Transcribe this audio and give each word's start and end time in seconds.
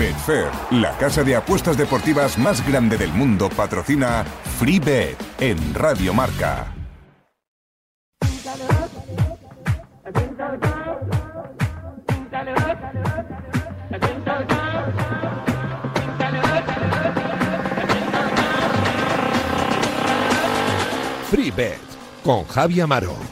Betfair, 0.00 0.50
la 0.70 0.96
casa 0.96 1.22
de 1.22 1.36
apuestas 1.36 1.76
deportivas 1.76 2.38
más 2.38 2.66
grande 2.66 2.96
del 2.96 3.12
mundo, 3.12 3.50
patrocina 3.50 4.24
FreeBet 4.58 5.18
en 5.38 5.74
Radio 5.74 6.14
Marca. 6.14 6.72
FreeBet 21.30 21.78
con 22.24 22.46
Javi 22.46 22.80
Amaro. 22.80 23.29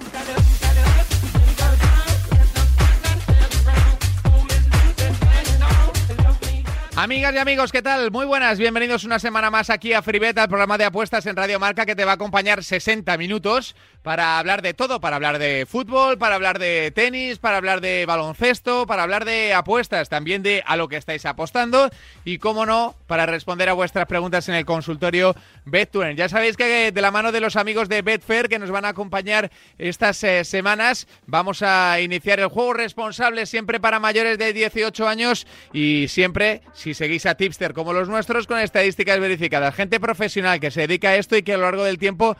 Amigas 7.00 7.32
y 7.32 7.38
amigos, 7.38 7.70
¿qué 7.70 7.80
tal? 7.80 8.10
Muy 8.10 8.26
buenas, 8.26 8.58
bienvenidos 8.58 9.04
una 9.04 9.20
semana 9.20 9.52
más 9.52 9.70
aquí 9.70 9.92
a 9.92 10.02
FreeBet, 10.02 10.36
al 10.36 10.48
programa 10.48 10.78
de 10.78 10.84
apuestas 10.84 11.24
en 11.26 11.36
Radio 11.36 11.60
Marca 11.60 11.86
que 11.86 11.94
te 11.94 12.04
va 12.04 12.10
a 12.10 12.14
acompañar 12.14 12.64
60 12.64 13.16
minutos 13.18 13.76
para 14.02 14.40
hablar 14.40 14.62
de 14.62 14.74
todo, 14.74 15.00
para 15.00 15.14
hablar 15.14 15.38
de 15.38 15.64
fútbol, 15.64 16.18
para 16.18 16.34
hablar 16.34 16.58
de 16.58 16.90
tenis, 16.90 17.38
para 17.38 17.58
hablar 17.58 17.80
de 17.80 18.04
baloncesto, 18.04 18.84
para 18.88 19.04
hablar 19.04 19.24
de 19.24 19.54
apuestas, 19.54 20.08
también 20.08 20.42
de 20.42 20.64
a 20.66 20.76
lo 20.76 20.88
que 20.88 20.96
estáis 20.96 21.24
apostando 21.24 21.88
y, 22.24 22.38
cómo 22.38 22.66
no, 22.66 22.96
para 23.06 23.26
responder 23.26 23.68
a 23.68 23.74
vuestras 23.74 24.06
preguntas 24.06 24.48
en 24.48 24.56
el 24.56 24.64
consultorio 24.64 25.36
BetTuner. 25.70 26.16
Ya 26.16 26.28
sabéis 26.28 26.56
que 26.56 26.92
de 26.92 27.00
la 27.00 27.10
mano 27.10 27.32
de 27.32 27.40
los 27.40 27.56
amigos 27.56 27.88
de 27.88 28.02
Betfair 28.02 28.48
que 28.48 28.58
nos 28.58 28.70
van 28.70 28.84
a 28.84 28.88
acompañar 28.88 29.50
estas 29.78 30.22
eh, 30.24 30.44
semanas, 30.44 31.06
vamos 31.26 31.62
a 31.62 32.00
iniciar 32.00 32.40
el 32.40 32.48
juego 32.48 32.74
responsable 32.74 33.46
siempre 33.46 33.80
para 33.80 34.00
mayores 34.00 34.38
de 34.38 34.52
18 34.52 35.08
años 35.08 35.46
y 35.72 36.06
siempre, 36.08 36.62
si 36.72 36.94
seguís 36.94 37.26
a 37.26 37.34
tipster 37.34 37.72
como 37.72 37.92
los 37.92 38.08
nuestros, 38.08 38.46
con 38.46 38.58
estadísticas 38.58 39.20
verificadas. 39.20 39.74
Gente 39.74 40.00
profesional 40.00 40.60
que 40.60 40.70
se 40.70 40.82
dedica 40.82 41.10
a 41.10 41.16
esto 41.16 41.36
y 41.36 41.42
que 41.42 41.54
a 41.54 41.56
lo 41.56 41.64
largo 41.64 41.84
del 41.84 41.98
tiempo 41.98 42.36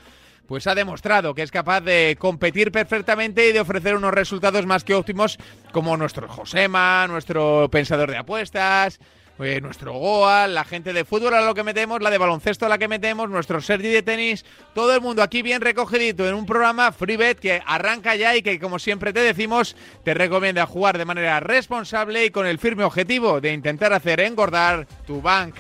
pues 0.49 0.67
ha 0.67 0.75
demostrado 0.75 1.35
que 1.35 1.43
es 1.43 1.51
capaz 1.51 1.83
de 1.83 2.17
competir 2.19 2.73
perfectamente 2.73 3.49
y 3.49 3.53
de 3.53 3.61
ofrecer 3.61 3.95
unos 3.95 4.15
resultados 4.15 4.65
más 4.65 4.83
que 4.83 4.95
óptimos 4.95 5.39
como 5.73 5.97
nuestro 5.99 6.27
Josema, 6.27 7.07
nuestro 7.07 7.69
pensador 7.71 8.11
de 8.11 8.17
apuestas, 8.17 8.99
eh, 9.41 9.61
nuestro 9.61 9.93
Goa, 9.93 10.47
la 10.47 10.65
gente 10.65 10.93
de 10.93 11.05
fútbol 11.05 11.35
a 11.35 11.41
lo 11.41 11.55
que 11.55 11.63
metemos, 11.63 12.01
la 12.03 12.11
de 12.11 12.19
baloncesto 12.19 12.67
a 12.67 12.69
la 12.69 12.79
que 12.79 12.89
metemos, 12.89 13.31
nuestro 13.31 13.61
Sergi 13.61 13.89
de 13.89 14.03
tenis, 14.03 14.45
todo 14.75 14.95
el 14.95 15.01
mundo 15.01 15.23
aquí 15.23 15.43
bien 15.43 15.61
recogidito 15.61 16.27
en 16.27 16.35
un 16.35 16.47
programa 16.47 16.93
FreeBet 16.93 17.39
que 17.39 17.63
arranca 17.65 18.17
ya 18.17 18.37
y 18.37 18.43
que 18.43 18.59
como 18.59 18.79
siempre 18.79 19.13
te 19.13 19.21
decimos 19.21 19.77
te 20.05 20.15
recomienda 20.15 20.67
jugar 20.67 20.99
de 20.99 21.05
manera 21.05 21.41
responsable 21.41 22.25
y 22.25 22.31
con 22.31 22.47
el 22.47 22.59
firme 22.59 22.85
objetivo 22.85 23.41
de 23.41 23.53
intentar 23.53 23.93
hacer 23.93 24.21
engordar 24.21 24.87
tu 25.07 25.23
bank. 25.23 25.55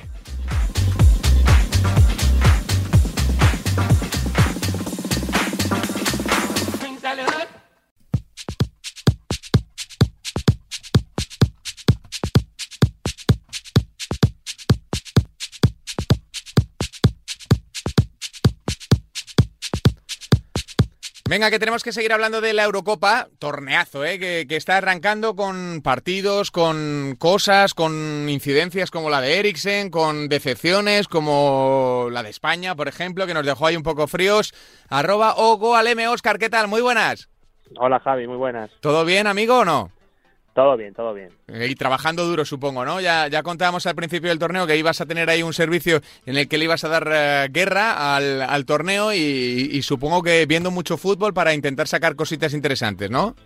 Venga, 21.28 21.50
que 21.50 21.58
tenemos 21.58 21.84
que 21.84 21.92
seguir 21.92 22.14
hablando 22.14 22.40
de 22.40 22.54
la 22.54 22.64
Eurocopa, 22.64 23.28
torneazo, 23.38 24.02
¿eh? 24.02 24.18
que, 24.18 24.56
está 24.56 24.78
arrancando 24.78 25.36
con 25.36 25.82
partidos, 25.82 26.50
con 26.50 27.16
cosas, 27.18 27.74
con 27.74 28.26
incidencias 28.30 28.90
como 28.90 29.10
la 29.10 29.20
de 29.20 29.38
Eriksen, 29.38 29.90
con 29.90 30.30
decepciones 30.30 31.06
como 31.06 32.08
la 32.10 32.22
de 32.22 32.30
España, 32.30 32.74
por 32.74 32.88
ejemplo, 32.88 33.26
que 33.26 33.34
nos 33.34 33.44
dejó 33.44 33.66
ahí 33.66 33.76
un 33.76 33.82
poco 33.82 34.06
fríos. 34.06 34.54
Arroba 34.88 35.34
Ogoaleme 35.36 36.08
Oscar, 36.08 36.38
¿qué 36.38 36.48
tal? 36.48 36.66
Muy 36.66 36.80
buenas. 36.80 37.28
Hola 37.76 38.00
Javi, 38.00 38.26
muy 38.26 38.38
buenas. 38.38 38.70
¿Todo 38.80 39.04
bien, 39.04 39.26
amigo, 39.26 39.58
o 39.58 39.64
no? 39.66 39.90
Todo 40.58 40.76
bien, 40.76 40.92
todo 40.92 41.14
bien. 41.14 41.28
Y 41.46 41.76
trabajando 41.76 42.24
duro, 42.24 42.44
supongo, 42.44 42.84
¿no? 42.84 43.00
Ya, 43.00 43.28
ya 43.28 43.44
contábamos 43.44 43.86
al 43.86 43.94
principio 43.94 44.30
del 44.30 44.40
torneo 44.40 44.66
que 44.66 44.76
ibas 44.76 45.00
a 45.00 45.06
tener 45.06 45.30
ahí 45.30 45.40
un 45.40 45.52
servicio 45.52 46.00
en 46.26 46.36
el 46.36 46.48
que 46.48 46.58
le 46.58 46.64
ibas 46.64 46.82
a 46.82 46.88
dar 46.88 47.08
eh, 47.12 47.46
guerra 47.52 48.16
al, 48.16 48.66
torneo 48.66 49.14
y, 49.14 49.80
supongo 49.82 50.20
que 50.20 50.46
viendo 50.46 50.72
mucho 50.72 50.96
fútbol 50.96 51.32
para 51.32 51.54
intentar 51.54 51.86
sacar 51.86 52.16
cositas 52.16 52.54
interesantes, 52.54 53.08
¿no? 53.08 53.36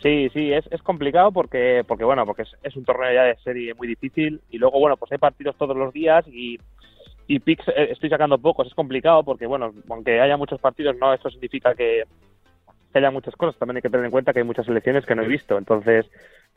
Sí, 0.00 0.28
sí, 0.32 0.52
es, 0.52 0.64
es 0.70 0.80
complicado 0.80 1.32
porque, 1.32 1.82
porque 1.88 2.04
bueno, 2.04 2.24
porque 2.24 2.44
es, 2.62 2.76
un 2.76 2.84
torneo 2.84 3.12
ya 3.12 3.24
de 3.24 3.36
serie 3.42 3.74
muy 3.74 3.88
difícil 3.88 4.40
y 4.48 4.58
luego, 4.58 4.78
bueno, 4.78 4.96
pues 4.96 5.10
hay 5.10 5.18
partidos 5.18 5.56
todos 5.58 5.76
los 5.76 5.92
días 5.92 6.24
y, 6.28 6.60
y 7.26 7.40
picks 7.40 7.66
eh, 7.66 7.88
estoy 7.90 8.10
sacando 8.10 8.38
pocos. 8.38 8.68
Es 8.68 8.74
complicado 8.74 9.24
porque, 9.24 9.46
bueno, 9.48 9.74
aunque 9.90 10.20
haya 10.20 10.36
muchos 10.36 10.60
partidos, 10.60 10.94
no, 11.00 11.12
eso 11.12 11.28
significa 11.30 11.74
que, 11.74 12.04
que 12.94 12.98
haya 13.00 13.10
muchas 13.10 13.34
cosas. 13.34 13.58
También 13.58 13.76
hay 13.76 13.82
que 13.82 13.90
tener 13.90 14.06
en 14.06 14.12
cuenta 14.12 14.32
que 14.32 14.38
hay 14.38 14.44
muchas 14.44 14.66
selecciones 14.66 15.04
que 15.04 15.14
no 15.16 15.22
he 15.22 15.28
visto. 15.28 15.58
Entonces, 15.58 16.06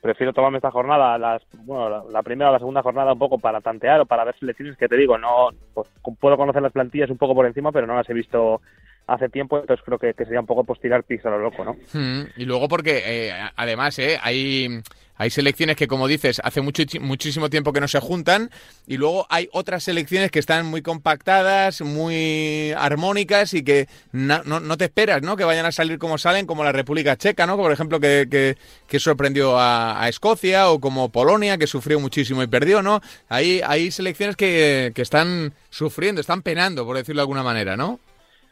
prefiero 0.02 0.34
tomarme 0.34 0.60
esta 0.60 0.72
jornada, 0.72 1.18
las, 1.18 1.42
bueno, 1.66 2.10
la, 2.10 2.22
primera 2.22 2.52
o 2.52 2.54
la 2.54 2.60
segunda 2.60 2.84
jornada 2.84 3.14
un 3.14 3.20
poco 3.20 3.40
para 3.40 3.60
tantear 3.60 4.02
o 4.02 4.06
para 4.06 4.24
ver 4.24 4.38
selecciones 4.38 4.78
que 4.78 4.88
te 4.88 4.96
digo, 4.98 5.18
no 5.18 5.50
pues, 5.74 5.88
puedo 6.20 6.38
conocer 6.38 6.62
las 6.62 6.72
plantillas 6.72 7.10
un 7.10 7.18
poco 7.18 7.34
por 7.34 7.48
encima, 7.48 7.72
pero 7.72 7.88
no 7.88 7.96
las 7.96 8.08
he 8.10 8.14
visto 8.14 8.62
hace 9.08 9.30
tiempo, 9.30 9.58
entonces 9.58 9.84
creo 9.84 9.98
que, 9.98 10.14
sería 10.14 10.40
un 10.40 10.46
poco 10.46 10.64
pues 10.64 10.80
tirar 10.80 11.04
pis 11.04 11.26
a 11.26 11.30
lo 11.30 11.40
loco, 11.40 11.64
¿no? 11.64 11.76
Hmm, 11.94 12.28
y 12.36 12.46
luego 12.46 12.68
porque 12.68 13.02
eh, 13.06 13.32
además 13.56 13.98
eh, 14.00 14.20
hay 14.22 14.82
hay 15.18 15.30
selecciones 15.30 15.76
que, 15.76 15.88
como 15.88 16.08
dices, 16.08 16.40
hace 16.44 16.62
mucho, 16.62 16.84
muchísimo 17.02 17.50
tiempo 17.50 17.74
que 17.74 17.82
no 17.82 17.88
se 17.88 18.00
juntan 18.00 18.52
y 18.86 18.98
luego 18.98 19.26
hay 19.30 19.50
otras 19.52 19.84
selecciones 19.84 20.32
que 20.32 20.40
están 20.40 20.66
muy 20.66 20.82
compactadas, 20.82 21.82
muy 21.82 22.72
armónicas 22.78 23.54
y 23.54 23.64
que 23.64 23.88
no, 24.12 24.44
no, 24.44 24.78
te 24.78 24.86
esperas, 24.86 25.22
¿no? 25.22 25.36
Que 25.36 25.44
vayan 25.44 25.66
a 25.66 25.72
salir 25.72 25.98
como 25.98 26.18
salen, 26.18 26.46
como 26.46 26.64
la 26.64 26.72
República 26.72 27.18
Checa, 27.18 27.48
¿no? 27.48 27.58
Por 27.58 27.72
ejemplo, 27.72 28.00
que, 28.00 28.56
que, 28.88 29.00
sorprendió 29.00 29.60
a, 29.60 30.08
Escocia 30.08 30.70
o 30.70 30.80
como 30.80 31.10
Polonia, 31.10 31.58
que 31.58 31.68
sufrió 31.68 32.00
muchísimo 32.00 32.42
y 32.44 32.48
perdió, 32.48 32.82
¿no? 32.82 33.02
Hay, 33.30 33.62
hay 33.66 33.92
selecciones 33.92 34.36
que, 34.36 34.92
que 34.96 35.02
están 35.02 35.54
sufriendo, 35.70 36.22
están 36.22 36.42
penando, 36.42 36.86
por 36.86 36.98
decirlo 36.98 37.20
de 37.20 37.24
alguna 37.24 37.44
manera, 37.44 37.76
¿no? 37.76 38.00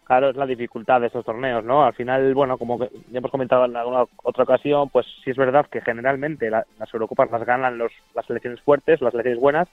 Claro, 0.05 0.29
es 0.29 0.35
la 0.35 0.45
dificultad 0.45 1.01
de 1.01 1.07
estos 1.07 1.25
torneos, 1.25 1.63
¿no? 1.63 1.83
Al 1.83 1.93
final, 1.93 2.31
bueno, 2.35 2.59
como 2.59 2.77
ya 2.77 3.17
hemos 3.17 3.31
comentado 3.31 3.65
en 3.65 3.75
alguna 3.75 4.03
otra 4.23 4.43
ocasión, 4.43 4.87
pues 4.89 5.07
sí 5.23 5.31
es 5.31 5.35
verdad 5.37 5.65
que 5.65 5.81
generalmente 5.81 6.51
las 6.51 6.93
Eurocopas 6.93 7.31
las 7.31 7.43
ganan 7.43 7.79
los, 7.79 7.91
las 8.13 8.23
selecciones 8.27 8.61
fuertes, 8.61 9.01
las 9.01 9.11
selecciones 9.11 9.41
buenas, 9.41 9.67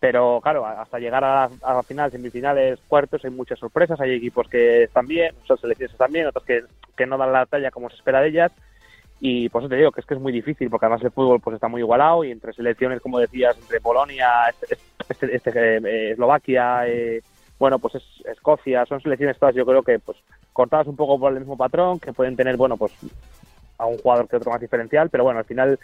pero 0.00 0.40
claro, 0.42 0.66
hasta 0.66 0.98
llegar 0.98 1.22
a, 1.22 1.44
a 1.62 1.82
final, 1.84 2.10
semifinales, 2.10 2.80
cuartos, 2.88 3.24
hay 3.24 3.30
muchas 3.30 3.60
sorpresas, 3.60 4.00
hay 4.00 4.14
equipos 4.14 4.48
que 4.48 4.82
están 4.82 5.06
bien, 5.06 5.32
muchas 5.38 5.60
selecciones 5.60 5.92
están 5.92 6.10
bien, 6.10 6.26
otros 6.26 6.44
que, 6.44 6.64
que 6.96 7.06
no 7.06 7.16
dan 7.16 7.32
la 7.32 7.46
talla 7.46 7.70
como 7.70 7.88
se 7.88 7.94
espera 7.94 8.20
de 8.20 8.30
ellas, 8.30 8.50
y 9.20 9.48
por 9.48 9.62
eso 9.62 9.68
te 9.68 9.76
digo 9.76 9.92
que 9.92 10.00
es 10.00 10.06
que 10.06 10.14
es 10.14 10.20
muy 10.20 10.32
difícil, 10.32 10.70
porque 10.70 10.86
además 10.86 11.04
el 11.04 11.12
fútbol 11.12 11.40
pues 11.40 11.54
está 11.54 11.68
muy 11.68 11.82
igualado, 11.82 12.24
y 12.24 12.32
entre 12.32 12.52
selecciones, 12.52 13.00
como 13.00 13.20
decías, 13.20 13.56
entre 13.56 13.80
Polonia, 13.80 14.48
este, 14.48 14.76
este, 15.08 15.36
este, 15.36 15.76
eh, 15.76 16.10
Eslovaquia, 16.10 16.88
eh, 16.88 17.22
bueno, 17.58 17.78
pues 17.78 17.96
es 17.96 18.02
Escocia, 18.26 18.84
son 18.86 19.00
selecciones 19.00 19.38
todas 19.38 19.54
yo 19.54 19.64
creo 19.64 19.82
que 19.82 19.98
pues 19.98 20.18
cortadas 20.52 20.86
un 20.86 20.96
poco 20.96 21.18
por 21.18 21.32
el 21.32 21.40
mismo 21.40 21.56
patrón, 21.56 22.00
que 22.00 22.12
pueden 22.12 22.36
tener, 22.36 22.56
bueno, 22.56 22.76
pues 22.76 22.92
a 23.78 23.86
un 23.86 23.98
jugador 23.98 24.28
que 24.28 24.36
otro 24.36 24.50
más 24.50 24.60
diferencial, 24.60 25.10
pero 25.10 25.24
bueno, 25.24 25.38
al 25.38 25.44
final 25.44 25.78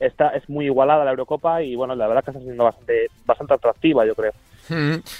está 0.00 0.28
es 0.30 0.48
muy 0.48 0.66
igualada 0.66 1.04
la 1.04 1.10
Eurocopa 1.10 1.62
y 1.62 1.76
bueno, 1.76 1.94
la 1.94 2.06
verdad 2.06 2.24
que 2.24 2.30
está 2.30 2.42
siendo 2.42 2.64
bastante, 2.64 3.06
bastante 3.24 3.54
atractiva, 3.54 4.06
yo 4.06 4.14
creo. 4.14 4.32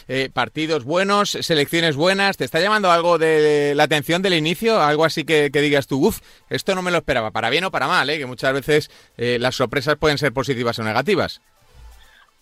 Eh, 0.08 0.30
partidos 0.32 0.84
buenos, 0.84 1.30
selecciones 1.30 1.96
buenas. 1.96 2.36
¿Te 2.36 2.44
está 2.44 2.60
llamando 2.60 2.90
algo 2.90 3.18
de 3.18 3.74
la 3.74 3.84
atención 3.84 4.22
del 4.22 4.34
inicio? 4.34 4.80
Algo 4.80 5.04
así 5.04 5.24
que, 5.24 5.50
digas 5.50 5.86
tú, 5.86 6.06
uff, 6.06 6.20
esto 6.48 6.74
no 6.74 6.82
me 6.82 6.90
lo 6.90 6.98
esperaba, 6.98 7.30
para 7.30 7.50
bien 7.50 7.64
o 7.64 7.70
para 7.70 7.86
mal, 7.86 8.08
¿eh? 8.10 8.18
que 8.18 8.26
muchas 8.26 8.52
veces 8.52 8.90
eh, 9.16 9.38
las 9.38 9.56
sorpresas 9.56 9.96
pueden 9.96 10.18
ser 10.18 10.32
positivas 10.32 10.78
o 10.78 10.82
negativas. 10.82 11.40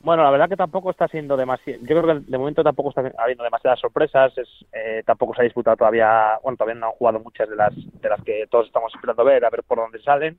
Bueno, 0.03 0.25
la 0.25 0.31
verdad 0.31 0.49
que 0.49 0.57
tampoco 0.57 0.91
está 0.91 1.07
siendo 1.07 1.37
demasiado. 1.37 1.81
Yo 1.83 2.03
creo 2.03 2.03
que 2.03 2.25
de 2.31 2.39
momento 2.39 2.65
tampoco 2.65 2.89
está 2.89 3.13
habiendo 3.19 3.45
demasiadas 3.45 3.79
sorpresas. 3.79 4.37
Es, 4.37 4.49
eh, 4.73 5.03
tampoco 5.07 5.35
se 5.35 5.43
ha 5.43 5.45
disputado 5.45 5.77
todavía. 5.77 6.39
Bueno, 6.43 6.57
todavía 6.57 6.81
no 6.81 6.87
han 6.87 6.93
jugado 6.93 7.21
muchas 7.21 7.49
de 7.49 7.55
las 7.55 7.73
de 7.75 8.09
las 8.09 8.21
que 8.25 8.47
todos 8.51 8.67
estamos 8.67 8.93
esperando 8.95 9.25
ver, 9.25 9.45
a 9.45 9.51
ver 9.51 9.63
por 9.63 9.79
dónde 9.79 10.03
salen. 10.03 10.39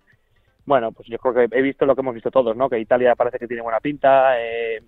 Bueno, 0.66 0.92
pues 0.92 1.08
yo 1.08 1.18
creo 1.18 1.34
que 1.34 1.58
he 1.58 1.62
visto 1.62 1.86
lo 1.86 1.96
que 1.96 2.02
hemos 2.02 2.14
visto 2.14 2.32
todos, 2.32 2.56
¿no? 2.58 2.70
Que 2.70 2.80
Italia 2.80 3.16
parece 3.16 3.40
que 3.40 3.48
tiene 3.48 3.64
buena 3.64 3.80
pinta. 3.80 4.40
Eh, 4.40 4.82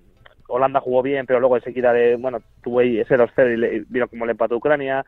Holanda 0.47 0.81
jugó 0.81 1.01
bien, 1.01 1.25
pero 1.25 1.39
luego 1.39 1.55
enseguida 1.55 1.93
de, 1.93 2.17
bueno, 2.17 2.39
tuvo 2.61 2.81
ese 2.81 3.17
2-0 3.17 3.53
y 3.53 3.57
le, 3.57 3.85
vino 3.87 4.07
como 4.07 4.25
le 4.25 4.31
empató 4.31 4.57
Ucrania. 4.57 5.05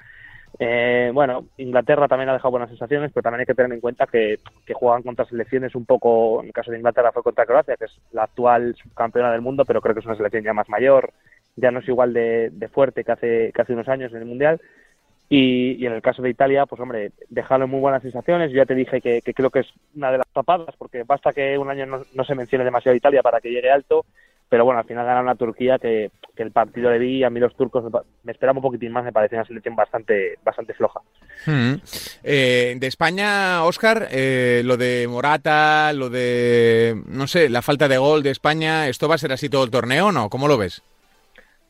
Eh, 0.60 1.12
bueno, 1.14 1.46
Inglaterra 1.58 2.08
también 2.08 2.30
ha 2.30 2.34
dejado 2.34 2.52
buenas 2.52 2.70
sensaciones, 2.70 3.12
pero 3.14 3.24
también 3.24 3.42
hay 3.42 3.46
que 3.46 3.54
tener 3.54 3.72
en 3.72 3.80
cuenta 3.80 4.08
que, 4.08 4.40
juegan 4.74 5.04
contra 5.04 5.26
selecciones 5.26 5.76
un 5.76 5.86
poco, 5.86 6.42
en 6.42 6.48
el 6.48 6.54
caso 6.54 6.72
de 6.72 6.78
Inglaterra 6.78 7.12
fue 7.12 7.24
contra 7.24 7.46
Croacia, 7.46 7.78
que 7.78 7.86
es 7.86 8.00
la 8.12 8.24
actual 8.24 8.76
subcampeona 8.82 9.32
del 9.32 9.42
mundo, 9.42 9.66
pero 9.66 9.82
creo 9.82 9.94
que 9.94 10.00
es 10.00 10.06
una 10.06 10.16
selección 10.16 10.44
ya 10.44 10.54
más 10.54 10.70
mayor, 10.70 11.14
ya 11.56 11.72
no 11.72 11.80
es 11.80 11.88
igual 11.88 12.14
de, 12.14 12.70
fuerte 12.72 13.04
que 13.04 13.12
hace, 13.12 13.52
que 13.54 13.62
hace 13.62 13.74
unos 13.74 13.88
años 13.88 14.12
en 14.12 14.20
el 14.20 14.26
Mundial. 14.26 14.60
Y, 15.30 15.86
en 15.86 15.92
el 15.92 16.02
caso 16.02 16.22
de 16.22 16.30
Italia, 16.30 16.66
pues 16.66 16.80
hombre, 16.80 17.12
dejaron 17.30 17.70
muy 17.70 17.82
buenas 17.82 18.02
sensaciones. 18.02 18.50
Yo 18.50 18.58
ya 18.58 18.66
te 18.66 18.76
dije 18.76 19.02
que, 19.02 19.22
creo 19.22 19.50
que 19.50 19.60
es 19.60 19.68
una 19.94 20.10
de 20.12 20.20
las 20.20 20.28
tapadas, 20.28 20.74
porque 20.78 21.04
basta 21.04 21.34
que 21.34 21.58
un 21.58 21.70
año 21.70 21.86
no 21.86 22.24
se 22.24 22.36
mencione 22.36 22.64
demasiado 22.64 22.96
Italia 22.96 23.22
para 23.22 23.42
que 23.42 23.52
llegue 23.52 23.70
alto 23.70 24.06
pero 24.50 24.64
bueno, 24.64 24.80
al 24.80 24.86
final 24.86 25.06
ganaron 25.06 25.30
a 25.30 25.36
Turquía 25.36 25.78
que, 25.78 26.12
el 26.38 26.52
partido 26.52 26.92
le 26.92 27.00
vi, 27.00 27.24
a 27.24 27.32
mí 27.32 27.40
los 27.40 27.56
turcos 27.56 27.84
me, 28.24 28.32
esperaba 28.32 28.60
un 28.60 28.62
poquitín 28.62 28.92
más, 28.92 29.04
me 29.04 29.12
parece 29.12 29.36
una 29.36 29.46
selección 29.46 29.76
bastante, 29.76 30.38
bastante 30.44 30.76
floja. 30.76 31.02
Hmm. 31.48 31.76
Eh, 32.24 32.76
de 32.80 32.88
España, 32.88 33.64
Oscar, 33.64 34.08
eh, 34.12 34.62
lo 34.64 34.78
de 34.78 35.08
Morata, 35.08 35.92
lo 35.94 36.10
de, 36.10 37.02
no 37.08 37.26
sé, 37.26 37.50
la 37.50 37.64
falta 37.64 37.88
de 37.88 37.98
gol 37.98 38.22
de 38.22 38.30
España, 38.30 38.88
¿esto 38.88 39.10
va 39.10 39.16
a 39.16 39.18
ser 39.18 39.32
así 39.32 39.50
todo 39.50 39.64
el 39.64 39.72
torneo 39.72 40.08
o 40.08 40.12
no? 40.12 40.30
¿Cómo 40.30 40.48
lo 40.48 40.60
ves? 40.60 40.84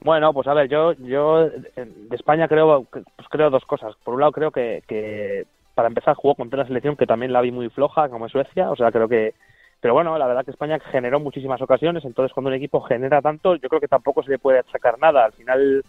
Bueno, 0.02 0.34
pues 0.34 0.48
a 0.48 0.54
ver, 0.54 0.68
yo, 0.68 0.94
yo 0.94 1.50
de 1.50 2.16
España 2.16 2.48
creo, 2.48 2.86
pues 2.92 3.28
creo 3.30 3.50
dos 3.50 3.66
cosas. 3.66 3.96
Por 4.04 4.14
un 4.14 4.20
lado 4.20 4.32
creo 4.34 4.52
que, 4.52 4.84
que 4.86 5.46
para 5.74 5.88
empezar 5.88 6.16
jugó 6.16 6.36
contra 6.36 6.60
una 6.60 6.68
selección 6.68 6.96
que 6.96 7.08
también 7.08 7.32
la 7.32 7.42
vi 7.42 7.52
muy 7.52 7.70
floja, 7.70 8.10
como 8.10 8.30
Suecia, 8.30 8.70
o 8.70 8.76
sea, 8.76 8.92
creo 8.92 9.08
que 9.08 9.34
pero 9.88 9.94
bueno, 9.94 10.18
la 10.18 10.28
verdad 10.28 10.44
que 10.44 10.52
España 10.52 10.78
generó 10.92 11.22
muchísimas 11.22 11.62
ocasiones, 11.62 12.04
entonces 12.04 12.34
cuando 12.34 12.50
un 12.50 12.56
equipo 12.56 12.82
genera 12.82 13.22
tanto, 13.22 13.56
yo 13.56 13.70
creo 13.70 13.80
que 13.80 13.88
tampoco 13.88 14.22
se 14.22 14.32
le 14.32 14.38
puede 14.38 14.60
achacar 14.60 15.00
nada. 15.00 15.24
Al 15.24 15.32
final, 15.32 15.82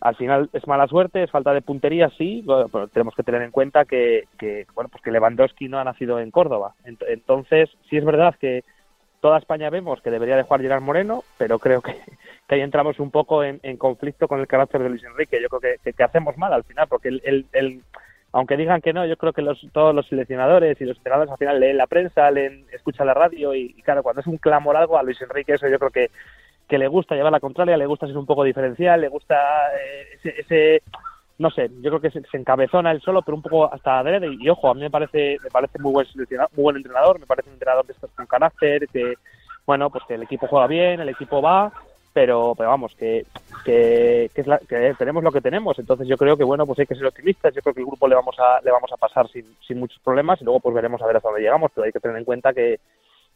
al 0.00 0.16
final 0.16 0.48
es 0.54 0.66
mala 0.66 0.86
suerte, 0.86 1.22
es 1.22 1.30
falta 1.30 1.52
de 1.52 1.60
puntería, 1.60 2.08
sí, 2.16 2.42
pero 2.72 2.88
tenemos 2.88 3.14
que 3.14 3.22
tener 3.22 3.42
en 3.42 3.50
cuenta 3.50 3.84
que, 3.84 4.22
que, 4.38 4.64
bueno, 4.74 4.88
pues 4.88 5.02
que 5.02 5.10
Lewandowski 5.10 5.68
no 5.68 5.78
ha 5.78 5.84
nacido 5.84 6.20
en 6.20 6.30
Córdoba. 6.30 6.72
Entonces, 6.84 7.68
sí 7.90 7.98
es 7.98 8.04
verdad 8.06 8.34
que 8.40 8.64
toda 9.20 9.36
España 9.36 9.68
vemos 9.68 10.00
que 10.00 10.10
debería 10.10 10.36
de 10.36 10.44
jugar 10.44 10.62
Gerard 10.62 10.80
Moreno, 10.80 11.22
pero 11.36 11.58
creo 11.58 11.82
que, 11.82 11.92
ahí 12.48 12.62
entramos 12.62 12.98
un 12.98 13.10
poco 13.10 13.44
en, 13.44 13.58
conflicto 13.76 14.26
con 14.26 14.40
el 14.40 14.46
carácter 14.46 14.82
de 14.82 14.88
Luis 14.88 15.04
Enrique. 15.04 15.38
Yo 15.42 15.50
creo 15.50 15.76
que, 15.82 15.92
que, 15.92 16.02
hacemos 16.02 16.38
mal 16.38 16.54
al 16.54 16.64
final, 16.64 16.86
porque 16.88 17.08
el, 17.08 17.46
el 17.52 17.82
aunque 18.34 18.56
digan 18.56 18.80
que 18.80 18.92
no, 18.92 19.06
yo 19.06 19.16
creo 19.16 19.32
que 19.32 19.42
los, 19.42 19.64
todos 19.72 19.94
los 19.94 20.08
seleccionadores 20.08 20.80
y 20.80 20.84
los 20.84 20.96
entrenadores 20.96 21.30
al 21.30 21.38
final 21.38 21.60
leen 21.60 21.76
la 21.76 21.86
prensa, 21.86 22.28
leen, 22.32 22.66
escuchan 22.72 23.06
la 23.06 23.14
radio 23.14 23.54
y, 23.54 23.80
claro, 23.82 24.02
cuando 24.02 24.22
es 24.22 24.26
un 24.26 24.38
clamor 24.38 24.76
algo 24.76 24.98
a 24.98 25.04
Luis 25.04 25.22
Enrique 25.22 25.52
eso 25.52 25.68
yo 25.68 25.78
creo 25.78 25.92
que, 25.92 26.10
que 26.68 26.76
le 26.76 26.88
gusta 26.88 27.14
llevar 27.14 27.30
la 27.30 27.38
contraria, 27.38 27.76
le 27.76 27.86
gusta 27.86 28.08
ser 28.08 28.18
un 28.18 28.26
poco 28.26 28.42
diferencial, 28.42 29.00
le 29.00 29.08
gusta 29.08 29.36
eh, 29.78 30.34
ese, 30.36 30.82
no 31.38 31.48
sé, 31.52 31.70
yo 31.80 31.90
creo 31.90 32.00
que 32.00 32.10
se, 32.10 32.36
encabezona 32.36 32.90
él 32.90 33.00
solo, 33.02 33.22
pero 33.22 33.36
un 33.36 33.42
poco 33.42 33.72
hasta 33.72 34.00
adrede. 34.00 34.28
Y, 34.40 34.48
ojo, 34.48 34.68
a 34.68 34.74
mí 34.74 34.80
me 34.80 34.90
parece 34.90 35.38
me 35.40 35.50
parece 35.50 35.78
muy 35.78 35.92
buen 35.92 36.06
seleccionador, 36.06 36.50
muy 36.56 36.64
buen 36.64 36.76
entrenador, 36.76 37.20
me 37.20 37.26
parece 37.26 37.50
un 37.50 37.54
entrenador 37.54 37.86
de 37.86 37.92
estos 37.92 38.10
con 38.16 38.26
carácter, 38.26 38.88
que 38.88 39.14
bueno, 39.64 39.90
pues 39.90 40.02
que 40.08 40.14
el 40.14 40.24
equipo 40.24 40.48
juega 40.48 40.66
bien, 40.66 40.98
el 40.98 41.08
equipo 41.08 41.40
va 41.40 41.72
pero, 42.14 42.54
pero 42.56 42.70
vamos, 42.70 42.94
que, 42.94 43.26
que, 43.64 44.30
es 44.32 44.46
que 44.68 44.94
tenemos 44.96 45.22
lo 45.24 45.32
que 45.32 45.40
tenemos. 45.40 45.76
Entonces 45.78 46.06
yo 46.06 46.16
creo 46.16 46.36
que, 46.36 46.44
bueno, 46.44 46.64
pues 46.64 46.78
hay 46.78 46.86
que 46.86 46.94
ser 46.94 47.04
optimistas. 47.04 47.52
Yo 47.52 47.60
creo 47.60 47.74
que 47.74 47.80
el 47.80 47.86
grupo 47.86 48.06
le 48.06 48.14
vamos 48.14 48.36
a, 48.38 48.60
le 48.62 48.70
vamos 48.70 48.90
a 48.92 48.96
pasar 48.96 49.28
sin, 49.28 49.44
sin 49.66 49.80
muchos 49.80 49.98
problemas 49.98 50.40
y 50.40 50.44
luego 50.44 50.60
pues 50.60 50.74
veremos 50.76 51.02
a 51.02 51.06
ver 51.06 51.16
hasta 51.16 51.28
dónde 51.28 51.42
llegamos. 51.42 51.72
Pero 51.74 51.84
hay 51.84 51.92
que 51.92 51.98
tener 51.98 52.16
en 52.16 52.24
cuenta 52.24 52.54
que, 52.54 52.78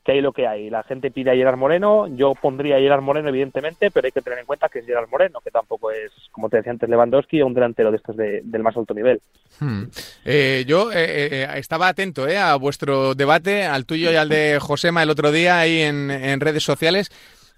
que 0.05 0.13
hay 0.13 0.21
lo 0.21 0.33
que 0.33 0.47
hay. 0.47 0.71
La 0.71 0.85
gente 0.85 1.11
pide 1.11 1.33
a 1.33 1.35
Gerard 1.35 1.57
Moreno, 1.57 2.07
yo 2.07 2.35
pondría 2.41 2.77
a 2.77 2.79
Gerard 2.79 3.03
Moreno 3.03 3.31
evidentemente, 3.31 3.91
pero 3.91 4.07
hay 4.07 4.13
que 4.13 4.23
tener 4.23 4.39
en 4.39 4.47
cuenta 4.47 4.69
que 4.69 4.79
es 4.79 4.87
Gerard 4.87 5.09
Moreno, 5.11 5.41
que 5.41 5.51
tampoco 5.51 5.91
es, 5.91 6.13
como 6.31 6.49
te 6.49 6.59
decía 6.59 6.71
antes, 6.71 6.89
Lewandowski 6.89 7.43
un 7.43 7.55
delantero 7.55 7.91
de 7.91 7.97
estos 7.97 8.17
del 8.17 8.63
más 8.63 8.77
alto 8.77 8.95
nivel. 8.95 9.21
Hmm. 9.59 9.87
Eh, 10.25 10.65
yo 10.69 10.93
eh, 10.93 11.43
eh, 11.43 11.49
estaba 11.57 11.89
atento 11.89 12.27
a 12.27 12.55
vuestro 12.55 13.17
debate, 13.17 13.65
al 13.65 13.87
tuyo 13.87 14.13
y 14.13 14.17
al 14.17 14.29
de 14.29 14.59
Josema 14.61 15.03
el 15.03 15.11
otro 15.11 15.33
día 15.33 15.59
ahí 15.59 15.81
en, 15.81 16.13
en 16.13 16.39
redes 16.39 16.63
sociales. 16.63 17.11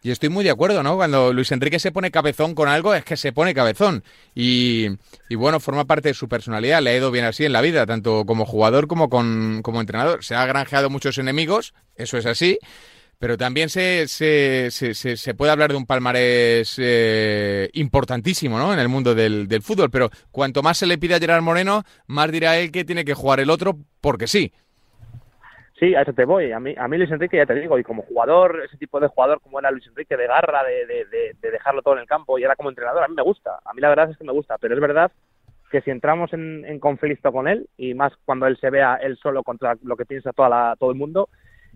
Y 0.02 0.10
estoy 0.10 0.30
muy 0.30 0.44
de 0.44 0.50
acuerdo, 0.50 0.82
¿no? 0.82 0.96
Cuando 0.96 1.32
Luis 1.32 1.52
Enrique 1.52 1.78
se 1.78 1.92
pone 1.92 2.10
cabezón 2.10 2.54
con 2.54 2.68
algo, 2.68 2.94
es 2.94 3.04
que 3.04 3.18
se 3.18 3.32
pone 3.32 3.52
cabezón. 3.52 4.02
Y, 4.34 4.88
bueno, 5.30 5.60
forma 5.60 5.84
parte 5.84 6.08
de 6.08 6.14
su 6.14 6.28
personalidad. 6.28 6.80
Le 6.80 6.90
ha 6.90 6.96
ido 6.96 7.10
bien 7.10 7.26
así 7.26 7.44
en 7.44 7.52
la 7.52 7.60
vida, 7.60 7.84
tanto 7.84 8.24
como 8.24 8.46
jugador 8.46 8.86
como 8.86 9.10
como 9.10 9.80
entrenador. 9.80 10.24
Se 10.24 10.34
ha 10.34 10.46
granjeado 10.46 10.88
muchos 10.88 11.18
enemigos, 11.18 11.74
eso 11.96 12.16
es 12.16 12.24
así. 12.24 12.58
Pero 13.18 13.36
también 13.36 13.68
se, 13.68 14.08
se, 14.08 14.70
se, 14.70 15.34
puede 15.34 15.52
hablar 15.52 15.70
de 15.70 15.76
un 15.76 15.84
palmarés 15.84 16.76
eh, 16.78 17.68
importantísimo 17.74 18.58
¿no? 18.58 18.72
en 18.72 18.78
el 18.78 18.88
mundo 18.88 19.14
del, 19.14 19.46
del 19.46 19.60
fútbol. 19.60 19.90
Pero 19.90 20.10
cuanto 20.30 20.62
más 20.62 20.78
se 20.78 20.86
le 20.86 20.96
pide 20.96 21.16
a 21.16 21.18
Gerard 21.18 21.42
Moreno, 21.42 21.84
más 22.06 22.32
dirá 22.32 22.56
él 22.56 22.72
que 22.72 22.86
tiene 22.86 23.04
que 23.04 23.12
jugar 23.12 23.40
el 23.40 23.50
otro 23.50 23.78
porque 24.00 24.26
sí. 24.26 24.54
Sí, 25.80 25.94
a 25.94 26.02
eso 26.02 26.12
te 26.12 26.26
voy. 26.26 26.52
A 26.52 26.60
mí, 26.60 26.74
a 26.76 26.86
mí 26.88 26.98
Luis 26.98 27.10
Enrique, 27.10 27.38
ya 27.38 27.46
te 27.46 27.54
digo, 27.54 27.78
y 27.78 27.82
como 27.82 28.02
jugador, 28.02 28.60
ese 28.66 28.76
tipo 28.76 29.00
de 29.00 29.08
jugador 29.08 29.40
como 29.40 29.58
era 29.58 29.70
Luis 29.70 29.86
Enrique, 29.86 30.14
de 30.14 30.26
garra, 30.26 30.62
de, 30.62 30.84
de, 30.84 31.34
de, 31.40 31.50
dejarlo 31.50 31.80
todo 31.80 31.94
en 31.94 32.00
el 32.00 32.06
campo, 32.06 32.38
y 32.38 32.44
era 32.44 32.54
como 32.54 32.68
entrenador, 32.68 33.02
a 33.02 33.08
mí 33.08 33.14
me 33.14 33.22
gusta. 33.22 33.58
A 33.64 33.72
mí 33.72 33.80
la 33.80 33.88
verdad 33.88 34.10
es 34.10 34.18
que 34.18 34.24
me 34.24 34.32
gusta, 34.32 34.58
pero 34.58 34.74
es 34.74 34.80
verdad 34.80 35.10
que 35.70 35.80
si 35.80 35.90
entramos 35.90 36.34
en, 36.34 36.78
conflicto 36.80 37.32
con 37.32 37.48
él, 37.48 37.66
y 37.78 37.94
más 37.94 38.12
cuando 38.26 38.46
él 38.46 38.58
se 38.58 38.68
vea 38.68 38.96
él 38.96 39.16
solo 39.16 39.42
contra 39.42 39.74
lo 39.82 39.96
que 39.96 40.04
piensa 40.04 40.34
toda 40.34 40.50
la, 40.50 40.76
todo 40.78 40.90
el 40.90 40.98
mundo, 40.98 41.30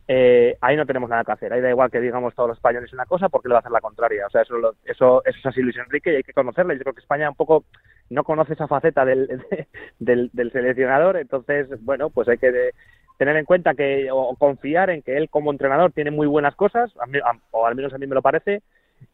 eh, 0.06 0.58
ahí 0.60 0.76
no 0.76 0.84
tenemos 0.84 1.08
nada 1.08 1.24
que 1.24 1.32
hacer. 1.32 1.50
Ahí 1.54 1.62
da 1.62 1.70
igual 1.70 1.90
que 1.90 2.00
digamos 2.00 2.34
todos 2.34 2.50
los 2.50 2.58
españoles 2.58 2.92
una 2.92 3.06
cosa 3.06 3.30
porque 3.30 3.48
le 3.48 3.54
va 3.54 3.58
a 3.58 3.60
hacer 3.60 3.72
la 3.72 3.80
contraria. 3.80 4.26
O 4.26 4.30
sea, 4.30 4.42
eso, 4.42 4.56
eso, 4.84 5.22
eso 5.24 5.38
es 5.38 5.46
así 5.46 5.62
Luis 5.62 5.78
Enrique 5.78 6.12
y 6.12 6.16
hay 6.16 6.22
que 6.22 6.34
conocerle. 6.34 6.74
Yo 6.74 6.82
creo 6.82 6.94
que 6.94 7.00
España 7.00 7.30
un 7.30 7.36
poco 7.36 7.64
no 8.10 8.22
conoce 8.22 8.52
esa 8.52 8.68
faceta 8.68 9.06
del, 9.06 9.42
del, 9.98 10.28
del 10.34 10.52
seleccionador, 10.52 11.16
entonces, 11.16 11.68
bueno, 11.82 12.10
pues 12.10 12.28
hay 12.28 12.36
que 12.36 12.72
tener 13.16 13.37
en 13.37 13.44
cuenta 13.44 13.75
que 13.75 14.08
o 14.11 14.34
confiar 14.37 14.90
en 14.90 15.02
que 15.02 15.16
él 15.16 15.28
como 15.31 15.50
entrenador 15.50 15.93
tiene 15.93 16.11
muy 16.11 16.26
buenas 16.26 16.55
cosas, 16.55 16.93
o 17.50 17.66
al 17.66 17.75
menos 17.75 17.93
a 17.93 17.99
mí 17.99 18.06
me 18.06 18.14
lo 18.14 18.22
parece, 18.22 18.62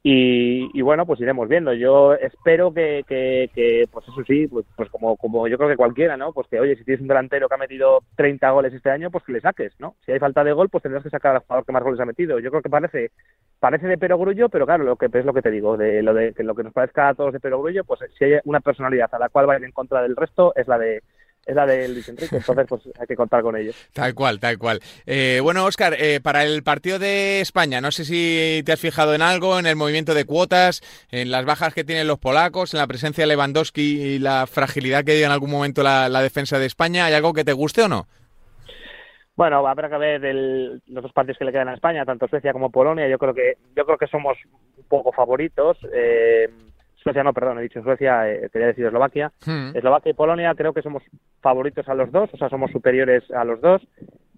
y, 0.03 0.81
bueno, 0.83 1.05
pues 1.05 1.21
iremos 1.21 1.49
viendo. 1.49 1.73
Yo 1.75 2.15
espero 2.15 2.73
que, 2.73 3.05
que, 3.07 3.87
pues 3.91 4.07
eso 4.09 4.25
sí, 4.27 4.47
pues, 4.47 4.65
pues, 4.77 4.89
como, 4.91 5.17
como 5.17 5.47
yo 5.47 5.59
creo 5.59 5.69
que 5.69 5.77
cualquiera, 5.77 6.17
¿no? 6.17 6.33
Pues 6.33 6.47
que, 6.49 6.59
oye, 6.59 6.77
si 6.77 6.85
tienes 6.85 7.03
un 7.03 7.09
delantero 7.09 7.49
que 7.49 7.55
ha 7.55 7.59
metido 7.59 8.03
30 8.17 8.51
goles 8.51 8.73
este 8.73 8.91
año, 8.91 9.11
pues 9.11 9.25
que 9.25 9.33
le 9.33 9.41
saques, 9.41 9.75
¿no? 9.79 9.97
Si 10.07 10.13
hay 10.13 10.19
falta 10.19 10.43
de 10.43 10.53
gol, 10.53 10.71
pues 10.71 10.83
tendrás 10.83 11.03
que 11.03 11.11
sacar 11.11 11.37
al 11.37 11.43
jugador 11.43 11.67
que 11.67 11.73
más 11.73 11.83
goles 11.83 12.01
ha 12.01 12.07
metido. 12.07 12.39
Yo 12.39 12.51
creo 12.51 12.63
que 12.63 12.71
parece 12.71 13.11
parece 13.59 13.87
de 13.87 13.99
perogrullo, 13.99 14.49
pero 14.49 14.65
claro, 14.65 14.85
lo 14.85 14.97
que 14.97 15.11
es 15.13 15.25
lo 15.25 15.35
que 15.35 15.43
te 15.43 15.51
digo, 15.51 15.77
de 15.77 16.03
lo 16.03 16.15
de 16.15 16.33
que 16.33 16.43
lo 16.45 16.55
que 16.55 16.63
nos 16.63 16.73
parezca 16.73 17.09
a 17.09 17.15
todos 17.15 17.35
de 17.35 17.41
perogrullo, 17.41 17.85
pues 17.85 18.01
si 18.19 18.25
hay 18.25 18.41
una 18.45 18.61
personalidad 18.61 19.15
a 19.15 19.19
la 19.19 19.29
cual 19.29 19.49
va 19.49 19.55
a 19.55 19.59
ir 19.59 19.65
en 19.65 19.73
contra 19.73 20.03
del 20.03 20.17
resto, 20.17 20.55
es 20.57 20.67
la 20.67 20.79
de 20.79 21.03
es 21.51 21.57
la 21.57 21.67
de 21.67 21.89
Luis 21.89 22.09
Enrique, 22.09 22.37
entonces 22.37 22.67
pues 22.69 22.83
hay 22.99 23.07
que 23.07 23.17
contar 23.17 23.43
con 23.43 23.57
ellos. 23.57 23.75
Tal 23.93 24.15
cual, 24.15 24.39
tal 24.39 24.57
cual. 24.57 24.81
Eh, 25.05 25.41
bueno, 25.43 25.65
Óscar, 25.65 25.95
eh, 25.99 26.21
para 26.23 26.45
el 26.45 26.63
partido 26.63 26.99
de 26.99 27.41
España, 27.41 27.81
no 27.81 27.91
sé 27.91 28.05
si 28.05 28.63
te 28.65 28.73
has 28.73 28.81
fijado 28.81 29.15
en 29.15 29.23
algo, 29.23 29.59
en 29.59 29.67
el 29.67 29.75
movimiento 29.75 30.15
de 30.15 30.25
cuotas, 30.25 30.81
en 31.11 31.31
las 31.31 31.45
bajas 31.45 31.75
que 31.75 31.83
tienen 31.83 32.07
los 32.07 32.19
polacos, 32.19 32.73
en 32.73 32.79
la 32.79 32.87
presencia 32.87 33.23
de 33.23 33.29
Lewandowski 33.29 33.81
y 33.81 34.19
la 34.21 34.47
fragilidad 34.47 35.05
que 35.05 35.15
dio 35.15 35.27
en 35.27 35.33
algún 35.33 35.51
momento 35.51 35.83
la, 35.83 36.09
defensa 36.23 36.59
de 36.59 36.67
España, 36.67 37.07
¿hay 37.07 37.15
algo 37.15 37.33
que 37.33 37.45
te 37.45 37.53
guste 37.53 37.83
o 37.83 37.89
no? 37.89 38.07
Bueno, 39.35 39.67
habrá 39.67 39.89
que 39.89 39.97
ver 39.97 40.25
el, 40.25 40.83
los 40.87 41.03
dos 41.03 41.13
partidos 41.13 41.39
que 41.39 41.47
le 41.47 41.53
quedan 41.53 41.69
a 41.69 41.75
España, 41.75 42.05
tanto 42.05 42.29
Suecia 42.29 42.53
como 42.53 42.71
Polonia. 42.71 43.09
Yo 43.09 43.19
creo 43.19 43.33
que 43.33 43.55
yo 43.75 43.87
creo 43.87 43.97
que 43.97 44.07
somos 44.07 44.37
un 44.77 44.85
poco 44.85 45.13
favoritos. 45.13 45.79
Eh, 45.95 46.49
Suecia 47.03 47.25
no, 47.25 47.33
perdón, 47.33 47.59
he 47.59 47.63
dicho 47.63 47.83
Suecia, 47.83 48.31
eh, 48.31 48.49
quería 48.53 48.69
decir 48.69 48.85
Eslovaquia. 48.85 49.33
Hmm. 49.45 49.75
Eslovaquia 49.75 50.11
y 50.11 50.15
Polonia 50.15 50.55
creo 50.55 50.73
que 50.73 50.83
somos 50.83 51.03
favoritos 51.41 51.89
a 51.89 51.95
los 51.95 52.13
dos, 52.13 52.29
o 52.33 52.37
sea, 52.37 52.49
somos 52.49 52.71
superiores 52.71 53.31
a 53.31 53.45
los 53.45 53.61
dos, 53.61 53.83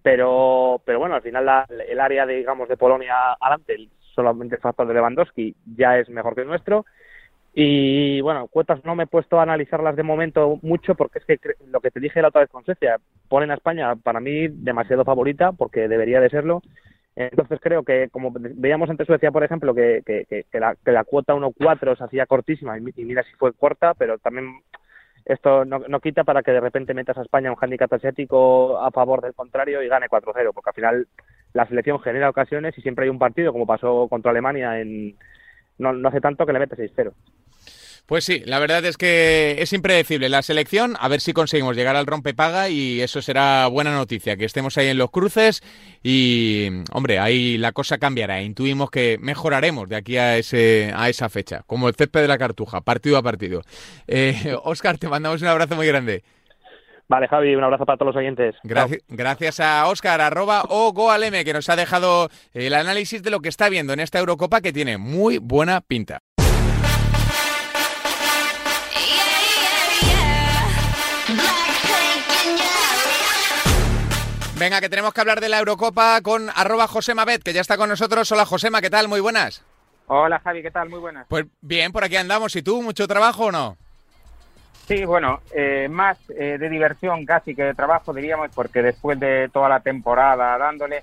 pero, 0.03 0.81
pero 0.85 0.99
bueno, 0.99 1.15
al 1.15 1.23
final 1.23 1.49
el 1.89 2.01
área, 2.01 2.27
de, 2.27 2.37
digamos, 2.37 2.69
de 2.69 2.77
Polonia 2.77 3.15
adelante, 3.41 3.89
solamente 4.15 4.57
el 4.57 4.61
factor 4.61 4.87
de 4.87 4.95
Lewandowski 4.95 5.55
ya 5.77 5.99
es 5.99 6.09
mejor 6.09 6.35
que 6.35 6.43
el 6.43 6.49
nuestro. 6.49 6.85
Y 7.55 8.21
bueno, 8.23 8.47
cuotas 8.49 8.83
no 8.85 8.95
me 8.95 9.03
he 9.05 9.07
puesto 9.07 9.39
a 9.39 9.43
analizarlas 9.43 9.95
de 9.95 10.03
momento 10.03 10.59
mucho 10.63 10.95
porque 10.95 11.19
es 11.19 11.27
que 11.27 11.39
lo 11.67 11.81
que 11.81 11.91
te 11.91 12.01
dije 12.01 12.23
la 12.23 12.29
otra 12.29 12.41
vez 12.41 12.51
con 12.51 12.65
Suecia, 12.65 12.99
ponen 13.29 13.51
a 13.51 13.55
España 13.55 13.95
para 13.97 14.21
mí 14.21 14.49
demasiado 14.49 15.05
favorita 15.05 15.53
porque 15.53 15.87
debería 15.87 16.21
de 16.21 16.31
serlo 16.31 16.63
entonces 17.15 17.61
creo 17.61 17.83
que, 17.83 18.09
como 18.11 18.33
veíamos 18.33 18.89
antes 18.89 19.07
Suecia, 19.07 19.31
por 19.31 19.45
ejemplo, 19.45 19.75
que, 19.75 20.03
que, 20.05 20.61
la, 20.61 20.77
que 20.77 20.93
la 20.93 21.05
cuota 21.05 21.35
1-4 21.35 21.97
se 21.97 22.05
hacía 22.05 22.27
cortísima 22.27 22.79
y, 22.79 22.83
mira 23.05 23.23
si 23.23 23.35
fue 23.35 23.53
corta, 23.53 23.95
pero 23.95 24.19
también 24.19 24.61
esto 25.25 25.65
no, 25.65 25.81
no, 25.81 26.01
quita 26.01 26.25
para 26.25 26.43
que 26.43 26.51
de 26.51 26.61
repente 26.61 26.95
metas 26.95 27.17
a 27.19 27.23
España 27.23 27.51
un 27.51 27.59
handicap 27.61 27.93
asiático 27.93 28.79
a 28.79 28.91
favor 28.91 29.21
del 29.21 29.35
contrario 29.35 29.83
y 29.83 29.89
gane 29.89 30.09
4-0, 30.09 30.53
porque 30.55 30.71
al 30.71 30.75
final 30.75 31.09
la 31.53 31.67
selección 31.67 32.01
genera 32.01 32.31
ocasiones 32.31 32.77
y 32.79 32.83
siempre 32.83 33.05
hay 33.05 33.11
un 33.11 33.19
partido, 33.19 33.53
como 33.53 33.67
pasó 33.67 34.09
contra 34.09 34.31
Alemania 34.31 34.81
en 34.81 35.17
no, 35.79 35.93
no 35.93 36.09
hace 36.09 36.21
tanto, 36.21 36.47
que 36.47 36.53
le 36.53 36.59
mete 36.61 36.77
6-0. 36.77 37.13
Pues 38.07 38.25
sí, 38.25 38.43
la 38.45 38.59
verdad 38.59 38.85
es 38.85 38.97
que 38.97 39.57
es 39.59 39.73
impredecible 39.73 40.29
la 40.29 40.43
selección. 40.43 40.97
A 40.99 41.09
ver 41.09 41.21
si 41.21 41.33
conseguimos 41.33 41.77
llegar 41.77 41.97
al 41.97 42.07
rompepaga 42.07 42.69
y 42.69 43.01
eso 43.01 43.23
será 43.23 43.67
buena 43.69 43.95
noticia, 43.95 44.37
que 44.37 44.45
estemos 44.45 44.77
ahí 44.77 44.89
en 44.89 44.99
los 44.99 45.11
cruces 45.11 45.63
y, 46.03 46.69
hombre, 46.93 47.21
ahí 47.21 47.59
la 47.59 47.73
cosa 47.73 47.99
cambiará. 47.99 48.43
Intuimos 48.43 48.91
que 48.91 49.19
mejoraremos 49.21 49.89
de 49.89 49.97
aquí 49.97 50.17
a, 50.17 50.37
ese, 50.37 50.93
a 50.95 51.09
esa 51.09 51.29
fecha, 51.29 51.63
como 51.67 51.89
el 51.89 51.95
césped 51.95 52.23
de 52.23 52.29
la 52.29 52.39
cartuja, 52.39 52.81
partido 52.81 53.17
a 53.17 53.23
partido. 53.23 53.63
Eh, 54.09 54.57
Oscar, 54.65 54.99
te 54.99 55.09
mandamos 55.09 55.41
un 55.41 55.49
abrazo 55.49 55.77
muy 55.77 55.87
grande. 55.87 56.23
Vale, 57.09 57.29
Javi, 57.29 57.55
un 57.55 57.63
abrazo 57.63 57.85
para 57.85 57.99
todos 57.99 58.15
los 58.15 58.21
oyentes. 58.21 58.55
Gracias, 58.63 59.61
a 59.61 59.87
Oscar, 59.89 60.21
arroba 60.23 60.63
o 60.69 60.93
Goaleme, 60.93 61.45
que 61.45 61.53
nos 61.53 61.69
ha 61.69 61.77
dejado 61.77 62.31
el 62.55 62.73
análisis 62.73 63.23
de 63.23 63.31
lo 63.31 63.41
que 63.41 63.51
está 63.51 63.69
viendo 63.69 63.93
en 63.93 64.01
esta 64.01 64.19
Eurocopa 64.19 64.63
que 64.63 64.73
tiene 64.73 64.97
muy 64.97 65.37
buena 65.37 65.83
pinta. 65.83 66.21
Venga, 74.63 74.81
que 74.81 74.89
tenemos 74.89 75.13
que 75.13 75.21
hablar 75.21 75.41
de 75.41 75.49
la 75.49 75.59
Eurocopa 75.59 76.21
con 76.23 76.49
arroba 76.55 76.87
Josema 76.87 77.25
Bet, 77.25 77.43
que 77.43 77.53
ya 77.53 77.61
está 77.61 77.77
con 77.77 77.89
nosotros. 77.89 78.31
Hola 78.31 78.47
Josema, 78.47 78.81
¿qué 78.81 78.91
tal? 78.91 79.09
Muy 79.09 79.19
buenas. 79.19 79.65
Hola 80.07 80.39
Javi, 80.39 80.63
¿qué 80.63 80.71
tal? 80.71 80.89
Muy 80.89 81.01
buenas. 81.01 81.27
Pues 81.29 81.47
bien, 81.61 81.91
por 81.91 82.05
aquí 82.05 82.15
andamos. 82.15 82.55
¿Y 82.55 82.63
tú? 82.63 82.81
¿Mucho 82.81 83.09
trabajo 83.09 83.47
o 83.47 83.51
no? 83.51 83.77
Sí, 84.87 85.05
bueno, 85.05 85.41
eh, 85.53 85.89
más 85.91 86.17
eh, 86.31 86.59
de 86.61 86.69
diversión 86.69 87.27
casi 87.27 87.57
que 87.57 87.65
de 87.65 87.75
trabajo, 87.75 88.15
diríamos, 88.15 88.53
porque 88.55 88.83
después 88.83 89.19
de 89.19 89.51
toda 89.53 89.69
la 89.69 89.81
temporada 89.81 90.57
dándole, 90.57 91.03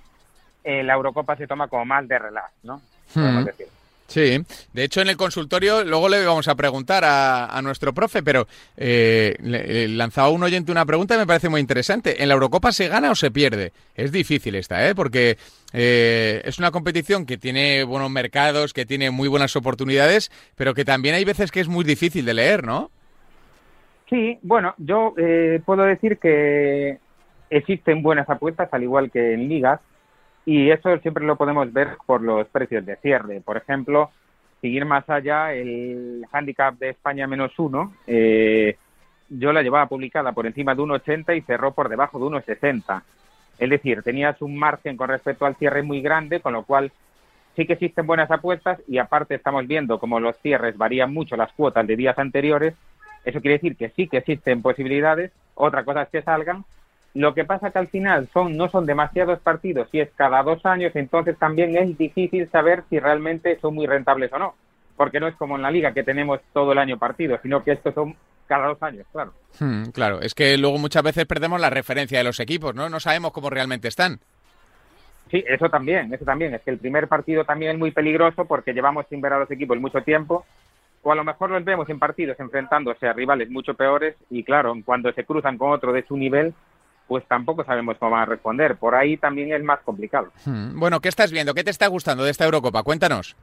eh, 0.63 0.82
la 0.82 0.94
Eurocopa 0.94 1.36
se 1.36 1.46
toma 1.46 1.68
como 1.68 1.84
más 1.84 2.08
de 2.08 2.18
relax, 2.18 2.54
¿no? 2.63 2.82
Hmm. 3.13 3.44
decir. 3.44 3.68
Sí, 4.10 4.44
de 4.74 4.84
hecho 4.84 5.01
en 5.01 5.10
el 5.10 5.18
consultorio 5.18 5.84
luego 5.84 6.10
le 6.10 6.25
vamos 6.25 6.48
a 6.48 6.56
preguntar 6.56 7.04
a, 7.06 7.62
nuestro 7.62 7.94
profe, 7.94 8.24
pero 8.24 8.48
eh, 8.75 9.36
lanzaba 9.89 10.30
un 10.30 10.42
oyente 10.42 10.72
una 10.72 10.86
pregunta 10.86 11.13
que 11.13 11.20
me 11.20 11.28
parece 11.28 11.48
muy 11.48 11.62
interesante. 11.62 12.24
¿En 12.24 12.28
la 12.28 12.34
Eurocopa 12.34 12.72
se 12.72 12.88
gana 12.88 13.12
o 13.12 13.16
se 13.16 13.30
pierde? 13.30 13.72
Es 13.94 14.12
difícil 14.12 14.56
esta, 14.56 14.89
¿eh? 14.89 14.96
porque 14.96 15.38
eh, 15.74 16.42
es 16.44 16.58
una 16.58 16.72
competición 16.72 17.28
que 17.28 17.38
tiene 17.38 17.84
buenos 17.84 18.10
mercados, 18.10 18.74
que 18.74 18.88
tiene 18.88 19.12
muy 19.12 19.28
buenas 19.28 19.56
oportunidades, 19.56 20.32
pero 20.56 20.74
que 20.74 20.86
también 20.86 21.13
hay 21.13 21.24
veces 21.24 21.51
que 21.51 21.60
es 21.60 21.68
muy 21.68 21.84
difícil 21.84 22.25
de 22.25 22.34
leer, 22.34 22.66
¿no? 22.66 22.89
Sí, 24.10 24.39
bueno, 24.42 24.74
yo 24.80 25.13
eh, 25.18 25.62
puedo 25.63 25.84
decir 25.84 26.18
que 26.18 26.98
existen 27.51 28.01
buenas 28.01 28.28
apuestas, 28.28 28.70
al 28.72 28.82
igual 28.82 29.12
que 29.12 29.34
en 29.34 29.48
ligas, 29.48 29.82
y 30.50 30.72
eso 30.72 30.98
siempre 30.98 31.24
lo 31.27 31.36
podemos 31.36 31.72
ver 31.72 31.89
por 32.08 32.24
los 32.24 32.48
precios 32.48 32.84
de 32.84 32.96
cierre. 32.96 33.39
Por 33.39 33.56
ejemplo, 33.56 34.10
seguir 34.60 34.84
más 34.84 35.08
allá, 35.08 35.53
el 35.53 36.25
handicap 36.32 36.74
de 36.79 36.89
España 36.89 37.27
menos 37.27 37.51
uno, 37.60 37.94
eh, 38.08 38.75
yo 39.29 39.53
la 39.53 39.62
llevaba 39.62 39.86
publicada 39.86 40.32
por 40.32 40.48
encima 40.48 40.74
de 40.74 40.82
1,80 40.82 41.38
y 41.38 41.41
cerró 41.41 41.74
por 41.74 41.88
debajo 41.88 42.18
de 42.18 42.25
1,60. 42.25 43.03
Es 43.60 43.70
decir, 43.70 44.01
tenías 44.01 44.41
un 44.41 44.58
margen 44.58 44.98
con 44.98 45.10
respecto 45.10 45.46
al 45.46 45.56
cierre 45.56 45.84
muy 45.84 46.01
grande, 46.01 46.39
con 46.39 46.53
lo 46.53 46.63
cual 46.63 46.91
sí 47.56 47.68
que 47.68 47.74
existen 47.74 48.08
buenas 48.08 48.32
apuestas 48.32 48.82
y 48.88 48.98
aparte 48.98 49.36
estamos 49.36 49.68
viendo 49.68 50.00
como 50.00 50.20
los 50.20 50.36
cierres 50.39 50.75
varían 50.75 51.13
mucho 51.13 51.38
las 51.38 51.53
cuotas 51.53 51.86
de 51.86 51.96
días 51.96 52.18
anteriores. 52.18 52.74
Eso 53.24 53.39
quiere 53.39 53.58
decir 53.58 53.77
que 53.77 53.89
sí 53.89 54.08
que 54.08 54.18
existen 54.18 54.63
posibilidades. 54.63 55.32
Otra 55.53 55.84
cosa 55.84 56.01
es 56.01 56.10
que 56.10 56.24
salgan. 56.24 56.65
Lo 57.13 57.34
que 57.34 57.46
pasa 57.46 57.72
que 57.72 57.80
al 57.80 57.88
final 57.88 58.30
son 58.34 58.56
no 58.56 58.70
son 58.70 58.86
demasiados 58.86 59.39
partidos 59.39 59.89
y 59.92 60.00
es 60.00 60.10
cada 60.16 60.44
dos 60.44 60.66
años, 60.66 60.96
entonces 60.96 61.38
también 61.38 61.75
es 61.75 61.98
difícil 61.98 62.50
saber 62.50 62.84
si 62.89 63.00
realmente 63.00 63.60
son 63.60 63.75
muy 63.75 63.88
rentables 63.88 64.32
o 64.34 64.39
no. 64.39 64.56
Porque 64.96 65.20
no 65.20 65.28
es 65.28 65.36
como 65.36 65.56
en 65.56 65.62
la 65.62 65.72
liga 65.72 65.94
que 65.94 66.04
tenemos 66.04 66.39
todo 66.54 66.74
el 66.74 66.78
año 66.78 67.00
partidos, 67.00 67.39
sino 67.42 67.63
que 67.63 67.72
estos 67.72 67.94
son 67.94 68.16
cada 68.48 68.68
dos 68.68 68.82
años, 68.84 69.06
claro. 69.12 69.34
Hmm, 69.60 69.86
claro, 69.92 70.22
es 70.22 70.34
que 70.34 70.58
luego 70.58 70.78
muchas 70.78 71.04
veces 71.04 71.25
perdemos 71.25 71.62
la 71.62 71.70
referencia 71.70 72.18
de 72.18 72.24
los 72.24 72.39
equipos, 72.39 72.75
¿no? 72.75 72.89
No 72.89 73.00
sabemos 73.00 73.32
cómo 73.32 73.50
realmente 73.50 73.88
están. 73.88 74.20
Sí, 75.30 75.44
eso 75.48 75.70
también, 75.70 76.12
eso 76.13 76.25
también. 76.25 76.56
Es 76.56 76.62
que 76.62 76.72
el 76.72 76.80
primer 76.80 77.08
partido 77.08 77.46
también 77.46 77.74
es 77.74 77.78
muy 77.78 77.92
peligroso 77.92 78.46
porque 78.46 78.74
llevamos 78.74 79.06
sin 79.10 79.22
ver 79.22 79.34
a 79.34 79.39
los 79.39 79.51
equipos 79.51 79.80
mucho 79.80 80.01
tiempo. 80.01 80.46
O 81.04 81.12
a 81.12 81.16
lo 81.16 81.24
mejor 81.24 81.51
los 81.51 81.63
vemos 81.63 81.88
en 81.89 82.00
partidos 82.00 82.39
enfrentándose 82.39 83.08
a 83.08 83.13
rivales 83.13 83.50
mucho 83.50 83.74
peores 83.75 84.16
y 84.30 84.44
claro, 84.44 84.74
cuando 84.84 85.13
se 85.13 85.24
cruzan 85.24 85.58
con 85.58 85.72
otro 85.72 85.94
de 85.94 86.04
su 86.04 86.18
nivel, 86.18 86.54
pues 87.10 87.25
tampoco 87.28 87.66
sabemos 87.66 87.98
cómo 87.98 88.12
van 88.12 88.22
a 88.22 88.25
responder. 88.25 88.78
Por 88.78 88.94
ahí 88.94 89.18
también 89.18 89.51
es 89.51 89.63
más 89.63 89.80
complicado. 89.82 90.28
Hmm, 90.46 90.80
Bueno, 90.80 91.00
¿qué 91.01 91.10
estás 91.10 91.32
viendo? 91.32 91.56
¿Qué 91.56 91.63
te 91.63 91.72
está 91.72 91.88
gustando 91.88 92.24
de 92.24 92.30
esta 92.30 92.46
Eurocopa? 92.46 92.84
Cuéntanos. 92.84 93.36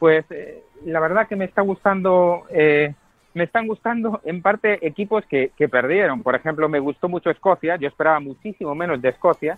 Pues 0.00 0.24
eh, 0.30 0.62
la 0.84 0.98
verdad 1.00 1.28
que 1.28 1.36
me 1.36 1.44
está 1.44 1.62
gustando, 1.62 2.42
eh, 2.50 2.92
me 3.34 3.44
están 3.44 3.68
gustando 3.68 4.20
en 4.24 4.42
parte 4.42 4.84
equipos 4.86 5.24
que, 5.26 5.52
que 5.56 5.68
perdieron. 5.68 6.22
Por 6.22 6.34
ejemplo, 6.34 6.68
me 6.68 6.80
gustó 6.80 7.08
mucho 7.08 7.30
Escocia, 7.30 7.76
yo 7.76 7.86
esperaba 7.86 8.18
muchísimo 8.18 8.74
menos 8.74 9.00
de 9.00 9.10
Escocia. 9.10 9.56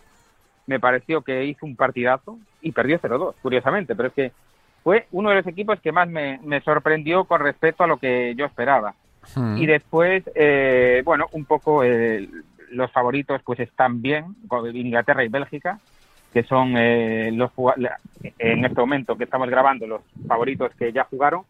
Me 0.66 0.78
pareció 0.78 1.22
que 1.22 1.44
hizo 1.46 1.64
un 1.64 1.76
partidazo 1.76 2.38
y 2.60 2.72
perdió 2.72 3.00
0-2, 3.00 3.34
curiosamente, 3.42 3.96
pero 3.96 4.08
es 4.08 4.14
que 4.14 4.32
fue 4.84 5.06
uno 5.12 5.30
de 5.30 5.36
los 5.36 5.46
equipos 5.46 5.80
que 5.80 5.92
más 5.92 6.08
me, 6.08 6.38
me 6.44 6.60
sorprendió 6.60 7.24
con 7.24 7.40
respecto 7.40 7.84
a 7.84 7.86
lo 7.86 7.96
que 7.96 8.34
yo 8.36 8.44
esperaba. 8.44 8.94
Hmm. 9.34 9.58
Y 9.58 9.66
después, 9.66 10.24
eh, 10.34 11.02
bueno, 11.04 11.26
un 11.32 11.44
poco 11.44 11.84
eh, 11.84 12.26
los 12.70 12.90
favoritos 12.92 13.42
pues 13.44 13.60
están 13.60 14.02
bien, 14.02 14.36
Inglaterra 14.74 15.24
y 15.24 15.28
Bélgica, 15.28 15.78
que 16.32 16.42
son 16.44 16.74
eh, 16.76 17.30
los 17.32 17.50
en 18.38 18.64
este 18.64 18.80
momento 18.80 19.16
que 19.16 19.24
estamos 19.24 19.48
grabando 19.48 19.86
los 19.86 20.02
favoritos 20.26 20.72
que 20.76 20.92
ya 20.92 21.04
jugaron, 21.04 21.42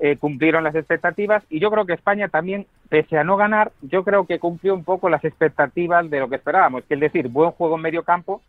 eh, 0.00 0.16
cumplieron 0.16 0.64
las 0.64 0.74
expectativas 0.74 1.42
y 1.50 1.60
yo 1.60 1.70
creo 1.70 1.86
que 1.86 1.94
España 1.94 2.28
también, 2.28 2.66
pese 2.88 3.18
a 3.18 3.24
no 3.24 3.36
ganar, 3.36 3.72
yo 3.82 4.04
creo 4.04 4.26
que 4.26 4.38
cumplió 4.38 4.74
un 4.74 4.84
poco 4.84 5.08
las 5.08 5.24
expectativas 5.24 6.08
de 6.08 6.20
lo 6.20 6.28
que 6.28 6.36
esperábamos, 6.36 6.84
que 6.84 6.94
es 6.94 7.00
decir, 7.00 7.28
buen 7.28 7.50
juego 7.52 7.76
en 7.76 7.82
medio 7.82 8.02
campo, 8.02 8.42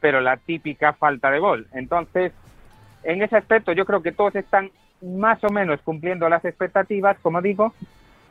pero 0.00 0.20
la 0.20 0.36
típica 0.36 0.92
falta 0.92 1.30
de 1.30 1.38
gol. 1.38 1.66
Entonces, 1.72 2.32
en 3.02 3.22
ese 3.22 3.36
aspecto 3.36 3.72
yo 3.72 3.84
creo 3.84 4.02
que 4.02 4.12
todos 4.12 4.34
están 4.36 4.70
más 5.02 5.42
o 5.44 5.50
menos 5.50 5.80
cumpliendo 5.82 6.28
las 6.28 6.44
expectativas, 6.44 7.18
como 7.20 7.40
digo, 7.40 7.72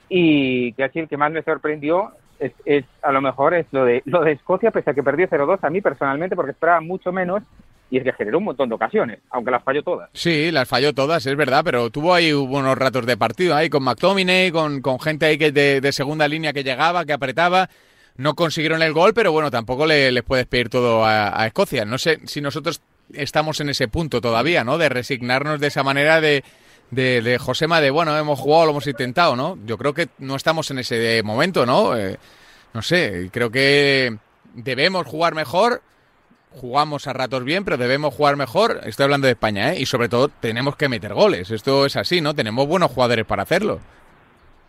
y 0.10 0.74
que 0.74 0.84
así 0.84 1.00
el 1.00 1.08
que 1.08 1.18
más 1.18 1.32
me 1.32 1.44
sorprendió 1.44 2.12
es, 2.44 2.54
es, 2.66 2.86
a 3.02 3.12
lo 3.12 3.22
mejor 3.22 3.54
es 3.54 3.66
lo 3.72 3.86
de 3.86 4.02
lo 4.06 4.24
de 4.24 4.34
Escocia, 4.34 4.72
pese 4.72 4.92
a 4.92 4.94
que 4.94 5.04
perdió 5.04 5.28
0-2 5.28 5.60
a 5.62 5.70
mí 5.70 5.82
personalmente, 5.82 6.36
porque 6.36 6.52
esperaba 6.52 6.82
mucho 6.82 7.12
menos 7.12 7.44
y 7.90 7.98
es 7.98 8.04
que 8.04 8.14
generó 8.14 8.40
un 8.40 8.46
montón 8.46 8.70
de 8.70 8.76
ocasiones, 8.76 9.20
aunque 9.30 9.52
las 9.52 9.64
falló 9.64 9.84
todas. 9.84 10.10
Sí, 10.14 10.52
las 10.52 10.68
falló 10.68 10.94
todas, 10.94 11.26
es 11.26 11.36
verdad, 11.36 11.62
pero 11.64 11.90
tuvo 11.90 12.14
ahí 12.14 12.34
buenos 12.34 12.78
ratos 12.78 13.06
de 13.06 13.18
partido, 13.18 13.56
ahí 13.56 13.70
con 13.70 13.84
McTominay, 13.84 14.52
con, 14.52 14.82
con 14.82 15.00
gente 15.00 15.28
ahí 15.28 15.38
que 15.38 15.52
de, 15.52 15.80
de 15.80 15.92
segunda 15.92 16.28
línea 16.28 16.54
que 16.54 16.64
llegaba, 16.64 17.06
que 17.06 17.14
apretaba. 17.14 17.70
No 18.16 18.36
consiguieron 18.36 18.82
el 18.82 18.94
gol, 18.94 19.14
pero 19.14 19.32
bueno, 19.32 19.50
tampoco 19.50 19.86
le, 19.86 20.12
les 20.12 20.24
puedes 20.24 20.46
pedir 20.46 20.70
todo 20.70 21.06
a, 21.06 21.40
a 21.40 21.48
Escocia. 21.48 21.86
No 21.86 21.98
sé 21.98 22.20
si 22.26 22.42
nosotros 22.42 22.82
estamos 23.12 23.60
en 23.60 23.70
ese 23.70 23.88
punto 23.88 24.22
todavía, 24.22 24.64
¿no? 24.64 24.78
De 24.78 24.90
resignarnos 24.90 25.60
de 25.60 25.68
esa 25.68 25.84
manera 25.84 26.22
de, 26.22 26.44
de, 26.96 27.38
Josema, 27.40 27.82
de 27.82 27.92
bueno, 27.92 28.18
hemos 28.18 28.40
jugado, 28.40 28.66
lo 28.66 28.72
hemos 28.72 28.88
intentado, 28.88 29.36
¿no? 29.36 29.58
Yo 29.66 29.78
creo 29.78 29.94
que 29.94 30.10
no 30.20 30.36
estamos 30.36 30.70
en 30.72 30.80
ese 30.80 31.22
momento, 31.24 31.66
¿no? 31.66 31.98
Eh, 31.98 32.18
no 32.74 32.82
sé, 32.82 33.30
creo 33.32 33.52
que 33.52 34.18
debemos 34.54 35.08
jugar 35.08 35.36
mejor. 35.36 35.82
Jugamos 36.52 37.08
a 37.08 37.14
ratos 37.14 37.44
bien, 37.44 37.66
pero 37.66 37.78
debemos 37.78 38.14
jugar 38.14 38.36
mejor. 38.36 38.82
Estoy 38.86 39.06
hablando 39.06 39.26
de 39.26 39.34
España, 39.34 39.74
¿eh? 39.74 39.80
Y 39.80 39.88
sobre 39.88 40.08
todo 40.08 40.28
tenemos 40.28 40.76
que 40.76 40.88
meter 40.88 41.14
goles. 41.14 41.50
Esto 41.50 41.86
es 41.86 41.96
así, 41.96 42.22
¿no? 42.22 42.36
Tenemos 42.36 42.68
buenos 42.68 42.92
jugadores 42.92 43.26
para 43.26 43.44
hacerlo. 43.44 43.80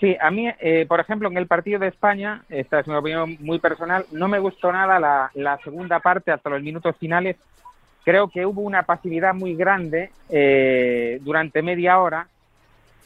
Sí, 0.00 0.16
a 0.20 0.30
mí, 0.30 0.48
eh, 0.60 0.86
por 0.88 1.00
ejemplo, 1.00 1.28
en 1.28 1.36
el 1.36 1.46
partido 1.46 1.78
de 1.78 1.88
España, 1.88 2.42
esta 2.48 2.80
es 2.80 2.86
una 2.86 2.98
opinión 2.98 3.36
muy 3.40 3.58
personal, 3.58 4.06
no 4.12 4.28
me 4.28 4.38
gustó 4.38 4.72
nada 4.72 5.30
la 5.34 5.58
segunda 5.62 6.00
parte 6.00 6.32
hasta 6.32 6.50
los 6.50 6.62
minutos 6.62 6.96
finales. 6.98 7.36
Creo 8.04 8.28
que 8.28 8.44
hubo 8.44 8.60
una 8.60 8.82
pasividad 8.82 9.34
muy 9.34 9.54
grande 9.54 10.10
eh, 10.28 11.18
durante 11.22 11.62
media 11.62 11.98
hora 11.98 12.26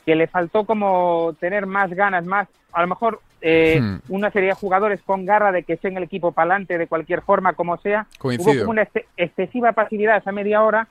que 0.04 0.14
le 0.16 0.26
faltó 0.26 0.64
como 0.64 1.34
tener 1.38 1.66
más 1.66 1.90
ganas, 1.90 2.24
más, 2.24 2.48
a 2.72 2.82
lo 2.82 2.88
mejor 2.88 3.20
eh, 3.40 3.78
Hmm. 3.80 3.98
una 4.08 4.32
serie 4.32 4.48
de 4.48 4.54
jugadores 4.56 5.00
con 5.02 5.24
garra 5.24 5.52
de 5.52 5.62
que 5.62 5.74
estén 5.74 5.96
el 5.96 6.02
equipo 6.02 6.32
para 6.32 6.50
adelante 6.54 6.76
de 6.76 6.88
cualquier 6.88 7.22
forma, 7.22 7.52
como 7.52 7.76
sea. 7.76 8.06
Coincido. 8.18 8.50
Hubo 8.52 8.58
como 8.60 8.70
una 8.72 8.82
ex- 8.82 9.06
excesiva 9.16 9.70
pasividad 9.72 10.16
esa 10.16 10.32
media 10.32 10.62
hora 10.64 10.88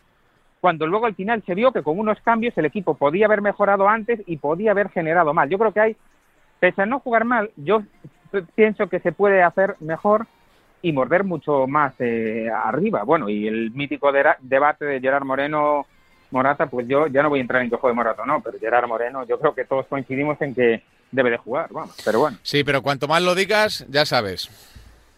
cuando 0.62 0.88
luego 0.88 1.08
al 1.08 1.16
final 1.16 1.44
se 1.46 1.54
vio 1.56 1.74
que 1.74 1.84
con 1.84 2.00
unos 2.00 2.20
cambios 2.22 2.58
el 2.58 2.66
equipo 2.66 2.94
podía 2.96 3.26
haber 3.26 3.42
mejorado 3.42 3.90
antes 3.90 4.22
y 4.26 4.38
podía 4.38 4.72
haber 4.72 4.90
generado 4.90 5.34
mal. 5.34 5.50
Yo 5.50 5.58
creo 5.58 5.74
que 5.74 5.80
hay, 5.82 5.96
pese 6.62 6.84
a 6.84 6.86
no 6.86 7.00
jugar 7.00 7.26
mal, 7.26 7.52
yo 7.58 7.84
pienso 8.56 8.88
que 8.88 9.00
se 9.02 9.12
puede 9.12 9.44
hacer 9.44 9.76
mejor 9.82 10.26
y 10.88 10.94
morder 10.94 11.26
mucho 11.26 11.68
más 11.68 11.94
eh, 12.00 12.50
arriba. 12.50 13.04
Bueno, 13.04 13.28
y 13.28 13.46
el 13.46 13.72
mítico 13.72 14.10
debate 14.40 14.86
de 14.86 15.02
Gerard 15.02 15.26
Moreno 15.26 15.86
Morata, 16.32 16.68
pues 16.68 16.88
yo 16.88 17.08
ya 17.08 17.22
no 17.22 17.30
voy 17.30 17.40
a 17.40 17.42
entrar 17.42 17.62
en 17.62 17.70
que 17.70 17.76
juegue 17.76 17.96
Morata 17.96 18.26
no, 18.26 18.42
pero 18.42 18.58
Gerard 18.58 18.88
Moreno, 18.88 19.26
yo 19.26 19.38
creo 19.38 19.54
que 19.54 19.66
todos 19.66 19.86
coincidimos 19.88 20.42
en 20.42 20.56
que 20.56 20.84
debe 21.12 21.32
de 21.32 21.38
jugar, 21.38 21.68
vamos, 21.72 21.96
pero 22.06 22.20
bueno. 22.20 22.38
Sí, 22.42 22.64
pero 22.64 22.82
cuanto 22.82 23.08
más 23.08 23.22
lo 23.22 23.36
digas, 23.36 23.86
ya 23.90 24.06
sabes. 24.06 24.50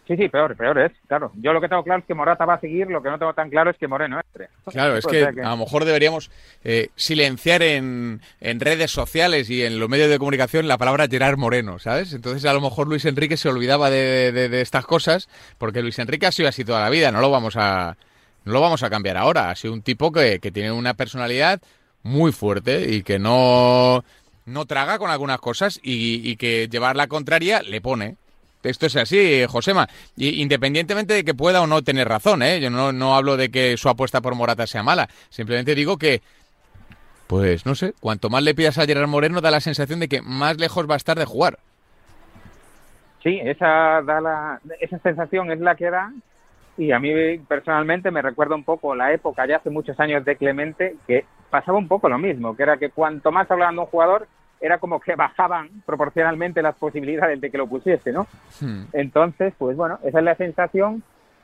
Sí, 0.06 0.16
sí, 0.16 0.28
peor, 0.28 0.56
peor 0.56 0.76
es, 0.80 0.90
claro. 1.06 1.30
Yo 1.36 1.52
lo 1.52 1.60
que 1.60 1.68
tengo 1.68 1.84
claro 1.84 2.00
es 2.00 2.06
que 2.06 2.14
Morata 2.14 2.44
va 2.44 2.54
a 2.54 2.60
seguir, 2.60 2.88
lo 2.88 3.00
que 3.00 3.08
no 3.10 3.18
tengo 3.18 3.32
tan 3.32 3.48
claro 3.48 3.70
es 3.70 3.76
que 3.76 3.86
Moreno 3.86 4.18
entre. 4.18 4.48
Claro, 4.72 4.96
es 4.96 5.04
O 5.04 5.08
que 5.08 5.24
a 5.24 5.50
lo 5.50 5.56
mejor 5.58 5.84
deberíamos 5.84 6.32
eh, 6.64 6.88
silenciar 6.96 7.62
en, 7.62 8.20
en 8.40 8.58
redes 8.58 8.90
sociales 8.90 9.48
y 9.50 9.62
en 9.64 9.78
los 9.78 9.88
medios 9.88 10.10
de 10.10 10.18
comunicación 10.18 10.66
la 10.66 10.78
palabra 10.78 11.06
Gerard 11.08 11.38
Moreno, 11.38 11.78
¿sabes? 11.78 12.12
Entonces 12.12 12.44
a 12.44 12.52
lo 12.52 12.60
mejor 12.60 12.88
Luis 12.88 13.04
Enrique 13.04 13.36
se 13.36 13.48
olvidaba 13.48 13.88
de, 13.88 14.32
de- 14.32 14.48
de 14.48 14.60
estas 14.62 14.84
cosas, 14.84 15.28
porque 15.58 15.80
Luis 15.80 15.98
Enrique 16.00 16.26
ha 16.26 16.32
sido 16.32 16.48
así 16.48 16.64
toda 16.64 16.80
la 16.80 16.90
vida, 16.90 17.12
no 17.12 17.20
lo 17.20 17.30
vamos 17.30 17.54
a, 17.56 17.96
no 18.44 18.52
lo 18.52 18.60
vamos 18.60 18.82
a 18.82 18.90
cambiar 18.90 19.16
ahora. 19.16 19.50
Ha 19.50 19.54
sido 19.54 19.72
un 19.74 19.82
tipo 19.82 20.10
que, 20.10 20.40
que 20.40 20.50
tiene 20.50 20.72
una 20.72 20.94
personalidad 20.94 21.60
muy 22.02 22.32
fuerte 22.32 22.90
y 22.92 23.04
que 23.04 23.20
no, 23.20 24.02
no 24.44 24.64
traga 24.64 24.98
con 24.98 25.10
algunas 25.10 25.38
cosas 25.38 25.78
y, 25.84 26.28
y 26.28 26.36
que 26.36 26.66
llevar 26.68 26.96
la 26.96 27.06
contraria 27.06 27.62
le 27.62 27.80
pone. 27.80 28.16
Esto 28.62 28.86
es 28.86 28.96
así, 28.96 29.44
Josema. 29.48 29.88
Y 30.16 30.42
independientemente 30.42 31.14
de 31.14 31.24
que 31.24 31.34
pueda 31.34 31.62
o 31.62 31.66
no 31.66 31.82
tener 31.82 32.08
razón, 32.08 32.42
¿eh? 32.42 32.60
Yo 32.60 32.70
no, 32.70 32.92
no 32.92 33.14
hablo 33.14 33.36
de 33.36 33.50
que 33.50 33.76
su 33.76 33.88
apuesta 33.88 34.20
por 34.20 34.34
Morata 34.34 34.66
sea 34.66 34.82
mala. 34.82 35.08
Simplemente 35.30 35.74
digo 35.74 35.96
que, 35.96 36.20
pues 37.26 37.64
no 37.64 37.74
sé, 37.74 37.94
cuanto 38.00 38.28
más 38.28 38.42
le 38.42 38.54
pidas 38.54 38.76
a 38.78 38.86
Gerard 38.86 39.08
Moreno, 39.08 39.40
da 39.40 39.50
la 39.50 39.60
sensación 39.60 40.00
de 40.00 40.08
que 40.08 40.20
más 40.20 40.58
lejos 40.58 40.88
va 40.88 40.94
a 40.94 40.98
estar 40.98 41.18
de 41.18 41.24
jugar. 41.24 41.58
Sí, 43.22 43.38
esa, 43.42 44.02
da 44.02 44.20
la, 44.20 44.60
esa 44.80 44.98
sensación 44.98 45.50
es 45.52 45.60
la 45.60 45.74
que 45.74 45.90
da. 45.90 46.12
y 46.76 46.92
a 46.92 46.98
mí 46.98 47.38
personalmente 47.48 48.10
me 48.10 48.22
recuerda 48.22 48.54
un 48.54 48.64
poco 48.64 48.94
la 48.94 49.12
época 49.12 49.46
ya 49.46 49.56
hace 49.56 49.70
muchos 49.70 49.98
años 50.00 50.24
de 50.24 50.36
Clemente, 50.36 50.96
que 51.06 51.24
pasaba 51.50 51.78
un 51.78 51.88
poco 51.88 52.08
lo 52.08 52.18
mismo, 52.18 52.56
que 52.56 52.62
era 52.62 52.78
que 52.78 52.90
cuanto 52.90 53.30
más 53.30 53.50
hablaban 53.50 53.74
de 53.74 53.82
un 53.82 53.86
jugador, 53.86 54.26
era 54.60 54.78
como 54.78 55.00
que 55.00 55.14
bajaban 55.14 55.68
proporcionalmente 55.86 56.62
las 56.62 56.76
posibilidades 56.76 57.40
de 57.40 57.50
que 57.50 57.58
lo 57.58 57.66
pusiese, 57.66 58.12
¿no? 58.12 58.26
Hmm. 58.60 58.84
Entonces, 58.92 59.54
pues 59.56 59.76
bueno, 59.76 59.98
esa 60.04 60.18
es 60.18 60.24
la 60.24 60.34
sensación 60.34 61.02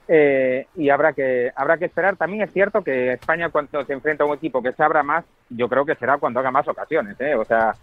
eh, 0.08 0.66
y 0.76 0.90
habrá 0.90 1.12
que 1.12 1.50
habrá 1.56 1.78
que 1.78 1.86
esperar. 1.86 2.16
También 2.16 2.42
es 2.42 2.52
cierto 2.52 2.82
que 2.82 3.14
España 3.14 3.48
cuando 3.48 3.84
se 3.84 3.92
enfrenta 3.92 4.24
a 4.24 4.26
un 4.26 4.34
equipo 4.34 4.62
que 4.62 4.72
se 4.72 4.82
abra 4.82 5.02
más, 5.02 5.24
yo 5.48 5.68
creo 5.68 5.84
que 5.84 5.94
será 5.94 6.18
cuando 6.18 6.40
haga 6.40 6.50
más 6.50 6.68
ocasiones, 6.68 7.20
¿eh? 7.20 7.34
O 7.34 7.44
sea, 7.44 7.74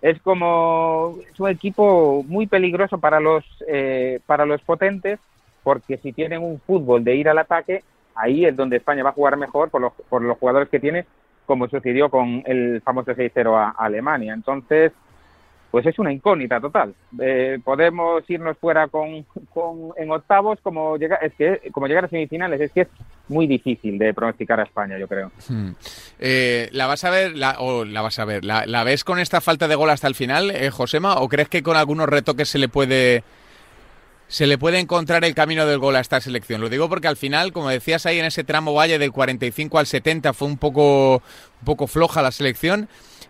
es 0.00 0.20
como 0.22 1.16
es 1.30 1.38
un 1.38 1.48
equipo 1.48 2.24
muy 2.26 2.46
peligroso 2.46 2.98
para 2.98 3.20
los 3.20 3.44
eh, 3.66 4.20
para 4.26 4.46
los 4.46 4.62
potentes 4.62 5.20
porque 5.62 5.98
si 5.98 6.12
tienen 6.12 6.42
un 6.42 6.60
fútbol 6.60 7.04
de 7.04 7.14
ir 7.16 7.28
al 7.28 7.38
ataque, 7.38 7.82
ahí 8.14 8.46
es 8.46 8.56
donde 8.56 8.78
España 8.78 9.02
va 9.02 9.10
a 9.10 9.14
jugar 9.14 9.36
mejor 9.36 9.68
por 9.70 9.82
los, 9.82 9.92
por 10.08 10.22
los 10.22 10.38
jugadores 10.38 10.68
que 10.68 10.80
tiene 10.80 11.04
como 11.48 11.66
sucedió 11.66 12.10
con 12.10 12.42
el 12.44 12.82
famoso 12.82 13.12
6-0 13.12 13.56
a, 13.56 13.70
Alemania. 13.70 14.34
Entonces, 14.34 14.92
pues 15.70 15.86
es 15.86 15.98
una 15.98 16.12
incógnita 16.12 16.60
total. 16.60 16.94
Eh, 17.18 17.58
podemos 17.64 18.22
irnos 18.28 18.58
fuera 18.58 18.86
con, 18.88 19.24
con, 19.54 19.92
en 19.96 20.10
octavos, 20.10 20.58
como 20.62 20.98
llegar, 20.98 21.18
es 21.22 21.32
que 21.34 21.70
como 21.72 21.86
llegar 21.86 22.04
a 22.04 22.08
semifinales, 22.08 22.60
es 22.60 22.70
que 22.70 22.82
es 22.82 22.88
muy 23.28 23.46
difícil 23.46 23.98
de 23.98 24.12
pronosticar 24.12 24.60
a 24.60 24.64
España, 24.64 24.98
yo 24.98 25.08
creo. 25.08 25.32
Hmm. 25.48 25.70
Eh, 26.18 26.68
¿La 26.72 26.86
vas 26.86 27.04
a 27.04 27.10
ver, 27.10 27.34
la, 27.34 27.56
o 27.60 27.86
la 27.86 28.02
vas 28.02 28.18
a 28.18 28.26
ver, 28.26 28.44
la, 28.44 28.66
la, 28.66 28.84
ves 28.84 29.04
con 29.04 29.18
esta 29.18 29.40
falta 29.40 29.68
de 29.68 29.74
gol 29.74 29.88
hasta 29.88 30.06
el 30.06 30.14
final, 30.14 30.50
eh, 30.50 30.70
Josema, 30.70 31.16
o 31.16 31.28
crees 31.28 31.48
que 31.48 31.62
con 31.62 31.78
algunos 31.78 32.10
retoques 32.10 32.50
se 32.50 32.58
le 32.58 32.68
puede 32.68 33.24
se 34.28 34.46
le 34.46 34.58
puede 34.58 34.78
encontrar 34.78 35.24
el 35.24 35.34
camino 35.34 35.66
del 35.66 35.78
gol 35.78 35.96
a 35.96 36.00
esta 36.00 36.20
selección. 36.20 36.60
Lo 36.60 36.68
digo 36.68 36.88
porque 36.88 37.08
al 37.08 37.16
final, 37.16 37.52
como 37.52 37.70
decías 37.70 38.04
ahí 38.04 38.18
en 38.18 38.26
ese 38.26 38.44
tramo 38.44 38.74
valle 38.74 38.98
del 38.98 39.10
45 39.10 39.78
al 39.78 39.86
70 39.86 40.34
fue 40.34 40.48
un 40.48 40.58
poco, 40.58 41.16
un 41.16 41.64
poco 41.64 41.86
floja 41.86 42.20
la 42.20 42.30
selección, 42.30 42.88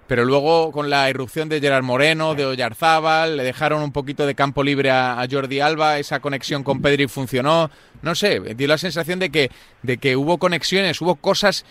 pero 0.08 0.24
luego 0.24 0.72
con 0.72 0.90
la 0.90 1.08
irrupción 1.08 1.48
de 1.48 1.60
Gerard 1.60 1.84
Moreno, 1.84 2.34
de 2.34 2.46
Oyarzábal, 2.46 3.36
le 3.36 3.44
dejaron 3.44 3.82
un 3.82 3.92
poquito 3.92 4.26
de 4.26 4.34
campo 4.34 4.64
libre 4.64 4.90
a, 4.90 5.24
Jordi 5.30 5.60
Alba, 5.60 5.98
esa 5.98 6.18
conexión 6.18 6.64
con 6.64 6.82
Pedri 6.82 7.06
funcionó, 7.06 7.70
no 8.02 8.14
sé, 8.16 8.40
dio 8.56 8.66
la 8.66 8.78
sensación 8.78 9.20
de 9.20 9.30
que, 9.30 9.50
de 9.82 9.98
que 9.98 10.16
hubo 10.16 10.38
conexiones, 10.38 11.00
hubo 11.00 11.14
cosas 11.14 11.64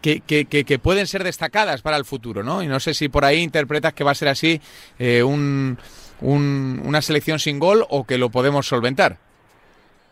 que, 0.00 0.20
que, 0.20 0.44
que, 0.46 0.78
pueden 0.78 1.06
ser 1.06 1.24
destacadas 1.24 1.80
para 1.80 1.96
el 1.96 2.04
futuro, 2.04 2.42
¿no? 2.42 2.62
Y 2.62 2.66
no 2.66 2.78
sé 2.78 2.92
si 2.92 3.08
por 3.08 3.24
ahí 3.24 3.40
interpretas 3.40 3.94
que 3.94 4.04
va 4.04 4.10
a 4.10 4.14
ser 4.14 4.28
así 4.28 4.60
eh, 4.98 5.22
un 5.22 5.78
una 6.20 7.02
selección 7.02 7.38
sin 7.38 7.58
gol 7.58 7.84
o 7.88 8.04
que 8.04 8.18
lo 8.18 8.30
podemos 8.30 8.66
solventar? 8.66 9.16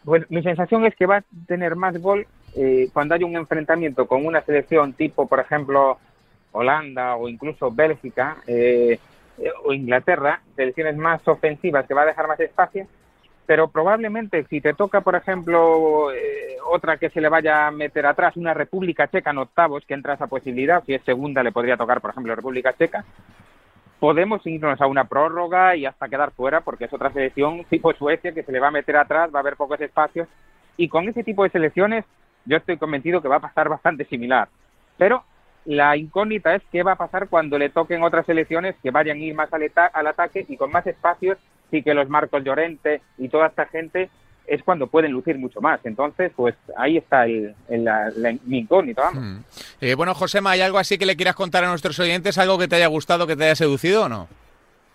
Bueno, 0.04 0.26
mi 0.30 0.42
sensación 0.42 0.84
es 0.84 0.94
que 0.96 1.06
va 1.06 1.18
a 1.18 1.24
tener 1.46 1.76
más 1.76 2.00
gol 2.00 2.26
eh, 2.56 2.88
cuando 2.92 3.14
hay 3.14 3.22
un 3.22 3.36
enfrentamiento 3.36 4.06
con 4.06 4.26
una 4.26 4.42
selección 4.42 4.92
tipo, 4.92 5.26
por 5.26 5.40
ejemplo, 5.40 5.98
Holanda 6.52 7.16
o 7.16 7.28
incluso 7.28 7.70
Bélgica 7.70 8.38
eh, 8.46 8.98
o 9.64 9.72
Inglaterra, 9.72 10.40
selecciones 10.56 10.96
más 10.96 11.26
ofensivas 11.26 11.86
que 11.86 11.94
va 11.94 12.02
a 12.02 12.06
dejar 12.06 12.28
más 12.28 12.38
espacio, 12.40 12.86
pero 13.46 13.68
probablemente 13.68 14.44
si 14.44 14.60
te 14.60 14.74
toca, 14.74 15.00
por 15.00 15.14
ejemplo, 15.14 16.12
eh, 16.12 16.56
otra 16.70 16.96
que 16.96 17.10
se 17.10 17.20
le 17.20 17.28
vaya 17.28 17.66
a 17.66 17.70
meter 17.70 18.06
atrás, 18.06 18.36
una 18.36 18.54
República 18.54 19.08
Checa 19.08 19.30
en 19.30 19.38
octavos, 19.38 19.84
que 19.86 19.94
entra 19.94 20.14
esa 20.14 20.26
posibilidad, 20.26 20.82
si 20.84 20.94
es 20.94 21.02
segunda 21.02 21.42
le 21.42 21.52
podría 21.52 21.76
tocar, 21.76 22.00
por 22.00 22.10
ejemplo, 22.10 22.34
República 22.34 22.74
Checa, 22.74 23.04
podemos 24.02 24.44
irnos 24.48 24.80
a 24.80 24.88
una 24.88 25.04
prórroga 25.04 25.76
y 25.76 25.86
hasta 25.86 26.08
quedar 26.08 26.32
fuera, 26.32 26.62
porque 26.62 26.86
es 26.86 26.92
otra 26.92 27.12
selección 27.12 27.64
tipo 27.70 27.92
Suecia 27.92 28.32
que 28.32 28.42
se 28.42 28.50
le 28.50 28.58
va 28.58 28.66
a 28.66 28.72
meter 28.72 28.96
atrás, 28.96 29.30
va 29.32 29.38
a 29.38 29.42
haber 29.42 29.54
pocos 29.54 29.80
espacios. 29.80 30.26
Y 30.76 30.88
con 30.88 31.08
ese 31.08 31.22
tipo 31.22 31.44
de 31.44 31.50
selecciones, 31.50 32.04
yo 32.44 32.56
estoy 32.56 32.78
convencido 32.78 33.22
que 33.22 33.28
va 33.28 33.36
a 33.36 33.40
pasar 33.40 33.68
bastante 33.68 34.04
similar. 34.06 34.48
Pero 34.98 35.22
la 35.66 35.96
incógnita 35.96 36.52
es 36.56 36.64
qué 36.72 36.82
va 36.82 36.94
a 36.94 36.96
pasar 36.96 37.28
cuando 37.28 37.56
le 37.58 37.68
toquen 37.68 38.02
otras 38.02 38.26
selecciones 38.26 38.74
que 38.82 38.90
vayan 38.90 39.18
a 39.18 39.20
ir 39.20 39.36
más 39.36 39.54
al, 39.54 39.70
al 39.92 40.06
ataque 40.08 40.46
y 40.48 40.56
con 40.56 40.72
más 40.72 40.84
espacios, 40.88 41.38
sí 41.70 41.84
que 41.84 41.94
los 41.94 42.08
Marcos 42.08 42.42
Llorente 42.42 43.02
y 43.18 43.28
toda 43.28 43.46
esta 43.46 43.66
gente 43.66 44.10
es 44.46 44.62
cuando 44.62 44.86
pueden 44.86 45.12
lucir 45.12 45.38
mucho 45.38 45.60
más. 45.60 45.80
Entonces, 45.84 46.32
pues 46.34 46.54
ahí 46.76 46.96
está 46.96 47.26
el, 47.26 47.54
la, 47.68 48.10
incógnita. 48.48 49.10
Hmm. 49.10 49.44
Eh, 49.80 49.94
bueno, 49.94 50.14
Josema, 50.14 50.50
¿hay 50.50 50.60
algo 50.60 50.78
así 50.78 50.98
que 50.98 51.06
le 51.06 51.16
quieras 51.16 51.34
contar 51.34 51.64
a 51.64 51.68
nuestros 51.68 51.98
oyentes? 51.98 52.38
¿Algo 52.38 52.58
que 52.58 52.68
te 52.68 52.76
haya 52.76 52.88
gustado, 52.88 53.26
que 53.26 53.36
te 53.36 53.44
haya 53.44 53.54
seducido 53.56 54.04
o 54.04 54.08
no? 54.08 54.28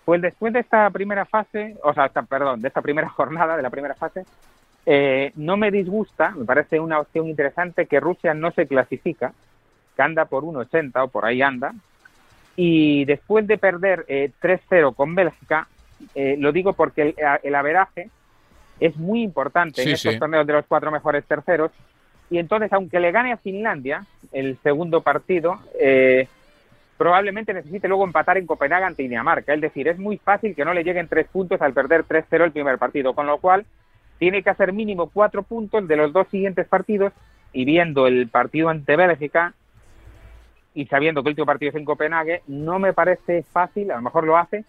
Pues 0.06 0.22
después 0.22 0.54
de 0.54 0.60
esta 0.60 0.90
primera 0.90 1.26
fase, 1.26 1.76
o 1.84 1.94
sea, 1.94 2.10
perdón, 2.10 2.62
de 2.62 2.68
esta 2.68 2.82
primera 2.82 3.10
jornada, 3.18 3.58
de 3.58 3.64
la 3.64 3.70
primera 3.70 3.96
fase, 3.96 4.26
eh, 4.86 5.32
no 5.36 5.58
me 5.58 5.72
disgusta, 5.72 6.32
me 6.32 6.46
parece 6.46 6.80
una 6.80 7.00
opción 7.00 7.28
interesante 7.28 7.88
que 7.88 8.00
Rusia 8.00 8.34
no 8.34 8.52
se 8.52 8.68
clasifica, 8.68 9.34
que 9.96 10.02
anda 10.02 10.26
por 10.26 10.44
1,80 10.44 11.04
o 11.04 11.08
por 11.10 11.26
ahí 11.26 11.42
anda, 11.42 11.74
y 12.56 13.06
después 13.06 13.46
de 13.48 13.58
perder 13.58 14.06
eh, 14.08 14.32
3-0 14.42 14.96
con 14.96 15.14
Bélgica, 15.14 15.68
eh, 16.16 16.38
lo 16.40 16.52
digo 16.52 16.74
porque 16.74 17.02
el, 17.02 17.16
el 17.44 17.56
averaje 17.56 18.10
es 18.80 18.96
muy 18.98 19.24
importante 19.24 19.82
en 19.82 19.90
estos 19.90 20.20
torneos 20.20 20.46
de 20.46 20.54
los 20.54 20.66
cuatro 20.66 20.92
mejores 20.92 21.26
terceros. 21.26 21.72
Y 22.30 22.40
entonces, 22.40 22.72
aunque 22.74 23.00
le 23.00 23.12
gane 23.12 23.32
a 23.32 23.38
Finlandia 23.38 24.06
el 24.32 24.58
segundo 24.58 25.02
partido, 25.02 25.60
eh, 25.80 26.28
probablemente 26.98 27.54
necesite 27.54 27.88
luego 27.88 28.04
empatar 28.04 28.38
en 28.38 28.46
Copenhague 28.46 28.86
ante 28.86 29.04
Dinamarca. 29.04 29.54
Es 29.54 29.62
decir, 29.62 29.88
es 29.88 29.98
muy 29.98 30.18
fácil 30.18 30.56
que 30.56 30.66
no 30.66 30.74
le 30.74 30.84
lleguen 30.84 31.08
tres 31.08 31.28
puntos 31.28 31.62
al 31.62 31.74
perder 31.74 32.04
3-0 32.06 32.44
el 32.44 32.52
primer 32.52 32.78
partido, 32.78 33.14
con 33.14 33.28
lo 33.28 33.38
cual 33.38 33.66
tiene 34.20 34.44
que 34.44 34.50
hacer 34.50 34.74
mínimo 34.74 35.10
cuatro 35.10 35.44
puntos 35.44 35.88
de 35.88 35.96
los 35.96 36.12
dos 36.12 36.28
siguientes 36.30 36.68
partidos 36.68 37.14
y 37.54 37.66
viendo 37.66 38.08
el 38.08 38.28
partido 38.28 38.70
ante 38.70 38.96
Bélgica 38.96 39.54
y 40.74 40.86
sabiendo 40.86 41.24
que 41.24 41.30
el 41.30 41.32
último 41.32 41.46
partido 41.46 41.70
es 41.70 41.76
en 41.76 41.86
Copenhague, 41.86 42.42
no 42.48 42.78
me 42.78 42.94
parece 42.94 43.44
fácil, 43.44 43.92
a 43.92 43.96
lo 43.96 44.02
mejor 44.02 44.26
lo 44.26 44.38
hace, 44.38 44.64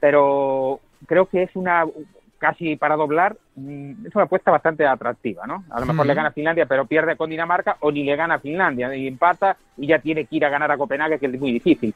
pero 0.00 0.80
creo 1.06 1.26
que 1.26 1.44
es 1.44 1.54
una 1.54 1.84
casi 2.38 2.76
para 2.76 2.96
doblar, 2.96 3.36
mm, 3.54 4.06
es 4.06 4.14
una 4.14 4.24
apuesta 4.24 4.50
bastante 4.50 4.86
atractiva, 4.86 5.46
¿no? 5.46 5.64
A 5.70 5.80
lo 5.80 5.86
mejor 5.86 6.06
le 6.06 6.14
gana 6.14 6.28
a 6.28 6.32
Finlandia, 6.32 6.66
pero 6.66 6.86
pierde 6.86 7.16
con 7.16 7.30
Dinamarca, 7.30 7.76
o 7.80 7.90
ni 7.90 8.04
le 8.04 8.16
gana 8.16 8.34
a 8.34 8.38
Finlandia, 8.38 8.94
y 8.94 9.06
empata 9.06 9.56
y 9.76 9.86
ya 9.86 9.98
tiene 9.98 10.26
que 10.26 10.36
ir 10.36 10.44
a 10.44 10.50
ganar 10.50 10.70
a 10.70 10.76
Copenhague, 10.76 11.18
que 11.18 11.26
es 11.26 11.40
muy 11.40 11.52
difícil. 11.52 11.94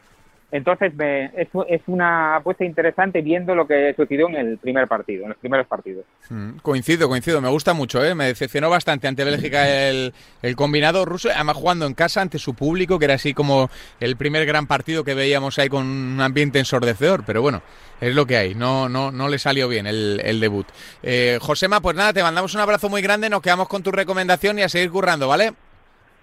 Entonces 0.53 0.93
es, 0.99 1.49
es, 1.69 1.81
una 1.87 2.37
apuesta 2.37 2.65
interesante 2.65 3.23
viendo 3.23 3.55
lo 3.55 3.67
que 3.67 3.95
sucedió 3.95 4.29
en 4.29 4.37
el 4.37 4.59
primer 4.59 4.89
partido, 4.89 5.23
en 5.23 5.31
los 5.31 5.39
primeros 5.39 5.67
partidos. 5.67 6.05
Mm, 6.29 6.59
coincido, 6.59 7.09
coincido, 7.09 7.41
me 7.41 7.49
gusta 7.49 7.73
mucho, 7.73 8.05
¿eh? 8.05 8.15
me 8.15 8.27
decepcionó 8.27 8.69
bastante 8.69 9.07
ante 9.07 9.25
Bélgica 9.25 9.69
el, 9.69 10.13
el, 10.43 10.57
combinado 10.57 11.05
ruso, 11.05 11.29
además 11.33 11.57
jugando 11.57 11.87
en 11.87 11.95
casa 11.95 12.21
ante 12.21 12.39
su 12.39 12.55
público, 12.55 12.99
que 12.99 13.05
era 13.05 13.15
así 13.15 13.33
como 13.33 13.71
el 14.01 14.17
primer 14.17 14.45
gran 14.45 14.67
partido 14.67 15.05
que 15.05 15.15
veíamos 15.15 15.59
ahí 15.59 15.69
con 15.69 15.87
un 15.87 16.21
ambiente 16.21 16.59
ensordecedor, 16.59 17.23
pero 17.25 17.43
bueno, 17.43 17.63
es 18.01 18.15
lo 18.15 18.27
que 18.27 18.37
hay, 18.37 18.55
no, 18.55 18.89
no, 18.89 19.13
no 19.13 19.29
le 19.29 19.39
salió 19.39 19.69
bien 19.69 19.87
el, 19.87 20.21
el 20.25 20.41
debut. 20.41 20.67
Eh, 21.03 21.39
Josema, 21.41 21.81
pues 21.81 21.97
nada, 21.97 22.13
te 22.13 22.23
mandamos 22.23 22.55
un 22.55 22.61
abrazo 22.61 22.89
muy 22.89 23.03
grande, 23.03 23.31
nos 23.31 23.43
quedamos 23.43 23.69
con 23.69 23.83
tu 23.83 23.93
recomendación 23.93 24.59
y 24.59 24.63
a 24.63 24.69
seguir 24.69 24.91
currando, 24.91 25.29
¿vale? 25.29 25.53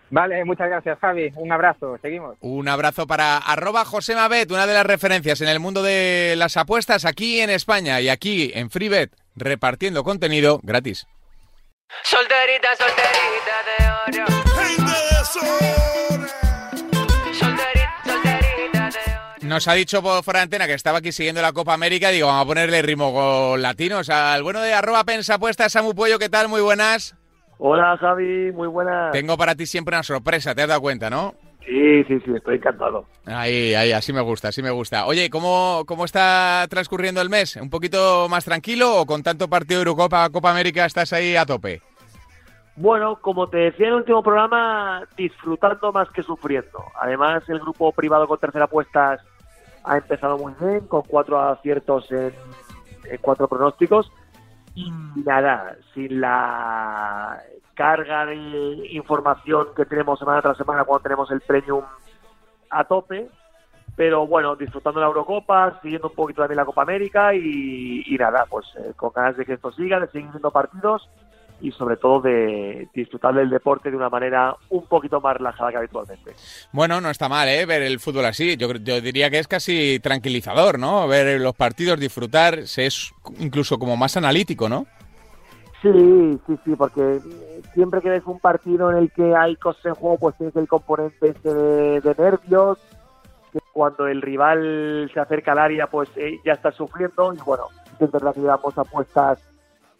Vale, 0.09 0.45
muchas 0.45 0.69
gracias, 0.69 0.97
Javi. 0.99 1.31
Un 1.35 1.51
abrazo, 1.51 1.97
seguimos. 2.01 2.37
Un 2.39 2.67
abrazo 2.67 3.07
para 3.07 3.37
arroba 3.37 3.83
Josemabet, 3.85 4.49
una 4.51 4.65
de 4.65 4.73
las 4.73 4.85
referencias 4.85 5.41
en 5.41 5.49
el 5.49 5.59
mundo 5.59 5.83
de 5.83 6.35
las 6.37 6.55
apuestas 6.57 7.05
aquí 7.05 7.41
en 7.41 7.49
España 7.49 7.99
y 7.99 8.09
aquí 8.09 8.51
en 8.53 8.69
FreeBet, 8.69 9.11
repartiendo 9.35 10.03
contenido 10.03 10.59
gratis. 10.63 11.07
Solterita, 12.03 12.69
solterita 12.77 13.63
de 13.65 14.21
oro. 14.21 14.47
Nos 19.41 19.67
ha 19.69 19.73
dicho 19.73 20.03
por 20.03 20.23
fuera 20.25 20.39
de 20.39 20.43
antena 20.43 20.67
que 20.67 20.73
estaba 20.73 20.97
aquí 20.97 21.13
siguiendo 21.13 21.41
la 21.41 21.53
Copa 21.53 21.73
América. 21.73 22.09
Digo, 22.09 22.27
vamos 22.27 22.43
a 22.43 22.47
ponerle 22.47 22.81
ritmo 22.81 23.13
con 23.13 23.61
latinos. 23.61 24.09
Al 24.09 24.43
bueno 24.43 24.61
de 24.61 24.73
arroba 24.73 25.05
pensapuesta, 25.05 25.69
Samu 25.69 25.95
Puello, 25.95 26.19
¿qué 26.19 26.27
tal? 26.27 26.49
Muy 26.49 26.59
buenas. 26.59 27.15
Hola 27.59 27.97
Javi, 27.97 28.51
muy 28.51 28.67
buenas. 28.67 29.11
Tengo 29.11 29.37
para 29.37 29.55
ti 29.55 29.65
siempre 29.65 29.95
una 29.95 30.03
sorpresa, 30.03 30.53
¿te 30.53 30.61
has 30.61 30.67
dado 30.67 30.81
cuenta, 30.81 31.09
no? 31.09 31.33
Sí, 31.65 32.03
sí, 32.05 32.19
sí, 32.23 32.31
estoy 32.33 32.55
encantado. 32.55 33.05
Ahí, 33.25 33.73
ahí, 33.73 33.91
así 33.91 34.13
me 34.13 34.21
gusta, 34.21 34.49
así 34.49 34.61
me 34.61 34.69
gusta. 34.69 35.05
Oye, 35.05 35.29
¿cómo, 35.29 35.83
cómo 35.85 36.05
está 36.05 36.65
transcurriendo 36.69 37.19
el 37.19 37.29
mes? 37.29 37.57
¿Un 37.57 37.69
poquito 37.69 38.29
más 38.29 38.45
tranquilo 38.45 39.01
o 39.01 39.05
con 39.05 39.21
tanto 39.21 39.49
partido 39.49 39.79
de 39.79 39.89
Eurocopa, 39.89 40.29
Copa 40.29 40.51
América 40.51 40.85
estás 40.85 41.11
ahí 41.11 41.35
a 41.35 41.45
tope? 41.45 41.81
Bueno, 42.77 43.17
como 43.19 43.49
te 43.49 43.57
decía 43.57 43.87
en 43.87 43.93
el 43.93 43.99
último 43.99 44.23
programa, 44.23 45.03
disfrutando 45.17 45.91
más 45.91 46.09
que 46.11 46.23
sufriendo. 46.23 46.85
Además, 47.01 47.43
el 47.49 47.59
grupo 47.59 47.91
privado 47.91 48.27
con 48.27 48.37
tercera 48.37 48.65
apuestas 48.65 49.19
ha 49.83 49.97
empezado 49.97 50.37
muy 50.37 50.53
bien, 50.61 50.81
con 50.81 51.01
cuatro 51.01 51.39
aciertos 51.39 52.09
en 52.11 52.31
cuatro 53.19 53.47
pronósticos 53.47 54.11
y 54.77 55.21
nada, 55.25 55.75
sin 55.93 56.21
la 56.21 57.41
carga 57.73 58.25
de 58.25 58.35
información 58.91 59.67
que 59.75 59.85
tenemos 59.85 60.19
semana 60.19 60.41
tras 60.41 60.57
semana 60.57 60.83
cuando 60.83 61.03
tenemos 61.03 61.31
el 61.31 61.41
premium 61.41 61.83
a 62.69 62.83
tope, 62.83 63.27
pero 63.95 64.27
bueno, 64.27 64.55
disfrutando 64.55 64.99
la 64.99 65.07
Eurocopa, 65.07 65.79
siguiendo 65.81 66.09
un 66.09 66.15
poquito 66.15 66.41
también 66.41 66.57
la 66.57 66.65
Copa 66.65 66.83
América 66.83 67.33
y, 67.33 68.15
nada, 68.19 68.45
pues 68.49 68.67
eh, 68.77 68.93
con 68.95 69.11
ganas 69.13 69.37
de 69.37 69.45
que 69.45 69.53
esto 69.53 69.71
siga, 69.71 69.99
de 69.99 70.07
seguir 70.07 70.29
viendo 70.29 70.51
partidos 70.51 71.09
y 71.61 71.71
sobre 71.71 71.97
todo 71.97 72.21
de 72.21 72.87
disfrutar 72.93 73.33
del 73.33 73.49
deporte 73.49 73.89
de 73.89 73.97
una 73.97 74.09
manera 74.09 74.55
un 74.69 74.85
poquito 74.85 75.19
más 75.19 75.37
relajada 75.37 75.71
que 75.71 75.77
habitualmente. 75.77 76.33
Bueno, 76.71 77.01
no 77.01 77.09
está 77.09 77.27
mal, 77.27 77.47
¿eh? 77.47 77.65
Ver 77.65 77.81
el 77.81 77.99
fútbol 77.99 78.25
así. 78.25 78.57
Yo, 78.57 78.71
yo 78.73 79.01
diría 79.01 79.29
que 79.29 79.39
es 79.39 79.47
casi 79.47 79.99
tranquilizador, 79.99 80.77
¿no? 80.77 81.07
Ver 81.07 81.39
los 81.41 81.55
partidos, 81.55 81.99
disfrutar, 81.99 82.67
se 82.67 82.85
es 82.85 83.13
incluso 83.39 83.79
como 83.79 83.97
más 83.97 84.17
analítico, 84.17 84.69
¿no? 84.69 84.85
Sí, 85.81 86.39
sí, 86.47 86.59
sí, 86.65 86.75
porque 86.75 87.19
siempre 87.73 88.01
que 88.01 88.09
ves 88.09 88.23
un 88.25 88.39
partido 88.39 88.91
en 88.91 88.97
el 88.97 89.11
que 89.11 89.35
hay 89.35 89.55
cosas 89.57 89.85
en 89.85 89.93
juego, 89.93 90.17
pues 90.17 90.35
tienes 90.37 90.55
el 90.55 90.67
componente 90.67 91.29
este 91.29 91.53
de, 91.53 92.15
nervios, 92.17 92.79
que 93.53 93.59
cuando 93.73 94.07
el 94.07 94.21
rival 94.21 95.09
se 95.13 95.19
acerca 95.19 95.51
al 95.51 95.59
área, 95.59 95.87
pues 95.87 96.09
eh, 96.15 96.39
ya 96.43 96.53
está 96.53 96.71
sufriendo. 96.71 97.33
Y 97.33 97.37
bueno, 97.45 97.65
es 97.99 98.11
verdad 98.11 98.33
que 98.33 98.41
llevamos 98.41 98.75
apuestas 98.77 99.39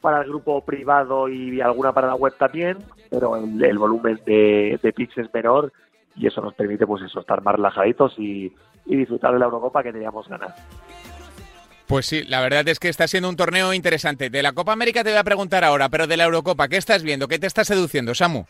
para 0.01 0.21
el 0.21 0.29
grupo 0.29 0.61
privado 0.61 1.27
y 1.29 1.59
alguna 1.61 1.93
para 1.93 2.07
la 2.07 2.15
web 2.15 2.33
también, 2.37 2.77
pero 3.09 3.35
el, 3.35 3.77
volumen 3.77 4.19
de, 4.25 4.79
de 4.81 5.09
es 5.15 5.33
menor 5.33 5.71
y 6.15 6.27
eso 6.27 6.41
nos 6.41 6.53
permite, 6.53 6.85
pues 6.85 7.03
eso, 7.03 7.19
estar 7.19 7.41
más 7.41 7.55
relajaditos 7.55 8.17
y, 8.17 8.53
y 8.85 8.95
disfrutar 8.95 9.33
de 9.33 9.39
la 9.39 9.45
Eurocopa 9.45 9.83
que 9.83 9.91
teníamos 9.91 10.27
ganas. 10.27 10.53
Pues 11.87 12.05
sí, 12.05 12.23
la 12.23 12.41
verdad 12.41 12.67
es 12.67 12.79
que 12.79 12.89
está 12.89 13.07
siendo 13.07 13.29
un 13.29 13.37
torneo 13.37 13.73
interesante. 13.73 14.29
De 14.29 14.43
la 14.43 14.51
Copa 14.51 14.73
América 14.73 15.03
te 15.03 15.09
voy 15.11 15.19
a 15.19 15.23
preguntar 15.23 15.63
ahora, 15.63 15.87
pero 15.87 16.05
de 16.05 16.17
la 16.17 16.25
Eurocopa, 16.25 16.67
¿qué 16.67 16.75
estás 16.77 17.01
viendo? 17.01 17.27
¿Qué 17.27 17.39
te 17.39 17.47
está 17.47 17.63
seduciendo, 17.63 18.13
Samu? 18.13 18.45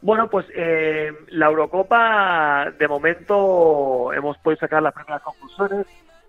Bueno, 0.00 0.28
pues 0.28 0.46
eh, 0.54 1.12
la 1.28 1.46
Eurocopa, 1.46 2.70
de 2.78 2.88
momento 2.88 4.12
hemos 4.12 4.38
podido 4.38 4.60
sacar 4.60 4.82
las 4.82 4.94
primeras 4.94 5.22
conclusiones. 5.22 5.86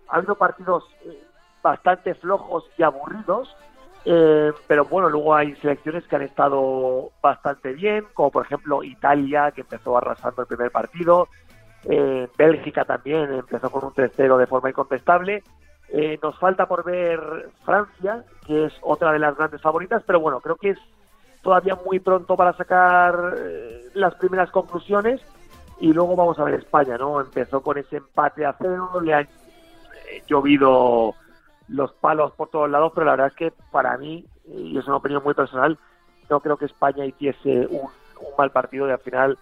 Ha 0.09 0.17
habido 0.17 0.35
partidos 0.35 0.83
eh, 1.05 1.21
bastante 1.61 2.13
flojos 2.15 2.65
y 2.77 2.83
aburridos, 2.83 3.55
eh, 4.05 4.51
pero 4.67 4.85
bueno, 4.85 5.09
luego 5.09 5.35
hay 5.35 5.55
selecciones 5.55 6.05
que 6.07 6.15
han 6.15 6.21
estado 6.21 7.11
bastante 7.21 7.73
bien, 7.73 8.05
como 8.13 8.31
por 8.31 8.45
ejemplo 8.45 8.83
Italia, 8.83 9.51
que 9.51 9.61
empezó 9.61 9.97
arrasando 9.97 10.43
el 10.43 10.47
primer 10.47 10.71
partido. 10.71 11.27
Bélgica 12.37 12.83
también 12.83 13.31
empezó 13.31 13.69
con 13.69 13.85
un 13.85 13.93
3-0 13.93 14.37
de 14.37 14.47
forma 14.47 14.69
incontestable. 14.69 15.43
Eh, 15.89 16.17
nos 16.21 16.37
falta 16.39 16.67
por 16.67 16.83
ver 16.83 17.19
Francia, 17.63 18.23
que 18.45 18.65
es 18.65 18.73
otra 18.81 19.11
de 19.11 19.19
las 19.19 19.37
grandes 19.37 19.61
favoritas, 19.61 20.03
pero 20.05 20.19
bueno, 20.19 20.39
creo 20.39 20.55
que 20.55 20.71
es 20.71 20.79
todavía 21.41 21.77
muy 21.85 21.99
pronto 21.99 22.35
para 22.35 22.53
sacar 22.53 23.35
eh, 23.37 23.83
las 23.93 24.15
primeras 24.15 24.49
conclusiones 24.49 25.21
y 25.79 25.93
luego 25.93 26.15
vamos 26.15 26.39
a 26.39 26.43
ver 26.43 26.55
España, 26.55 26.97
¿no? 26.97 27.21
Empezó 27.21 27.61
con 27.61 27.77
ese 27.77 27.97
empate 27.97 28.45
a 28.45 28.55
cero, 28.57 28.99
le 29.01 29.13
han 29.13 29.25
eh, 29.25 30.23
llovido 30.25 31.13
los 31.67 31.93
palos 31.93 32.31
por 32.33 32.49
todos 32.49 32.69
lados, 32.69 32.91
pero 32.93 33.05
la 33.05 33.13
verdad 33.13 33.27
es 33.27 33.35
que 33.35 33.53
para 33.71 33.97
mí, 33.97 34.25
y 34.47 34.77
es 34.77 34.85
una 34.87 34.97
opinión 34.97 35.23
muy 35.23 35.33
personal, 35.33 35.77
no 36.29 36.39
creo 36.39 36.57
que 36.57 36.65
España 36.65 37.05
hiciese 37.05 37.67
un, 37.67 37.89
mal 38.37 38.51
partido 38.51 38.87
y 38.87 38.91
al 38.91 38.99
final 38.99 39.37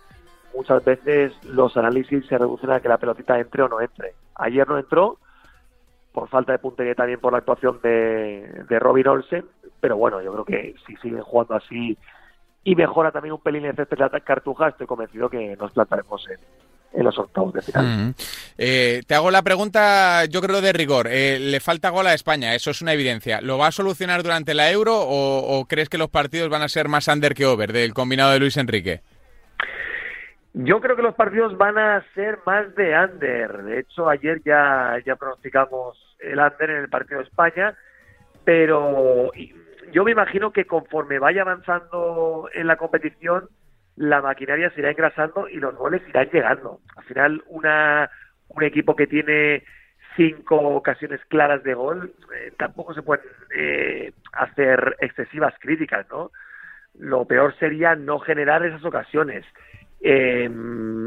muchas 0.53 0.83
veces 0.83 1.33
los 1.45 1.75
análisis 1.77 2.25
se 2.27 2.37
reducen 2.37 2.71
a 2.71 2.79
que 2.79 2.89
la 2.89 2.97
pelotita 2.97 3.39
entre 3.39 3.63
o 3.63 3.67
no 3.67 3.81
entre. 3.81 4.13
Ayer 4.35 4.67
no 4.67 4.77
entró, 4.77 5.17
por 6.11 6.27
falta 6.27 6.51
de 6.51 6.59
puntería 6.59 6.95
también 6.95 7.19
por 7.19 7.31
la 7.31 7.39
actuación 7.39 7.79
de, 7.81 8.65
de 8.67 8.79
Robin 8.79 9.07
Olsen, 9.07 9.45
pero 9.79 9.97
bueno, 9.97 10.21
yo 10.21 10.31
creo 10.31 10.45
que 10.45 10.75
si 10.85 10.95
siguen 10.97 11.21
jugando 11.21 11.55
así 11.55 11.97
y 12.63 12.75
mejora 12.75 13.11
también 13.11 13.33
un 13.33 13.41
pelín 13.41 13.65
el 13.65 13.75
césped 13.75 13.97
de 13.97 14.21
Cartuja, 14.21 14.69
estoy 14.69 14.87
convencido 14.87 15.29
que 15.29 15.55
nos 15.57 15.71
plantaremos 15.71 16.25
en, 16.29 16.37
en 16.93 17.03
los 17.03 17.17
octavos 17.17 17.53
de 17.53 17.61
final. 17.61 17.85
Mm. 17.85 18.13
Eh, 18.57 19.01
te 19.07 19.15
hago 19.15 19.31
la 19.31 19.41
pregunta, 19.41 20.25
yo 20.25 20.41
creo 20.41 20.61
de 20.61 20.73
rigor. 20.73 21.07
Eh, 21.09 21.39
le 21.39 21.59
falta 21.59 21.89
gol 21.89 22.07
a 22.07 22.13
España, 22.13 22.53
eso 22.55 22.71
es 22.71 22.81
una 22.81 22.93
evidencia. 22.93 23.41
¿Lo 23.41 23.57
va 23.57 23.67
a 23.67 23.71
solucionar 23.71 24.23
durante 24.23 24.53
la 24.53 24.71
Euro 24.71 24.95
o, 24.99 25.57
o, 25.57 25.65
crees 25.65 25.89
que 25.89 25.97
los 25.97 26.09
partidos 26.09 26.49
van 26.49 26.61
a 26.61 26.69
ser 26.69 26.87
más 26.87 27.07
under 27.07 27.33
que 27.33 27.45
over 27.45 27.73
del 27.73 27.93
combinado 27.93 28.31
de 28.31 28.39
Luis 28.39 28.57
Enrique? 28.57 29.01
Yo 30.53 30.79
creo 30.81 30.95
que 30.95 31.01
los 31.01 31.15
partidos 31.15 31.57
van 31.57 31.79
a 31.79 32.05
ser 32.13 32.39
más 32.45 32.75
de 32.75 32.95
under. 32.95 33.63
De 33.63 33.79
hecho, 33.79 34.07
ayer 34.07 34.39
ya, 34.45 34.99
ya 35.03 35.15
pronosticamos 35.15 35.97
el 36.19 36.37
under 36.37 36.69
en 36.69 36.77
el 36.77 36.89
partido 36.89 37.19
de 37.19 37.25
España, 37.25 37.75
pero 38.43 39.31
yo 39.91 40.03
me 40.03 40.11
imagino 40.11 40.51
que 40.51 40.65
conforme 40.65 41.17
vaya 41.17 41.41
avanzando 41.41 42.49
en 42.53 42.67
la 42.67 42.77
competición, 42.77 43.49
la 43.95 44.21
maquinaria 44.21 44.69
se 44.71 44.81
irá 44.81 44.91
engrasando 44.91 45.47
y 45.47 45.57
los 45.57 45.75
goles 45.75 46.01
irán 46.09 46.29
llegando. 46.31 46.79
Al 46.95 47.03
final, 47.03 47.43
una, 47.47 48.09
un 48.49 48.63
equipo 48.63 48.95
que 48.95 49.07
tiene 49.07 49.63
cinco 50.15 50.57
ocasiones 50.57 51.21
claras 51.27 51.63
de 51.63 51.73
gol, 51.73 52.13
eh, 52.35 52.53
tampoco 52.57 52.93
se 52.93 53.01
pueden 53.01 53.25
eh, 53.55 54.13
hacer 54.33 54.95
excesivas 54.99 55.53
críticas, 55.59 56.07
¿no? 56.09 56.31
Lo 56.99 57.25
peor 57.25 57.55
sería 57.57 57.95
no 57.95 58.19
generar 58.19 58.65
esas 58.65 58.83
ocasiones. 58.85 59.45
Eh, 60.05 60.49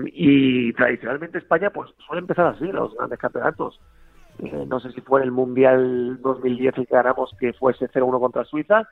y 0.07 0.73
tradicionalmente 0.73 1.39
España 1.39 1.69
pues 1.69 1.91
suele 2.07 2.21
empezar 2.21 2.47
así 2.47 2.65
los 2.73 2.95
grandes 2.97 3.19
campeonatos. 3.19 3.81
Eh, 4.39 4.65
no 4.67 4.81
sé 4.81 4.91
si 4.93 5.01
fue 5.01 5.21
en 5.21 5.27
el 5.27 5.33
Mundial 5.33 6.21
2010 6.21 6.79
el 6.79 6.87
que 6.87 6.95
ganamos 6.95 7.35
que 7.39 7.53
fuese 7.55 7.89
0-1 7.89 8.21
contra 8.21 8.45
Suiza, 8.45 8.89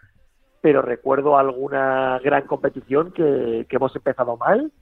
pero 0.65 0.81
recuerdo 0.81 1.37
alguna 1.37 2.19
gran 2.25 2.47
competición 2.47 3.13
que, 3.13 3.67
hemos 3.69 3.95
empezado 3.95 4.39
mal, 4.39 4.73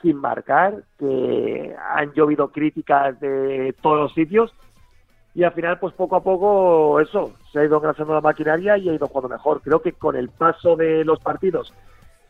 sin 0.00 0.16
marcar, 0.16 0.84
que 0.98 1.76
han 1.90 2.14
llovido 2.14 2.48
críticas 2.48 3.20
de 3.20 3.74
todos 3.82 3.98
los 3.98 4.14
sitios 4.14 4.54
y 5.34 5.42
al 5.42 5.52
final 5.52 5.78
pues 5.78 5.92
poco 5.92 6.16
a 6.16 6.22
poco 6.22 7.00
eso, 7.00 7.34
se 7.52 7.58
ha 7.58 7.64
ido 7.66 7.76
engrasando 7.76 8.14
la 8.14 8.22
maquinaria 8.22 8.78
y 8.78 8.88
ha 8.88 8.94
ido 8.94 9.08
jugando 9.08 9.28
mejor. 9.28 9.60
Creo 9.60 9.82
que 9.82 9.92
con 9.92 10.16
el 10.16 10.30
paso 10.30 10.74
de 10.74 11.04
los 11.04 11.20
partidos 11.20 11.70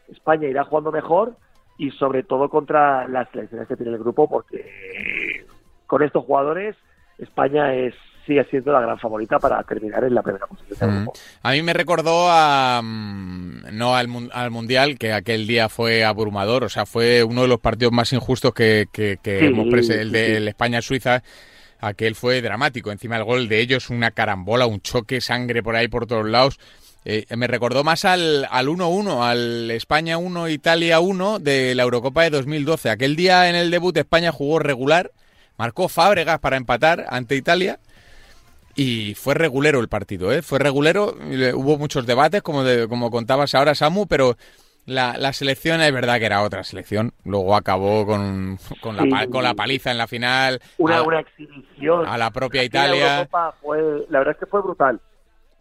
España 0.08 0.48
irá 0.48 0.64
jugando 0.64 0.90
mejor 0.90 1.36
y 1.78 1.92
sobre 1.92 2.24
todo 2.24 2.48
contra 2.48 3.06
las 3.06 3.30
selecciones 3.30 3.68
que 3.68 3.76
tiene 3.76 3.92
el 3.92 4.00
grupo 4.00 4.28
porque 4.28 5.46
con 5.86 6.02
estos 6.02 6.24
jugadores 6.24 6.74
España 7.18 7.72
es 7.72 7.94
sigue 8.26 8.44
siendo 8.50 8.72
la 8.72 8.80
gran 8.80 8.98
favorita 8.98 9.38
para 9.38 9.62
terminar 9.62 10.04
en 10.04 10.14
la 10.14 10.22
primera 10.22 10.46
posición 10.46 11.04
grupo. 11.04 11.12
A 11.42 11.52
mí 11.52 11.62
me 11.62 11.72
recordó 11.72 12.28
a 12.30 12.80
mm, 12.82 13.62
no 13.72 13.94
al, 13.94 14.08
al, 14.32 14.50
mundial 14.50 14.98
que 14.98 15.12
aquel 15.12 15.46
día 15.46 15.68
fue 15.68 16.04
abrumador, 16.04 16.64
o 16.64 16.68
sea 16.68 16.86
fue 16.86 17.22
uno 17.22 17.42
de 17.42 17.48
los 17.48 17.60
partidos 17.60 17.92
más 17.92 18.12
injustos 18.12 18.52
que, 18.52 18.86
que, 18.92 19.18
que 19.22 19.40
sí, 19.40 19.46
hemos 19.46 19.68
presentado, 19.68 20.02
el 20.02 20.12
de 20.12 20.38
sí. 20.38 20.48
España 20.48 20.82
Suiza. 20.82 21.22
Aquel 21.78 22.14
fue 22.14 22.40
dramático. 22.40 22.90
Encima 22.90 23.16
el 23.16 23.24
gol 23.24 23.48
de 23.48 23.60
ellos, 23.60 23.90
una 23.90 24.10
carambola, 24.10 24.66
un 24.66 24.80
choque, 24.80 25.20
sangre 25.20 25.62
por 25.62 25.76
ahí 25.76 25.88
por 25.88 26.06
todos 26.06 26.26
lados. 26.26 26.58
Eh, 27.04 27.24
me 27.36 27.46
recordó 27.46 27.84
más 27.84 28.04
al 28.04 28.48
1-1, 28.50 29.22
al, 29.22 29.70
España 29.70 30.18
1, 30.18 30.48
Italia 30.48 30.98
1 30.98 31.38
de 31.38 31.74
la 31.74 31.84
Eurocopa 31.84 32.24
de 32.24 32.30
2012. 32.30 32.90
Aquel 32.90 33.14
día 33.14 33.48
en 33.48 33.54
el 33.54 33.70
debut 33.70 33.96
España 33.96 34.32
jugó 34.32 34.58
regular, 34.58 35.12
marcó 35.56 35.88
Fábregas 35.88 36.40
para 36.40 36.56
empatar 36.56 37.06
ante 37.08 37.36
Italia 37.36 37.78
y 38.76 39.14
fue 39.14 39.34
regulero 39.34 39.80
el 39.80 39.88
partido, 39.88 40.30
¿eh? 40.32 40.42
Fue 40.42 40.58
regulero, 40.58 41.14
hubo 41.54 41.78
muchos 41.78 42.06
debates, 42.06 42.42
como, 42.42 42.62
de, 42.62 42.86
como 42.86 43.10
contabas 43.10 43.54
ahora, 43.54 43.74
Samu, 43.74 44.06
pero 44.06 44.36
la, 44.84 45.16
la, 45.18 45.32
selección 45.32 45.80
es 45.80 45.92
verdad 45.92 46.18
que 46.18 46.26
era 46.26 46.42
otra 46.42 46.62
selección. 46.62 47.12
Luego 47.24 47.56
acabó 47.56 48.06
con, 48.06 48.58
con, 48.82 48.98
sí. 48.98 49.08
la, 49.08 49.26
con 49.26 49.42
la, 49.42 49.54
paliza 49.54 49.90
en 49.90 49.98
la 49.98 50.06
final. 50.06 50.60
Una, 50.78 50.98
a, 50.98 51.02
una 51.02 51.20
exhibición. 51.20 52.06
A 52.06 52.18
la 52.18 52.30
propia 52.30 52.62
Italia. 52.62 53.28
La, 53.32 53.52
fue, 53.60 54.06
la 54.10 54.18
verdad 54.18 54.34
es 54.34 54.40
que 54.40 54.46
fue 54.46 54.62
brutal. 54.62 55.00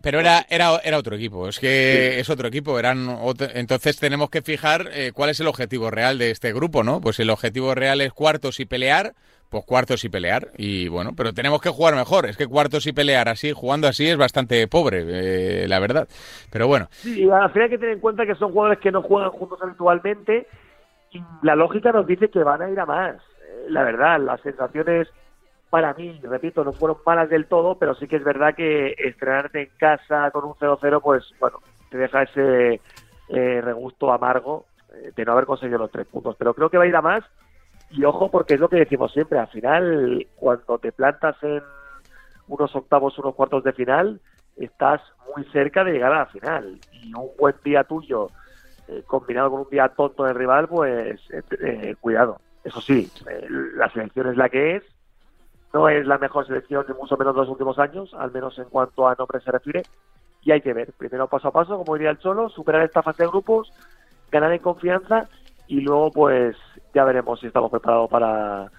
Pero 0.05 0.19
era, 0.19 0.45
era, 0.49 0.77
era 0.83 0.99
otro 0.99 1.15
equipo, 1.15 1.47
es 1.47 1.59
que 1.59 2.11
sí. 2.13 2.19
es 2.19 2.29
otro 2.29 2.47
equipo. 2.47 2.77
Eran 2.77 3.09
otro, 3.09 3.47
entonces 3.55 3.99
tenemos 3.99 4.29
que 4.29 4.43
fijar 4.43 4.85
eh, 4.93 5.11
cuál 5.11 5.31
es 5.31 5.39
el 5.39 5.47
objetivo 5.47 5.89
real 5.89 6.19
de 6.19 6.29
este 6.29 6.53
grupo, 6.53 6.83
¿no? 6.83 7.01
Pues 7.01 7.19
el 7.19 7.31
objetivo 7.31 7.73
real 7.73 8.01
es 8.01 8.13
cuartos 8.13 8.59
y 8.59 8.65
pelear, 8.65 9.13
pues 9.49 9.65
cuartos 9.65 10.05
y 10.05 10.09
pelear. 10.09 10.51
Y 10.59 10.89
bueno, 10.89 11.13
pero 11.17 11.33
tenemos 11.33 11.59
que 11.59 11.71
jugar 11.71 11.95
mejor. 11.95 12.27
Es 12.27 12.37
que 12.37 12.45
cuartos 12.45 12.85
y 12.85 12.93
pelear 12.93 13.29
así, 13.29 13.51
jugando 13.51 13.87
así, 13.87 14.07
es 14.07 14.15
bastante 14.15 14.67
pobre, 14.67 15.05
eh, 15.07 15.67
la 15.67 15.79
verdad. 15.79 16.07
Pero 16.51 16.67
bueno. 16.67 16.85
Sí, 16.91 17.27
al 17.27 17.49
final 17.49 17.63
hay 17.63 17.69
que 17.71 17.79
tener 17.79 17.95
en 17.95 17.99
cuenta 17.99 18.27
que 18.27 18.35
son 18.35 18.51
jugadores 18.51 18.77
que 18.77 18.91
no 18.91 19.01
juegan 19.01 19.31
juntos 19.31 19.57
habitualmente 19.59 20.45
y 21.13 21.23
la 21.41 21.55
lógica 21.55 21.91
nos 21.91 22.05
dice 22.05 22.29
que 22.29 22.43
van 22.43 22.61
a 22.61 22.69
ir 22.69 22.79
a 22.79 22.85
más. 22.85 23.15
Eh, 23.15 23.65
la 23.69 23.81
verdad, 23.81 24.19
las 24.19 24.39
sensaciones 24.41 25.07
para 25.69 25.93
mí, 25.93 26.19
repito, 26.23 26.63
no 26.63 26.73
fueron 26.73 26.97
malas 27.05 27.29
del 27.29 27.47
todo, 27.47 27.77
pero 27.77 27.95
sí 27.95 28.07
que 28.07 28.17
es 28.17 28.23
verdad 28.23 28.55
que 28.55 28.95
estrenarte 28.97 29.63
en 29.63 29.69
casa 29.77 30.31
con 30.31 30.45
un 30.45 30.53
0-0, 30.53 31.01
pues 31.01 31.23
bueno, 31.39 31.59
te 31.89 31.97
deja 31.97 32.23
ese 32.23 32.81
eh, 33.29 33.61
regusto 33.61 34.11
amargo 34.11 34.65
eh, 34.93 35.11
de 35.15 35.25
no 35.25 35.33
haber 35.33 35.45
conseguido 35.45 35.79
los 35.79 35.91
tres 35.91 36.07
puntos. 36.07 36.35
Pero 36.37 36.53
creo 36.53 36.69
que 36.69 36.77
va 36.77 36.83
a 36.83 36.87
ir 36.87 36.95
a 36.95 37.01
más 37.01 37.23
y 37.91 38.03
ojo 38.03 38.29
porque 38.31 38.55
es 38.55 38.59
lo 38.59 38.69
que 38.69 38.77
decimos 38.77 39.11
siempre, 39.13 39.39
al 39.39 39.47
final 39.47 40.27
cuando 40.35 40.77
te 40.79 40.91
plantas 40.91 41.35
en 41.43 41.61
unos 42.47 42.75
octavos, 42.75 43.17
unos 43.19 43.35
cuartos 43.35 43.63
de 43.63 43.73
final, 43.73 44.19
estás 44.57 45.01
muy 45.35 45.45
cerca 45.45 45.83
de 45.83 45.93
llegar 45.93 46.13
a 46.13 46.19
la 46.19 46.25
final 46.27 46.79
y 46.91 47.13
un 47.13 47.29
buen 47.37 47.55
día 47.63 47.83
tuyo 47.83 48.29
eh, 48.87 49.03
combinado 49.05 49.51
con 49.51 49.61
un 49.61 49.69
día 49.69 49.89
tonto 49.89 50.23
del 50.23 50.35
rival, 50.35 50.67
pues 50.67 51.19
eh, 51.31 51.95
cuidado. 51.99 52.39
Eso 52.63 52.81
sí, 52.81 53.11
eh, 53.29 53.47
la 53.49 53.89
selección 53.91 54.27
es 54.27 54.37
la 54.37 54.49
que 54.49 54.77
es, 54.77 54.83
no 55.75 55.89
es 55.89 56.07
la 56.07 56.17
mejor 56.17 56.47
selección, 56.47 56.85
ni 56.87 56.95
mucho 56.95 57.17
menos 57.17 57.35
de 57.35 57.41
los 57.41 57.49
últimos 57.49 57.77
años, 57.79 58.09
al 58.17 58.31
menos 58.31 58.57
en 58.57 58.69
cuanto 58.69 59.09
a 59.09 59.15
nombre 59.15 59.41
se 59.41 59.51
refiere, 59.51 59.83
y 60.41 60.53
hay 60.53 60.61
que 60.61 60.71
ver, 60.71 60.93
primero 60.97 61.27
paso 61.27 61.49
a 61.49 61.51
paso, 61.51 61.77
como 61.77 61.95
diría 61.95 62.11
el 62.11 62.17
Cholo, 62.19 62.47
superar 62.47 62.83
esta 62.83 63.03
fase 63.03 63.23
de 63.23 63.29
grupos, 63.29 63.69
ganar 64.31 64.53
en 64.53 64.59
confianza 64.59 65.27
y 65.67 65.81
luego 65.81 66.11
pues 66.11 66.55
ya 66.93 67.03
veremos 67.03 67.41
si 67.41 67.47
estamos 67.47 67.69
preparados 67.69 68.09
para, 68.09 68.71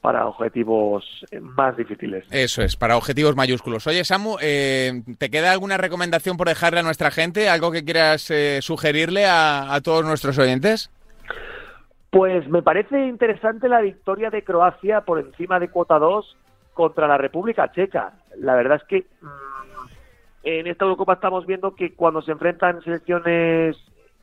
para 0.00 0.26
objetivos 0.26 1.04
más 1.40 1.76
difíciles. 1.76 2.26
Eso 2.32 2.62
es, 2.62 2.74
para 2.74 2.96
objetivos 2.96 3.36
mayúsculos. 3.36 3.86
Oye, 3.86 4.02
Samu, 4.02 4.36
eh, 4.42 5.04
¿te 5.18 5.30
queda 5.30 5.52
alguna 5.52 5.76
recomendación 5.76 6.36
por 6.36 6.48
dejarle 6.48 6.80
a 6.80 6.82
nuestra 6.82 7.12
gente? 7.12 7.48
¿Algo 7.48 7.70
que 7.70 7.84
quieras 7.84 8.28
eh, 8.32 8.58
sugerirle 8.60 9.26
a, 9.26 9.72
a 9.72 9.80
todos 9.82 10.04
nuestros 10.04 10.36
oyentes? 10.36 10.90
Pues 12.10 12.48
me 12.48 12.62
parece 12.62 13.06
interesante 13.06 13.68
la 13.68 13.80
victoria 13.80 14.30
de 14.30 14.42
Croacia 14.42 15.02
por 15.02 15.20
encima 15.20 15.60
de 15.60 15.68
cuota 15.68 16.00
2 16.00 16.38
contra 16.74 17.06
la 17.06 17.18
República 17.18 17.70
Checa. 17.72 18.12
La 18.36 18.54
verdad 18.54 18.80
es 18.82 18.88
que 18.88 19.06
mm, 19.20 19.26
en 20.44 20.66
esta 20.66 20.84
Eurocopa 20.84 21.14
estamos 21.14 21.46
viendo 21.46 21.74
que 21.74 21.94
cuando 21.94 22.22
se 22.22 22.32
enfrentan 22.32 22.82
selecciones 22.82 23.76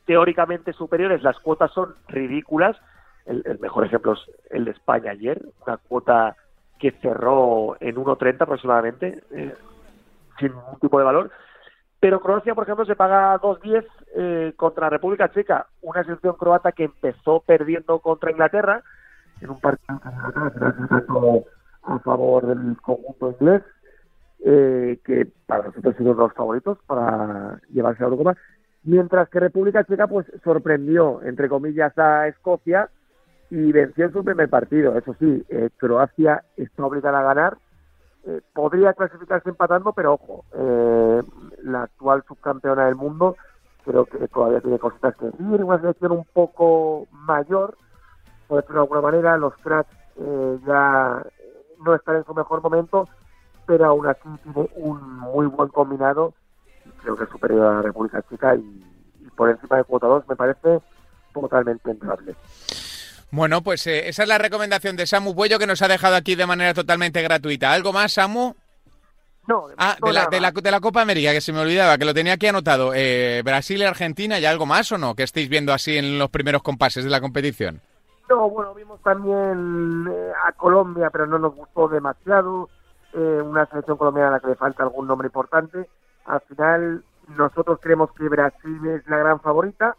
teóricamente 0.06 0.72
superiores, 0.72 1.22
las 1.22 1.38
cuotas 1.40 1.70
son 1.72 1.94
ridículas. 2.08 2.76
El, 3.26 3.42
el 3.44 3.58
mejor 3.58 3.84
ejemplo 3.84 4.14
es 4.14 4.20
el 4.50 4.64
de 4.64 4.70
España 4.70 5.10
ayer, 5.12 5.40
una 5.66 5.76
cuota 5.76 6.36
que 6.78 6.92
cerró 6.92 7.76
en 7.80 7.96
1.30 7.96 8.42
aproximadamente, 8.42 9.22
eh, 9.32 9.54
sin 10.38 10.52
ningún 10.52 10.78
tipo 10.80 10.98
de 10.98 11.04
valor. 11.04 11.30
Pero 12.00 12.20
Croacia, 12.20 12.54
por 12.54 12.64
ejemplo, 12.64 12.84
se 12.84 12.94
paga 12.94 13.40
2.10 13.40 13.84
eh, 14.14 14.52
contra 14.56 14.86
la 14.86 14.90
República 14.90 15.30
Checa, 15.32 15.66
una 15.82 16.04
selección 16.04 16.36
croata 16.36 16.72
que 16.72 16.84
empezó 16.84 17.40
perdiendo 17.40 17.98
contra 17.98 18.30
Inglaterra 18.30 18.82
en 19.40 19.50
un 19.50 19.60
partido 19.60 20.00
a 21.82 21.98
favor 22.00 22.46
del 22.46 22.76
conjunto 22.80 23.30
inglés, 23.40 23.62
eh, 24.44 24.98
que 25.04 25.26
para 25.46 25.64
nosotros 25.64 25.96
sido 25.96 26.10
uno 26.12 26.22
de 26.22 26.28
los 26.28 26.34
favoritos 26.34 26.78
para 26.86 27.60
llevarse 27.70 28.02
a 28.02 28.06
Eurocopa, 28.06 28.36
mientras 28.84 29.28
que 29.28 29.40
República 29.40 29.84
Checa 29.84 30.06
pues 30.06 30.26
sorprendió, 30.44 31.22
entre 31.22 31.48
comillas, 31.48 31.96
a 31.98 32.28
Escocia 32.28 32.88
y 33.50 33.72
venció 33.72 34.06
en 34.06 34.12
su 34.12 34.24
primer 34.24 34.48
partido. 34.48 34.96
Eso 34.96 35.14
sí, 35.18 35.44
eh, 35.48 35.70
Croacia 35.76 36.44
está 36.56 36.84
obligada 36.84 37.20
a 37.20 37.34
ganar, 37.34 37.58
eh, 38.26 38.40
podría 38.52 38.92
clasificarse 38.92 39.48
empatando, 39.48 39.92
pero 39.92 40.14
ojo, 40.14 40.44
eh, 40.52 41.22
la 41.62 41.84
actual 41.84 42.22
subcampeona 42.28 42.86
del 42.86 42.96
mundo 42.96 43.36
creo 43.84 44.04
que 44.04 44.28
todavía 44.28 44.60
tiene 44.60 44.78
cositas 44.78 45.16
que 45.16 45.26
decir, 45.26 45.64
una 45.64 45.80
selección 45.80 46.12
un 46.12 46.24
poco 46.32 47.06
mayor, 47.10 47.76
por 48.46 48.60
decirlo 48.60 48.82
de 48.82 48.84
alguna 48.84 49.00
manera, 49.00 49.36
los 49.38 49.56
cracks 49.58 49.96
eh, 50.16 50.58
ya 50.66 51.24
no 51.84 51.94
están 51.94 52.16
en 52.16 52.24
su 52.24 52.34
mejor 52.34 52.62
momento, 52.62 53.08
pero 53.66 53.86
aún 53.86 54.06
así 54.06 54.20
tiene 54.42 54.68
un 54.76 55.18
muy 55.18 55.46
buen 55.46 55.68
combinado, 55.68 56.34
creo 57.02 57.16
que 57.16 57.24
es 57.24 57.30
superior 57.30 57.66
a 57.66 57.74
la 57.74 57.82
República 57.82 58.22
Checa 58.28 58.54
y, 58.56 58.84
y 59.20 59.30
por 59.36 59.50
encima 59.50 59.76
de 59.76 59.84
cuota 59.84 60.06
2 60.06 60.24
me 60.28 60.36
parece 60.36 60.80
totalmente 61.32 61.90
entrable. 61.90 62.34
Bueno, 63.30 63.62
pues 63.62 63.86
eh, 63.86 64.08
esa 64.08 64.22
es 64.22 64.28
la 64.28 64.38
recomendación 64.38 64.96
de 64.96 65.06
Samu 65.06 65.34
Puello 65.34 65.58
que 65.58 65.66
nos 65.66 65.82
ha 65.82 65.88
dejado 65.88 66.16
aquí 66.16 66.34
de 66.34 66.46
manera 66.46 66.72
totalmente 66.72 67.20
gratuita. 67.22 67.72
¿Algo 67.72 67.92
más, 67.92 68.12
Samu? 68.12 68.54
No, 69.46 69.66
Ah, 69.78 69.96
de 70.02 70.12
la, 70.12 70.52
de 70.52 70.70
la 70.70 70.80
Copa 70.80 71.00
América, 71.00 71.32
que 71.32 71.40
se 71.40 71.52
me 71.54 71.60
olvidaba, 71.60 71.96
que 71.96 72.04
lo 72.04 72.12
tenía 72.12 72.34
aquí 72.34 72.46
anotado. 72.46 72.92
Eh, 72.94 73.40
Brasil 73.44 73.80
y 73.80 73.84
Argentina, 73.84 74.38
¿y 74.38 74.44
algo 74.44 74.66
más 74.66 74.92
o 74.92 74.98
no? 74.98 75.14
Que 75.14 75.22
estéis 75.22 75.48
viendo 75.48 75.72
así 75.72 75.96
en 75.96 76.18
los 76.18 76.28
primeros 76.28 76.62
compases 76.62 77.04
de 77.04 77.10
la 77.10 77.20
competición. 77.20 77.80
No, 78.28 78.50
bueno, 78.50 78.74
vimos 78.74 79.00
también 79.02 80.06
eh, 80.10 80.32
a 80.44 80.52
Colombia, 80.52 81.08
pero 81.10 81.26
no 81.26 81.38
nos 81.38 81.54
gustó 81.54 81.88
demasiado. 81.88 82.68
Eh, 83.14 83.42
una 83.42 83.64
selección 83.66 83.96
colombiana 83.96 84.28
a 84.28 84.32
la 84.32 84.40
que 84.40 84.48
le 84.48 84.54
falta 84.54 84.82
algún 84.82 85.06
nombre 85.06 85.28
importante. 85.28 85.88
Al 86.26 86.40
final, 86.42 87.02
nosotros 87.36 87.78
creemos 87.80 88.12
que 88.12 88.28
Brasil 88.28 88.86
es 88.86 89.06
la 89.08 89.16
gran 89.16 89.40
favorita 89.40 89.96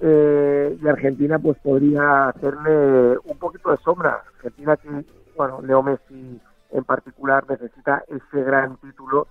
eh, 0.00 0.76
y 0.82 0.88
Argentina, 0.88 1.38
pues 1.38 1.56
podría 1.58 2.28
hacerle 2.28 3.16
un 3.24 3.38
poquito 3.38 3.70
de 3.70 3.76
sombra. 3.78 4.24
Argentina, 4.36 4.76
que, 4.76 5.04
bueno, 5.36 5.60
Leo 5.62 5.82
Messi 5.84 6.40
en 6.72 6.84
particular 6.84 7.48
necesita 7.48 8.02
ese 8.08 8.42
gran 8.42 8.76
título 8.78 9.28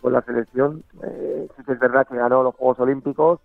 con 0.00 0.12
la 0.12 0.22
selección. 0.22 0.84
Eh, 1.02 1.48
sí 1.56 1.64
que 1.64 1.72
es 1.72 1.78
verdad 1.80 2.06
que 2.06 2.16
ganó 2.16 2.44
los 2.44 2.54
Juegos 2.54 2.78
Olímpicos 2.78 3.40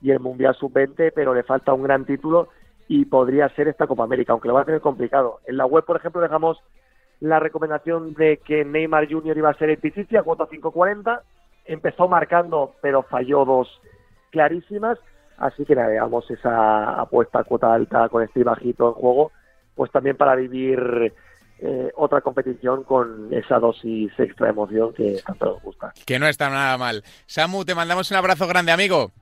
y 0.00 0.10
el 0.10 0.18
Mundial 0.18 0.56
Sub-20, 0.56 1.12
pero 1.14 1.32
le 1.32 1.44
falta 1.44 1.72
un 1.72 1.84
gran 1.84 2.04
título 2.04 2.48
y 2.88 3.04
podría 3.04 3.48
ser 3.50 3.68
esta 3.68 3.86
Copa 3.86 4.04
América, 4.04 4.32
aunque 4.32 4.48
lo 4.48 4.54
va 4.54 4.62
a 4.62 4.64
tener 4.64 4.80
complicado. 4.80 5.40
En 5.46 5.56
la 5.56 5.66
web, 5.66 5.84
por 5.84 5.96
ejemplo, 5.96 6.20
dejamos 6.20 6.58
la 7.20 7.38
recomendación 7.38 8.14
de 8.14 8.38
que 8.38 8.64
Neymar 8.64 9.10
Jr. 9.10 9.38
iba 9.38 9.50
a 9.50 9.54
ser 9.54 9.70
el 9.70 9.78
Pichichi 9.78 10.16
a 10.16 10.22
cuota 10.22 10.48
5.40. 10.48 11.20
Empezó 11.66 12.08
marcando, 12.08 12.74
pero 12.82 13.04
falló 13.04 13.44
dos 13.44 13.68
clarísimas. 14.30 14.98
Así 15.38 15.64
que 15.64 15.74
nada, 15.74 15.88
veamos 15.88 16.28
esa 16.30 17.00
apuesta 17.00 17.40
a 17.40 17.44
cuota 17.44 17.72
alta 17.72 18.08
con 18.08 18.22
este 18.22 18.44
bajito 18.44 18.88
en 18.88 18.94
juego, 18.94 19.32
pues 19.74 19.90
también 19.90 20.16
para 20.16 20.34
vivir 20.34 21.12
eh, 21.58 21.92
otra 21.94 22.20
competición 22.20 22.82
con 22.82 23.32
esa 23.32 23.60
dosis 23.60 24.12
extra 24.18 24.46
de 24.46 24.52
emoción 24.52 24.92
que 24.92 25.20
tanto 25.24 25.46
nos 25.46 25.62
gusta. 25.62 25.92
Que 26.04 26.18
no 26.18 26.26
está 26.26 26.50
nada 26.50 26.76
mal. 26.76 27.04
Samu, 27.26 27.64
te 27.64 27.74
mandamos 27.74 28.10
un 28.10 28.16
abrazo 28.16 28.48
grande, 28.48 28.72
amigo. 28.72 29.12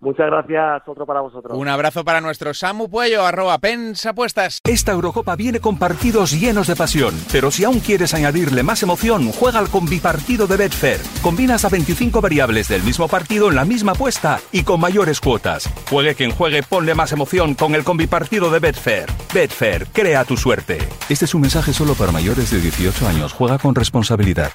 Muchas 0.00 0.26
gracias, 0.26 0.82
otro 0.86 1.04
para 1.06 1.20
vosotros. 1.20 1.58
Un 1.58 1.66
abrazo 1.66 2.04
para 2.04 2.20
nuestro 2.20 2.54
Samu 2.54 2.88
Puello, 2.88 3.26
arroba 3.26 3.58
pensapuestas. 3.58 4.60
Esta 4.64 4.92
Eurocopa 4.92 5.34
viene 5.34 5.58
con 5.58 5.76
partidos 5.76 6.32
llenos 6.32 6.68
de 6.68 6.76
pasión, 6.76 7.14
pero 7.32 7.50
si 7.50 7.64
aún 7.64 7.80
quieres 7.80 8.14
añadirle 8.14 8.62
más 8.62 8.84
emoción, 8.84 9.32
juega 9.32 9.58
al 9.58 9.68
combipartido 9.68 10.46
de 10.46 10.56
Betfair. 10.56 11.00
Combina 11.20 11.56
hasta 11.56 11.68
25 11.68 12.20
variables 12.20 12.68
del 12.68 12.84
mismo 12.84 13.08
partido 13.08 13.48
en 13.48 13.56
la 13.56 13.64
misma 13.64 13.92
apuesta 13.92 14.38
y 14.52 14.62
con 14.62 14.78
mayores 14.78 15.20
cuotas. 15.20 15.68
Juegue 15.90 16.14
quien 16.14 16.30
juegue, 16.30 16.62
ponle 16.62 16.94
más 16.94 17.10
emoción 17.10 17.54
con 17.54 17.74
el 17.74 17.82
combipartido 17.82 18.50
de 18.50 18.60
Betfair. 18.60 19.06
Betfair, 19.34 19.88
crea 19.92 20.24
tu 20.24 20.36
suerte. 20.36 20.78
Este 21.08 21.24
es 21.24 21.34
un 21.34 21.40
mensaje 21.40 21.72
solo 21.72 21.94
para 21.94 22.12
mayores 22.12 22.52
de 22.52 22.60
18 22.60 23.08
años. 23.08 23.32
Juega 23.32 23.58
con 23.58 23.74
responsabilidad. 23.74 24.52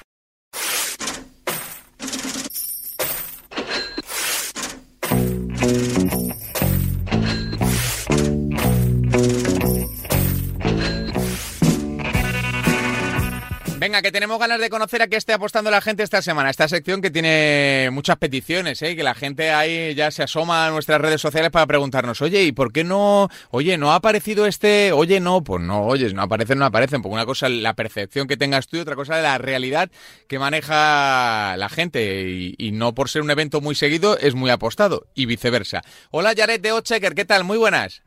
Venga, 13.84 14.00
que 14.00 14.12
tenemos 14.12 14.38
ganas 14.38 14.58
de 14.58 14.70
conocer 14.70 15.02
a 15.02 15.08
qué 15.08 15.16
esté 15.16 15.34
apostando 15.34 15.70
la 15.70 15.82
gente 15.82 16.02
esta 16.02 16.22
semana. 16.22 16.48
Esta 16.48 16.68
sección 16.68 17.02
que 17.02 17.10
tiene 17.10 17.90
muchas 17.92 18.16
peticiones, 18.16 18.80
¿eh? 18.80 18.96
que 18.96 19.02
la 19.02 19.14
gente 19.14 19.50
ahí 19.50 19.94
ya 19.94 20.10
se 20.10 20.22
asoma 20.22 20.66
a 20.66 20.70
nuestras 20.70 21.02
redes 21.02 21.20
sociales 21.20 21.50
para 21.50 21.66
preguntarnos, 21.66 22.22
oye, 22.22 22.44
¿y 22.44 22.52
por 22.52 22.72
qué 22.72 22.82
no? 22.82 23.28
Oye, 23.50 23.76
¿no 23.76 23.92
ha 23.92 23.96
aparecido 23.96 24.46
este? 24.46 24.92
Oye, 24.92 25.20
no, 25.20 25.44
pues 25.44 25.62
no, 25.62 25.82
oye, 25.82 26.10
no 26.14 26.22
aparecen, 26.22 26.60
no 26.60 26.64
aparecen. 26.64 27.02
Porque 27.02 27.12
una 27.12 27.26
cosa 27.26 27.46
es 27.46 27.52
la 27.52 27.74
percepción 27.74 28.26
que 28.26 28.38
tengas 28.38 28.68
tú 28.68 28.78
y 28.78 28.80
otra 28.80 28.96
cosa 28.96 29.18
es 29.18 29.22
la 29.22 29.36
realidad 29.36 29.90
que 30.28 30.38
maneja 30.38 31.54
la 31.58 31.68
gente. 31.68 32.22
Y, 32.26 32.54
y 32.56 32.72
no 32.72 32.94
por 32.94 33.10
ser 33.10 33.20
un 33.20 33.32
evento 33.32 33.60
muy 33.60 33.74
seguido 33.74 34.16
es 34.16 34.34
muy 34.34 34.48
apostado 34.48 35.08
y 35.14 35.26
viceversa. 35.26 35.82
Hola, 36.10 36.32
Jared 36.34 36.62
de 36.62 36.72
Ochecker, 36.72 37.14
¿qué 37.14 37.26
tal? 37.26 37.44
Muy 37.44 37.58
buenas. 37.58 38.00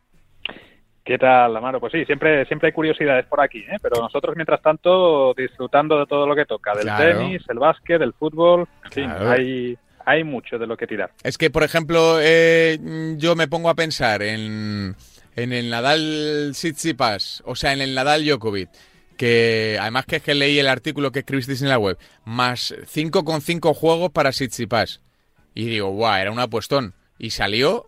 ¿Qué 1.08 1.18
tal, 1.18 1.56
Amaro? 1.56 1.80
Pues 1.80 1.94
sí, 1.94 2.04
siempre, 2.04 2.46
siempre 2.48 2.68
hay 2.68 2.74
curiosidades 2.74 3.26
por 3.28 3.40
aquí, 3.40 3.60
¿eh? 3.60 3.78
pero 3.82 4.02
nosotros, 4.02 4.36
mientras 4.36 4.62
tanto, 4.62 5.34
disfrutando 5.34 5.98
de 6.00 6.06
todo 6.06 6.28
lo 6.28 6.36
que 6.36 6.46
toca, 6.46 6.74
del 6.76 6.84
Claro. 6.84 7.20
tenis, 7.20 7.42
el 7.48 7.60
básquet, 7.60 8.02
el 8.02 8.12
fútbol, 8.12 8.68
en 8.84 8.92
fin, 8.92 9.10
hay, 9.10 9.78
hay 10.06 10.26
mucho 10.26 10.58
de 10.60 10.68
lo 10.68 10.76
que 10.76 10.86
tirar. 10.86 11.12
Es 11.24 11.38
que, 11.38 11.50
por 11.50 11.64
ejemplo, 11.64 12.18
eh, 12.20 12.78
yo 13.16 13.38
me 13.38 13.48
pongo 13.48 13.70
a 13.70 13.76
pensar 13.76 14.22
en, 14.22 14.98
en 15.38 15.54
el 15.54 15.70
Nadal 15.70 16.50
Tsitsipas, 16.52 17.42
o 17.46 17.56
sea, 17.56 17.72
en 17.72 17.80
el 17.80 17.96
Nadal 17.96 18.26
Djokovic, 18.26 18.70
que 19.16 19.78
además 19.80 20.06
que 20.08 20.18
es 20.18 20.24
que 20.24 20.36
leí 20.36 20.60
el 20.60 20.68
artículo 20.68 21.14
que 21.14 21.20
escribisteis 21.20 21.62
en 21.62 21.70
la 21.70 21.80
web, 21.80 21.98
más 22.26 22.76
5,5 22.86 23.74
juegos 23.74 24.12
para 24.12 24.32
Tsitsipas. 24.32 25.00
Y 25.56 25.68
digo, 25.68 25.88
guau, 25.92 26.16
era 26.20 26.32
un 26.32 26.40
apuestón. 26.40 26.94
Y 27.18 27.30
salió 27.30 27.86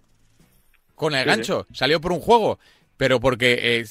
con 0.96 1.14
el 1.16 1.24
Sí, 1.24 1.28
gancho, 1.30 1.68
salió 1.74 2.00
por 2.00 2.14
un 2.14 2.22
juego. 2.22 2.60
Pero 3.00 3.22
porque 3.22 3.80
eh, 3.80 3.86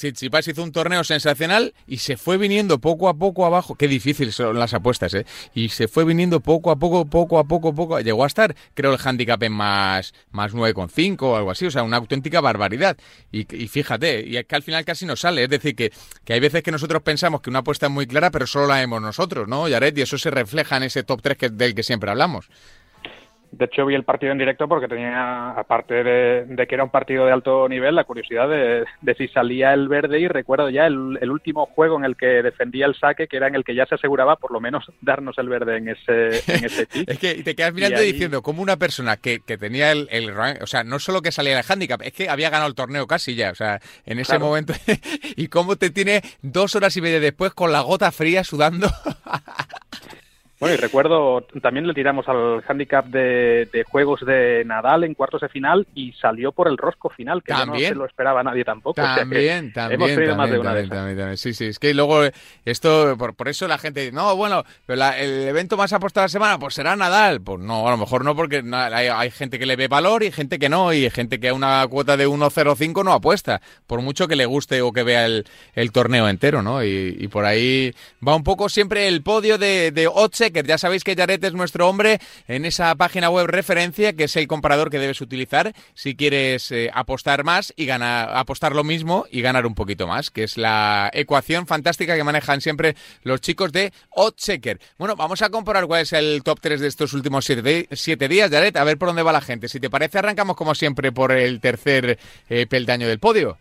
hizo 0.46 0.62
un 0.62 0.70
torneo 0.70 1.02
sensacional 1.02 1.72
y 1.86 1.96
se 1.96 2.18
fue 2.18 2.36
viniendo 2.36 2.78
poco 2.78 3.08
a 3.08 3.14
poco 3.14 3.46
abajo. 3.46 3.74
Qué 3.74 3.88
difíciles 3.88 4.34
son 4.34 4.58
las 4.58 4.74
apuestas, 4.74 5.14
¿eh? 5.14 5.24
Y 5.54 5.70
se 5.70 5.88
fue 5.88 6.04
viniendo 6.04 6.40
poco 6.40 6.70
a 6.70 6.76
poco, 6.76 7.06
poco 7.06 7.38
a 7.38 7.44
poco, 7.44 7.74
poco. 7.74 7.98
Llegó 8.00 8.24
a 8.24 8.26
estar, 8.26 8.54
creo, 8.74 8.92
el 8.92 9.00
handicap 9.02 9.42
en 9.42 9.52
más, 9.52 10.12
más 10.30 10.52
9,5 10.52 11.22
o 11.22 11.36
algo 11.36 11.50
así. 11.50 11.64
O 11.64 11.70
sea, 11.70 11.84
una 11.84 11.96
auténtica 11.96 12.42
barbaridad. 12.42 12.98
Y, 13.32 13.46
y 13.56 13.68
fíjate, 13.68 14.26
y 14.26 14.36
es 14.36 14.44
que 14.44 14.56
al 14.56 14.62
final 14.62 14.84
casi 14.84 15.06
no 15.06 15.16
sale. 15.16 15.44
Es 15.44 15.48
decir, 15.48 15.74
que, 15.74 15.90
que 16.26 16.34
hay 16.34 16.40
veces 16.40 16.62
que 16.62 16.70
nosotros 16.70 17.00
pensamos 17.02 17.40
que 17.40 17.48
una 17.48 17.60
apuesta 17.60 17.86
es 17.86 17.92
muy 17.92 18.06
clara, 18.06 18.30
pero 18.30 18.46
solo 18.46 18.66
la 18.66 18.74
vemos 18.74 19.00
nosotros, 19.00 19.48
¿no, 19.48 19.68
Yaret? 19.68 19.96
Y 19.96 20.02
eso 20.02 20.18
se 20.18 20.30
refleja 20.30 20.76
en 20.76 20.82
ese 20.82 21.02
top 21.02 21.22
3 21.22 21.38
que, 21.38 21.48
del 21.48 21.74
que 21.74 21.82
siempre 21.82 22.10
hablamos. 22.10 22.50
De 23.50 23.64
hecho, 23.64 23.86
vi 23.86 23.94
el 23.94 24.04
partido 24.04 24.32
en 24.32 24.38
directo 24.38 24.68
porque 24.68 24.88
tenía, 24.88 25.50
aparte 25.50 26.04
de, 26.04 26.66
que 26.66 26.74
era 26.74 26.84
un 26.84 26.90
partido 26.90 27.24
de 27.24 27.32
alto 27.32 27.68
nivel, 27.68 27.94
la 27.94 28.04
curiosidad 28.04 28.48
de, 28.48 29.14
si 29.16 29.28
salía 29.28 29.72
el 29.72 29.88
verde 29.88 30.20
y 30.20 30.28
recuerdo 30.28 30.68
ya 30.68 30.86
el, 30.86 31.30
último 31.30 31.66
juego 31.66 31.98
en 31.98 32.04
el 32.04 32.16
que 32.16 32.42
defendía 32.42 32.86
el 32.86 32.94
saque, 32.94 33.26
que 33.26 33.36
era 33.36 33.48
en 33.48 33.54
el 33.54 33.64
que 33.64 33.74
ya 33.74 33.86
se 33.86 33.94
aseguraba 33.94 34.36
por 34.36 34.52
lo 34.52 34.60
menos 34.60 34.84
darnos 35.00 35.38
el 35.38 35.48
verde 35.48 35.78
en 35.78 35.88
ese, 35.88 36.42
en 36.46 36.64
ese 36.64 36.88
es 37.06 37.18
que 37.18 37.42
te 37.42 37.54
quedas 37.54 37.72
mirando 37.72 38.02
y, 38.02 38.12
diciendo, 38.12 38.42
como 38.42 38.62
una 38.62 38.76
persona 38.76 39.16
que, 39.16 39.40
que 39.40 39.56
tenía 39.56 39.92
el, 39.92 40.08
el, 40.10 40.30
o 40.30 40.66
sea, 40.66 40.84
no 40.84 40.98
solo 40.98 41.22
que 41.22 41.32
salía 41.32 41.58
el 41.58 41.64
handicap, 41.66 42.02
es 42.02 42.12
que 42.12 42.28
había 42.28 42.50
ganado 42.50 42.68
el 42.68 42.74
torneo 42.74 43.06
casi 43.06 43.34
ya, 43.34 43.50
o 43.50 43.54
sea, 43.54 43.80
en 44.04 44.18
ese 44.18 44.38
momento, 44.38 44.74
y 45.36 45.48
cómo 45.48 45.76
te 45.76 45.90
tiene 45.90 46.22
dos 46.42 46.74
horas 46.76 46.96
y 46.96 47.00
media 47.00 47.20
después 47.20 47.54
con 47.54 47.72
la 47.72 47.80
gota 47.80 48.12
fría 48.12 48.44
sudando. 48.44 48.88
Bueno, 50.60 50.74
y 50.74 50.78
recuerdo, 50.78 51.42
también 51.62 51.86
le 51.86 51.94
tiramos 51.94 52.28
al 52.28 52.64
handicap 52.66 53.06
de, 53.06 53.84
juegos 53.88 54.24
de 54.26 54.64
Nadal 54.64 55.04
en 55.04 55.14
cuartos 55.14 55.40
de 55.40 55.48
final 55.48 55.86
y 55.94 56.12
salió 56.12 56.50
por 56.50 56.66
el 56.66 56.76
rosco 56.76 57.10
final, 57.10 57.42
que 57.42 57.52
no 57.52 57.78
se 57.78 57.94
lo 57.94 58.04
esperaba 58.04 58.42
nadie 58.42 58.64
tampoco. 58.64 58.94
También, 58.94 59.72
también, 59.72 60.00
hemos 60.00 60.10
también, 60.10 60.36
más 60.36 60.50
de 60.50 60.58
una 60.58 60.88
también, 60.88 61.36
Sí, 61.36 61.54
sí, 61.54 61.66
es 61.66 61.78
que 61.78 61.94
luego 61.94 62.22
esto, 62.64 63.16
por, 63.16 63.34
por 63.34 63.48
eso 63.48 63.68
la 63.68 63.78
gente 63.78 64.00
dice, 64.00 64.12
no, 64.12 64.34
bueno, 64.34 64.64
pero 64.84 65.00
el 65.16 65.48
evento 65.48 65.76
más 65.76 65.92
apostado 65.92 66.22
de 66.22 66.26
la 66.26 66.28
semana, 66.30 66.58
pues 66.58 66.74
será 66.74 66.96
Nadal. 66.96 67.40
Pues 67.40 67.60
no, 67.60 67.86
a 67.86 67.90
lo 67.92 67.96
mejor 67.96 68.24
no, 68.24 68.34
porque 68.34 68.62
hay, 68.72 69.30
gente 69.30 69.58
que 69.58 69.66
le 69.66 69.76
ve 69.76 69.88
valor 69.88 70.22
y 70.22 70.32
gente 70.32 70.58
que 70.58 70.68
no, 70.68 70.92
y 70.92 71.08
gente 71.10 71.38
que 71.38 71.50
a 71.50 71.54
una 71.54 71.86
cuota 71.88 72.16
de 72.16 72.28
1.05 72.28 73.04
no 73.04 73.12
apuesta, 73.12 73.60
por 73.86 74.02
mucho 74.02 74.26
que 74.26 74.36
le 74.36 74.46
guste 74.46 74.82
o 74.82 74.92
que 74.92 75.02
vea 75.02 75.26
el, 75.26 75.44
torneo 75.92 76.28
entero, 76.28 76.62
¿no? 76.62 76.82
Y, 76.82 77.28
por 77.28 77.44
ahí 77.44 77.94
va 78.26 78.34
un 78.34 78.42
poco 78.42 78.68
siempre 78.68 79.06
el 79.06 79.22
podio 79.22 79.58
de, 79.58 79.92
de 79.92 80.08
ya 80.52 80.78
sabéis 80.78 81.04
que 81.04 81.14
Jared 81.14 81.42
es 81.44 81.52
nuestro 81.52 81.88
hombre 81.88 82.18
en 82.46 82.64
esa 82.64 82.94
página 82.94 83.30
web 83.30 83.46
referencia, 83.46 84.12
que 84.12 84.24
es 84.24 84.36
el 84.36 84.46
comparador 84.46 84.90
que 84.90 84.98
debes 84.98 85.20
utilizar 85.20 85.74
si 85.94 86.16
quieres 86.16 86.70
eh, 86.72 86.90
apostar 86.92 87.44
más 87.44 87.72
y 87.76 87.86
ganar, 87.86 88.36
apostar 88.36 88.74
lo 88.74 88.84
mismo 88.84 89.26
y 89.30 89.40
ganar 89.40 89.66
un 89.66 89.74
poquito 89.74 90.06
más, 90.06 90.30
que 90.30 90.44
es 90.44 90.56
la 90.56 91.10
ecuación 91.12 91.66
fantástica 91.66 92.16
que 92.16 92.24
manejan 92.24 92.60
siempre 92.60 92.96
los 93.22 93.40
chicos 93.40 93.72
de 93.72 93.92
Oddchecker. 94.10 94.80
Bueno, 94.98 95.16
vamos 95.16 95.42
a 95.42 95.50
comparar 95.50 95.86
cuál 95.86 96.02
es 96.02 96.12
el 96.12 96.42
top 96.42 96.60
3 96.60 96.80
de 96.80 96.88
estos 96.88 97.12
últimos 97.12 97.44
7 97.44 98.28
días, 98.28 98.50
Jared, 98.50 98.76
a 98.76 98.84
ver 98.84 98.98
por 98.98 99.08
dónde 99.08 99.22
va 99.22 99.32
la 99.32 99.40
gente. 99.40 99.68
Si 99.68 99.80
te 99.80 99.90
parece, 99.90 100.18
arrancamos 100.18 100.56
como 100.56 100.74
siempre 100.74 101.12
por 101.12 101.32
el 101.32 101.60
tercer 101.60 102.18
eh, 102.48 102.66
peldaño 102.66 103.08
del 103.08 103.18
podio. 103.18 103.58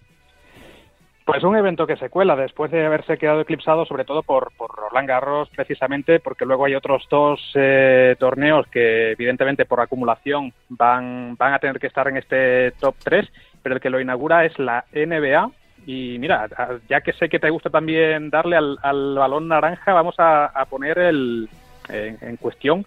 Pues 1.28 1.44
un 1.44 1.58
evento 1.58 1.86
que 1.86 1.98
se 1.98 2.10
cuela 2.10 2.38
después 2.38 2.72
de 2.72 2.86
haberse 2.86 3.18
quedado 3.18 3.42
eclipsado, 3.42 3.86
sobre 3.86 4.06
todo 4.06 4.24
por, 4.24 4.54
por 4.56 4.74
Roland 4.74 5.10
Garros, 5.10 5.50
precisamente 5.50 6.22
porque 6.22 6.46
luego 6.46 6.64
hay 6.64 6.74
otros 6.74 7.06
dos 7.10 7.52
eh, 7.56 8.16
torneos 8.18 8.66
que, 8.68 9.12
evidentemente, 9.12 9.66
por 9.66 9.82
acumulación 9.82 10.54
van, 10.70 11.36
van 11.36 11.54
a 11.54 11.60
tener 11.60 11.80
que 11.82 11.88
estar 11.88 12.08
en 12.08 12.16
este 12.16 12.72
top 12.80 12.96
3, 13.04 13.30
pero 13.62 13.76
el 13.76 13.82
que 13.82 13.90
lo 13.90 14.00
inaugura 14.00 14.46
es 14.46 14.58
la 14.58 14.86
NBA. 14.94 15.52
Y 15.86 16.18
mira, 16.18 16.48
ya 16.88 17.02
que 17.02 17.12
sé 17.12 17.28
que 17.28 17.40
te 17.40 17.50
gusta 17.50 17.70
también 17.70 18.30
darle 18.30 18.56
al, 18.56 19.16
balón 19.16 19.50
naranja, 19.50 19.92
vamos 19.92 20.16
a, 20.20 20.66
poner 20.70 20.98
el, 20.98 21.50
en 21.90 22.38
cuestión 22.38 22.86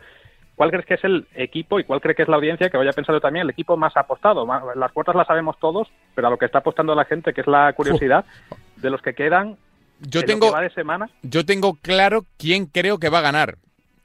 ¿Cuál 0.61 0.73
crees 0.73 0.85
que 0.85 0.93
es 0.93 1.05
el 1.05 1.27
equipo 1.37 1.81
y 1.81 1.85
cuál 1.85 2.03
cree 2.03 2.15
que 2.15 2.21
es 2.21 2.29
la 2.29 2.37
audiencia 2.37 2.69
que 2.69 2.77
vaya 2.77 2.93
pensando 2.93 3.19
también 3.19 3.45
el 3.45 3.51
equipo 3.51 3.79
más 3.79 3.97
apostado? 3.97 4.47
Las 4.75 4.93
cuotas 4.93 5.15
las 5.15 5.27
sabemos 5.27 5.59
todos, 5.59 5.89
pero 6.15 6.27
a 6.27 6.31
lo 6.31 6.37
que 6.37 6.45
está 6.45 6.59
apostando 6.59 6.95
la 6.95 7.07
gente, 7.07 7.33
que 7.33 7.41
es 7.41 7.47
la 7.47 7.73
curiosidad 7.73 8.27
de 8.77 8.91
los 8.91 9.01
que 9.01 9.15
quedan 9.15 9.57
yo 10.01 10.23
tengo, 10.23 10.55
de 10.55 10.69
semana. 10.69 11.09
Yo 11.23 11.47
tengo 11.47 11.79
claro 11.81 12.27
quién 12.37 12.67
creo 12.67 12.99
que 12.99 13.09
va 13.09 13.21
a 13.21 13.23
ganar. 13.23 13.57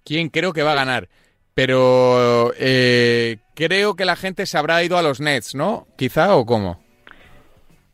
Quién 0.06 0.30
creo 0.30 0.54
que 0.54 0.64
va 0.64 0.72
a 0.72 0.76
ganar. 0.76 1.10
Pero 1.54 2.54
eh, 2.58 3.40
creo 3.54 3.98
que 3.98 4.06
la 4.06 4.16
gente 4.16 4.46
se 4.46 4.58
habrá 4.58 4.82
ido 4.82 4.98
a 4.98 5.02
los 5.02 5.20
Nets, 5.20 5.56
¿no? 5.56 5.88
Quizá 5.98 6.38
o 6.38 6.46
cómo. 6.46 6.82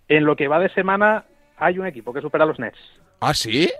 En 0.07 0.23
lo 0.23 0.35
que 0.35 0.47
va 0.47 0.59
de 0.59 0.69
semana 0.69 1.25
hay 1.57 1.79
un 1.79 1.87
equipo 1.87 2.13
que 2.13 2.21
supera 2.21 2.43
a 2.43 2.47
los 2.47 2.59
Nets. 2.59 2.77
¿Ah, 3.21 3.33
sí? 3.33 3.71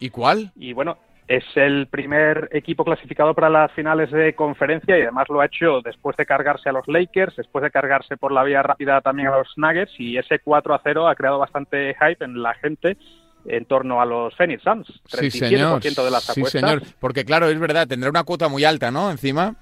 ¿Y 0.00 0.10
cuál? 0.10 0.50
Y 0.56 0.72
bueno, 0.72 0.98
es 1.36 1.44
el 1.54 1.86
primer 1.86 2.50
equipo 2.52 2.84
clasificado 2.84 3.34
para 3.34 3.48
las 3.48 3.72
finales 3.72 4.10
de 4.10 4.34
conferencia 4.34 4.98
y 4.98 5.02
además 5.02 5.28
lo 5.30 5.40
ha 5.40 5.46
hecho 5.46 5.80
después 5.82 6.14
de 6.18 6.26
cargarse 6.26 6.68
a 6.68 6.72
los 6.72 6.86
Lakers, 6.86 7.36
después 7.36 7.62
de 7.62 7.70
cargarse 7.70 8.18
por 8.18 8.32
la 8.32 8.44
vía 8.44 8.62
rápida 8.62 9.00
también 9.00 9.28
a 9.28 9.38
los 9.38 9.48
Nuggets 9.56 9.92
y 9.98 10.18
ese 10.18 10.40
4 10.40 10.74
a 10.74 10.80
0 10.84 11.08
ha 11.08 11.14
creado 11.14 11.38
bastante 11.38 11.94
hype 11.94 12.22
en 12.22 12.42
la 12.42 12.52
gente 12.54 12.98
en 13.46 13.64
torno 13.64 14.00
a 14.02 14.04
los 14.04 14.36
Phoenix 14.36 14.62
Suns, 14.62 14.86
37% 15.10 15.30
sí, 15.30 15.30
señor. 15.30 15.80
de 15.80 16.10
las 16.10 16.30
apuestas. 16.30 16.34
Sí, 16.34 16.44
señor, 16.44 16.82
porque 17.00 17.24
claro, 17.24 17.48
es 17.48 17.58
verdad, 17.58 17.88
tendrá 17.88 18.10
una 18.10 18.24
cuota 18.24 18.48
muy 18.48 18.64
alta, 18.64 18.90
¿no? 18.90 19.10
Encima 19.10 19.56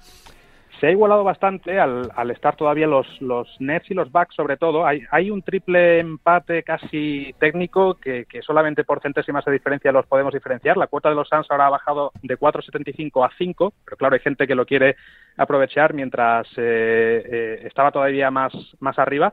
se 0.81 0.87
ha 0.87 0.91
igualado 0.91 1.23
bastante 1.23 1.79
al, 1.79 2.31
estar 2.31 2.55
todavía 2.55 2.87
los, 2.87 3.05
los 3.21 3.47
Nets 3.59 3.91
y 3.91 3.93
los 3.93 4.11
Bucks, 4.11 4.33
sobre 4.33 4.57
todo. 4.57 4.83
Hay, 4.83 5.03
hay 5.11 5.29
un 5.29 5.43
triple 5.43 5.99
empate 5.99 6.63
casi 6.63 7.35
técnico 7.39 7.99
que, 7.99 8.25
que, 8.25 8.41
solamente 8.41 8.83
por 8.83 8.99
centésimas 8.99 9.45
de 9.45 9.51
diferencia 9.51 9.91
los 9.91 10.07
podemos 10.07 10.33
diferenciar. 10.33 10.77
La 10.77 10.87
cuota 10.87 11.09
de 11.09 11.15
los 11.15 11.29
Suns 11.29 11.45
ahora 11.51 11.67
ha 11.67 11.69
bajado 11.69 12.11
de 12.23 12.35
4,75 12.35 13.23
a 13.23 13.29
5, 13.37 13.73
pero 13.85 13.95
claro, 13.95 14.15
hay 14.15 14.21
gente 14.21 14.47
que 14.47 14.55
lo 14.55 14.65
quiere 14.65 14.95
aprovechar 15.37 15.93
mientras 15.93 16.47
eh, 16.57 17.23
eh, 17.31 17.61
estaba 17.67 17.91
todavía 17.91 18.31
más, 18.31 18.51
más 18.79 18.97
arriba. 18.97 19.31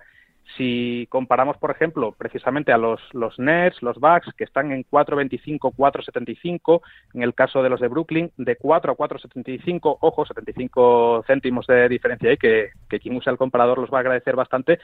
Si 0.56 1.06
comparamos, 1.10 1.56
por 1.58 1.70
ejemplo, 1.70 2.12
precisamente 2.12 2.72
a 2.72 2.78
los, 2.78 3.00
los 3.12 3.36
los 3.38 3.98
Bucks, 3.98 4.32
que 4.36 4.44
están 4.44 4.72
en 4.72 4.84
4.25, 4.84 5.74
4.75, 5.76 6.80
en 7.14 7.22
el 7.22 7.34
caso 7.34 7.62
de 7.62 7.68
los 7.68 7.80
de 7.80 7.88
Brooklyn, 7.88 8.32
de 8.36 8.56
4 8.56 8.92
a 8.92 8.96
4.75, 8.96 9.98
ojo, 10.00 10.24
75 10.24 11.24
céntimos 11.26 11.66
de 11.66 11.88
diferencia 11.88 12.30
ahí, 12.30 12.36
que, 12.36 12.70
que 12.88 12.98
quien 12.98 13.16
usa 13.16 13.30
el 13.30 13.38
comparador 13.38 13.78
los 13.78 13.90
va 13.92 13.98
a 13.98 14.00
agradecer 14.00 14.36
bastante, 14.36 14.78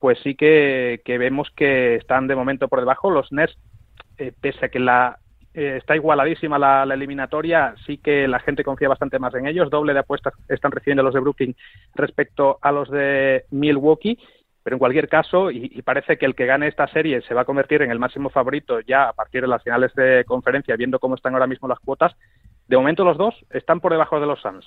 pues 0.00 0.18
sí 0.24 0.34
que, 0.34 1.00
vemos 1.06 1.50
que 1.54 1.96
están 1.96 2.26
de 2.26 2.34
momento 2.34 2.68
por 2.68 2.80
debajo. 2.80 3.10
Los 3.10 3.30
Nets, 3.30 3.56
eh, 4.16 4.32
pese 4.40 4.66
a 4.66 4.68
que 4.70 4.80
la 4.80 5.18
eh, 5.52 5.76
está 5.76 5.94
igualadísima 5.94 6.58
la, 6.58 6.86
la, 6.86 6.94
eliminatoria, 6.94 7.74
sí 7.84 7.98
que 7.98 8.26
la 8.26 8.38
gente 8.40 8.64
confía 8.64 8.88
bastante 8.88 9.18
más 9.18 9.34
en 9.34 9.46
ellos. 9.46 9.68
Doble 9.68 9.92
de 9.92 9.98
apuestas 9.98 10.32
están 10.48 10.72
recibiendo 10.72 11.02
los 11.02 11.12
de 11.12 11.20
Brooklyn 11.20 11.56
respecto 11.94 12.58
a 12.62 12.72
los 12.72 12.90
de 12.90 13.44
Milwaukee. 13.50 14.18
Pero 14.70 14.76
en 14.76 14.78
cualquier 14.78 15.08
caso, 15.08 15.50
y, 15.50 15.82
parece 15.82 16.16
que 16.16 16.24
el 16.24 16.36
que 16.36 16.46
gane 16.46 16.68
esta 16.68 16.86
serie 16.86 17.22
se 17.22 17.34
va 17.34 17.40
a 17.40 17.44
convertir 17.44 17.82
en 17.82 17.90
el 17.90 17.98
máximo 17.98 18.30
favorito 18.30 18.78
ya 18.78 19.08
a 19.08 19.12
partir 19.12 19.40
de 19.40 19.48
las 19.48 19.64
finales 19.64 19.92
de 19.96 20.24
conferencia, 20.24 20.76
viendo 20.76 21.00
cómo 21.00 21.16
están 21.16 21.34
ahora 21.34 21.48
mismo 21.48 21.66
las 21.66 21.80
cuotas, 21.80 22.12
de 22.68 22.76
momento 22.76 23.04
los 23.04 23.18
dos 23.18 23.34
están 23.50 23.80
por 23.80 23.90
debajo 23.90 24.20
de 24.20 24.26
los 24.26 24.40
Suns. 24.40 24.64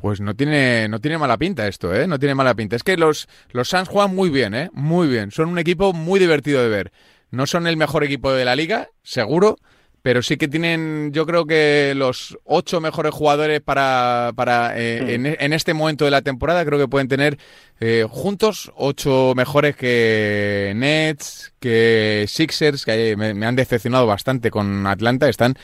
Pues 0.00 0.22
no 0.22 0.32
tiene, 0.32 0.88
no 0.88 1.00
tiene 1.00 1.18
mala 1.18 1.36
pinta 1.36 1.68
esto, 1.68 1.94
¿eh? 1.94 2.06
No 2.06 2.18
tiene 2.18 2.34
mala 2.34 2.54
pinta. 2.54 2.76
Es 2.76 2.82
que 2.82 2.96
los, 2.96 3.28
los 3.52 3.68
Suns 3.68 3.90
juegan 3.90 4.14
muy 4.14 4.30
bien, 4.30 4.54
¿eh? 4.54 4.70
Muy 4.72 5.06
bien. 5.06 5.30
Son 5.32 5.50
un 5.50 5.58
equipo 5.58 5.92
muy 5.92 6.18
divertido 6.18 6.62
de 6.62 6.70
ver. 6.70 6.90
No 7.30 7.46
son 7.46 7.66
el 7.66 7.76
mejor 7.76 8.04
equipo 8.04 8.32
de 8.32 8.46
la 8.46 8.56
liga, 8.56 8.88
seguro, 9.02 9.56
pero 10.02 10.22
sí 10.22 10.36
que 10.36 10.48
tienen, 10.48 11.10
yo 11.12 11.26
creo 11.26 11.46
que 11.46 11.92
los 11.94 12.38
ocho 12.44 12.80
mejores 12.80 13.12
jugadores 13.12 13.60
para, 13.60 14.32
para 14.34 14.78
eh, 14.78 15.14
en, 15.14 15.52
este 15.52 15.74
momento 15.74 16.04
de 16.04 16.10
la 16.10 16.22
temporada, 16.22 16.64
creo 16.64 16.78
que 16.78 16.88
pueden 16.88 17.08
tener 17.08 17.38
eh, 17.80 18.06
juntos 18.08 18.72
ocho 18.76 19.34
mejores 19.36 19.76
que 19.76 20.72
Nets, 20.74 21.52
que 21.60 22.24
Sixers, 22.28 22.84
que 22.84 23.14
me, 23.16 23.46
han 23.46 23.56
decepcionado 23.56 24.06
bastante 24.06 24.50
con 24.50 24.86
Atlanta, 24.86 25.28
están 25.28 25.56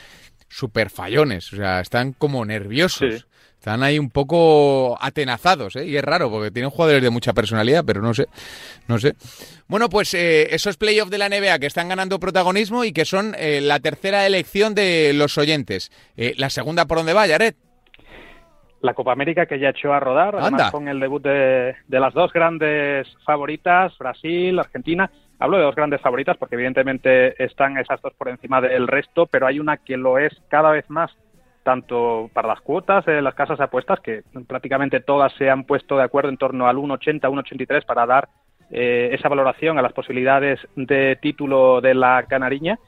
súper 0.49 0.89
fallones, 0.89 1.51
o 1.53 1.55
sea, 1.55 1.81
están 1.81 2.13
como 2.13 2.45
nerviosos. 2.45 3.27
Están 3.59 3.83
ahí 3.83 3.97
un 3.97 4.11
poco 4.11 4.97
atenazados, 5.01 5.75
¿eh? 5.75 5.85
Y 5.85 5.97
es 5.97 6.03
raro, 6.03 6.29
porque 6.29 6.51
tienen 6.51 6.69
jugadores 6.69 7.01
de 7.01 7.09
mucha 7.09 7.33
personalidad, 7.33 7.83
pero 7.85 8.01
no 8.01 8.13
sé, 8.13 8.27
no 8.87 8.99
sé. 8.99 9.15
Bueno, 9.67 9.89
pues 9.89 10.13
eh, 10.13 10.53
esos 10.53 10.77
playoffs 10.77 11.11
de 11.11 11.17
la 11.17 11.27
NBA 11.27 11.59
que 11.59 11.65
están 11.65 11.89
ganando 11.89 12.19
protagonismo 12.19 12.83
y 12.83 12.93
que 12.93 13.03
son 13.03 13.33
eh, 13.37 13.59
la 13.61 13.79
tercera 13.79 14.25
elección 14.25 14.75
de 14.75 15.11
los 15.13 15.37
oyentes. 15.37 15.91
Eh, 16.15 16.33
¿La 16.37 16.49
segunda 16.49 16.85
por 16.85 16.99
dónde 16.99 17.13
va, 17.13 17.27
Jared? 17.27 17.55
La 18.81 18.93
Copa 18.93 19.11
América 19.11 19.47
que 19.47 19.59
ya 19.59 19.69
echó 19.69 19.91
a 19.91 19.99
rodar, 19.99 20.35
además 20.35 20.71
con 20.71 20.87
el 20.87 20.99
debut 20.99 21.23
de, 21.23 21.75
de 21.87 21.99
las 21.99 22.13
dos 22.13 22.31
grandes 22.31 23.07
favoritas, 23.25 23.97
Brasil, 23.97 24.57
Argentina. 24.59 25.09
Hablo 25.39 25.57
de 25.57 25.63
dos 25.63 25.75
grandes 25.75 25.99
favoritas 25.99 26.37
porque 26.37 26.55
evidentemente 26.55 27.43
están 27.43 27.77
esas 27.77 28.01
dos 28.01 28.13
por 28.13 28.29
encima 28.29 28.61
del 28.61 28.87
resto, 28.87 29.25
pero 29.25 29.47
hay 29.47 29.59
una 29.59 29.77
que 29.77 29.97
lo 29.97 30.19
es 30.19 30.31
cada 30.47 30.71
vez 30.71 30.85
más 30.89 31.11
tanto 31.67 32.29
para 32.31 32.47
las 32.47 32.61
cuotas 32.61 33.03
de 33.05 33.21
las 33.21 33.35
casas 33.35 33.57
de 33.57 33.65
apuestas, 33.65 33.99
que 33.99 34.21
prácticamente 34.47 35.01
todas 35.01 35.33
se 35.33 35.49
han 35.49 35.65
puesto 35.65 35.97
de 35.97 36.03
acuerdo 36.03 36.29
en 36.29 36.37
torno 36.37 36.65
al 36.65 36.77
1,80, 36.77 37.19
1,83 37.23 37.85
para 37.85 38.05
dar 38.05 38.29
eh, 38.71 39.09
esa 39.11 39.27
valoración 39.27 39.77
a 39.77 39.81
las 39.81 39.91
posibilidades 39.91 40.61
de 40.77 41.17
título 41.21 41.81
de 41.81 41.93
la 41.93 42.23
Canariña. 42.23 42.79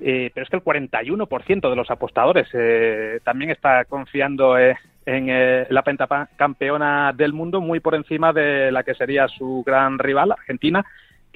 Eh, 0.00 0.32
pero 0.34 0.42
es 0.42 0.50
que 0.50 0.56
el 0.56 0.64
41% 0.64 1.70
de 1.70 1.76
los 1.76 1.88
apostadores 1.88 2.48
eh, 2.52 3.20
también 3.22 3.52
está 3.52 3.84
confiando 3.84 4.58
en 4.58 5.66
la 5.68 5.82
pentacampeona 5.82 7.12
del 7.12 7.32
mundo, 7.32 7.60
muy 7.60 7.78
por 7.78 7.94
encima 7.94 8.32
de 8.32 8.72
la 8.72 8.82
que 8.82 8.94
sería 8.94 9.28
su 9.28 9.62
gran 9.64 10.00
rival, 10.00 10.32
Argentina, 10.32 10.84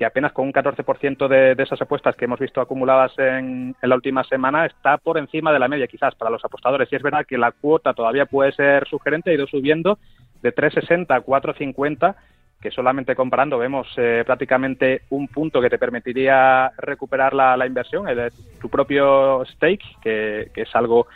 que 0.01 0.07
apenas 0.07 0.33
con 0.33 0.47
un 0.47 0.53
14% 0.55 1.29
de, 1.29 1.55
de, 1.55 1.63
esas 1.63 1.83
apuestas 1.83 2.17
que 2.17 2.25
hemos 2.25 2.41
visto 2.41 2.63
acumuladas 2.63 3.13
en, 3.19 3.77
la 3.83 3.95
última 3.95 4.25
semana 4.25 4.65
está 4.65 4.97
por 4.97 5.19
encima 5.19 5.53
de 5.53 5.59
la 5.59 5.69
media 5.69 5.87
quizás 5.89 6.15
para 6.15 6.31
los 6.31 6.43
apostadores. 6.43 6.91
Y 6.91 6.97
es 6.97 7.03
verdad 7.03 7.27
que 7.29 7.37
la 7.37 7.53
cuota 7.53 7.93
todavía 7.93 8.25
puede 8.25 8.53
ser 8.53 8.89
sugerente, 8.89 9.29
ha 9.29 9.35
ido 9.35 9.47
subiendo 9.47 9.99
de 10.41 10.55
3,60 10.55 11.05
a 11.11 11.23
4,50 11.23 12.15
que 12.63 12.71
solamente 12.71 13.15
comparando 13.15 13.59
vemos 13.59 13.89
eh, 13.99 14.23
prácticamente 14.25 15.03
un 15.11 15.29
punto 15.29 15.61
que 15.61 15.69
te 15.69 15.79
permitiría 15.79 16.73
recuperar 16.79 17.35
la, 17.35 17.55
la 17.59 17.67
inversión, 17.67 18.09
el, 18.09 18.33
tu 18.59 18.71
propio 18.71 19.45
stake, 19.45 19.85
que, 20.01 20.51
que, 20.55 20.63
es 20.63 20.75
algo 20.75 21.09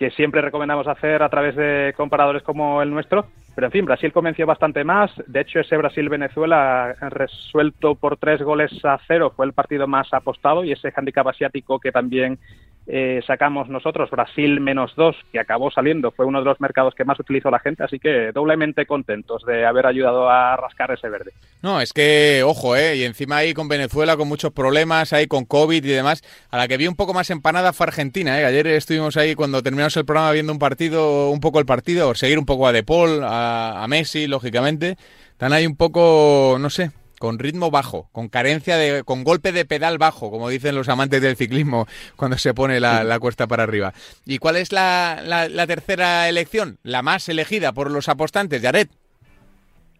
que 0.00 0.10
siempre 0.12 0.40
recomendamos 0.40 0.88
hacer 0.88 1.22
a 1.22 1.28
través 1.28 1.54
de 1.54 1.92
comparadores 1.94 2.42
como 2.42 2.80
el 2.80 2.88
nuestro. 2.88 3.26
Pero 3.54 3.66
en 3.66 3.70
fin, 3.70 3.84
Brasil 3.84 4.14
convenció 4.14 4.46
bastante 4.46 4.82
más. 4.82 5.10
De 5.26 5.42
hecho, 5.42 5.60
ese 5.60 5.76
Brasil-Venezuela 5.76 6.94
resuelto 7.10 7.96
por 7.96 8.16
tres 8.16 8.40
goles 8.40 8.72
a 8.82 8.98
cero 9.06 9.30
fue 9.36 9.44
el 9.44 9.52
partido 9.52 9.86
más 9.86 10.10
apostado 10.14 10.64
y 10.64 10.72
ese 10.72 10.90
handicap 10.96 11.28
asiático 11.28 11.78
que 11.78 11.92
también 11.92 12.38
eh, 12.86 13.20
sacamos 13.26 13.68
nosotros 13.68 14.10
Brasil 14.10 14.60
menos 14.60 14.94
dos, 14.96 15.16
que 15.32 15.38
acabó 15.38 15.70
saliendo, 15.70 16.10
fue 16.10 16.26
uno 16.26 16.40
de 16.40 16.44
los 16.44 16.60
mercados 16.60 16.94
que 16.94 17.04
más 17.04 17.20
utilizó 17.20 17.50
la 17.50 17.58
gente, 17.58 17.84
así 17.84 17.98
que 17.98 18.32
doblemente 18.32 18.86
contentos 18.86 19.44
de 19.44 19.64
haber 19.64 19.86
ayudado 19.86 20.28
a 20.28 20.56
rascar 20.56 20.90
ese 20.90 21.08
verde. 21.08 21.32
No, 21.62 21.80
es 21.80 21.92
que, 21.92 22.42
ojo, 22.44 22.76
¿eh? 22.76 22.96
y 22.96 23.04
encima 23.04 23.36
ahí 23.36 23.54
con 23.54 23.68
Venezuela 23.68 24.16
con 24.16 24.28
muchos 24.28 24.52
problemas, 24.52 25.12
ahí 25.12 25.26
con 25.26 25.44
COVID 25.44 25.84
y 25.84 25.88
demás, 25.88 26.22
a 26.50 26.56
la 26.56 26.68
que 26.68 26.76
vi 26.76 26.88
un 26.88 26.96
poco 26.96 27.14
más 27.14 27.30
empanada 27.30 27.72
fue 27.72 27.86
Argentina, 27.86 28.40
¿eh? 28.40 28.44
ayer 28.44 28.66
estuvimos 28.66 29.16
ahí 29.16 29.34
cuando 29.34 29.62
terminamos 29.62 29.96
el 29.96 30.04
programa 30.04 30.32
viendo 30.32 30.52
un 30.52 30.58
partido, 30.58 31.30
un 31.30 31.40
poco 31.40 31.60
el 31.60 31.66
partido, 31.66 32.14
seguir 32.14 32.38
un 32.38 32.46
poco 32.46 32.66
a 32.66 32.72
De 32.72 32.82
Paul, 32.82 33.22
a, 33.22 33.84
a 33.84 33.88
Messi, 33.88 34.26
lógicamente, 34.26 34.96
están 35.30 35.52
ahí 35.52 35.66
un 35.66 35.76
poco, 35.76 36.56
no 36.58 36.70
sé, 36.70 36.90
con 37.20 37.38
ritmo 37.38 37.70
bajo, 37.70 38.08
con 38.12 38.30
carencia 38.30 38.78
de, 38.78 39.04
con 39.04 39.24
golpe 39.24 39.52
de 39.52 39.66
pedal 39.66 39.98
bajo, 39.98 40.30
como 40.30 40.48
dicen 40.48 40.74
los 40.74 40.88
amantes 40.88 41.20
del 41.20 41.36
ciclismo 41.36 41.86
cuando 42.16 42.38
se 42.38 42.54
pone 42.54 42.80
la, 42.80 43.04
la 43.04 43.20
cuesta 43.20 43.46
para 43.46 43.62
arriba. 43.62 43.92
¿Y 44.24 44.38
cuál 44.38 44.56
es 44.56 44.72
la, 44.72 45.20
la, 45.22 45.46
la, 45.50 45.66
tercera 45.66 46.30
elección? 46.30 46.78
La 46.82 47.02
más 47.02 47.28
elegida 47.28 47.72
por 47.72 47.90
los 47.90 48.08
apostantes, 48.08 48.62
Jared. 48.62 48.88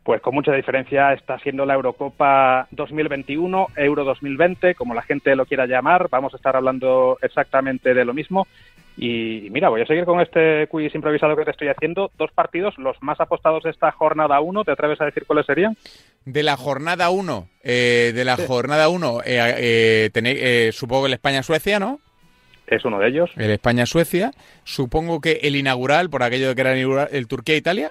Pues 0.03 0.23
con 0.23 0.35
mucha 0.35 0.53
diferencia 0.53 1.13
está 1.13 1.39
siendo 1.41 1.67
la 1.67 1.75
Eurocopa 1.75 2.67
2021, 2.71 3.67
Euro 3.77 4.05
2020, 4.05 4.75
como 4.75 4.95
la 4.95 5.03
gente 5.03 5.37
lo 5.37 5.45
quiera 5.45 5.67
llamar. 5.67 6.09
Vamos 6.11 6.33
a 6.33 6.39
estar 6.39 6.57
hablando 6.57 7.19
exactamente 7.21 7.93
de 7.93 8.07
lo 8.07 8.15
mismo. 8.15 8.47
Y 9.03 9.49
mira, 9.49 9.71
voy 9.71 9.81
a 9.81 9.87
seguir 9.87 10.05
con 10.05 10.21
este 10.21 10.67
quiz 10.67 10.95
improvisado 10.95 11.35
que 11.35 11.47
te 11.47 11.53
estoy 11.53 11.69
haciendo. 11.69 12.11
Dos 12.19 12.31
partidos, 12.33 12.77
los 12.77 13.03
más 13.03 13.19
apostados 13.19 13.63
de 13.63 13.71
esta 13.71 13.91
jornada 13.93 14.41
1. 14.41 14.63
¿Te 14.63 14.73
atreves 14.73 15.01
a 15.01 15.07
decir 15.07 15.25
cuáles 15.25 15.47
serían? 15.47 15.75
De 16.27 16.43
la 16.43 16.59
jornada 16.59 17.09
1, 17.09 17.49
eh, 17.65 18.13
de 18.15 18.25
la 18.27 18.37
sí. 18.37 18.45
jornada 18.47 18.91
1, 18.91 19.21
eh, 19.25 19.31
eh, 19.57 20.11
eh, 20.15 20.71
supongo 20.73 21.05
que 21.05 21.07
el 21.07 21.15
España-Suecia, 21.15 21.81
¿no? 21.81 21.99
Es 22.67 22.85
uno 22.85 22.99
de 22.99 23.09
ellos. 23.09 23.31
El 23.39 23.51
España-Suecia. 23.53 24.33
Supongo 24.65 25.23
que 25.23 25.41
el 25.45 25.57
inaugural, 25.57 26.11
por 26.11 26.23
aquello 26.23 26.49
de 26.49 26.55
que 26.55 26.61
era 26.61 26.75
el, 26.75 27.09
el 27.11 27.27
Turquía-Italia. 27.27 27.91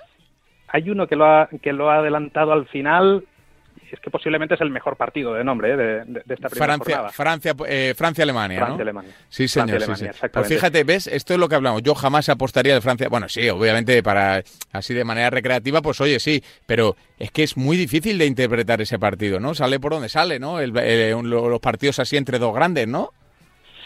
Hay 0.68 0.92
uno 0.92 1.08
que 1.08 1.16
lo, 1.16 1.26
ha, 1.26 1.50
que 1.64 1.74
lo 1.74 1.90
ha 1.90 1.98
adelantado 1.98 2.54
al 2.54 2.68
final, 2.68 3.24
es 3.92 4.00
que 4.00 4.10
posiblemente 4.10 4.56
es 4.56 4.62
el 4.62 4.70
mejor 4.70 4.96
partido 4.96 5.34
de 5.34 5.44
nombre 5.44 5.74
¿eh? 5.74 5.78
de, 5.78 6.06
de, 6.06 6.22
de, 6.26 6.34
esta 6.34 6.50
primera 6.50 6.74
Francia, 6.76 6.96
jornada. 6.96 7.10
Francia, 7.10 7.54
eh, 7.68 7.94
Francia, 7.96 8.24
Alemania, 8.24 8.58
Francia, 8.58 8.78
¿no? 8.78 8.82
Alemania. 8.82 9.12
Sí, 9.30 9.48
señor. 9.48 9.82
Francia, 9.82 9.96
sí, 9.96 10.04
Alemania, 10.04 10.20
sí. 10.22 10.30
Pues 10.34 10.48
fíjate, 10.48 10.84
ves, 10.84 11.08
esto 11.08 11.34
es 11.34 11.40
lo 11.40 11.50
que 11.50 11.56
hablamos. 11.56 11.84
Yo 11.84 11.96
jamás 11.96 12.30
apostaría 12.30 12.74
de 12.74 12.82
Francia. 12.82 13.08
Bueno, 13.10 13.30
sí, 13.30 13.50
obviamente 13.50 14.02
para 14.04 14.44
así 14.72 14.94
de 14.94 15.04
manera 15.04 15.30
recreativa, 15.30 15.82
pues 15.82 16.00
oye, 16.02 16.20
sí, 16.20 16.44
pero 16.66 16.96
es 17.18 17.32
que 17.32 17.44
es 17.44 17.58
muy 17.58 17.78
difícil 17.78 18.18
de 18.18 18.26
interpretar 18.26 18.82
ese 18.82 19.00
partido, 19.00 19.40
¿no? 19.40 19.54
Sale 19.54 19.80
por 19.80 19.94
donde 19.94 20.10
sale, 20.10 20.40
¿no? 20.40 20.60
El, 20.60 20.78
el, 20.78 21.12
los 21.30 21.60
partidos 21.60 22.00
así 22.00 22.18
entre 22.18 22.40
dos 22.40 22.54
grandes, 22.54 22.88
¿no? 22.88 23.10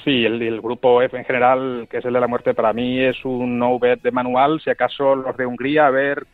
Sí, 0.04 0.26
el, 0.26 0.42
el, 0.42 0.60
grupo 0.60 1.02
F 1.02 1.18
en 1.18 1.24
general, 1.24 1.88
que 1.90 2.00
es 2.00 2.06
el 2.06 2.12
de 2.12 2.20
la 2.20 2.28
muerte, 2.28 2.54
para 2.54 2.74
mí 2.74 3.00
es 3.00 3.24
un 3.24 3.58
no 3.58 3.80
bet 3.80 4.02
de 4.02 4.12
manual. 4.12 4.60
Si 4.62 4.70
acaso 4.70 5.16
los 5.16 5.38
de 5.38 5.46
Hungría, 5.46 5.88
a 5.88 5.92
ver 5.92 6.28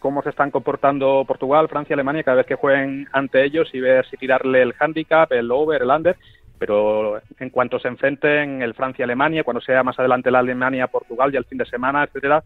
cómo 0.00 0.22
se 0.22 0.30
están 0.30 0.50
comportando 0.50 1.24
Portugal, 1.26 1.68
Francia, 1.68 1.94
Alemania 1.94 2.24
cada 2.24 2.38
vez 2.38 2.46
que 2.46 2.56
jueguen 2.56 3.06
ante 3.12 3.44
ellos 3.44 3.68
y 3.72 3.80
ver 3.80 4.04
si 4.06 4.16
tirarle 4.16 4.62
el 4.62 4.74
handicap, 4.78 5.30
el 5.32 5.50
over, 5.52 5.82
el 5.82 5.90
under. 5.90 6.16
Pero 6.58 7.20
en 7.38 7.50
cuanto 7.50 7.78
se 7.78 7.88
enfrenten 7.88 8.60
el 8.60 8.74
Francia-Alemania, 8.74 9.44
cuando 9.44 9.60
sea 9.60 9.82
más 9.82 9.98
adelante 9.98 10.30
la 10.30 10.40
Alemania-Portugal 10.40 11.32
y 11.32 11.36
el 11.36 11.44
fin 11.44 11.58
de 11.58 11.64
semana, 11.64 12.04
etcétera, 12.04 12.42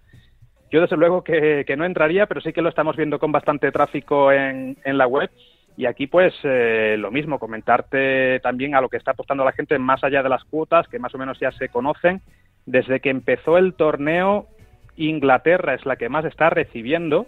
yo 0.70 0.80
desde 0.80 0.96
luego 0.96 1.24
que, 1.24 1.64
que, 1.66 1.76
no 1.76 1.84
entraría, 1.84 2.26
pero 2.26 2.40
sí 2.40 2.52
que 2.52 2.62
lo 2.62 2.68
estamos 2.68 2.96
viendo 2.96 3.18
con 3.18 3.32
bastante 3.32 3.70
tráfico 3.72 4.32
en, 4.32 4.76
en 4.84 4.98
la 4.98 5.06
web. 5.06 5.30
Y 5.76 5.86
aquí, 5.86 6.06
pues, 6.06 6.34
eh, 6.44 6.96
lo 6.98 7.10
mismo, 7.10 7.38
comentarte 7.38 8.38
también 8.40 8.74
a 8.74 8.80
lo 8.80 8.88
que 8.88 8.96
está 8.96 9.12
apostando 9.12 9.44
la 9.44 9.52
gente 9.52 9.78
más 9.78 10.04
allá 10.04 10.22
de 10.22 10.28
las 10.28 10.44
cuotas, 10.44 10.86
que 10.88 10.98
más 10.98 11.14
o 11.14 11.18
menos 11.18 11.38
ya 11.40 11.50
se 11.52 11.68
conocen. 11.68 12.22
Desde 12.66 13.00
que 13.00 13.10
empezó 13.10 13.58
el 13.58 13.74
torneo, 13.74 14.46
Inglaterra 14.96 15.74
es 15.74 15.84
la 15.84 15.96
que 15.96 16.08
más 16.08 16.24
está 16.24 16.50
recibiendo. 16.50 17.26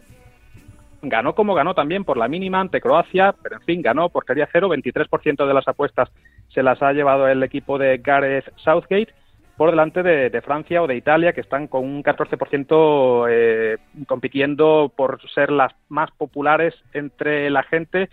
Ganó 1.03 1.34
como 1.34 1.55
ganó 1.55 1.74
también 1.74 2.05
por 2.05 2.16
la 2.16 2.28
mínima 2.28 2.61
ante 2.61 2.80
Croacia, 2.80 3.34
pero 3.42 3.57
en 3.57 3.62
fin, 3.62 3.82
ganó 3.82 4.09
portería 4.09 4.49
cero. 4.51 4.68
23% 4.68 5.47
de 5.47 5.55
las 5.55 5.68
apuestas 5.68 6.11
se 6.49 6.62
las 6.62 6.80
ha 6.82 6.92
llevado 6.92 7.28
el 7.28 7.42
equipo 7.42 7.78
de 7.78 7.99
Gareth 7.99 8.53
Southgate 8.57 9.12
por 9.57 9.70
delante 9.70 10.03
de, 10.03 10.30
de, 10.30 10.42
Francia 10.42 10.82
o 10.82 10.86
de 10.86 10.97
Italia, 10.97 11.32
que 11.32 11.40
están 11.40 11.66
con 11.66 11.84
un 11.84 12.03
14% 12.03 13.26
eh, 13.30 13.78
compitiendo 14.07 14.92
por 14.94 15.18
ser 15.30 15.51
las 15.51 15.72
más 15.88 16.11
populares 16.12 16.74
entre 16.92 17.49
la 17.51 17.62
gente. 17.62 18.11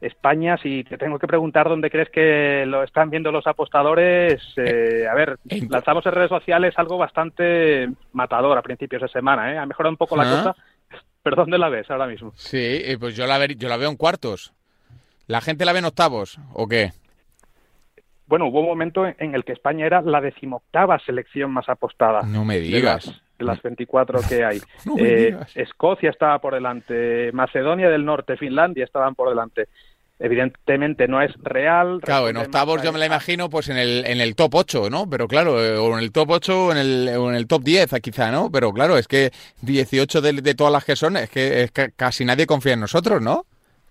España, 0.00 0.56
si 0.56 0.82
te 0.84 0.96
tengo 0.96 1.18
que 1.18 1.26
preguntar 1.26 1.68
dónde 1.68 1.90
crees 1.90 2.08
que 2.08 2.64
lo 2.66 2.82
están 2.82 3.10
viendo 3.10 3.30
los 3.30 3.46
apostadores, 3.46 4.42
eh, 4.56 5.06
a 5.06 5.14
ver, 5.14 5.36
lanzamos 5.68 6.06
en 6.06 6.12
redes 6.12 6.30
sociales 6.30 6.74
algo 6.78 6.96
bastante 6.96 7.88
matador 8.12 8.56
a 8.56 8.62
principios 8.62 9.02
de 9.02 9.08
semana, 9.08 9.52
¿eh? 9.52 9.58
Ha 9.58 9.66
mejorado 9.66 9.92
un 9.92 9.98
poco 9.98 10.16
la 10.16 10.24
cosa, 10.24 10.56
pero 11.22 11.36
¿dónde 11.36 11.58
la 11.58 11.68
ves 11.68 11.90
ahora 11.90 12.06
mismo? 12.06 12.32
Sí, 12.36 12.82
pues 12.98 13.16
yo 13.16 13.26
la, 13.26 13.38
ver, 13.38 13.56
yo 13.56 13.68
la 13.68 13.76
veo 13.76 13.90
en 13.90 13.96
cuartos. 13.96 14.52
¿La 15.26 15.40
gente 15.40 15.64
la 15.64 15.72
ve 15.72 15.78
en 15.78 15.84
octavos 15.84 16.38
o 16.52 16.66
qué? 16.66 16.92
bueno, 18.30 18.46
hubo 18.46 18.60
un 18.60 18.66
momento 18.66 19.04
en 19.04 19.34
el 19.34 19.44
que 19.44 19.52
España 19.52 19.84
era 19.84 20.02
la 20.02 20.20
decimoctava 20.20 21.00
selección 21.00 21.50
más 21.50 21.68
apostada. 21.68 22.22
No 22.22 22.44
me 22.44 22.60
digas. 22.60 23.06
De 23.06 23.10
las, 23.10 23.22
de 23.38 23.44
las 23.44 23.62
24 23.62 24.20
que 24.28 24.44
hay. 24.44 24.60
no 24.86 24.94
eh, 24.98 25.36
Escocia 25.56 26.10
estaba 26.10 26.38
por 26.38 26.54
delante, 26.54 27.32
Macedonia 27.32 27.90
del 27.90 28.04
Norte, 28.04 28.36
Finlandia 28.36 28.84
estaban 28.84 29.16
por 29.16 29.30
delante. 29.30 29.66
Evidentemente 30.22 31.08
no 31.08 31.22
es 31.22 31.32
real. 31.42 32.00
Claro, 32.02 32.28
en 32.28 32.36
octavos 32.36 32.82
yo 32.82 32.92
me 32.92 32.98
la 32.98 33.06
imagino 33.06 33.48
pues 33.48 33.70
en 33.70 33.78
el, 33.78 34.04
en 34.06 34.20
el 34.20 34.36
top 34.36 34.54
8, 34.54 34.90
¿no? 34.90 35.08
Pero 35.08 35.26
claro, 35.26 35.64
eh, 35.64 35.78
o 35.78 35.96
en 35.96 36.04
el 36.04 36.12
top 36.12 36.30
8 36.32 36.66
o 36.66 36.72
en 36.72 36.76
el, 36.76 37.08
o 37.16 37.30
en 37.30 37.36
el 37.36 37.46
top 37.46 37.62
10 37.62 37.90
quizá, 38.02 38.30
¿no? 38.30 38.52
Pero 38.52 38.70
claro, 38.72 38.98
es 38.98 39.08
que 39.08 39.32
18 39.62 40.20
de, 40.20 40.32
de 40.34 40.54
todas 40.54 40.72
las 40.74 40.84
que 40.84 40.94
son, 40.94 41.16
es 41.16 41.30
que, 41.30 41.62
es 41.62 41.70
que 41.72 41.92
casi 41.96 42.26
nadie 42.26 42.44
confía 42.46 42.74
en 42.74 42.80
nosotros, 42.80 43.22
¿no? 43.22 43.46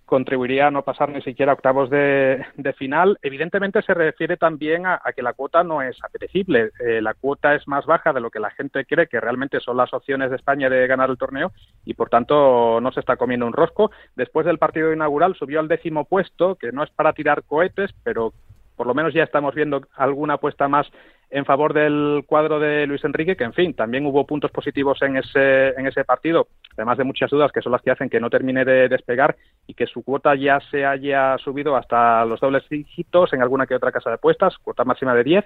Contribuiría 0.10 0.68
a 0.68 0.72
no 0.72 0.82
pasar 0.82 1.10
ni 1.10 1.22
siquiera 1.22 1.54
octavos 1.54 1.90
de, 1.90 2.44
de 2.58 2.74
final. 2.74 3.20
Evidentemente 3.22 3.82
se 3.84 3.94
refiere 3.94 4.38
también 4.38 4.88
a, 4.88 5.00
que 5.16 5.22
la 5.22 5.34
cuota 5.34 5.64
no 5.64 5.84
es 5.84 5.98
apetecible. 6.04 6.72
Eh, 6.80 7.00
la 7.00 7.14
cuota 7.14 7.54
es 7.54 7.68
más 7.68 7.86
baja 7.86 8.12
de 8.12 8.20
lo 8.20 8.32
que 8.32 8.40
la 8.40 8.50
gente 8.50 8.86
cree 8.86 9.08
que 9.08 9.20
realmente 9.20 9.60
son 9.60 9.78
las 9.78 9.94
opciones 9.94 10.32
de 10.32 10.36
España 10.36 10.70
de 10.70 10.88
ganar 10.88 11.12
el 11.12 11.18
torneo 11.18 11.52
y 11.86 11.94
por 11.94 12.10
tanto 12.10 12.82
no 12.82 12.92
se 12.92 13.00
está 13.00 13.18
comiendo 13.18 13.46
un 13.46 13.54
rosco. 13.54 13.92
Después 14.16 14.46
del 14.48 14.58
partido 14.58 14.92
inaugural 14.92 15.36
subió 15.36 15.60
al 15.60 15.68
décimo 15.68 16.06
puesto, 16.06 16.56
que 16.56 16.72
no 16.72 16.84
es 16.84 16.90
para 16.90 17.14
tirar 17.14 17.44
cohetes, 17.44 17.92
pero 18.04 18.34
por 18.76 18.88
lo 18.88 18.96
menos 18.96 19.14
ya 19.14 19.24
estamos 19.24 19.54
viendo 19.54 19.82
alguna 19.96 20.36
apuesta 20.36 20.68
más 20.68 20.88
en 21.32 21.46
favor 21.46 21.74
del 21.74 22.24
cuadro 22.26 22.60
de 22.60 22.88
Luis 22.88 23.04
Enrique, 23.04 23.36
que 23.36 23.44
en 23.44 23.54
fin, 23.54 23.74
también 23.74 24.06
hubo 24.06 24.26
puntos 24.26 24.52
positivos 24.52 25.02
en 25.02 25.18
ese, 25.18 25.70
en 25.70 25.86
ese 25.88 26.04
partido, 26.04 26.48
además 26.74 26.98
de 26.98 27.04
muchas 27.04 27.30
dudas 27.30 27.52
que 27.52 27.62
son 27.62 27.72
las 27.72 27.82
que 27.82 27.92
hacen 27.92 28.10
que 28.10 28.20
no 28.20 28.30
termine 28.30 28.66
de 28.66 28.90
despegar 28.90 29.36
y 29.68 29.74
que 29.74 29.86
su 29.86 30.04
cuota 30.04 30.36
ya 30.36 30.60
se 30.72 30.86
haya 30.86 31.38
subido 31.38 31.76
hasta 31.76 32.26
los 32.26 32.40
dobles 32.40 32.68
dígitos 32.70 33.34
en 33.34 33.42
alguna 33.42 33.68
que 33.68 33.76
otra 33.76 33.92
casa 33.92 34.10
de 34.10 34.16
apuestas, 34.16 34.58
cuota 34.58 34.84
máxima 34.84 35.14
de 35.14 35.24
10. 35.24 35.46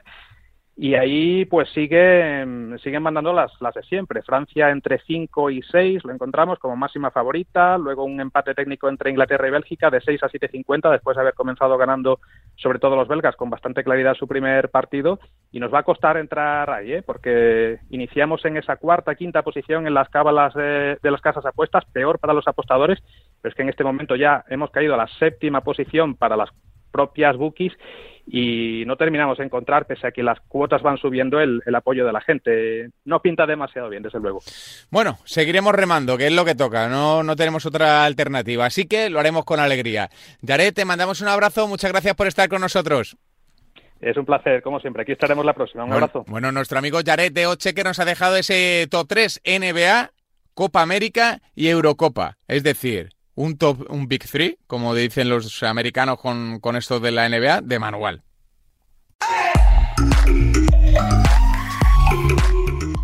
Y 0.76 0.96
ahí 0.96 1.46
pues 1.46 1.70
siguen, 1.70 2.80
siguen 2.84 3.04
mandando 3.04 3.32
las, 3.32 3.52
las 3.62 3.76
de 3.76 3.84
siempre. 3.84 4.24
Francia 4.24 4.72
entre 4.72 5.00
5 5.06 5.52
y 5.52 5.62
6 5.62 6.04
lo 6.04 6.12
encontramos 6.12 6.58
como 6.58 6.76
máxima 6.76 7.12
favorita. 7.12 7.78
Luego 7.78 8.04
un 8.04 8.20
empate 8.20 8.56
técnico 8.56 8.90
entre 8.90 9.12
Inglaterra 9.12 9.48
y 9.48 9.52
Bélgica 9.52 9.92
de 9.92 10.02
6 10.02 10.24
a 10.24 10.30
7.50 10.30 10.92
después 10.92 11.16
de 11.16 11.22
haber 11.22 11.36
comenzado 11.36 11.78
ganando 11.78 12.20
sobre 12.56 12.80
todo 12.80 12.96
los 12.96 13.08
belgas 13.08 13.36
con 13.36 13.52
bastante 13.52 13.84
claridad 13.84 14.16
su 14.16 14.28
primer 14.28 14.70
partido. 14.70 15.20
Y 15.52 15.60
nos 15.60 15.72
va 15.72 15.80
a 15.80 15.84
costar 15.84 16.18
entrar 16.18 16.72
ahí, 16.72 16.94
¿eh? 16.94 17.04
porque 17.04 17.78
iniciamos 17.92 18.44
en 18.46 18.58
esa 18.58 18.78
cuarta, 18.78 19.14
quinta 19.14 19.44
posición 19.44 19.86
en 19.86 19.94
las 19.94 20.10
cábalas 20.10 20.56
de, 20.56 20.98
de 21.02 21.12
las 21.12 21.22
casas 21.22 21.46
apuestas, 21.46 21.86
peor 21.94 22.18
para 22.18 22.34
los 22.34 22.48
apostadores, 22.48 23.00
pero 23.42 23.52
es 23.52 23.56
que 23.56 23.62
en 23.62 23.70
este 23.70 23.84
momento 23.84 24.16
ya 24.16 24.44
hemos 24.50 24.72
caído 24.72 24.96
a 24.96 24.98
la 24.98 25.08
séptima 25.20 25.62
posición 25.62 26.16
para 26.16 26.36
las 26.36 26.50
propias 26.94 27.36
bookies 27.36 27.74
y 28.26 28.84
no 28.86 28.96
terminamos 28.96 29.38
de 29.38 29.44
encontrar, 29.44 29.86
pese 29.86 30.08
a 30.08 30.12
que 30.12 30.24
las 30.24 30.40
cuotas 30.48 30.82
van 30.82 30.98
subiendo, 30.98 31.42
el, 31.42 31.62
el, 31.66 31.76
apoyo 31.76 32.06
de 32.06 32.14
la 32.14 32.22
gente. 32.22 32.90
No 33.04 33.22
pinta 33.22 33.46
demasiado 33.46 33.90
bien, 33.90 34.02
desde 34.02 34.20
luego. 34.20 34.40
Bueno, 34.90 35.18
seguiremos 35.26 35.74
remando, 35.74 36.18
que 36.18 36.28
es 36.28 36.34
lo 36.34 36.46
que 36.46 36.56
toca, 36.56 36.88
no, 36.88 37.22
no 37.24 37.36
tenemos 37.36 37.66
otra 37.66 38.06
alternativa, 38.06 38.66
así 38.66 38.88
que 38.88 39.10
lo 39.10 39.20
haremos 39.20 39.44
con 39.44 39.60
alegría. 39.60 40.10
Yaret, 40.42 40.74
te 40.74 40.86
mandamos 40.86 41.20
un 41.20 41.28
abrazo, 41.28 41.68
muchas 41.68 41.92
gracias 41.92 42.16
por 42.16 42.28
estar 42.28 42.48
con 42.48 42.62
nosotros. 42.62 43.18
Es 44.00 44.18
un 44.18 44.26
placer, 44.26 44.62
como 44.62 44.80
siempre. 44.82 45.04
Aquí 45.04 45.14
estaremos 45.14 45.46
la 45.46 45.54
próxima. 45.54 45.84
Un 45.84 45.90
bueno, 45.90 46.06
abrazo. 46.06 46.26
Bueno, 46.28 46.52
nuestro 46.52 46.78
amigo 46.78 47.00
Jared 47.06 47.32
de 47.32 47.48
Oche 47.48 47.74
que 47.74 47.86
nos 47.86 48.00
ha 48.00 48.06
dejado 48.06 48.36
ese 48.36 48.86
top 48.92 49.08
3 49.08 49.42
NBA 49.46 50.12
Copa 50.54 50.82
América 50.82 51.42
y 51.56 51.68
Eurocopa. 51.68 52.38
Es 52.48 52.64
decir, 52.64 53.10
un 53.36 53.58
top, 53.58 53.90
un 53.90 54.08
Big 54.08 54.28
Three, 54.30 54.60
como 54.68 54.94
dicen 54.96 55.30
los 55.30 55.64
americanos 55.64 56.20
con, 56.20 56.60
con 56.60 56.76
esto 56.76 57.00
de 57.00 57.12
la 57.12 57.28
NBA, 57.28 57.62
de 57.62 57.80
manual. 57.80 58.24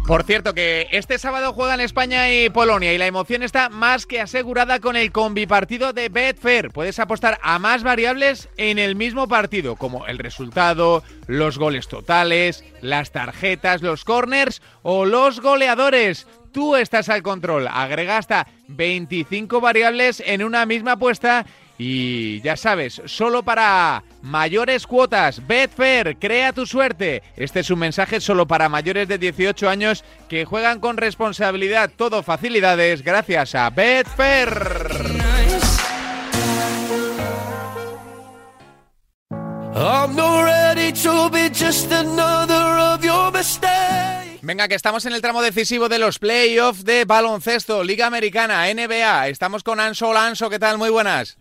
Por 0.10 0.24
cierto, 0.24 0.56
que 0.56 0.88
este 0.92 1.20
sábado 1.20 1.54
juegan 1.54 1.82
España 1.82 2.34
y 2.34 2.50
Polonia 2.50 2.92
y 2.92 2.98
la 2.98 3.06
emoción 3.06 3.44
está 3.44 3.70
más 3.70 4.08
que 4.08 4.20
asegurada 4.20 4.80
con 4.80 4.96
el 4.96 5.12
combipartido 5.12 5.94
de 5.94 6.10
Betfair. 6.10 6.72
Puedes 6.72 6.98
apostar 6.98 7.38
a 7.44 7.60
más 7.60 7.84
variables 7.84 8.50
en 8.58 8.80
el 8.80 8.96
mismo 8.96 9.28
partido, 9.28 9.76
como 9.76 10.08
el 10.08 10.18
resultado, 10.18 11.04
los 11.28 11.60
goles 11.60 11.88
totales, 11.88 12.66
las 12.82 13.12
tarjetas, 13.12 13.84
los 13.84 14.04
corners 14.04 14.64
o 14.82 15.06
los 15.06 15.42
goleadores. 15.42 16.26
Tú 16.52 16.76
estás 16.76 17.10
al 17.10 17.24
control. 17.24 17.68
Agrega 17.68 18.18
hasta 18.18 18.47
25 18.68 19.62
variables 19.62 20.22
en 20.26 20.43
una 20.43 20.66
misma 20.66 20.93
apuesta 20.93 21.45
y 21.82 22.41
ya 22.41 22.58
sabes, 22.58 23.02
solo 23.06 23.41
para 23.41 24.04
mayores 24.22 24.86
cuotas, 24.86 25.47
Betfair, 25.47 26.18
crea 26.20 26.52
tu 26.52 26.66
suerte. 26.66 27.24
Este 27.38 27.62
es 27.62 27.70
un 27.70 27.80
mensaje 27.80 28.20
solo 28.20 28.45
para 28.45 28.68
mayores 28.68 29.08
de 29.08 29.18
18 29.18 29.70
años 29.70 30.04
que 30.28 30.43
juegan 30.43 30.82
con 30.82 30.97
responsabilidad, 30.97 31.89
todo 31.95 32.22
facilidades 32.22 33.02
gracias 33.02 33.56
a 33.56 33.70
Betfair. 33.70 34.50
Venga, 44.42 44.70
que 44.70 44.76
estamos 44.76 45.06
en 45.06 45.12
el 45.14 45.22
tramo 45.22 45.42
decisivo 45.42 45.90
de 45.90 46.00
los 46.00 46.18
playoffs 46.18 46.86
de 46.86 47.04
baloncesto, 47.04 47.84
Liga 47.84 48.08
Americana, 48.08 48.66
NBA. 48.74 49.28
Estamos 49.28 49.64
con 49.64 49.82
Anso 49.82 50.14
Lanso, 50.14 50.50
¿qué 50.50 50.60
tal? 50.60 50.78
Muy 50.78 50.90
buenas. 50.90 51.38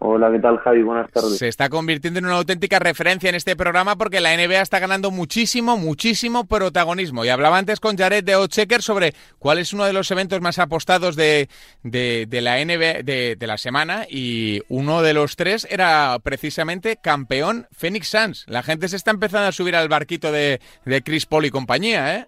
Hola, 0.00 0.30
¿qué 0.30 0.38
tal 0.38 0.58
Javi? 0.58 0.82
Buenas 0.82 1.10
tardes. 1.10 1.38
Se 1.38 1.48
está 1.48 1.68
convirtiendo 1.68 2.20
en 2.20 2.26
una 2.26 2.36
auténtica 2.36 2.78
referencia 2.78 3.28
en 3.28 3.34
este 3.34 3.56
programa 3.56 3.96
porque 3.96 4.20
la 4.20 4.36
NBA 4.36 4.60
está 4.60 4.78
ganando 4.78 5.10
muchísimo, 5.10 5.76
muchísimo 5.76 6.44
protagonismo. 6.46 7.24
Y 7.24 7.30
hablaba 7.30 7.58
antes 7.58 7.80
con 7.80 7.96
Jared 7.96 8.22
de 8.22 8.36
Ochecker 8.36 8.80
sobre 8.80 9.12
cuál 9.40 9.58
es 9.58 9.72
uno 9.72 9.84
de 9.84 9.92
los 9.92 10.08
eventos 10.12 10.40
más 10.40 10.60
apostados 10.60 11.16
de, 11.16 11.48
de, 11.82 12.26
la 12.40 12.64
NBA 12.64 13.02
de, 13.02 13.36
de, 13.36 13.46
la 13.48 13.58
semana 13.58 14.04
y 14.08 14.62
uno 14.68 15.02
de 15.02 15.14
los 15.14 15.34
tres 15.34 15.66
era 15.68 16.16
precisamente 16.22 16.98
campeón 17.02 17.66
Phoenix 17.72 18.08
Suns. 18.08 18.46
La 18.48 18.62
gente 18.62 18.86
se 18.86 18.96
está 18.96 19.10
empezando 19.10 19.48
a 19.48 19.52
subir 19.52 19.74
al 19.74 19.88
barquito 19.88 20.30
de, 20.30 20.60
de 20.84 21.02
Chris 21.02 21.26
Paul 21.26 21.46
y 21.46 21.50
compañía, 21.50 22.14
¿eh? 22.14 22.26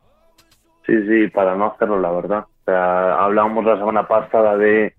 Sí, 0.86 0.94
sí, 1.06 1.28
para 1.28 1.54
no 1.54 1.66
hacerlo, 1.66 2.00
la 2.00 2.10
verdad. 2.10 2.38
O 2.40 2.64
sea, 2.64 3.14
hablábamos 3.24 3.64
la 3.64 3.78
semana 3.78 4.08
pasada 4.08 4.56
de 4.56 4.94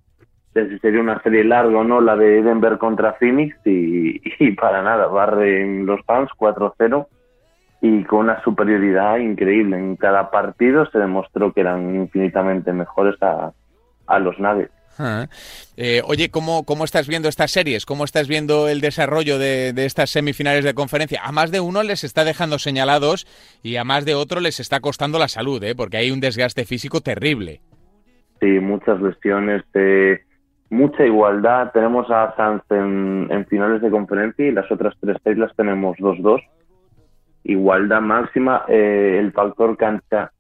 sería 0.54 1.00
una 1.00 1.22
serie 1.22 1.44
larga 1.44 1.80
o 1.80 1.84
no, 1.84 2.02
la 2.02 2.16
de 2.16 2.42
Denver 2.42 2.78
contra 2.78 3.14
Phoenix, 3.14 3.56
y, 3.66 4.22
y 4.40 4.52
para 4.52 4.82
nada, 4.82 5.08
barren 5.08 5.86
los 5.86 6.02
fans 6.06 6.30
4-0 6.38 7.08
y 7.82 8.04
con 8.04 8.20
una 8.20 8.42
superioridad 8.44 9.18
increíble. 9.18 9.78
En 9.78 9.96
cada 9.96 10.30
partido 10.30 10.86
se 10.92 11.00
demostró 11.00 11.52
que 11.52 11.62
eran 11.62 11.96
infinitamente 11.96 12.72
mejores 12.74 13.16
a, 13.22 13.52
a 14.08 14.20
los 14.20 14.40
Nuggets. 14.40 14.72
Ah. 15.00 15.28
Eh, 15.78 16.02
oye, 16.06 16.30
¿cómo, 16.30 16.64
¿cómo 16.64 16.84
estás 16.84 17.08
viendo 17.08 17.28
estas 17.28 17.52
series? 17.52 17.86
¿Cómo 17.86 18.04
estás 18.04 18.28
viendo 18.28 18.68
el 18.68 18.82
desarrollo 18.82 19.40
de, 19.40 19.74
de, 19.74 19.86
estas 19.86 20.12
semifinales 20.12 20.64
de 20.64 20.76
conferencia? 20.76 21.22
A 21.24 21.32
más 21.32 21.50
de 21.50 21.60
uno 21.60 21.82
les 21.82 22.04
está 22.04 22.24
dejando 22.24 22.60
señalados 22.60 23.26
y 23.64 23.78
a 23.78 23.84
más 23.84 24.06
de 24.06 24.14
otro 24.14 24.42
les 24.42 24.60
está 24.60 24.80
costando 24.80 25.18
la 25.18 25.28
salud, 25.28 25.64
¿eh? 25.64 25.74
porque 25.76 25.98
hay 25.98 26.12
un 26.12 26.20
desgaste 26.20 26.66
físico 26.66 27.02
terrible. 27.02 27.62
Sí, 28.42 28.60
muchas 28.60 29.02
lesiones. 29.02 29.64
de 29.74 30.22
mucha 30.72 31.06
igualdad. 31.06 31.72
Tenemos 31.74 32.10
a 32.10 32.34
Sanz 32.36 32.64
en, 32.72 33.46
finales 33.48 33.82
de 33.82 33.92
conferencia 33.92 34.48
y 34.48 34.52
las 34.52 34.72
otras 34.72 34.96
tres 35.00 35.18
series 35.24 35.40
las 35.40 35.56
tenemos 35.56 35.98
2-2. 35.98 36.42
Igualdad 37.44 38.02
máxima. 38.02 38.64
Eh, 38.68 39.18
el 39.20 39.32
factor 39.34 39.78
cancha, 39.78 40.32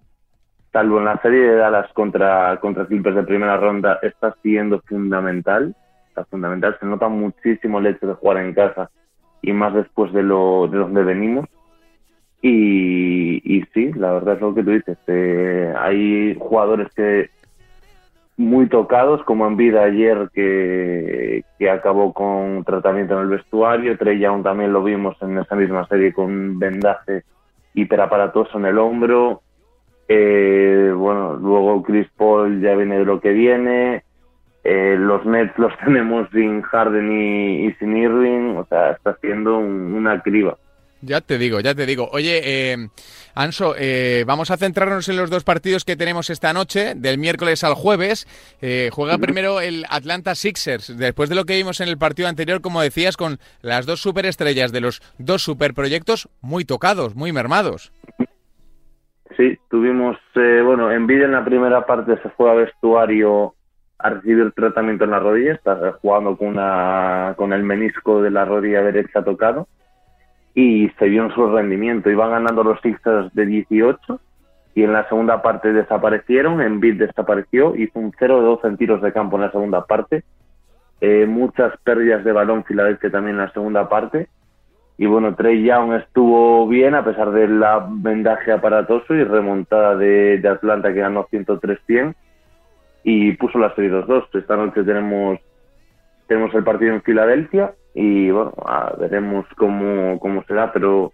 salvo 0.71 0.99
en 0.99 1.05
la 1.05 1.21
serie 1.21 1.41
de 1.41 1.55
Dallas 1.55 1.91
contra, 1.93 2.57
contra 2.59 2.87
Clippers 2.87 3.17
de 3.17 3.23
primera 3.23 3.57
ronda, 3.57 3.99
está 4.01 4.35
siendo 4.41 4.81
fundamental. 4.81 5.75
Está 6.07 6.25
fundamental. 6.25 6.77
Se 6.79 6.85
nota 6.85 7.09
muchísimo 7.09 7.79
el 7.79 7.87
hecho 7.87 8.07
de 8.07 8.13
jugar 8.13 8.37
en 8.37 8.53
casa 8.53 8.89
y 9.41 9.53
más 9.53 9.73
después 9.73 10.13
de, 10.13 10.23
lo, 10.23 10.67
de 10.67 10.77
donde 10.77 11.03
venimos. 11.03 11.47
Y, 12.41 13.41
y 13.43 13.63
sí, 13.73 13.91
la 13.93 14.13
verdad 14.13 14.35
es 14.35 14.41
lo 14.41 14.55
que 14.55 14.63
tú 14.63 14.71
dices. 14.71 14.97
Eh, 15.07 15.73
hay 15.77 16.35
jugadores 16.39 16.87
que 16.95 17.29
muy 18.37 18.67
tocados, 18.67 19.23
como 19.23 19.47
en 19.47 19.57
vida 19.57 19.83
ayer 19.83 20.29
que, 20.33 21.43
que 21.59 21.69
acabó 21.69 22.13
con 22.13 22.63
tratamiento 22.63 23.15
en 23.15 23.21
el 23.21 23.27
vestuario. 23.27 23.97
Trey 23.97 24.19
Young 24.19 24.43
también 24.43 24.73
lo 24.73 24.83
vimos 24.83 25.15
en 25.21 25.37
esa 25.37 25.55
misma 25.55 25.87
serie 25.87 26.13
con 26.13 26.25
un 26.25 26.59
vendaje 26.59 27.23
hiperaparatoso 27.73 28.57
en 28.57 28.65
el 28.65 28.77
hombro. 28.77 29.41
Eh, 30.07 30.93
bueno, 30.95 31.35
luego 31.35 31.83
Chris 31.83 32.07
Paul 32.17 32.61
ya 32.61 32.75
viene 32.75 32.99
de 32.99 33.05
lo 33.05 33.21
que 33.21 33.31
viene. 33.31 34.03
Eh, 34.63 34.95
los 34.99 35.25
Nets 35.25 35.57
los 35.57 35.73
tenemos 35.85 36.29
sin 36.31 36.61
Harden 36.61 37.11
y, 37.11 37.71
sin 37.73 37.95
Irving. 37.95 38.57
O 38.57 38.65
sea, 38.65 38.91
está 38.91 39.11
haciendo 39.11 39.57
una 39.57 40.21
criba. 40.21 40.57
Ya 41.01 41.21
te 41.21 41.37
digo, 41.37 41.59
ya 41.59 41.73
te 41.73 41.85
digo. 41.85 42.09
Oye, 42.11 42.41
eh, 42.43 42.77
Anso, 43.33 43.75
eh, 43.77 44.23
vamos 44.27 44.51
a 44.51 44.57
centrarnos 44.57 45.09
en 45.09 45.17
los 45.17 45.29
dos 45.29 45.43
partidos 45.43 45.83
que 45.83 45.95
tenemos 45.95 46.29
esta 46.29 46.53
noche, 46.53 46.93
del 46.95 47.17
miércoles 47.17 47.63
al 47.63 47.73
jueves. 47.73 48.27
Eh, 48.61 48.89
juega 48.91 49.17
primero 49.17 49.61
el 49.61 49.85
Atlanta 49.89 50.35
Sixers, 50.35 50.97
después 50.97 51.29
de 51.29 51.35
lo 51.35 51.45
que 51.45 51.55
vimos 51.55 51.81
en 51.81 51.87
el 51.87 51.97
partido 51.97 52.27
anterior, 52.27 52.61
como 52.61 52.81
decías, 52.81 53.17
con 53.17 53.37
las 53.61 53.85
dos 53.85 54.01
superestrellas 54.01 54.71
de 54.71 54.81
los 54.81 55.01
dos 55.17 55.41
superproyectos 55.41 56.29
muy 56.41 56.65
tocados, 56.65 57.15
muy 57.15 57.31
mermados. 57.33 57.91
Sí, 59.37 59.57
tuvimos, 59.69 60.17
eh, 60.35 60.61
bueno, 60.63 60.91
Envidia 60.91 61.25
en 61.25 61.31
la 61.31 61.45
primera 61.45 61.85
parte 61.85 62.21
se 62.21 62.29
fue 62.31 62.51
a 62.51 62.53
vestuario 62.53 63.55
a 63.97 64.09
recibir 64.09 64.51
tratamiento 64.51 65.05
en 65.05 65.11
la 65.11 65.19
rodilla, 65.19 65.53
está 65.53 65.93
jugando 66.01 66.35
con, 66.35 66.49
una, 66.49 67.33
con 67.37 67.53
el 67.53 67.63
menisco 67.63 68.21
de 68.21 68.31
la 68.31 68.45
rodilla 68.45 68.81
derecha 68.81 69.23
tocado 69.23 69.67
y 70.53 70.89
se 70.99 71.09
vio 71.09 71.23
en 71.23 71.31
su 71.31 71.47
rendimiento. 71.47 72.09
Iban 72.09 72.31
ganando 72.31 72.63
los 72.63 72.79
Sixers 72.81 73.33
de 73.33 73.45
18 73.45 74.19
y 74.75 74.83
en 74.83 74.93
la 74.93 75.07
segunda 75.07 75.41
parte 75.41 75.73
desaparecieron, 75.73 76.61
en 76.61 76.79
bid 76.79 76.99
desapareció, 76.99 77.75
hizo 77.75 77.99
un 77.99 78.13
0 78.17 78.39
de 78.39 78.45
12 78.45 78.67
en 78.67 78.77
tiros 78.77 79.01
de 79.01 79.11
campo 79.11 79.35
en 79.35 79.43
la 79.43 79.51
segunda 79.51 79.85
parte, 79.85 80.23
eh, 81.01 81.25
muchas 81.25 81.73
pérdidas 81.83 82.23
de 82.23 82.31
balón 82.31 82.63
Filadelfia 82.63 83.11
también 83.11 83.35
en 83.35 83.45
la 83.45 83.53
segunda 83.53 83.89
parte 83.89 84.29
y 85.01 85.07
bueno, 85.07 85.33
Trey 85.33 85.63
Young 85.63 85.93
estuvo 85.93 86.67
bien 86.67 86.93
a 86.93 87.03
pesar 87.03 87.31
del 87.31 87.59
vendaje 87.89 88.51
aparatoso 88.51 89.15
y 89.15 89.23
remontada 89.23 89.95
de, 89.95 90.37
de 90.37 90.47
Atlanta 90.47 90.93
que 90.93 90.99
ganó 90.99 91.25
103-100 91.25 92.13
y 93.03 93.31
puso 93.31 93.57
la 93.57 93.73
serie 93.73 93.91
2-2. 93.91 94.27
Esta 94.33 94.55
noche 94.55 94.83
tenemos, 94.83 95.39
tenemos 96.27 96.53
el 96.53 96.63
partido 96.63 96.93
en 96.93 97.01
Filadelfia 97.01 97.73
y 97.93 98.31
bueno, 98.31 98.53
veremos 98.99 99.45
cómo, 99.57 100.19
cómo 100.19 100.43
será, 100.43 100.71
pero 100.71 101.11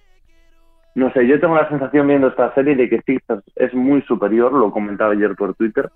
no 0.95 1.11
sé, 1.13 1.27
yo 1.27 1.39
tengo 1.39 1.55
la 1.55 1.69
sensación 1.69 2.07
viendo 2.07 2.27
esta 2.27 2.53
serie 2.53 2.75
de 2.75 2.89
que 2.89 3.01
Sixers 3.01 3.43
es 3.55 3.73
muy 3.73 4.01
superior, 4.03 4.51
lo 4.51 4.71
comentaba 4.71 5.13
ayer 5.13 5.35
por 5.35 5.53
Twitter, 5.55 5.89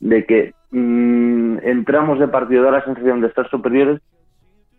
de 0.00 0.24
que 0.26 0.54
mm, 0.70 1.58
entramos 1.62 2.18
de 2.18 2.28
partido, 2.28 2.64
da 2.64 2.72
la 2.72 2.84
sensación 2.84 3.20
de 3.20 3.28
estar 3.28 3.48
superiores, 3.48 4.00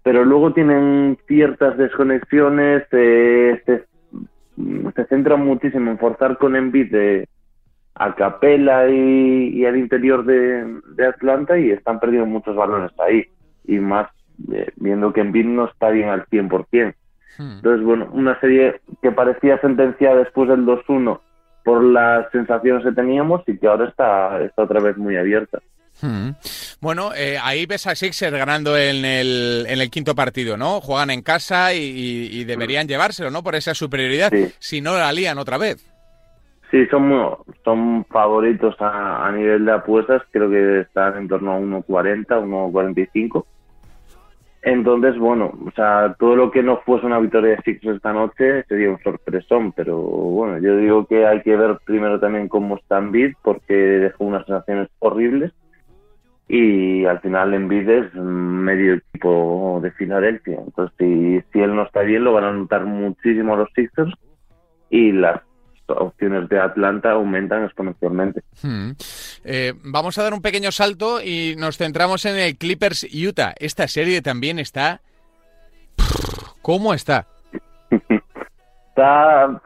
pero 0.04 0.24
luego 0.24 0.54
tienen 0.54 1.18
ciertas 1.28 1.78
desconexiones, 1.78 2.84
se, 2.90 3.64
se 3.66 5.06
centran 5.10 5.46
muchísimo 5.46 5.92
en 5.92 5.98
forzar 5.98 6.38
con 6.38 6.56
Embiid 6.56 6.92
de, 6.92 7.28
a 7.96 8.14
capela 8.14 8.88
y, 8.90 9.66
al 9.66 9.76
interior 9.76 10.24
de, 10.24 10.82
de 10.96 11.06
Atlanta 11.06 11.58
y 11.58 11.72
están 11.72 12.00
perdiendo 12.00 12.28
muchos 12.28 12.56
balones 12.56 12.92
ahí, 13.00 13.26
y 13.66 13.80
más 13.80 14.08
eh, 14.52 14.72
viendo 14.76 15.14
que 15.14 15.22
Embiid 15.22 15.46
no 15.46 15.66
está 15.66 15.90
bien 15.90 16.10
al 16.10 16.26
100%. 16.28 16.94
Hmm. 17.38 17.52
Entonces, 17.58 17.86
bueno, 17.86 18.10
una 18.14 18.40
serie 18.40 18.82
que 19.02 19.12
parecía 19.12 19.60
sentenciada 19.60 20.18
después 20.18 20.50
del 20.50 20.66
2-1 20.66 21.20
por 21.64 21.84
las 21.84 22.32
sensaciones 22.32 22.84
que 22.84 22.92
teníamos 22.94 23.44
y 23.48 23.58
que 23.58 23.68
ahora 23.68 23.90
está, 23.90 24.42
está 24.42 24.64
otra 24.64 24.80
vez 24.80 24.98
muy 24.98 25.18
abierta. 25.18 25.60
Hmm. 26.02 26.30
Bueno, 26.80 27.12
eh, 27.16 27.38
ahí 27.42 27.66
ves 27.66 27.88
a 27.88 27.96
Sixers 27.96 28.38
ganando 28.38 28.78
en 28.78 29.04
el, 29.04 29.66
en 29.68 29.82
el 29.82 29.90
quinto 29.90 30.14
partido, 30.14 30.56
¿no? 30.56 30.80
Juegan 30.80 31.10
en 31.10 31.24
casa 31.24 31.74
y, 31.74 32.44
deberían 32.46 32.88
llevárselo, 32.88 33.32
¿no? 33.32 33.44
Por 33.44 33.56
esa 33.56 33.74
superioridad, 33.74 34.32
si 34.60 34.80
no 34.80 34.96
la 34.96 35.12
lían 35.12 35.40
otra 35.40 35.58
vez. 35.58 35.84
Sí, 36.70 36.86
son, 36.88 37.38
son 37.64 38.06
favoritos 38.06 38.76
a, 38.80 39.26
a 39.26 39.32
nivel 39.32 39.66
de 39.66 39.72
apuestas, 39.72 40.22
creo 40.32 40.50
que 40.50 40.82
están 40.82 41.18
en 41.18 41.28
torno 41.28 41.54
a 41.54 41.60
1.40, 41.60 42.28
1.45 42.28 43.46
Entonces, 44.70 45.18
bueno, 45.18 45.54
o 45.66 45.72
sea, 45.72 46.14
todo 46.20 46.36
lo 46.36 46.52
que 46.52 46.62
no 46.62 46.82
fuese 46.82 47.06
una 47.06 47.20
victoria 47.20 47.52
de 47.52 47.62
Sixers 47.62 47.96
esta 47.96 48.12
noche 48.12 48.66
sería 48.68 48.90
un 48.90 49.02
sorpresón, 49.02 49.72
pero 49.72 49.98
bueno, 49.98 50.58
yo 50.58 50.76
digo 50.76 51.06
que 51.06 51.26
hay 51.26 51.42
que 51.42 51.56
ver 51.56 51.78
primero 51.86 52.20
también 52.20 52.50
cómo 52.50 52.76
está 52.76 52.98
Embiid, 52.98 53.34
porque 53.44 53.74
dejó 53.74 54.26
unas 54.26 54.46
sensaciones 54.46 54.90
horribles, 55.00 55.54
y 56.50 57.06
al 57.06 57.22
final 57.22 57.54
Embiid 57.54 57.90
es 57.90 58.14
medio 58.14 58.96
equipo 58.96 59.80
de 59.82 59.92
Filadelfia, 59.92 60.60
entonces 60.60 60.94
si, 61.00 61.42
si 61.54 61.60
él 61.62 61.74
no 61.74 61.84
está 61.84 62.02
bien 62.02 62.26
lo 62.26 62.34
van 62.34 62.44
a 62.44 62.52
notar 62.52 62.84
muchísimo 62.84 63.56
los 63.56 63.70
Sixers, 63.74 64.14
y 64.90 65.14
las 65.14 65.44
opciones 65.90 66.50
de 66.50 66.60
Atlanta 66.60 67.12
aumentan 67.12 67.66
exponencialmente. 67.66 68.42
Hmm. 68.62 68.92
Eh, 69.44 69.74
vamos 69.84 70.18
a 70.18 70.24
dar 70.24 70.34
un 70.34 70.42
pequeño 70.42 70.72
salto 70.72 71.22
y 71.22 71.56
nos 71.58 71.78
centramos 71.78 72.26
en 72.26 72.38
el 72.38 72.58
Clippers 72.58 73.08
Utah. 73.14 73.54
Esta 73.60 73.88
serie 73.88 74.22
también 74.22 74.60
está... 74.60 75.02
¿Cómo 76.62 76.94
está? 76.94 77.28
está 78.98 79.62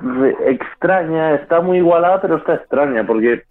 extraña, 0.46 1.36
está 1.36 1.62
muy 1.62 1.78
igualada, 1.78 2.22
pero 2.22 2.38
está 2.38 2.56
extraña 2.56 3.06
porque 3.06 3.44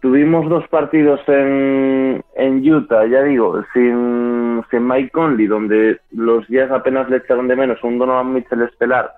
tuvimos 0.00 0.48
dos 0.48 0.66
partidos 0.68 1.20
en, 1.26 2.22
en 2.36 2.72
Utah, 2.72 3.06
ya 3.06 3.22
digo, 3.22 3.64
sin, 3.72 4.62
sin 4.70 4.86
Mike 4.86 5.10
Conley, 5.10 5.46
donde 5.46 5.98
los 6.12 6.46
días 6.48 6.70
apenas 6.70 7.08
le 7.10 7.16
echaron 7.18 7.48
de 7.48 7.56
menos 7.56 7.82
un 7.82 7.98
Donovan 7.98 8.32
Mitchell 8.32 8.62
estelar 8.62 9.12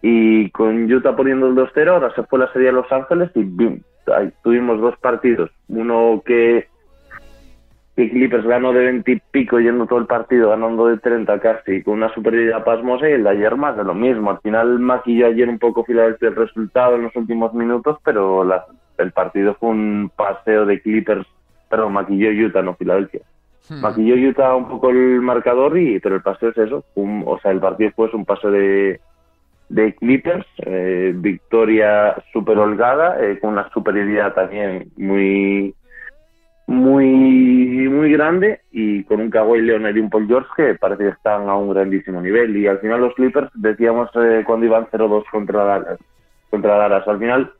y 0.00 0.50
con 0.50 0.90
Utah 0.90 1.16
poniendo 1.16 1.48
el 1.48 1.54
2-0, 1.54 1.88
ahora 1.88 2.14
se 2.14 2.22
fue 2.24 2.38
la 2.38 2.52
serie 2.52 2.68
a 2.68 2.72
Los 2.72 2.90
Ángeles 2.92 3.30
y 3.34 3.40
ahí 4.12 4.30
tuvimos 4.42 4.80
dos 4.80 4.96
partidos. 4.98 5.50
Uno 5.68 6.22
que, 6.24 6.68
que 7.96 8.10
Clippers 8.10 8.46
ganó 8.46 8.72
de 8.72 8.84
20 8.84 9.10
y 9.10 9.20
pico 9.32 9.58
yendo 9.58 9.86
todo 9.86 9.98
el 9.98 10.06
partido, 10.06 10.50
ganando 10.50 10.86
de 10.86 10.98
30 10.98 11.40
casi, 11.40 11.82
con 11.82 11.94
una 11.94 12.14
superioridad 12.14 12.64
pasmosa 12.64 13.08
y 13.08 13.12
el 13.12 13.24
de 13.24 13.30
ayer 13.30 13.56
más 13.56 13.76
de 13.76 13.84
lo 13.84 13.94
mismo. 13.94 14.30
Al 14.30 14.40
final 14.40 14.78
maquilló 14.78 15.26
ayer 15.26 15.48
un 15.48 15.58
poco 15.58 15.84
Filadelfia 15.84 16.28
el 16.28 16.36
resultado 16.36 16.94
en 16.94 17.02
los 17.04 17.16
últimos 17.16 17.52
minutos, 17.54 17.98
pero 18.04 18.44
el 18.98 19.12
partido 19.12 19.56
fue 19.58 19.70
un 19.70 20.12
paseo 20.14 20.64
de 20.64 20.80
Clippers, 20.80 21.26
pero 21.68 21.90
maquilló 21.90 22.30
Utah, 22.46 22.62
no 22.62 22.74
Filadelfia. 22.74 23.22
Hmm. 23.68 23.80
Maquilló 23.80 24.14
Utah 24.30 24.54
un 24.54 24.68
poco 24.68 24.90
el 24.90 25.20
marcador, 25.20 25.76
y 25.76 25.98
pero 25.98 26.14
el 26.14 26.22
paseo 26.22 26.50
es 26.50 26.58
eso. 26.58 26.84
o 26.94 27.38
sea, 27.40 27.50
el 27.50 27.58
partido 27.58 27.90
fue 27.96 28.08
un 28.12 28.24
paseo 28.24 28.52
de 28.52 29.00
de 29.68 29.94
Clippers, 29.94 30.46
eh, 30.58 31.12
victoria 31.14 32.16
super 32.32 32.58
holgada, 32.58 33.22
eh, 33.22 33.38
con 33.38 33.50
una 33.50 33.68
superioridad 33.70 34.34
también 34.34 34.90
muy 34.96 35.74
muy 36.66 37.88
muy 37.88 38.12
grande 38.12 38.60
y 38.70 39.04
con 39.04 39.20
un 39.20 39.30
Kawhi 39.30 39.62
Leonard 39.62 39.96
y 39.96 40.00
un 40.00 40.10
Paul 40.10 40.26
George 40.26 40.48
que 40.56 40.74
parece 40.74 41.04
que 41.04 41.10
están 41.10 41.48
a 41.48 41.56
un 41.56 41.70
grandísimo 41.70 42.20
nivel. 42.20 42.56
Y 42.56 42.66
al 42.66 42.78
final 42.78 43.00
los 43.00 43.14
Clippers 43.14 43.50
decíamos 43.54 44.10
eh, 44.16 44.42
cuando 44.46 44.66
iban 44.66 44.86
0-2 44.86 45.24
contra 45.30 45.64
Dallas, 45.64 45.98
contra 46.50 46.76
Dallas. 46.76 47.08
Al 47.08 47.18
final 47.18 47.52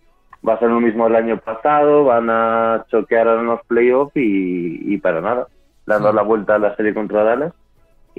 va 0.47 0.55
a 0.55 0.59
ser 0.59 0.69
lo 0.69 0.81
mismo 0.81 1.05
del 1.05 1.17
año 1.17 1.39
pasado 1.39 2.05
van 2.05 2.29
a 2.31 2.85
choquear 2.91 3.27
en 3.29 3.47
los 3.47 3.61
playoffs 3.67 4.17
y, 4.17 4.95
y 4.95 4.99
para 4.99 5.21
nada 5.21 5.47
dando 5.87 6.13
la 6.13 6.23
vuelta 6.23 6.55
a 6.55 6.59
la 6.59 6.77
serie 6.77 6.95
contra 6.95 7.25
Dallas 7.25 7.53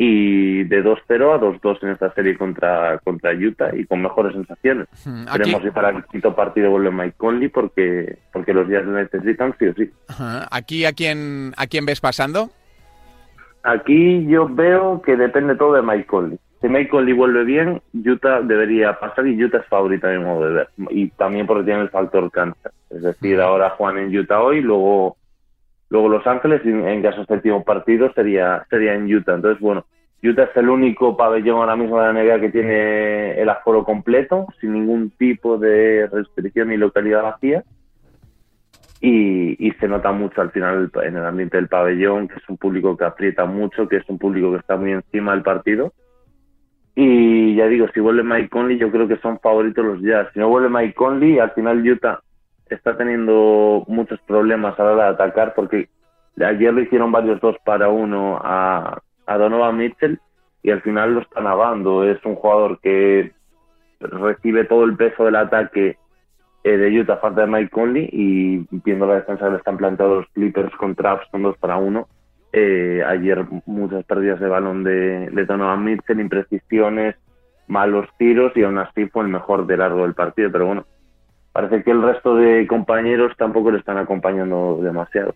y 0.01 0.63
de 0.63 0.81
2-0 0.81 0.95
a 1.35 1.41
2-2 1.41 1.83
en 1.83 1.89
esta 1.89 2.13
serie 2.13 2.37
contra, 2.37 2.99
contra 2.99 3.33
Utah 3.33 3.75
y 3.75 3.83
con 3.83 4.01
mejores 4.01 4.31
sensaciones. 4.31 4.87
Hmm, 5.05 5.23
Esperemos 5.27 5.61
si 5.61 5.71
para 5.71 5.89
el 5.89 6.05
quinto 6.05 6.33
partido 6.33 6.71
vuelve 6.71 6.89
Mike 6.89 7.15
Conley 7.17 7.49
porque, 7.49 8.17
porque 8.31 8.53
los 8.53 8.69
días 8.69 8.85
lo 8.85 8.93
necesitan 8.93 9.53
sí 9.59 9.67
o 9.67 9.73
sí. 9.73 9.91
¿Aquí 10.51 10.85
a 10.85 10.93
quién, 10.93 11.53
a 11.57 11.67
quién 11.67 11.85
ves 11.85 11.99
pasando? 11.99 12.49
Aquí 13.63 14.25
yo 14.25 14.47
veo 14.47 15.01
que 15.01 15.17
depende 15.17 15.57
todo 15.57 15.73
de 15.73 15.81
Mike 15.81 16.05
Conley. 16.05 16.39
Si 16.61 16.69
Mike 16.69 16.91
Conley 16.91 17.13
vuelve 17.13 17.43
bien, 17.43 17.81
Utah 17.93 18.39
debería 18.39 18.97
pasar 18.97 19.27
y 19.27 19.43
Utah 19.43 19.57
es 19.57 19.65
favorita 19.65 20.13
en 20.13 20.23
modo 20.23 20.47
de 20.47 20.53
ver. 20.53 20.69
Y 20.91 21.09
también 21.09 21.45
porque 21.45 21.65
tiene 21.65 21.81
el 21.81 21.89
factor 21.89 22.31
cáncer. 22.31 22.71
Es 22.89 23.01
decir, 23.01 23.41
ahora 23.41 23.71
juegan 23.71 23.97
en 23.97 24.17
Utah 24.17 24.41
hoy, 24.41 24.61
luego 24.61 25.17
Luego 25.89 26.09
Los 26.09 26.25
Ángeles, 26.27 26.61
en 26.65 27.01
caso 27.01 27.25
de 27.25 27.35
este 27.35 27.51
partido, 27.65 28.11
sería, 28.13 28.65
sería 28.69 28.93
en 28.93 29.13
Utah. 29.13 29.35
Entonces, 29.35 29.59
bueno, 29.59 29.85
Utah 30.21 30.43
es 30.43 30.57
el 30.57 30.69
único 30.69 31.17
pabellón 31.17 31.57
ahora 31.57 31.75
mismo 31.75 31.99
de 31.99 32.05
la 32.05 32.13
NBA 32.13 32.39
que 32.41 32.49
tiene 32.49 33.41
el 33.41 33.49
aforo 33.49 33.83
completo, 33.83 34.47
sin 34.61 34.73
ningún 34.73 35.09
tipo 35.11 35.57
de 35.57 36.07
restricción 36.07 36.69
ni 36.69 36.77
localidad 36.77 37.23
vacía. 37.23 37.63
Y, 39.01 39.55
y, 39.65 39.71
se 39.79 39.87
nota 39.87 40.11
mucho 40.11 40.41
al 40.41 40.51
final 40.51 40.91
en 41.03 41.15
el 41.15 41.25
ambiente 41.25 41.55
del 41.55 41.69
pabellón, 41.69 42.27
que 42.27 42.35
es 42.35 42.49
un 42.49 42.57
público 42.57 42.97
que 42.97 43.05
aprieta 43.05 43.45
mucho, 43.45 43.87
que 43.87 43.95
es 43.95 44.09
un 44.09 44.19
público 44.19 44.51
que 44.51 44.57
está 44.57 44.75
muy 44.75 44.91
encima 44.91 45.31
del 45.31 45.41
partido. 45.41 45.93
Y 46.95 47.55
ya 47.55 47.67
digo, 47.67 47.87
si 47.93 48.01
vuelve 48.01 48.23
Mike 48.23 48.49
Conley, 48.49 48.77
yo 48.77 48.91
creo 48.91 49.07
que 49.07 49.15
son 49.19 49.39
favoritos 49.39 49.85
los 49.85 50.01
Jazz. 50.01 50.27
Si 50.33 50.39
no 50.39 50.49
vuelve 50.49 50.67
Mike 50.69 50.95
Conley, 50.95 51.39
al 51.39 51.51
final 51.51 51.87
Utah 51.87 52.19
está 52.75 52.97
teniendo 52.97 53.83
muchos 53.87 54.19
problemas 54.21 54.79
a 54.79 54.83
la 54.83 54.91
hora 54.91 55.03
de 55.05 55.09
atacar 55.11 55.53
porque 55.55 55.89
ayer 56.39 56.73
le 56.73 56.83
hicieron 56.83 57.11
varios 57.11 57.39
dos 57.41 57.55
para 57.63 57.89
uno 57.89 58.39
a, 58.41 59.01
Donovan 59.27 59.77
Mitchell 59.77 60.19
y 60.63 60.71
al 60.71 60.81
final 60.81 61.13
lo 61.13 61.21
están 61.21 61.43
lavando. 61.43 62.03
Es 62.03 62.23
un 62.25 62.35
jugador 62.35 62.79
que 62.81 63.31
recibe 63.99 64.63
todo 64.63 64.85
el 64.85 64.95
peso 64.95 65.25
del 65.25 65.35
ataque 65.35 65.97
eh, 66.63 66.77
de 66.77 66.99
Utah 66.99 67.17
falta 67.17 67.41
de 67.41 67.47
Mike 67.47 67.69
Conley 67.69 68.09
y 68.11 68.65
viendo 68.83 69.05
la 69.05 69.15
defensa 69.15 69.45
que 69.45 69.51
le 69.51 69.57
están 69.57 69.77
planteando 69.77 70.15
los 70.15 70.27
Clippers 70.29 70.75
con 70.77 70.95
traps 70.95 71.27
con 71.31 71.43
dos 71.43 71.57
para 71.57 71.77
uno. 71.77 72.07
Eh, 72.51 73.03
ayer 73.05 73.45
muchas 73.67 74.03
pérdidas 74.05 74.39
de 74.39 74.47
balón 74.47 74.83
de, 74.83 75.29
de 75.29 75.45
Donovan 75.45 75.83
Mitchell, 75.83 76.19
imprecisiones, 76.19 77.15
malos 77.67 78.07
tiros 78.17 78.51
y 78.55 78.63
aún 78.63 78.79
así 78.79 79.05
fue 79.09 79.23
el 79.23 79.29
mejor 79.29 79.67
de 79.67 79.77
largo 79.77 80.01
del 80.01 80.15
partido. 80.15 80.51
Pero 80.51 80.65
bueno, 80.65 80.85
parece 81.59 81.83
que 81.83 81.91
el 81.91 82.01
resto 82.01 82.35
de 82.35 82.65
compañeros 82.67 83.33
tampoco 83.37 83.69
le 83.69 83.79
están 83.79 83.97
acompañando 83.97 84.79
demasiado. 84.81 85.35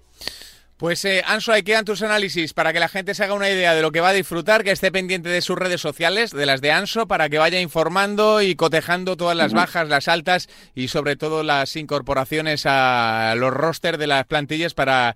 Pues 0.84 1.06
eh, 1.06 1.24
Anso, 1.26 1.54
ahí 1.54 1.64
quedan 1.64 1.86
tus 1.86 2.02
análisis 2.02 2.54
para 2.54 2.74
que 2.74 2.80
la 2.82 2.90
gente 2.90 3.14
se 3.14 3.24
haga 3.24 3.36
una 3.36 3.50
idea 3.50 3.74
de 3.74 3.82
lo 3.82 3.94
que 3.94 4.02
va 4.02 4.10
a 4.10 4.14
disfrutar, 4.14 4.66
que 4.66 4.72
esté 4.72 4.92
pendiente 4.92 5.30
de 5.30 5.40
sus 5.40 5.58
redes 5.58 5.80
sociales, 5.80 6.32
de 6.32 6.46
las 6.46 6.60
de 6.60 6.74
Anso, 6.74 7.08
para 7.08 7.30
que 7.30 7.38
vaya 7.38 7.62
informando 7.62 8.42
y 8.42 8.56
cotejando 8.56 9.16
todas 9.16 9.38
las 9.38 9.54
bajas, 9.54 9.88
las 9.88 10.10
altas 10.10 10.50
y 10.76 10.90
sobre 10.90 11.16
todo 11.16 11.42
las 11.42 11.78
incorporaciones 11.78 12.66
a 12.66 13.34
los 13.38 13.54
rosters 13.54 13.98
de 13.98 14.08
las 14.08 14.26
plantillas 14.26 14.74
para 14.74 15.16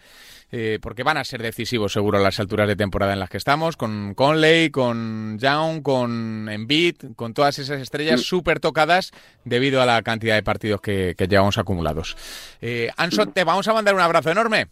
eh, 0.53 0.80
porque 0.82 1.03
van 1.03 1.18
a 1.18 1.26
ser 1.26 1.41
decisivos 1.41 1.91
seguro 1.91 2.18
a 2.18 2.22
las 2.22 2.39
alturas 2.39 2.70
de 2.70 2.78
temporada 2.78 3.11
en 3.11 3.20
las 3.20 3.30
que 3.30 3.36
estamos, 3.36 3.76
con 3.76 4.13
Conley, 4.13 4.70
con 4.70 5.38
Young, 5.38 5.82
con 5.82 6.47
Embiid, 6.47 6.95
con 7.18 7.34
todas 7.34 7.59
esas 7.59 7.82
estrellas 7.82 8.22
súper 8.22 8.61
tocadas 8.61 9.11
debido 9.43 9.82
a 9.82 9.86
la 9.86 10.01
cantidad 10.01 10.36
de 10.36 10.43
partidos 10.43 10.80
que, 10.80 11.13
llevamos 11.28 11.57
acumulados. 11.57 12.15
Eh, 12.61 12.89
Anso, 12.95 13.26
te 13.26 13.43
vamos 13.43 13.68
a 13.68 13.74
mandar 13.74 13.95
un 13.95 13.99
abrazo 13.99 14.32
enorme. 14.32 14.70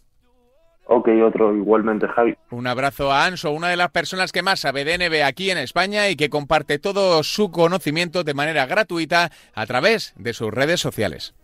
Ok, 0.88 1.08
otro 1.24 1.54
igualmente, 1.54 2.06
Javi. 2.06 2.36
Un 2.50 2.66
abrazo 2.66 3.10
a 3.10 3.26
Anso, 3.26 3.50
una 3.50 3.68
de 3.68 3.76
las 3.76 3.90
personas 3.90 4.30
que 4.30 4.42
más 4.42 4.60
sabe 4.60 4.84
de 4.84 5.24
aquí 5.24 5.50
en 5.50 5.58
España 5.58 6.08
y 6.08 6.16
que 6.16 6.30
comparte 6.30 6.78
todo 6.78 7.22
su 7.24 7.50
conocimiento 7.50 8.22
de 8.22 8.34
manera 8.34 8.66
gratuita 8.66 9.30
a 9.54 9.66
través 9.66 10.14
de 10.16 10.32
sus 10.32 10.52
redes 10.52 10.80
sociales. 10.80 11.34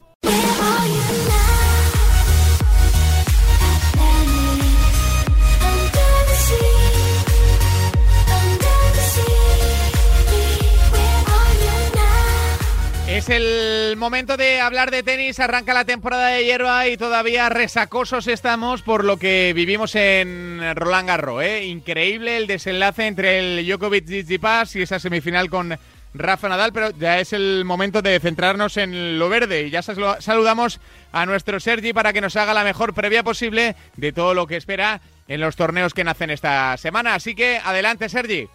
Es 13.13 13.29
el 13.29 13.95
momento 13.99 14.39
de 14.39 14.63
hablar 14.63 14.91
de 14.91 15.03
tenis, 15.03 15.39
arranca 15.39 15.75
la 15.75 15.85
temporada 15.85 16.29
de 16.29 16.47
hierba 16.47 16.89
y 16.89 16.97
todavía 16.97 17.51
resacosos 17.51 18.27
estamos 18.27 18.81
por 18.81 19.05
lo 19.05 19.19
que 19.19 19.53
vivimos 19.55 19.95
en 19.97 20.63
Roland 20.75 21.09
Garros. 21.09 21.43
¿eh? 21.43 21.67
Increíble 21.67 22.39
el 22.39 22.47
desenlace 22.47 23.07
entre 23.07 23.39
el 23.39 23.67
Djokovic 23.67 24.07
Tsitsipas 24.07 24.77
y 24.77 24.83
esa 24.83 24.99
semifinal 24.99 25.51
con 25.51 25.79
Rafa 26.15 26.49
Nadal, 26.49 26.73
pero 26.73 26.89
ya 26.93 27.21
es 27.21 27.35
el 27.35 27.67
momento 27.67 28.01
de 28.01 28.19
centrarnos 28.19 28.79
en 28.79 29.19
lo 29.19 29.29
verde 29.29 29.67
y 29.67 29.71
ya 29.71 29.83
saludamos 29.83 30.81
a 31.13 31.27
nuestro 31.27 31.61
Sergi 31.61 31.93
para 31.93 32.15
que 32.15 32.23
nos 32.23 32.37
haga 32.37 32.55
la 32.55 32.65
mejor 32.65 32.95
previa 32.95 33.23
posible 33.23 33.77
de 33.95 34.13
todo 34.13 34.33
lo 34.33 34.47
que 34.47 34.57
espera 34.57 35.03
en 35.29 35.43
los 35.43 35.55
torneos 35.55 35.93
que 35.93 36.03
nacen 36.03 36.31
esta 36.31 36.79
semana. 36.79 37.15
Así 37.15 37.35
que 37.35 37.61
adelante, 37.63 38.09
Sergi. 38.09 38.49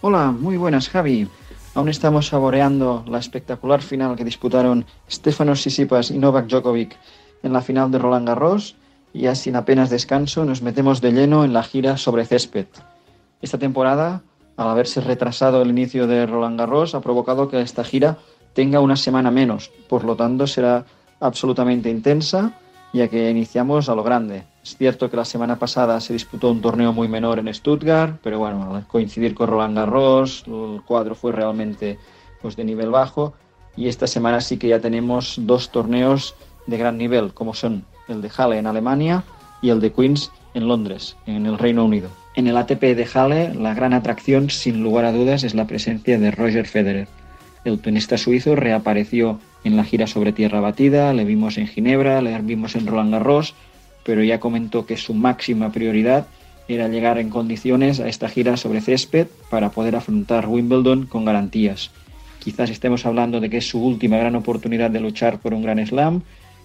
Hola, 0.00 0.32
muy 0.32 0.56
buenas, 0.56 0.88
Javi. 0.88 1.28
Aún 1.74 1.88
estamos 1.88 2.26
saboreando 2.26 3.02
la 3.08 3.18
espectacular 3.18 3.80
final 3.80 4.14
que 4.14 4.24
disputaron 4.24 4.84
Stefanos 5.10 5.62
Sisipas 5.62 6.10
y 6.10 6.18
Novak 6.18 6.46
Djokovic 6.46 6.98
en 7.42 7.54
la 7.54 7.62
final 7.62 7.90
de 7.90 7.98
Roland 7.98 8.28
Garros 8.28 8.76
y 9.14 9.22
ya 9.22 9.34
sin 9.34 9.56
apenas 9.56 9.88
descanso 9.88 10.44
nos 10.44 10.60
metemos 10.60 11.00
de 11.00 11.12
lleno 11.12 11.44
en 11.44 11.54
la 11.54 11.62
gira 11.62 11.96
sobre 11.96 12.26
césped. 12.26 12.66
Esta 13.40 13.56
temporada, 13.56 14.22
al 14.58 14.68
haberse 14.68 15.00
retrasado 15.00 15.62
el 15.62 15.70
inicio 15.70 16.06
de 16.06 16.26
Roland 16.26 16.58
Garros, 16.58 16.94
ha 16.94 17.00
provocado 17.00 17.48
que 17.48 17.62
esta 17.62 17.84
gira 17.84 18.18
tenga 18.52 18.80
una 18.80 18.96
semana 18.96 19.30
menos, 19.30 19.72
por 19.88 20.04
lo 20.04 20.14
tanto 20.14 20.46
será 20.46 20.84
absolutamente 21.20 21.88
intensa 21.88 22.52
ya 22.92 23.08
que 23.08 23.30
iniciamos 23.30 23.88
a 23.88 23.94
lo 23.94 24.02
grande. 24.02 24.44
Es 24.62 24.76
cierto 24.76 25.10
que 25.10 25.16
la 25.16 25.24
semana 25.24 25.58
pasada 25.58 26.00
se 26.00 26.12
disputó 26.12 26.50
un 26.50 26.60
torneo 26.60 26.92
muy 26.92 27.08
menor 27.08 27.38
en 27.38 27.52
Stuttgart, 27.52 28.18
pero 28.22 28.38
bueno, 28.38 28.74
al 28.74 28.86
coincidir 28.86 29.34
con 29.34 29.48
Roland 29.48 29.76
Garros, 29.76 30.44
el 30.46 30.82
cuadro 30.84 31.14
fue 31.14 31.32
realmente 31.32 31.98
pues, 32.40 32.56
de 32.56 32.64
nivel 32.64 32.90
bajo 32.90 33.34
y 33.76 33.88
esta 33.88 34.06
semana 34.06 34.40
sí 34.40 34.58
que 34.58 34.68
ya 34.68 34.80
tenemos 34.80 35.36
dos 35.38 35.70
torneos 35.70 36.34
de 36.66 36.76
gran 36.76 36.98
nivel, 36.98 37.32
como 37.32 37.54
son 37.54 37.84
el 38.08 38.20
de 38.20 38.30
Halle 38.36 38.58
en 38.58 38.66
Alemania 38.66 39.24
y 39.62 39.70
el 39.70 39.80
de 39.80 39.92
Queens 39.92 40.30
en 40.54 40.68
Londres, 40.68 41.16
en 41.26 41.46
el 41.46 41.58
Reino 41.58 41.84
Unido. 41.84 42.10
En 42.34 42.46
el 42.46 42.56
ATP 42.56 42.80
de 42.80 43.08
Halle, 43.12 43.54
la 43.54 43.74
gran 43.74 43.94
atracción, 43.94 44.50
sin 44.50 44.82
lugar 44.82 45.04
a 45.06 45.12
dudas, 45.12 45.44
es 45.44 45.54
la 45.54 45.66
presencia 45.66 46.18
de 46.18 46.30
Roger 46.30 46.66
Federer. 46.66 47.08
El 47.64 47.80
tenista 47.80 48.18
suizo 48.18 48.56
reapareció 48.56 49.38
en 49.64 49.76
la 49.76 49.84
gira 49.84 50.06
sobre 50.06 50.32
tierra 50.32 50.60
batida, 50.60 51.12
le 51.12 51.24
vimos 51.24 51.58
en 51.58 51.66
Ginebra, 51.66 52.20
le 52.20 52.36
vimos 52.40 52.74
en 52.74 52.86
Roland 52.86 53.12
Garros, 53.12 53.54
pero 54.04 54.22
ya 54.22 54.40
comentó 54.40 54.86
que 54.86 54.96
su 54.96 55.14
máxima 55.14 55.70
prioridad 55.70 56.26
era 56.68 56.88
llegar 56.88 57.18
en 57.18 57.30
condiciones 57.30 58.00
a 58.00 58.08
esta 58.08 58.28
gira 58.28 58.56
sobre 58.56 58.80
césped 58.80 59.26
para 59.50 59.70
poder 59.70 59.96
afrontar 59.96 60.48
Wimbledon 60.48 61.06
con 61.06 61.24
garantías. 61.24 61.90
Quizás 62.38 62.70
estemos 62.70 63.06
hablando 63.06 63.40
de 63.40 63.50
que 63.50 63.58
es 63.58 63.68
su 63.68 63.84
última 63.84 64.16
gran 64.16 64.34
oportunidad 64.34 64.90
de 64.90 65.00
luchar 65.00 65.38
por 65.38 65.54
un 65.54 65.62
gran 65.62 65.84
slam 65.86 66.22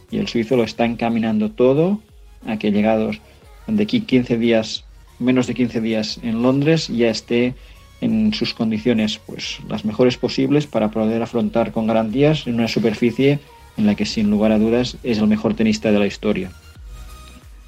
y 0.10 0.18
el 0.18 0.28
suizo 0.28 0.56
lo 0.56 0.64
está 0.64 0.86
encaminando 0.86 1.52
todo 1.52 2.02
a 2.46 2.58
que 2.58 2.72
llegados 2.72 3.22
de 3.68 3.84
aquí 3.84 4.02
15 4.02 4.38
días, 4.38 4.86
menos 5.20 5.46
de 5.48 5.54
15 5.54 5.82
días 5.82 6.20
en 6.24 6.42
Londres, 6.42 6.88
ya 6.88 7.10
esté 7.10 7.54
en 8.02 8.34
sus 8.34 8.54
condiciones 8.54 9.20
pues 9.26 9.60
las 9.68 9.86
mejores 9.86 10.18
posibles 10.18 10.68
para 10.68 10.92
poder 10.92 11.22
afrontar 11.22 11.72
con 11.72 11.88
garantías 11.88 12.46
en 12.48 12.56
una 12.56 12.68
superficie 12.68 13.40
en 13.78 13.86
la 13.86 13.96
que 13.96 14.06
sin 14.06 14.30
lugar 14.30 14.52
a 14.52 14.60
dudas 14.60 14.98
es 15.04 15.18
el 15.18 15.28
mejor 15.28 15.54
tenista 15.54 15.92
de 15.92 16.00
la 16.00 16.08
historia. 16.08 16.52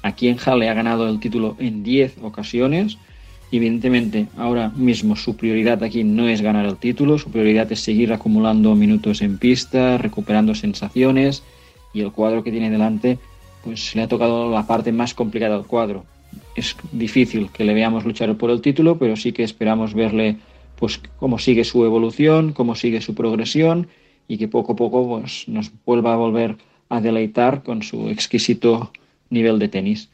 Aquí 0.02 0.28
en 0.28 0.38
Halle 0.38 0.68
ha 0.68 0.74
ganado 0.74 1.08
el 1.08 1.20
título 1.20 1.56
en 1.58 1.82
10 1.82 2.18
ocasiones. 2.22 2.98
Evidentemente, 3.52 4.28
ahora 4.36 4.70
mismo 4.70 5.16
su 5.16 5.36
prioridad 5.36 5.82
aquí 5.82 6.04
no 6.04 6.28
es 6.28 6.40
ganar 6.40 6.66
el 6.66 6.76
título, 6.76 7.18
su 7.18 7.30
prioridad 7.30 7.70
es 7.72 7.80
seguir 7.80 8.12
acumulando 8.12 8.74
minutos 8.74 9.22
en 9.22 9.38
pista, 9.38 9.98
recuperando 9.98 10.54
sensaciones 10.54 11.42
y 11.92 12.00
el 12.00 12.12
cuadro 12.12 12.44
que 12.44 12.52
tiene 12.52 12.70
delante 12.70 13.18
pues 13.64 13.94
le 13.94 14.02
ha 14.02 14.08
tocado 14.08 14.50
la 14.50 14.66
parte 14.66 14.92
más 14.92 15.14
complicada 15.14 15.56
del 15.56 15.66
cuadro, 15.66 16.04
es 16.54 16.76
difícil 16.92 17.50
que 17.52 17.64
le 17.64 17.74
veamos 17.74 18.04
luchar 18.04 18.34
por 18.36 18.50
el 18.50 18.60
título, 18.60 18.98
pero 18.98 19.16
sí 19.16 19.32
que 19.32 19.42
esperamos 19.42 19.94
verle 19.94 20.36
pues 20.76 21.00
cómo 21.18 21.38
sigue 21.38 21.64
su 21.64 21.84
evolución, 21.84 22.52
cómo 22.52 22.74
sigue 22.74 23.00
su 23.00 23.14
progresión 23.14 23.88
y 24.28 24.38
que 24.38 24.48
poco 24.48 24.72
a 24.72 24.76
poco 24.76 25.20
pues, 25.20 25.44
nos 25.48 25.70
vuelva 25.84 26.14
a 26.14 26.16
volver 26.16 26.56
a 26.88 27.00
deleitar 27.00 27.62
con 27.62 27.82
su 27.82 28.08
exquisito 28.08 28.90
nivel 29.28 29.58
de 29.58 29.68
tenis. 29.68 30.08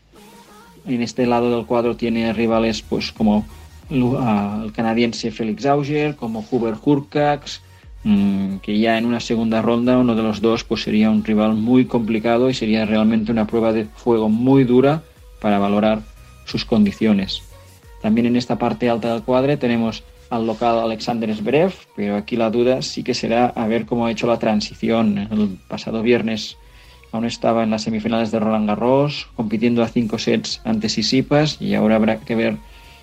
En 0.87 1.03
este 1.03 1.27
lado 1.27 1.55
del 1.55 1.67
cuadro 1.67 1.97
tiene 1.97 2.33
rivales 2.33 2.83
pues 2.83 3.12
como 3.12 3.47
el 3.91 4.73
canadiense 4.73 5.31
Felix 5.31 5.64
Auger, 5.67 6.17
como 6.17 6.45
Hubert 6.51 6.81
Hurkacz, 6.85 7.61
mm, 8.05 8.57
que 8.57 8.79
ya 8.79 8.99
en 8.99 9.07
una 9.07 9.21
segunda 9.21 9.62
ronda 9.62 9.99
uno 9.99 10.14
de 10.14 10.23
los 10.23 10.41
dos 10.41 10.64
pues 10.64 10.83
sería 10.83 11.11
un 11.11 11.25
rival 11.25 11.55
muy 11.55 11.87
complicado 11.87 12.51
y 12.51 12.55
sería 12.55 12.85
realmente 12.85 13.33
una 13.33 13.47
prueba 13.47 13.73
de 13.73 13.85
fuego 13.85 14.29
muy 14.29 14.64
dura 14.64 15.03
para 15.41 15.59
valorar 15.59 16.03
sus 16.45 16.64
condiciones. 16.64 17.43
También 18.03 18.26
en 18.26 18.37
esta 18.37 18.57
parte 18.59 18.89
alta 18.89 19.12
del 19.12 19.22
cuadre 19.22 19.57
tenemos 19.57 20.05
al 20.30 20.47
local 20.47 20.78
Alexander 20.78 21.34
Zverev, 21.34 21.72
pero 21.95 22.16
aquí 22.16 22.37
la 22.37 22.51
duda 22.51 22.82
sí 22.82 23.03
que 23.03 23.14
será 23.14 23.47
a 23.47 23.66
ver 23.66 23.87
cómo 23.87 24.07
ha 24.07 24.11
hecho 24.11 24.26
la 24.26 24.39
transición. 24.39 25.18
El 25.30 25.59
pasado 25.68 26.03
viernes 26.03 26.57
aún 27.12 27.24
estaba 27.24 27.62
en 27.62 27.70
las 27.70 27.82
semifinales 27.82 28.30
de 28.30 28.41
Roland 28.41 28.68
Garros, 28.68 29.28
compitiendo 29.37 29.82
a 29.82 29.89
cinco 29.89 30.18
sets 30.18 30.61
ante 30.64 30.89
Sisipas 30.89 31.61
y 31.61 31.74
ahora 31.74 31.97
habrá 31.97 32.20
que 32.20 32.34
ver 32.34 32.57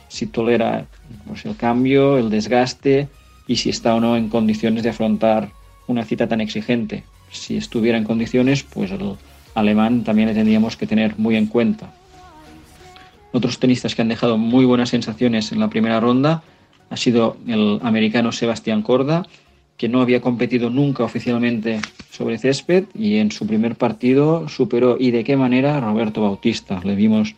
si 0.08 0.28
tolera 0.28 0.86
pues, 1.28 1.46
el 1.46 1.56
cambio, 1.56 2.18
el 2.18 2.30
desgaste 2.30 3.08
y 3.48 3.56
si 3.56 3.70
está 3.70 3.96
o 3.96 4.00
no 4.00 4.16
en 4.16 4.30
condiciones 4.30 4.84
de 4.84 4.90
afrontar 4.90 5.50
una 5.88 6.06
cita 6.06 6.28
tan 6.28 6.42
exigente. 6.42 7.04
Si 7.32 7.58
estuviera 7.58 7.98
en 7.98 8.04
condiciones, 8.04 8.64
pues 8.64 8.92
el 8.92 9.16
alemán 9.56 10.04
también 10.04 10.28
le 10.30 10.36
tendríamos 10.36 10.78
que 10.78 10.88
tener 10.88 11.18
muy 11.18 11.36
en 11.36 11.48
cuenta. 11.48 11.92
Otros 13.34 13.58
tenistas 13.58 13.96
que 13.96 14.04
han 14.04 14.10
dejado 14.10 14.38
muy 14.38 14.64
buenas 14.64 14.90
sensaciones 14.90 15.52
en 15.52 15.60
la 15.60 15.68
primera 15.68 16.00
ronda 16.00 16.44
ha 16.92 16.98
sido 16.98 17.36
el 17.48 17.80
americano 17.82 18.32
Sebastián 18.32 18.84
Corda, 18.84 19.26
que 19.76 19.90
no 19.90 20.02
había 20.02 20.22
competido 20.22 20.70
nunca 20.70 21.04
oficialmente 21.04 21.82
sobre 22.12 22.38
césped 22.38 22.86
y 22.94 23.18
en 23.18 23.32
su 23.32 23.48
primer 23.48 23.76
partido 23.76 24.48
superó 24.48 24.98
y 25.00 25.10
de 25.10 25.24
qué 25.24 25.36
manera 25.36 25.76
a 25.76 25.82
Roberto 25.82 26.22
Bautista. 26.22 26.80
Le 26.84 26.94
vimos 26.94 27.34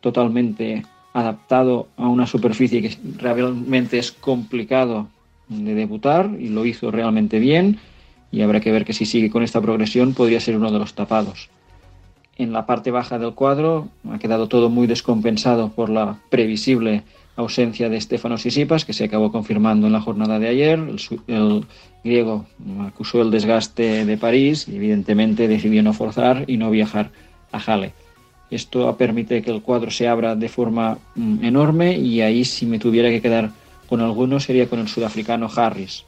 totalmente 0.00 0.86
adaptado 1.12 1.88
a 1.98 2.08
una 2.08 2.26
superficie 2.26 2.80
que 2.80 2.96
realmente 3.18 3.98
es 3.98 4.12
complicado 4.12 5.08
de 5.48 5.74
debutar 5.74 6.30
y 6.40 6.48
lo 6.48 6.64
hizo 6.64 6.90
realmente 6.90 7.38
bien 7.40 7.78
y 8.32 8.40
habrá 8.40 8.60
que 8.60 8.72
ver 8.72 8.86
que 8.86 8.94
si 8.94 9.04
sigue 9.04 9.28
con 9.28 9.42
esta 9.42 9.60
progresión 9.60 10.14
podría 10.14 10.40
ser 10.40 10.56
uno 10.56 10.72
de 10.72 10.78
los 10.78 10.94
tapados 10.94 11.50
en 12.38 12.52
la 12.52 12.66
parte 12.66 12.90
baja 12.90 13.18
del 13.18 13.34
cuadro. 13.34 13.88
Ha 14.10 14.18
quedado 14.18 14.48
todo 14.48 14.68
muy 14.68 14.86
descompensado 14.86 15.70
por 15.70 15.88
la 15.88 16.18
previsible 16.30 17.02
ausencia 17.36 17.88
de 17.88 18.00
Stefano 18.00 18.38
Sisipas, 18.38 18.84
que 18.84 18.92
se 18.92 19.04
acabó 19.04 19.30
confirmando 19.30 19.86
en 19.86 19.92
la 19.92 20.00
jornada 20.00 20.38
de 20.38 20.48
ayer. 20.48 20.80
El, 21.26 21.66
griego 22.02 22.46
acusó 22.86 23.20
el 23.20 23.32
desgaste 23.32 24.04
de 24.04 24.16
París 24.16 24.68
y 24.68 24.76
evidentemente 24.76 25.48
decidió 25.48 25.82
no 25.82 25.92
forzar 25.92 26.44
y 26.46 26.56
no 26.56 26.70
viajar 26.70 27.10
a 27.50 27.58
Halle. 27.58 27.92
Esto 28.48 28.96
permite 28.96 29.42
que 29.42 29.50
el 29.50 29.60
cuadro 29.60 29.90
se 29.90 30.06
abra 30.06 30.36
de 30.36 30.48
forma 30.48 30.98
mm, 31.16 31.44
enorme 31.44 31.98
y 31.98 32.20
ahí 32.20 32.44
si 32.44 32.64
me 32.64 32.78
tuviera 32.78 33.10
que 33.10 33.20
quedar 33.20 33.50
con 33.88 34.00
alguno 34.00 34.38
sería 34.38 34.68
con 34.68 34.78
el 34.78 34.88
sudafricano 34.88 35.50
Harris. 35.54 36.04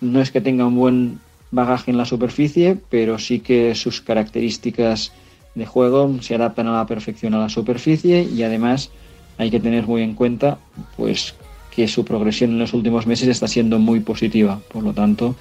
No 0.00 0.20
es 0.20 0.32
que 0.32 0.40
tenga 0.40 0.66
un 0.66 0.76
buen 0.76 1.20
bagaje 1.52 1.90
en 1.90 1.98
la 1.98 2.04
superficie, 2.04 2.76
pero 2.90 3.18
sí 3.18 3.40
que 3.40 3.74
sus 3.74 4.00
características 4.00 5.12
de 5.54 5.66
juego 5.66 6.16
se 6.20 6.34
adaptan 6.34 6.68
a 6.68 6.76
la 6.78 6.86
perfección 6.86 7.34
a 7.34 7.38
la 7.38 7.48
superficie 7.48 8.22
y 8.22 8.42
además 8.42 8.90
hay 9.38 9.50
que 9.50 9.60
tener 9.60 9.86
muy 9.86 10.02
en 10.02 10.14
cuenta 10.14 10.58
pues 10.96 11.34
que 11.74 11.88
su 11.88 12.04
progresión 12.04 12.50
en 12.50 12.58
los 12.58 12.74
últimos 12.74 13.06
meses 13.06 13.28
está 13.28 13.48
siendo 13.48 13.78
muy 13.78 14.00
positiva, 14.00 14.60
por 14.72 14.82
lo 14.82 14.92
tanto 14.92 15.34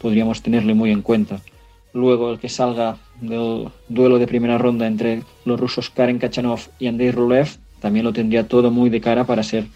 podríamos 0.00 0.42
tenerle 0.42 0.74
muy 0.74 0.90
en 0.90 1.02
cuenta. 1.02 1.40
Luego 1.92 2.30
el 2.30 2.38
que 2.38 2.48
salga 2.48 2.96
del 3.20 3.68
duelo 3.88 4.18
de 4.18 4.26
primera 4.26 4.58
ronda 4.58 4.86
entre 4.86 5.22
los 5.44 5.60
rusos 5.60 5.90
Karen 5.90 6.18
Kachanov 6.18 6.60
y 6.78 6.86
Andrei 6.86 7.10
Rulev 7.10 7.58
también 7.80 8.04
lo 8.04 8.12
tendría 8.12 8.48
todo 8.48 8.70
muy 8.70 8.90
de 8.90 9.00
cara 9.00 9.24
para 9.24 9.42
ser 9.42 9.66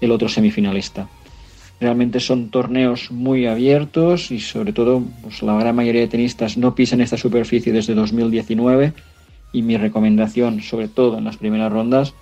el 0.00 0.10
otro 0.10 0.28
semifinalista. 0.28 1.08
Realmente 1.80 2.18
son 2.18 2.50
torneos 2.50 3.10
muy 3.10 3.46
abiertos 3.46 4.30
y 4.30 4.40
sobre 4.40 4.72
todo 4.72 5.02
pues, 5.22 5.42
la 5.42 5.56
gran 5.58 5.76
mayoría 5.76 6.00
de 6.00 6.08
tenistas 6.08 6.56
no 6.56 6.74
pisan 6.74 7.00
esta 7.00 7.16
superficie 7.16 7.72
desde 7.72 7.94
2019 7.94 8.94
y 9.52 9.62
mi 9.62 9.76
recomendación, 9.76 10.62
sobre 10.62 10.88
todo 10.88 11.18
en 11.18 11.24
las 11.24 11.36
primeras 11.36 11.72
rondas, 11.72 12.14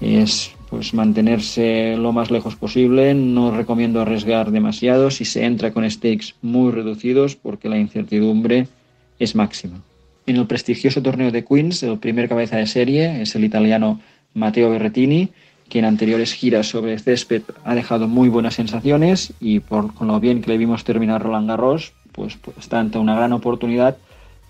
es 0.00 0.52
pues 0.68 0.92
mantenerse 0.92 1.96
lo 1.96 2.12
más 2.12 2.30
lejos 2.30 2.56
posible. 2.56 3.14
No 3.14 3.50
recomiendo 3.56 4.00
arriesgar 4.00 4.50
demasiado 4.50 5.10
si 5.10 5.24
se 5.24 5.44
entra 5.44 5.72
con 5.72 5.88
stakes 5.88 6.34
muy 6.42 6.72
reducidos 6.72 7.36
porque 7.36 7.68
la 7.68 7.78
incertidumbre 7.78 8.66
es 9.18 9.34
máxima. 9.34 9.80
En 10.26 10.36
el 10.36 10.46
prestigioso 10.46 11.02
torneo 11.02 11.30
de 11.30 11.44
Queens, 11.44 11.82
el 11.82 11.98
primer 11.98 12.28
cabeza 12.28 12.56
de 12.56 12.66
serie 12.66 13.22
es 13.22 13.34
el 13.36 13.44
italiano 13.44 14.00
Matteo 14.32 14.70
Berrettini, 14.70 15.28
que 15.68 15.78
en 15.78 15.84
anteriores 15.84 16.32
giras 16.32 16.68
sobre 16.68 16.98
césped 16.98 17.42
ha 17.64 17.74
dejado 17.74 18.08
muy 18.08 18.28
buenas 18.28 18.54
sensaciones 18.54 19.32
y 19.40 19.60
por, 19.60 19.94
con 19.94 20.08
lo 20.08 20.18
bien 20.18 20.42
que 20.42 20.50
le 20.50 20.58
vimos 20.58 20.84
terminar 20.84 21.22
Roland 21.22 21.48
Garros, 21.48 21.92
pues, 22.12 22.36
pues 22.36 22.56
está 22.58 22.80
ante 22.80 22.98
una 22.98 23.14
gran 23.14 23.32
oportunidad 23.32 23.96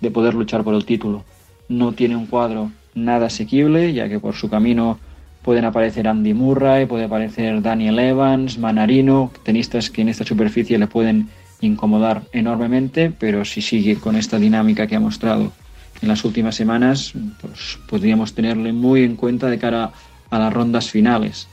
de 0.01 0.11
poder 0.11 0.35
luchar 0.35 0.64
por 0.64 0.75
el 0.75 0.85
título 0.85 1.25
no 1.69 1.93
tiene 1.93 2.17
un 2.17 2.27
cuadro 2.27 2.71
nada 2.95 3.27
asequible, 3.27 3.93
ya 3.93 4.09
que 4.09 4.21
por 4.21 4.35
su 4.35 4.49
camino 4.49 4.99
pueden 5.43 5.65
aparecer 5.65 6.09
Andy 6.09 6.33
Murray, 6.33 6.87
puede 6.87 7.05
aparecer 7.05 7.61
Daniel 7.61 7.99
Evans, 7.99 8.59
Manarino, 8.59 9.31
tenistas 9.43 9.91
que 9.91 10.03
en 10.03 10.09
esta 10.09 10.25
superficie 10.25 10.79
le 10.79 10.87
pueden 10.87 11.29
incomodar 11.61 12.23
enormemente, 12.33 13.12
pero 13.19 13.45
si 13.45 13.61
sigue 13.61 13.97
con 13.97 14.17
esta 14.17 14.39
dinámica 14.39 14.87
que 14.87 14.97
ha 14.97 15.01
mostrado 15.01 15.53
en 16.01 16.09
las 16.09 16.25
últimas 16.25 16.55
semanas, 16.55 17.12
pues 17.41 17.79
podríamos 17.89 18.35
tenerle 18.35 18.73
muy 18.73 19.05
en 19.05 19.17
cuenta 19.17 19.49
de 19.49 19.59
cara 19.59 19.93
a 20.31 20.39
las 20.39 20.53
rondas 20.53 20.91
finales. 20.91 21.49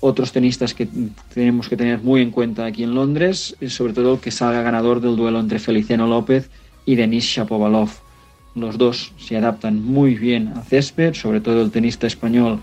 Otros 0.00 0.32
tenistas 0.32 0.74
que 0.74 0.88
tenemos 1.34 1.68
que 1.68 1.76
tener 1.76 2.00
muy 2.00 2.22
en 2.22 2.30
cuenta 2.30 2.64
aquí 2.64 2.82
en 2.82 2.94
Londres, 2.94 3.56
es 3.60 3.74
sobre 3.74 3.92
todo 3.92 4.20
que 4.20 4.30
salga 4.30 4.62
ganador 4.62 5.00
del 5.00 5.16
duelo 5.16 5.40
entre 5.40 5.58
Feliciano 5.58 6.06
López 6.06 6.50
y 6.86 6.94
Denis 6.94 7.24
Shapovalov 7.24 7.90
los 8.54 8.78
dos 8.78 9.12
se 9.18 9.36
adaptan 9.36 9.84
muy 9.84 10.14
bien 10.14 10.48
a 10.48 10.62
césped, 10.62 11.14
sobre 11.14 11.40
todo 11.40 11.62
el 11.62 11.70
tenista 11.70 12.06
español 12.06 12.58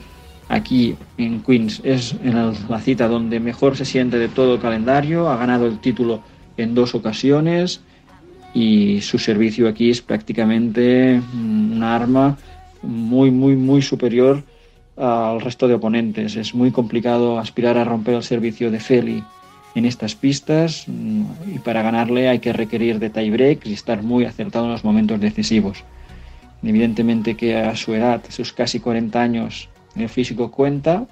aquí 0.49 0.95
en 1.17 1.41
Queens 1.41 1.81
es 1.83 2.15
en 2.23 2.35
la 2.69 2.79
cita 2.79 3.07
donde 3.07 3.39
mejor 3.39 3.75
se 3.75 3.85
siente 3.85 4.17
de 4.17 4.29
todo 4.29 4.55
el 4.55 4.61
calendario, 4.61 5.29
ha 5.29 5.37
ganado 5.37 5.65
el 5.67 5.79
título 5.79 6.21
en 6.57 6.73
dos 6.73 6.95
ocasiones 6.95 7.81
y 8.53 9.01
su 9.01 9.19
servicio 9.19 9.67
aquí 9.67 9.89
es 9.89 10.01
prácticamente 10.01 11.21
un 11.33 11.83
arma 11.83 12.37
muy, 12.81 13.31
muy, 13.31 13.55
muy 13.55 13.81
superior 13.81 14.43
al 14.95 15.41
resto 15.41 15.67
de 15.67 15.75
oponentes. 15.75 16.35
Es 16.35 16.55
muy 16.55 16.71
complicado 16.71 17.37
aspirar 17.37 17.77
a 17.77 17.83
romper 17.83 18.15
el 18.15 18.23
servicio 18.23 18.71
de 18.71 18.79
Feli 18.79 19.23
en 19.77 19.85
estas 19.85 20.15
pistas 20.15 20.85
mm, 20.87 21.23
y 21.55 21.59
para 21.59 21.83
ganarle 21.83 22.29
hay 22.29 22.39
que 22.39 22.51
requerir 22.51 22.97
de 22.97 23.11
tiebreaks 23.11 23.67
y 23.67 23.73
estar 23.73 24.01
muy 24.01 24.25
acertado 24.25 24.65
en 24.65 24.71
los 24.71 24.83
momentos 24.83 25.21
decisivos. 25.21 25.83
Evidentemente 26.63 27.35
que 27.35 27.55
a 27.55 27.75
su 27.75 27.93
edad, 27.93 28.21
sus 28.29 28.53
casi 28.53 28.79
40 28.79 29.21
años, 29.21 29.69
el 29.95 30.09
físico 30.09 30.49
cuenta, 30.49 31.05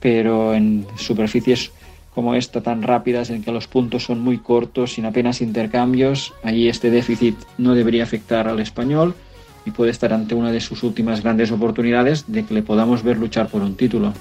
pero 0.00 0.54
en 0.54 0.86
superficies 0.96 1.72
como 2.14 2.34
esta 2.34 2.62
tan 2.62 2.82
rápidas 2.82 3.28
en 3.28 3.42
que 3.42 3.52
los 3.52 3.68
puntos 3.68 4.04
son 4.04 4.20
muy 4.20 4.38
cortos 4.38 4.94
sin 4.94 5.04
apenas 5.04 5.42
intercambios, 5.42 6.32
ahí 6.42 6.68
este 6.68 6.90
déficit 6.90 7.36
no 7.58 7.74
debería 7.74 8.04
afectar 8.04 8.48
al 8.48 8.60
español 8.60 9.14
y 9.66 9.72
puede 9.72 9.90
estar 9.90 10.14
ante 10.14 10.34
una 10.34 10.52
de 10.52 10.62
sus 10.62 10.82
últimas 10.82 11.22
grandes 11.22 11.52
oportunidades 11.52 12.24
de 12.28 12.46
que 12.46 12.54
le 12.54 12.62
podamos 12.62 13.02
ver 13.02 13.18
luchar 13.18 13.48
por 13.48 13.60
un 13.60 13.76
título. 13.76 14.14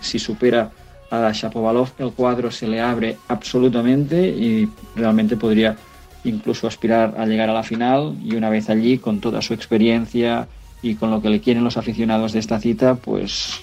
Si 0.00 0.18
supera 0.18 0.70
a 1.12 1.30
Shapovalov, 1.30 1.90
el 1.98 2.12
cuadro 2.12 2.50
se 2.50 2.66
le 2.66 2.80
abre 2.80 3.18
absolutamente 3.28 4.28
y 4.28 4.66
realmente 4.96 5.36
podría 5.36 5.76
incluso 6.24 6.66
aspirar 6.66 7.14
a 7.18 7.26
llegar 7.26 7.50
a 7.50 7.52
la 7.52 7.62
final 7.62 8.16
y 8.24 8.34
una 8.34 8.48
vez 8.48 8.70
allí, 8.70 8.96
con 8.96 9.20
toda 9.20 9.42
su 9.42 9.52
experiencia 9.52 10.48
y 10.80 10.94
con 10.94 11.10
lo 11.10 11.20
que 11.20 11.28
le 11.28 11.40
quieren 11.40 11.64
los 11.64 11.76
aficionados 11.76 12.32
de 12.32 12.38
esta 12.38 12.58
cita, 12.58 12.94
pues 12.94 13.60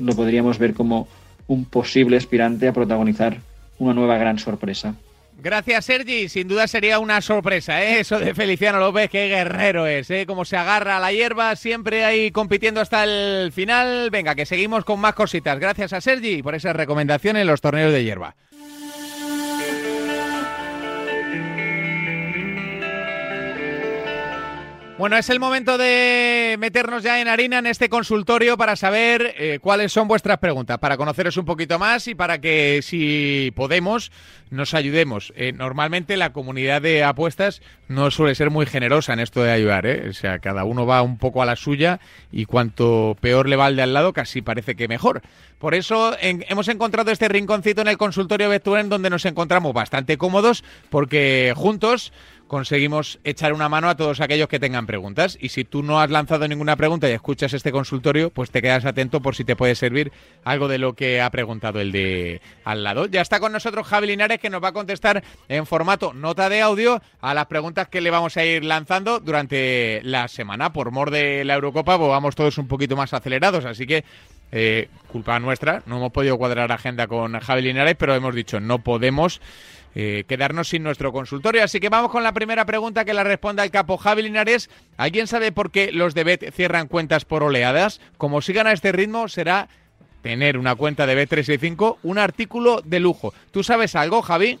lo 0.00 0.16
podríamos 0.16 0.58
ver 0.58 0.74
como 0.74 1.06
un 1.46 1.64
posible 1.64 2.16
aspirante 2.16 2.66
a 2.66 2.72
protagonizar 2.72 3.38
una 3.78 3.94
nueva 3.94 4.18
gran 4.18 4.38
sorpresa. 4.38 4.96
Gracias, 5.44 5.84
Sergi. 5.84 6.30
Sin 6.30 6.48
duda 6.48 6.66
sería 6.66 6.98
una 6.98 7.20
sorpresa, 7.20 7.84
¿eh? 7.84 8.00
Eso 8.00 8.18
de 8.18 8.34
Feliciano 8.34 8.80
López, 8.80 9.10
qué 9.10 9.28
guerrero 9.28 9.86
es, 9.86 10.10
¿eh? 10.10 10.24
Como 10.26 10.46
se 10.46 10.56
agarra 10.56 10.96
a 10.96 11.00
la 11.00 11.12
hierba, 11.12 11.54
siempre 11.54 12.06
ahí 12.06 12.30
compitiendo 12.30 12.80
hasta 12.80 13.04
el 13.04 13.52
final. 13.52 14.08
Venga, 14.10 14.34
que 14.34 14.46
seguimos 14.46 14.86
con 14.86 15.00
más 15.00 15.12
cositas. 15.12 15.58
Gracias 15.58 15.92
a 15.92 16.00
Sergi 16.00 16.42
por 16.42 16.54
esa 16.54 16.72
recomendación 16.72 17.36
en 17.36 17.46
los 17.46 17.60
torneos 17.60 17.92
de 17.92 18.04
hierba. 18.04 18.36
Bueno, 24.96 25.16
es 25.16 25.28
el 25.28 25.40
momento 25.40 25.76
de 25.76 26.54
meternos 26.60 27.02
ya 27.02 27.20
en 27.20 27.26
harina 27.26 27.58
en 27.58 27.66
este 27.66 27.88
consultorio 27.88 28.56
para 28.56 28.76
saber 28.76 29.34
eh, 29.36 29.58
cuáles 29.60 29.92
son 29.92 30.06
vuestras 30.06 30.38
preguntas, 30.38 30.78
para 30.78 30.96
conoceros 30.96 31.36
un 31.36 31.44
poquito 31.44 31.80
más 31.80 32.06
y 32.06 32.14
para 32.14 32.40
que, 32.40 32.78
si 32.80 33.52
podemos, 33.56 34.12
nos 34.50 34.72
ayudemos. 34.72 35.32
Eh, 35.34 35.52
normalmente 35.52 36.16
la 36.16 36.32
comunidad 36.32 36.80
de 36.80 37.02
apuestas 37.02 37.60
no 37.88 38.12
suele 38.12 38.36
ser 38.36 38.50
muy 38.50 38.66
generosa 38.66 39.12
en 39.14 39.18
esto 39.18 39.42
de 39.42 39.50
ayudar, 39.50 39.84
¿eh? 39.84 40.10
O 40.10 40.12
sea, 40.12 40.38
cada 40.38 40.62
uno 40.62 40.86
va 40.86 41.02
un 41.02 41.18
poco 41.18 41.42
a 41.42 41.46
la 41.46 41.56
suya 41.56 41.98
y 42.30 42.44
cuanto 42.44 43.16
peor 43.20 43.48
le 43.48 43.56
va 43.56 43.66
al 43.66 43.74
de 43.74 43.82
al 43.82 43.94
lado, 43.94 44.12
casi 44.12 44.42
parece 44.42 44.76
que 44.76 44.86
mejor. 44.86 45.22
Por 45.58 45.74
eso 45.74 46.14
hemos 46.20 46.68
encontrado 46.68 47.10
este 47.10 47.28
rinconcito 47.28 47.80
en 47.80 47.88
el 47.88 47.98
consultorio 47.98 48.52
en 48.52 48.88
donde 48.88 49.10
nos 49.10 49.24
encontramos 49.24 49.72
bastante 49.72 50.18
cómodos 50.18 50.62
porque 50.90 51.52
juntos 51.56 52.12
conseguimos 52.54 53.18
echar 53.24 53.52
una 53.52 53.68
mano 53.68 53.88
a 53.88 53.96
todos 53.96 54.20
aquellos 54.20 54.46
que 54.46 54.60
tengan 54.60 54.86
preguntas. 54.86 55.36
Y 55.40 55.48
si 55.48 55.64
tú 55.64 55.82
no 55.82 56.00
has 56.00 56.08
lanzado 56.08 56.46
ninguna 56.46 56.76
pregunta 56.76 57.08
y 57.08 57.12
escuchas 57.12 57.52
este 57.52 57.72
consultorio, 57.72 58.30
pues 58.30 58.52
te 58.52 58.62
quedas 58.62 58.84
atento 58.84 59.20
por 59.20 59.34
si 59.34 59.42
te 59.42 59.56
puede 59.56 59.74
servir 59.74 60.12
algo 60.44 60.68
de 60.68 60.78
lo 60.78 60.92
que 60.92 61.20
ha 61.20 61.28
preguntado 61.30 61.80
el 61.80 61.90
de 61.90 62.40
al 62.62 62.84
lado. 62.84 63.06
Ya 63.06 63.22
está 63.22 63.40
con 63.40 63.50
nosotros 63.50 63.88
Javi 63.88 64.06
Linares 64.06 64.38
que 64.38 64.50
nos 64.50 64.62
va 64.62 64.68
a 64.68 64.72
contestar 64.72 65.24
en 65.48 65.66
formato 65.66 66.12
nota 66.14 66.48
de 66.48 66.62
audio 66.62 67.02
a 67.20 67.34
las 67.34 67.46
preguntas 67.46 67.88
que 67.88 68.00
le 68.00 68.12
vamos 68.12 68.36
a 68.36 68.44
ir 68.44 68.64
lanzando 68.64 69.18
durante 69.18 70.00
la 70.04 70.28
semana. 70.28 70.72
Por 70.72 70.92
mor 70.92 71.10
de 71.10 71.44
la 71.44 71.54
Eurocopa, 71.54 71.98
pues 71.98 72.08
vamos 72.08 72.36
todos 72.36 72.56
un 72.58 72.68
poquito 72.68 72.94
más 72.94 73.12
acelerados, 73.12 73.64
así 73.64 73.84
que 73.84 74.04
eh, 74.52 74.88
culpa 75.08 75.40
nuestra, 75.40 75.82
no 75.86 75.96
hemos 75.96 76.12
podido 76.12 76.38
cuadrar 76.38 76.70
agenda 76.70 77.08
con 77.08 77.36
Javi 77.40 77.62
Linares, 77.62 77.96
pero 77.98 78.14
hemos 78.14 78.32
dicho 78.32 78.60
no 78.60 78.78
podemos 78.78 79.40
eh, 79.94 80.24
quedarnos 80.26 80.68
sin 80.68 80.82
nuestro 80.82 81.12
consultorio. 81.12 81.62
Así 81.62 81.80
que 81.80 81.88
vamos 81.88 82.10
con 82.10 82.22
la 82.22 82.32
primera 82.32 82.64
pregunta 82.64 83.04
que 83.04 83.14
la 83.14 83.24
responda 83.24 83.64
el 83.64 83.70
capo 83.70 83.96
Javi 83.96 84.22
Linares. 84.22 84.70
¿Alguien 84.96 85.26
sabe 85.26 85.52
por 85.52 85.70
qué 85.70 85.92
los 85.92 86.14
de 86.14 86.24
Bet 86.24 86.52
cierran 86.52 86.88
cuentas 86.88 87.24
por 87.24 87.42
oleadas? 87.42 88.00
Como 88.16 88.40
sigan 88.40 88.66
a 88.66 88.72
este 88.72 88.92
ritmo, 88.92 89.28
será 89.28 89.68
tener 90.22 90.56
una 90.56 90.74
cuenta 90.74 91.06
de 91.06 91.28
Bet365 91.28 91.98
un 92.02 92.18
artículo 92.18 92.80
de 92.82 92.98
lujo. 92.98 93.34
¿Tú 93.50 93.62
sabes 93.62 93.94
algo, 93.94 94.22
Javi? 94.22 94.58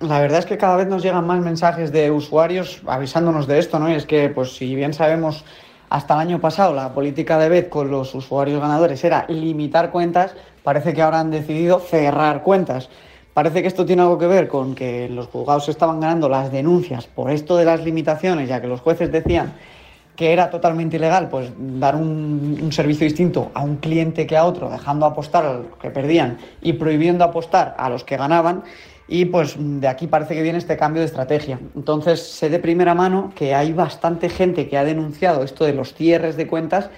La 0.00 0.20
verdad 0.20 0.40
es 0.40 0.46
que 0.46 0.56
cada 0.56 0.76
vez 0.76 0.88
nos 0.88 1.02
llegan 1.02 1.26
más 1.26 1.40
mensajes 1.40 1.92
de 1.92 2.10
usuarios 2.10 2.80
avisándonos 2.86 3.46
de 3.46 3.58
esto, 3.58 3.78
¿no? 3.78 3.90
Y 3.90 3.94
es 3.94 4.06
que, 4.06 4.30
pues 4.30 4.56
si 4.56 4.74
bien 4.74 4.94
sabemos 4.94 5.44
hasta 5.90 6.14
el 6.14 6.20
año 6.20 6.40
pasado 6.40 6.74
la 6.74 6.92
política 6.92 7.38
de 7.38 7.48
Bet 7.48 7.68
con 7.68 7.90
los 7.90 8.14
usuarios 8.14 8.60
ganadores 8.60 9.04
era 9.04 9.26
limitar 9.28 9.90
cuentas, 9.90 10.34
parece 10.62 10.94
que 10.94 11.02
ahora 11.02 11.20
han 11.20 11.30
decidido 11.30 11.78
cerrar 11.78 12.42
cuentas. 12.42 12.88
Parece 13.34 13.62
que 13.62 13.68
esto 13.68 13.84
tiene 13.84 14.02
algo 14.02 14.16
que 14.16 14.28
ver 14.28 14.46
con 14.46 14.76
que 14.76 15.08
los 15.08 15.26
juzgados 15.26 15.68
estaban 15.68 15.98
ganando 15.98 16.28
las 16.28 16.52
denuncias 16.52 17.08
por 17.08 17.32
esto 17.32 17.56
de 17.56 17.64
las 17.64 17.84
limitaciones, 17.84 18.48
ya 18.48 18.60
que 18.60 18.68
los 18.68 18.80
jueces 18.80 19.10
decían 19.10 19.54
que 20.14 20.32
era 20.32 20.48
totalmente 20.50 20.96
ilegal 20.96 21.28
pues 21.28 21.50
dar 21.58 21.96
un, 21.96 22.70
servicio 22.70 23.04
distinto 23.04 23.50
a 23.52 23.62
un 23.62 23.76
cliente 23.76 24.28
que 24.28 24.36
a 24.36 24.44
otro, 24.44 24.70
dejando 24.70 25.04
apostar 25.04 25.44
a 25.44 25.54
los 25.54 25.76
que 25.82 25.90
perdían 25.90 26.38
y 26.62 26.74
prohibiendo 26.74 27.24
apostar 27.24 27.74
a 27.76 27.90
los 27.90 28.04
que 28.04 28.16
ganaban. 28.16 28.62
Y 29.08 29.24
pues 29.24 29.56
de 29.58 29.88
aquí 29.88 30.06
parece 30.06 30.34
que 30.34 30.42
viene 30.42 30.58
este 30.58 30.76
cambio 30.76 31.00
de 31.00 31.06
estrategia. 31.06 31.58
Entonces 31.74 32.22
sé 32.22 32.48
de 32.48 32.60
primera 32.60 32.94
mano 32.94 33.32
que 33.34 33.52
hay 33.54 33.72
bastante 33.72 34.28
gente 34.28 34.68
que 34.68 34.78
ha 34.78 34.84
denunciado 34.84 35.42
esto 35.42 35.64
de 35.64 35.74
los 35.74 35.92
cierres 35.92 36.36
de 36.36 36.46
cuentas 36.46 36.88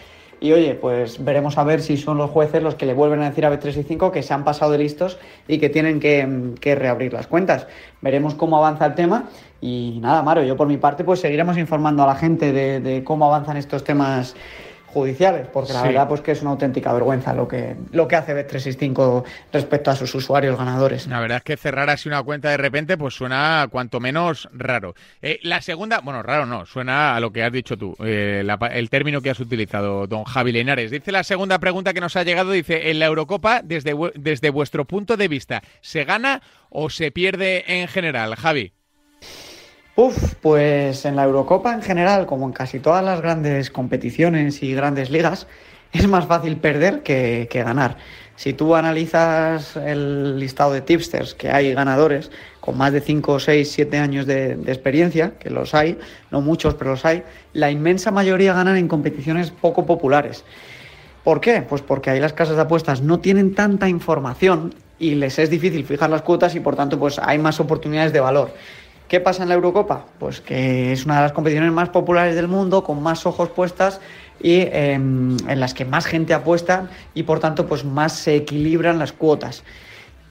y 0.40 0.52
oye, 0.52 0.74
pues 0.74 1.24
veremos 1.24 1.56
a 1.58 1.64
ver 1.64 1.80
si 1.80 1.96
son 1.96 2.18
los 2.18 2.30
jueces 2.30 2.62
los 2.62 2.74
que 2.74 2.86
le 2.86 2.94
vuelven 2.94 3.22
a 3.22 3.30
decir 3.30 3.46
a 3.46 3.52
B3 3.52 3.78
y 3.78 3.82
5 3.82 4.12
que 4.12 4.22
se 4.22 4.34
han 4.34 4.44
pasado 4.44 4.72
de 4.72 4.78
listos 4.78 5.18
y 5.48 5.58
que 5.58 5.68
tienen 5.68 6.00
que, 6.00 6.74
reabrir 6.74 7.12
las 7.12 7.26
cuentas. 7.26 7.66
Veremos 8.02 8.34
cómo 8.34 8.56
avanza 8.58 8.86
el 8.86 8.94
tema. 8.94 9.24
Y 9.60 9.98
nada, 10.02 10.22
Maro, 10.22 10.42
yo 10.42 10.56
por 10.56 10.68
mi 10.68 10.76
parte, 10.76 11.04
pues 11.04 11.20
seguiremos 11.20 11.56
informando 11.56 12.02
a 12.02 12.06
la 12.06 12.14
gente 12.14 12.52
de 12.52 13.02
cómo 13.04 13.26
avanzan 13.26 13.56
estos 13.56 13.84
temas 13.84 14.34
judiciales, 14.96 15.46
porque 15.52 15.74
la 15.74 15.82
verdad 15.82 16.08
pues 16.08 16.22
que 16.22 16.32
es 16.32 16.40
una 16.40 16.52
auténtica 16.52 16.90
vergüenza 16.90 17.34
lo 17.34 17.46
que, 17.46 17.76
lo 17.92 18.08
que 18.08 18.16
hace 18.16 18.34
Bet365 18.34 19.24
respecto 19.52 19.90
a 19.90 19.94
sus 19.94 20.14
usuarios 20.14 20.56
ganadores. 20.56 21.06
La 21.06 21.20
verdad 21.20 21.36
es 21.36 21.42
que 21.42 21.58
cerrar 21.58 21.90
así 21.90 22.08
una 22.08 22.22
cuenta 22.22 22.48
de 22.48 22.56
repente 22.56 22.96
pues 22.96 23.12
suena 23.14 23.68
cuanto 23.70 24.00
menos 24.00 24.48
raro. 24.54 24.94
Eh, 25.20 25.38
la 25.42 25.60
segunda, 25.60 26.00
bueno, 26.00 26.22
raro 26.22 26.46
no, 26.46 26.64
suena 26.64 27.14
a 27.14 27.20
lo 27.20 27.30
que 27.30 27.44
has 27.44 27.52
dicho 27.52 27.76
tú, 27.76 27.94
eh, 28.02 28.42
el 28.72 28.88
término 28.88 29.20
que 29.20 29.28
has 29.28 29.40
utilizado, 29.40 30.06
don 30.06 30.24
Javi 30.24 30.52
Lenares. 30.52 30.90
Dice 30.90 31.12
la 31.12 31.24
segunda 31.24 31.58
pregunta 31.58 31.92
que 31.92 32.00
nos 32.00 32.16
ha 32.16 32.22
llegado, 32.22 32.52
dice, 32.52 32.90
en 32.90 32.98
la 32.98 33.04
Eurocopa, 33.04 33.60
desde, 33.62 33.94
desde 34.14 34.48
vuestro 34.48 34.86
punto 34.86 35.18
de 35.18 35.28
vista, 35.28 35.62
¿se 35.82 36.04
gana 36.04 36.40
o 36.70 36.88
se 36.88 37.10
pierde 37.10 37.64
en 37.82 37.86
general, 37.86 38.34
Javi? 38.34 38.72
Uf, 39.98 40.34
pues 40.42 41.06
en 41.06 41.16
la 41.16 41.24
Eurocopa 41.24 41.72
en 41.72 41.80
general, 41.80 42.26
como 42.26 42.44
en 42.44 42.52
casi 42.52 42.80
todas 42.80 43.02
las 43.02 43.22
grandes 43.22 43.70
competiciones 43.70 44.62
y 44.62 44.74
grandes 44.74 45.08
ligas, 45.08 45.46
es 45.92 46.06
más 46.06 46.26
fácil 46.26 46.58
perder 46.58 47.02
que, 47.02 47.48
ganar. 47.50 47.96
Si 48.36 48.52
tú 48.52 48.74
analizas 48.74 49.74
el 49.76 50.38
listado 50.38 50.74
de 50.74 50.82
tipsters, 50.82 51.32
que 51.32 51.48
hay 51.50 51.72
ganadores 51.72 52.30
con 52.60 52.76
más 52.76 52.92
de 52.92 53.00
5, 53.00 53.40
6, 53.40 53.72
7 53.72 53.96
años 53.96 54.26
de, 54.26 54.52
experiencia, 54.66 55.32
que 55.38 55.48
los 55.48 55.72
hay, 55.72 55.98
no 56.30 56.42
muchos, 56.42 56.74
pero 56.74 56.90
los 56.90 57.06
hay, 57.06 57.22
la 57.54 57.70
inmensa 57.70 58.10
mayoría 58.10 58.52
ganan 58.52 58.76
en 58.76 58.88
competiciones 58.88 59.50
poco 59.50 59.86
populares. 59.86 60.44
¿Por 61.24 61.40
qué? 61.40 61.62
Pues 61.62 61.80
porque 61.80 62.10
ahí 62.10 62.20
las 62.20 62.34
casas 62.34 62.56
de 62.56 62.62
apuestas 62.62 63.00
no 63.00 63.20
tienen 63.20 63.54
tanta 63.54 63.88
información 63.88 64.74
y 64.98 65.14
les 65.14 65.38
es 65.38 65.48
difícil 65.48 65.86
fijar 65.86 66.10
las 66.10 66.20
cuotas 66.20 66.54
y 66.54 66.60
por 66.60 66.76
tanto 66.76 66.98
pues 66.98 67.18
hay 67.18 67.38
más 67.38 67.60
oportunidades 67.60 68.12
de 68.12 68.20
valor. 68.20 68.50
¿Qué 69.08 69.20
pasa 69.20 69.44
en 69.44 69.48
la 69.48 69.54
Eurocopa? 69.54 70.04
Pues 70.18 70.40
que 70.40 70.92
es 70.92 71.04
una 71.04 71.16
de 71.16 71.22
las 71.22 71.32
competiciones 71.32 71.72
más 71.72 71.90
populares 71.90 72.34
del 72.34 72.48
mundo, 72.48 72.82
con 72.82 73.00
más 73.02 73.24
ojos 73.24 73.50
puestas 73.50 74.00
y 74.42 74.62
em, 74.72 75.36
en 75.48 75.60
las 75.60 75.74
que 75.74 75.84
más 75.84 76.06
gente 76.06 76.34
apuesta 76.34 76.90
y 77.14 77.22
por 77.22 77.38
tanto 77.38 77.66
pues 77.66 77.84
más 77.84 78.12
se 78.12 78.34
equilibran 78.34 78.98
las 78.98 79.12
cuotas. 79.12 79.62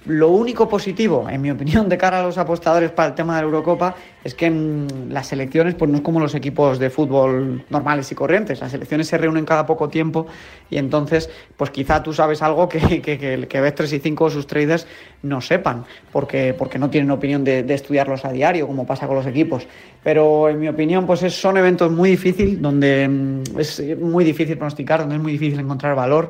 Lo 0.06 0.30
único 0.30 0.70
positivo, 0.70 1.28
en 1.28 1.42
mi 1.42 1.50
opinión, 1.50 1.90
de 1.90 1.98
cara 1.98 2.20
a 2.20 2.24
los 2.24 2.38
apostadores 2.38 2.92
para 2.92 3.10
el 3.10 3.16
tema 3.16 3.36
de 3.36 3.42
la 3.42 3.46
Eurocopa 3.48 3.96
es 4.24 4.36
que 4.36 4.46
en 4.46 4.88
las 5.10 5.28
selecciones 5.28 5.74
pues 5.74 5.90
no 5.90 5.98
es 5.98 6.04
como 6.04 6.20
los 6.20 6.36
equipos 6.36 6.78
de 6.78 6.92
fútbol 6.92 7.66
normales 7.72 8.12
y 8.12 8.16
corrientes. 8.16 8.60
Las 8.60 8.72
selecciones 8.72 9.08
se 9.08 9.18
reúnen 9.18 9.46
cada 9.46 9.66
poco 9.66 9.90
tiempo 9.90 10.28
y 10.70 10.78
entonces 10.78 11.30
pues 11.58 11.72
quizá 11.72 12.04
tú 12.04 12.14
sabes 12.14 12.44
algo 12.44 12.70
que, 12.70 12.80
que, 13.02 13.18
que, 13.18 13.48
que 13.48 13.72
3 13.72 13.94
y 13.94 14.00
5 14.00 14.30
sus 14.30 14.46
traders 14.46 14.86
no 15.24 15.42
sepan 15.42 15.86
porque, 16.12 16.54
porque 16.56 16.78
no 16.78 16.92
tienen 16.92 17.10
opinión 17.10 17.44
de, 17.44 17.66
estudiarlos 17.74 18.26
a 18.26 18.32
diario 18.32 18.68
como 18.68 18.86
pasa 18.86 19.08
con 19.08 19.16
los 19.16 19.26
equipos. 19.26 19.68
Pero 20.04 20.50
en 20.50 20.60
mi 20.60 20.68
opinión 20.68 21.08
pues 21.08 21.22
son 21.34 21.58
eventos 21.58 21.92
muy 21.92 22.12
difíciles 22.12 22.62
donde 22.62 23.08
mm, 23.08 23.60
es 23.60 23.82
muy 24.00 24.24
difícil 24.24 24.56
pronosticar, 24.56 25.00
donde 25.00 25.16
es 25.16 25.22
muy 25.22 25.32
difícil 25.32 25.60
encontrar 25.60 25.96
valor 25.96 26.30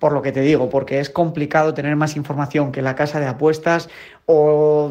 por 0.00 0.12
lo 0.12 0.22
que 0.22 0.32
te 0.32 0.40
digo, 0.40 0.68
porque 0.70 0.98
es 0.98 1.10
complicado 1.10 1.74
tener 1.74 1.94
más 1.94 2.16
información 2.16 2.72
que 2.72 2.80
la 2.82 2.96
casa 2.96 3.20
de 3.20 3.26
apuestas 3.26 3.88
o 4.24 4.90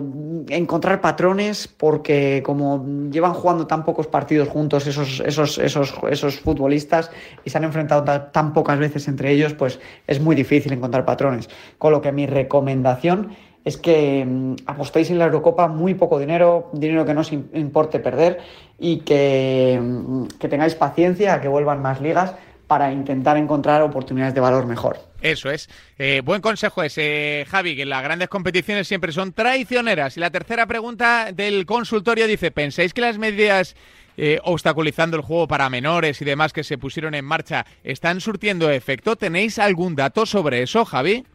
encontrar 0.49 1.01
patrones, 1.01 1.67
porque 1.67 2.43
como 2.45 2.85
llevan 3.09 3.33
jugando 3.33 3.65
tan 3.67 3.83
pocos 3.83 4.07
partidos 4.07 4.47
juntos 4.47 4.85
esos, 4.85 5.21
esos, 5.25 5.57
esos, 5.57 5.95
esos 6.09 6.39
futbolistas 6.39 7.11
y 7.43 7.49
se 7.49 7.57
han 7.57 7.63
enfrentado 7.63 8.03
tan 8.31 8.53
pocas 8.53 8.77
veces 8.77 9.07
entre 9.07 9.31
ellos, 9.31 9.53
pues 9.55 9.79
es 10.05 10.21
muy 10.21 10.35
difícil 10.35 10.71
encontrar 10.71 11.05
patrones. 11.05 11.49
Con 11.79 11.91
lo 11.91 12.01
que 12.01 12.11
mi 12.11 12.27
recomendación 12.27 13.31
es 13.65 13.77
que 13.77 14.23
mm, 14.25 14.55
apostéis 14.67 15.09
en 15.09 15.17
la 15.17 15.25
Eurocopa 15.25 15.67
muy 15.67 15.95
poco 15.95 16.19
dinero, 16.19 16.69
dinero 16.73 17.03
que 17.03 17.13
no 17.15 17.21
os 17.21 17.31
importe 17.31 17.99
perder 17.99 18.39
y 18.77 18.99
que, 18.99 19.79
mm, 19.81 20.25
que 20.39 20.47
tengáis 20.47 20.75
paciencia 20.75 21.33
a 21.33 21.41
que 21.41 21.47
vuelvan 21.47 21.81
más 21.81 21.99
ligas 21.99 22.35
para 22.69 22.93
intentar 22.93 23.35
encontrar 23.35 23.81
oportunidades 23.81 24.35
de 24.35 24.41
valor 24.41 24.67
mejor. 24.67 24.99
Eso 25.23 25.49
es. 25.49 25.67
Eh, 25.97 26.21
buen 26.23 26.39
consejo 26.39 26.83
ese, 26.83 27.47
Javi, 27.49 27.75
que 27.75 27.83
las 27.83 28.03
grandes 28.03 28.29
competiciones 28.29 28.87
siempre 28.87 29.11
son 29.11 29.33
traicioneras. 29.33 30.15
Y 30.17 30.19
la 30.19 30.29
tercera 30.29 30.67
pregunta 30.67 31.31
del 31.33 31.65
consultorio 31.65 32.27
dice, 32.27 32.51
¿pensáis 32.51 32.93
que 32.93 33.01
las 33.01 33.17
medidas 33.17 33.75
eh, 34.17 34.39
obstaculizando 34.43 35.17
el 35.17 35.23
juego 35.23 35.47
para 35.47 35.67
menores 35.71 36.21
y 36.21 36.25
demás 36.25 36.53
que 36.53 36.63
se 36.63 36.77
pusieron 36.77 37.15
en 37.15 37.25
marcha 37.25 37.65
están 37.83 38.21
surtiendo 38.21 38.69
efecto? 38.69 39.15
¿Tenéis 39.15 39.57
algún 39.57 39.95
dato 39.95 40.27
sobre 40.27 40.61
eso, 40.61 40.85
Javi? 40.85 41.25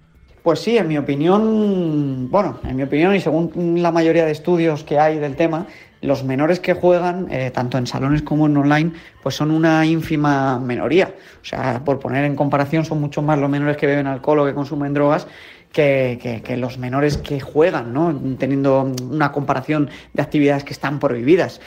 Pues 0.44 0.60
sí, 0.60 0.76
en 0.76 0.86
mi 0.86 0.98
opinión, 0.98 2.30
bueno, 2.30 2.60
en 2.62 2.76
mi 2.76 2.82
opinión 2.84 3.16
y 3.16 3.20
según 3.20 3.82
la 3.82 3.90
mayoría 3.90 4.24
de 4.24 4.30
estudios 4.30 4.84
que 4.84 5.00
hay 5.00 5.18
del 5.18 5.34
tema, 5.34 5.66
los 6.04 6.22
menores 6.22 6.60
que 6.60 6.74
juegan, 6.74 7.28
eh, 7.30 7.50
tanto 7.50 7.78
en 7.78 7.86
salones 7.86 8.22
como 8.22 8.46
en 8.46 8.56
online, 8.56 8.92
pues 9.22 9.34
son 9.34 9.50
una 9.50 9.84
ínfima 9.86 10.58
minoría. 10.58 11.14
O 11.40 11.44
sea, 11.44 11.82
por 11.84 11.98
poner 11.98 12.24
en 12.24 12.36
comparación, 12.36 12.84
son 12.84 13.00
mucho 13.00 13.22
más 13.22 13.38
los 13.38 13.48
menores 13.48 13.76
que 13.76 13.86
beben 13.86 14.06
alcohol 14.06 14.40
o 14.40 14.44
que 14.44 14.54
consumen 14.54 14.92
drogas 14.92 15.26
que, 15.72 16.42
que, 16.44 16.56
los 16.56 16.78
menores 16.78 17.16
que 17.16 17.40
juegan, 17.40 17.92
¿no? 17.92 18.14
Teniendo 18.38 18.92
una 19.10 19.32
comparación 19.32 19.90
de 20.12 20.22
actividades 20.22 20.62
que 20.62 20.72
están 20.72 21.00
prohibidas. 21.00 21.60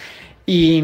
Y, 0.49 0.81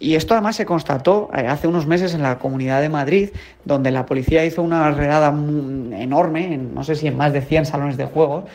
esto 0.00 0.34
además 0.34 0.54
se 0.54 0.64
constató 0.64 1.28
eh, 1.36 1.48
hace 1.48 1.66
unos 1.66 1.84
meses 1.84 2.14
en 2.14 2.22
la 2.22 2.38
Comunidad 2.38 2.80
de 2.80 2.88
Madrid, 2.88 3.30
donde 3.64 3.90
la 3.90 4.06
policía 4.06 4.44
hizo 4.44 4.62
una 4.62 4.88
redada 4.92 5.30
enorme, 5.30 6.54
en, 6.54 6.74
no 6.74 6.84
sé 6.84 6.94
si 6.94 7.08
en 7.08 7.16
más 7.16 7.32
de 7.32 7.40
100 7.40 7.66
salones 7.66 7.96
de 7.96 8.04
juego, 8.04 8.46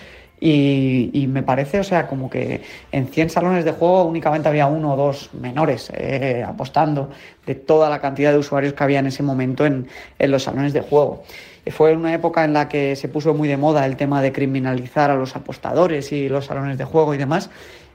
y, 0.41 1.27
me 1.27 1.43
parece, 1.43 1.79
o 1.79 1.83
sea, 1.83 2.07
como 2.07 2.29
que 2.29 2.61
en 2.91 3.07
100 3.07 3.29
salones 3.29 3.65
de 3.65 3.71
juego 3.71 4.03
únicamente 4.05 4.47
había 4.47 4.67
uno 4.67 4.93
o 4.93 4.97
dos 4.97 5.29
menores 5.33 5.91
eh, 5.93 6.43
apostando 6.47 7.09
de 7.45 7.55
toda 7.55 7.89
la 7.89 7.99
cantidad 7.99 8.31
de 8.31 8.37
usuarios 8.37 8.73
que 8.73 8.83
había 8.83 8.99
en 8.99 9.07
ese 9.07 9.23
momento 9.23 9.65
en, 9.65 9.87
en 10.17 10.31
los 10.31 10.43
salones 10.43 10.73
de 10.73 10.81
juego. 10.81 11.23
Fue 11.67 11.95
una 11.95 12.13
época 12.13 12.45
en 12.45 12.53
la 12.53 12.69
que 12.69 12.95
se 12.95 13.09
puso 13.09 13.33
muy 13.33 13.47
de 13.47 13.57
moda 13.57 13.85
el 13.85 13.95
tema 13.95 14.21
de 14.21 14.31
criminalizar 14.31 15.11
a 15.11 15.15
los 15.15 15.35
apostadores 15.35 16.11
y 16.11 16.29
los 16.29 16.45
salones 16.45 16.77
de 16.77 16.85
juego 16.85 17.13
y 17.13 17.17
demás, 17.17 17.49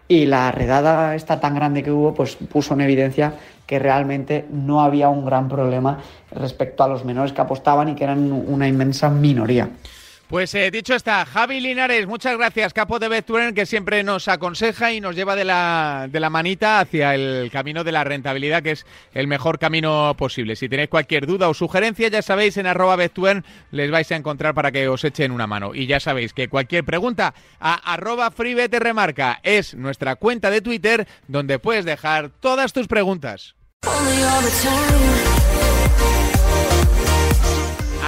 y 0.07 0.26
la 0.26 0.53
redada 0.53 1.14
esta 1.14 1.40
tan 1.40 1.55
grande 1.55 1.82
que 1.82 1.90
hubo 1.90 2.14
pues 2.14 2.36
puso 2.36 2.74
en 2.74 2.82
evidencia 2.82 3.34
que 3.66 3.78
realmente 3.78 4.45
no 4.51 4.82
había 4.82 5.09
un 5.09 5.24
gran 5.24 5.49
problema 5.49 5.99
respecto 6.30 6.84
a 6.84 6.88
los 6.88 7.05
menores 7.05 7.32
que 7.32 7.40
apostaban 7.40 7.88
y 7.88 7.95
que 7.95 8.05
eran 8.05 8.30
una 8.30 8.68
inmensa 8.68 9.09
minoría. 9.09 9.70
Pues 10.29 10.55
eh, 10.55 10.70
dicho 10.70 10.95
está, 10.95 11.27
Javi 11.27 11.61
Linares, 11.61 12.07
muchas 12.07 12.37
gracias, 12.39 12.72
capo 12.72 12.99
de 12.99 13.09
Betturen, 13.09 13.55
que 13.55 13.66
siempre 13.66 14.03
nos 14.03 14.27
aconseja 14.27 14.91
y 14.91 15.01
nos 15.01 15.14
lleva 15.14 15.37
de 15.37 15.45
la, 15.45 16.09
de 16.11 16.18
la 16.18 16.31
manita 16.31 16.81
hacia 16.81 17.14
el 17.14 17.51
camino 17.53 17.85
de 17.85 17.93
la 17.93 18.05
rentabilidad, 18.05 18.62
que 18.62 18.70
es 18.70 18.87
el 19.12 19.27
mejor 19.27 19.59
camino 19.59 20.14
posible. 20.16 20.57
Si 20.57 20.68
tenéis 20.68 20.89
cualquier 20.89 21.27
duda 21.27 21.49
o 21.51 21.55
sugerencia, 21.55 22.09
ya 22.09 22.22
sabéis, 22.22 22.57
en 22.57 22.66
arroba 22.66 22.97
les 23.70 23.91
vais 23.91 24.12
a 24.12 24.16
encontrar 24.16 24.55
para 24.55 24.72
que 24.72 24.89
os 24.89 25.05
echen 25.05 25.31
una 25.31 25.47
mano. 25.47 25.75
Y 25.75 25.87
ya 25.87 26.01
sabéis 26.01 26.33
que 26.33 26.49
cualquier 26.49 26.85
pregunta 26.85 27.35
a 27.61 27.93
arroba 27.93 28.33
remarca 28.37 29.41
es 29.43 29.75
nuestra 29.75 30.16
cuenta 30.16 30.51
de 30.51 30.62
Twitter, 30.62 31.07
donde 31.29 31.59
puedes 31.59 31.85
dejar 31.85 32.31
todas 32.41 32.72
tus 32.72 32.89
preguntas. 32.89 33.55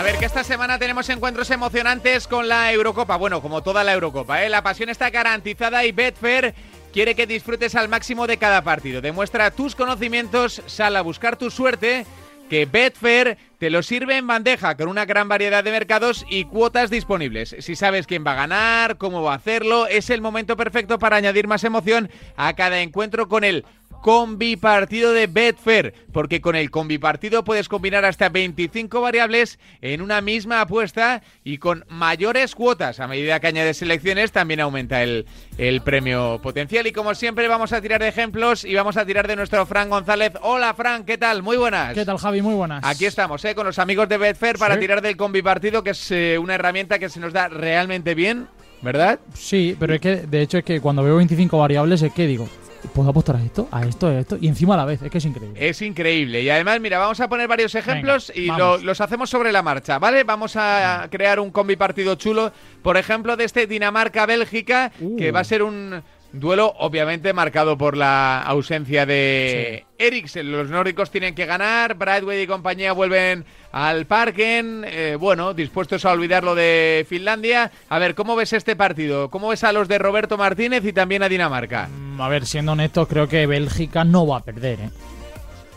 Ver, 0.07 0.19
que 0.19 0.27
esta 0.27 0.45
semana 0.45 0.79
tenemos 0.79 1.09
encuentros 1.09 1.51
emocionantes 1.51 2.29
con 2.29 2.47
la 2.47 2.73
Eurocopa. 2.73 3.17
Bueno, 3.17 3.43
como 3.43 3.65
toda 3.65 3.83
la 3.83 3.93
Eurocopa, 3.93 4.45
¿eh? 4.45 4.49
La 4.49 4.63
pasión 4.63 4.89
está 4.89 5.11
garantizada 5.11 5.85
y 5.85 5.91
Betfair 5.91 6.55
quiere 6.93 7.17
que 7.17 7.27
disfrutes 7.27 7.75
al 7.75 7.89
máximo 7.89 8.29
de 8.29 8.37
cada 8.37 8.63
partido. 8.63 9.01
Demuestra 9.01 9.51
tus 9.51 9.75
conocimientos, 9.75 10.63
sal 10.67 10.95
a 10.95 11.01
buscar 11.01 11.35
tu 11.35 11.51
suerte, 11.51 12.07
que 12.49 12.67
Betfair 12.67 13.37
te 13.59 13.69
lo 13.69 13.83
sirve 13.83 14.17
en 14.17 14.29
bandeja 14.29 14.77
con 14.77 14.87
una 14.87 15.07
gran 15.07 15.27
variedad 15.27 15.65
de 15.65 15.73
mercados 15.73 16.25
y 16.31 16.45
cuotas 16.45 16.89
disponibles. 16.89 17.57
Si 17.59 17.75
sabes 17.75 18.07
quién 18.07 18.25
va 18.25 18.35
a 18.35 18.47
ganar, 18.47 18.99
cómo 18.99 19.23
va 19.23 19.33
a 19.33 19.37
hacerlo, 19.39 19.89
es 19.89 20.11
el 20.11 20.21
momento 20.21 20.57
perfecto 20.57 21.01
para 21.01 21.17
añadir 21.17 21.49
más 21.49 21.65
emoción 21.65 22.11
a 22.37 22.55
cada 22.55 22.81
encuentro 22.81 23.27
con 23.27 23.43
el 23.43 23.65
combi 24.01 24.57
partido 24.57 25.13
de 25.13 25.27
Betfair, 25.27 25.95
porque 26.13 26.41
con 26.41 26.57
el 26.57 26.71
combi 26.71 26.99
partido 26.99 27.45
puedes 27.45 27.69
combinar 27.69 28.05
hasta 28.05 28.29
25 28.29 29.01
variables 29.01 29.59
en 29.81 30.03
una 30.03 30.21
misma 30.21 30.61
apuesta 30.61 31.23
y 31.45 31.59
con 31.59 31.85
mayores 31.89 32.55
cuotas. 32.55 33.01
A 33.01 33.09
medida 33.09 33.41
que 33.41 33.47
añades 33.49 33.79
selecciones 33.79 34.33
también 34.33 34.61
aumenta 34.61 35.03
el, 35.03 35.27
el 35.59 35.81
premio 35.83 36.41
potencial. 36.43 36.87
Y 36.87 36.93
como 36.93 37.15
siempre 37.15 37.49
vamos 37.49 37.73
a 37.73 37.81
tirar 37.81 38.01
de 38.01 38.09
ejemplos 38.09 38.65
y 38.65 38.75
vamos 38.75 38.97
a 38.97 39.05
tirar 39.05 39.27
de 39.27 39.37
nuestro 39.37 39.67
Fran 39.67 39.91
González. 39.91 40.33
Hola 40.43 40.75
Fran, 40.75 41.05
¿qué 41.05 41.19
tal? 41.19 41.43
Muy 41.43 41.57
buenas. 41.57 41.95
¿Qué 41.95 42.05
tal 42.05 42.19
Javi? 42.19 42.43
Muy 42.43 42.55
buenas. 42.55 42.85
Aquí 42.85 43.07
estamos, 43.07 43.45
¿eh? 43.45 43.55
con 43.55 43.67
los 43.67 43.79
amigos 43.79 44.09
de 44.09 44.19
Betfair 44.19 44.59
para 44.59 44.79
tirar 44.79 45.03
del 45.03 45.17
combi 45.17 45.43
partido, 45.43 45.83
que 45.83 45.91
es 45.91 46.11
eh, 46.11 46.39
una 46.39 46.55
herramienta 46.55 46.99
que 46.99 47.09
se 47.09 47.21
nos 47.21 47.33
da 47.33 47.49
realmente 47.49 48.15
bien. 48.15 48.49
¿Verdad? 48.83 49.19
Sí, 49.35 49.75
pero 49.81 49.95
es 49.95 50.01
que 50.01 50.17
de 50.17 50.43
hecho 50.43 50.59
es 50.59 50.65
que 50.65 50.81
cuando 50.81 51.03
veo 51.03 51.17
25 51.17 51.59
variables 51.59 52.03
es 52.03 52.13
que 52.13 52.27
digo, 52.27 52.47
puedo 52.95 53.11
apostar 53.11 53.37
a 53.37 53.43
esto, 53.43 53.69
a 53.71 53.85
esto, 53.85 54.07
a 54.09 54.19
esto, 54.19 54.39
y 54.41 54.49
encima 54.49 54.75
a 54.75 54.77
la 54.79 54.85
vez. 54.85 55.03
Es 55.03 55.11
que 55.11 55.19
es 55.19 55.25
increíble. 55.25 55.69
Es 55.69 55.83
increíble. 55.83 56.43
Y 56.43 56.51
además, 56.51 56.81
mira, 56.81 56.99
vamos 56.99 57.21
a 57.21 57.29
poner 57.29 57.49
varios 57.49 57.75
ejemplos 57.75 58.33
y 58.35 58.47
los 58.47 59.01
hacemos 59.01 59.31
sobre 59.31 59.53
la 59.53 59.63
marcha, 59.63 59.99
¿vale? 59.99 60.25
Vamos 60.25 60.55
a 60.57 61.09
crear 61.11 61.41
un 61.41 61.51
combi 61.51 61.77
partido 61.77 62.15
chulo, 62.15 62.53
por 62.83 62.97
ejemplo, 62.97 63.37
de 63.37 63.45
este 63.45 63.67
Dinamarca-Bélgica, 63.67 64.93
que 65.19 65.31
va 65.33 65.41
a 65.41 65.45
ser 65.45 65.63
un 65.63 66.03
Duelo 66.33 66.75
obviamente 66.79 67.33
marcado 67.33 67.79
por 67.79 67.97
la 67.97 68.43
ausencia 68.43 69.07
de 69.07 69.85
Eriksen. 69.99 70.53
Los 70.53 70.69
nórdicos 70.69 71.11
tienen 71.11 71.35
que 71.35 71.47
ganar, 71.47 71.95
Bradway 71.95 72.43
y 72.43 72.47
compañía 72.47 72.93
vuelven 72.93 73.45
al 73.73 74.07
Parken, 74.07 74.85
eh, 74.87 75.17
bueno, 75.19 75.55
dispuestos 75.55 76.05
a 76.05 76.13
olvidar 76.13 76.45
lo 76.45 76.55
de 76.55 77.07
Finlandia. 77.09 77.71
A 77.89 77.99
ver, 77.99 78.15
¿cómo 78.15 78.37
ves 78.37 78.53
este 78.53 78.77
partido? 78.77 79.31
¿Cómo 79.31 79.49
ves 79.49 79.65
a 79.65 79.73
los 79.73 79.89
de 79.89 79.99
Roberto 79.99 80.37
Martínez 80.37 80.85
y 80.85 80.93
también 80.93 81.23
a 81.23 81.29
Dinamarca? 81.29 81.89
Mm, 81.89 82.21
a 82.21 82.29
ver, 82.29 82.47
siendo 82.47 82.73
honesto, 82.73 83.07
creo 83.07 83.29
que 83.29 83.47
Bélgica 83.47 84.05
no 84.05 84.27
va 84.27 84.39
a 84.39 84.45
perder, 84.45 84.81
¿eh? 84.81 84.91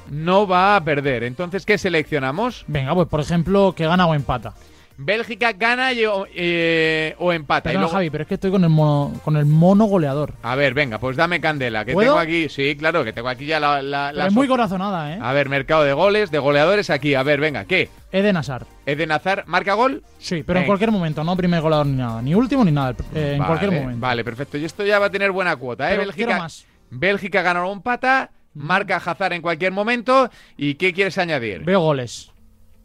No 0.09 0.47
va 0.47 0.75
a 0.75 0.83
perder. 0.83 1.23
Entonces, 1.23 1.65
¿qué 1.65 1.77
seleccionamos? 1.77 2.65
Venga, 2.67 2.95
pues 2.95 3.07
por 3.07 3.19
ejemplo, 3.19 3.73
que 3.75 3.85
gana 3.85 4.07
o 4.07 4.15
empata. 4.15 4.55
Bélgica 5.01 5.53
gana 5.53 5.91
eh, 5.93 7.15
o 7.19 7.31
empata. 7.31 7.69
Pero 7.69 7.87
Javi, 7.87 8.09
pero 8.09 8.23
es 8.23 8.27
que 8.27 8.33
estoy 8.33 8.51
con 8.51 8.65
el, 8.65 8.69
mono, 8.69 9.13
con 9.23 9.37
el 9.37 9.45
mono 9.45 9.85
goleador. 9.85 10.33
A 10.43 10.55
ver, 10.55 10.73
venga, 10.73 10.99
pues 10.99 11.15
dame 11.15 11.39
candela. 11.39 11.85
Que 11.85 11.95
tengo 11.95 12.17
aquí, 12.17 12.49
sí, 12.49 12.75
claro, 12.75 13.05
que 13.05 13.13
tengo 13.13 13.29
aquí 13.29 13.45
ya 13.45 13.61
la. 13.61 14.11
es 14.27 14.33
muy 14.33 14.49
corazonada, 14.49 15.15
¿eh? 15.15 15.19
A 15.21 15.31
ver, 15.31 15.47
mercado 15.47 15.85
de 15.85 15.93
goles, 15.93 16.31
de 16.31 16.39
goleadores 16.39 16.89
aquí. 16.89 17.15
A 17.15 17.23
ver, 17.23 17.39
venga, 17.39 17.63
¿qué? 17.63 17.89
Eden 18.11 18.35
Hazard. 18.35 18.67
¿Eden 18.85 19.13
Hazard 19.13 19.45
marca 19.47 19.73
gol? 19.75 20.03
Sí, 20.17 20.43
pero 20.45 20.59
en 20.59 20.65
cualquier 20.65 20.91
momento, 20.91 21.23
no 21.23 21.37
primer 21.37 21.61
goleador 21.61 21.85
ni 21.85 21.95
nada, 21.95 22.21
ni 22.21 22.35
último 22.35 22.65
ni 22.65 22.71
nada, 22.71 22.93
eh, 23.15 23.35
en 23.37 23.43
cualquier 23.43 23.71
momento. 23.71 24.01
Vale, 24.01 24.25
perfecto. 24.25 24.57
Y 24.57 24.65
esto 24.65 24.83
ya 24.83 24.99
va 24.99 25.05
a 25.05 25.09
tener 25.09 25.31
buena 25.31 25.55
cuota, 25.55 25.93
¿eh? 25.93 25.97
Bélgica, 25.97 26.39
más. 26.39 26.65
Bélgica 26.89 27.41
gana 27.41 27.65
o 27.65 27.71
empata, 27.71 28.31
marca 28.53 28.97
Hazard 28.97 29.31
en 29.31 29.41
cualquier 29.41 29.71
momento. 29.71 30.29
¿Y 30.57 30.75
qué 30.75 30.91
quieres 30.91 31.17
añadir? 31.17 31.63
Veo 31.63 31.79
goles. 31.79 32.28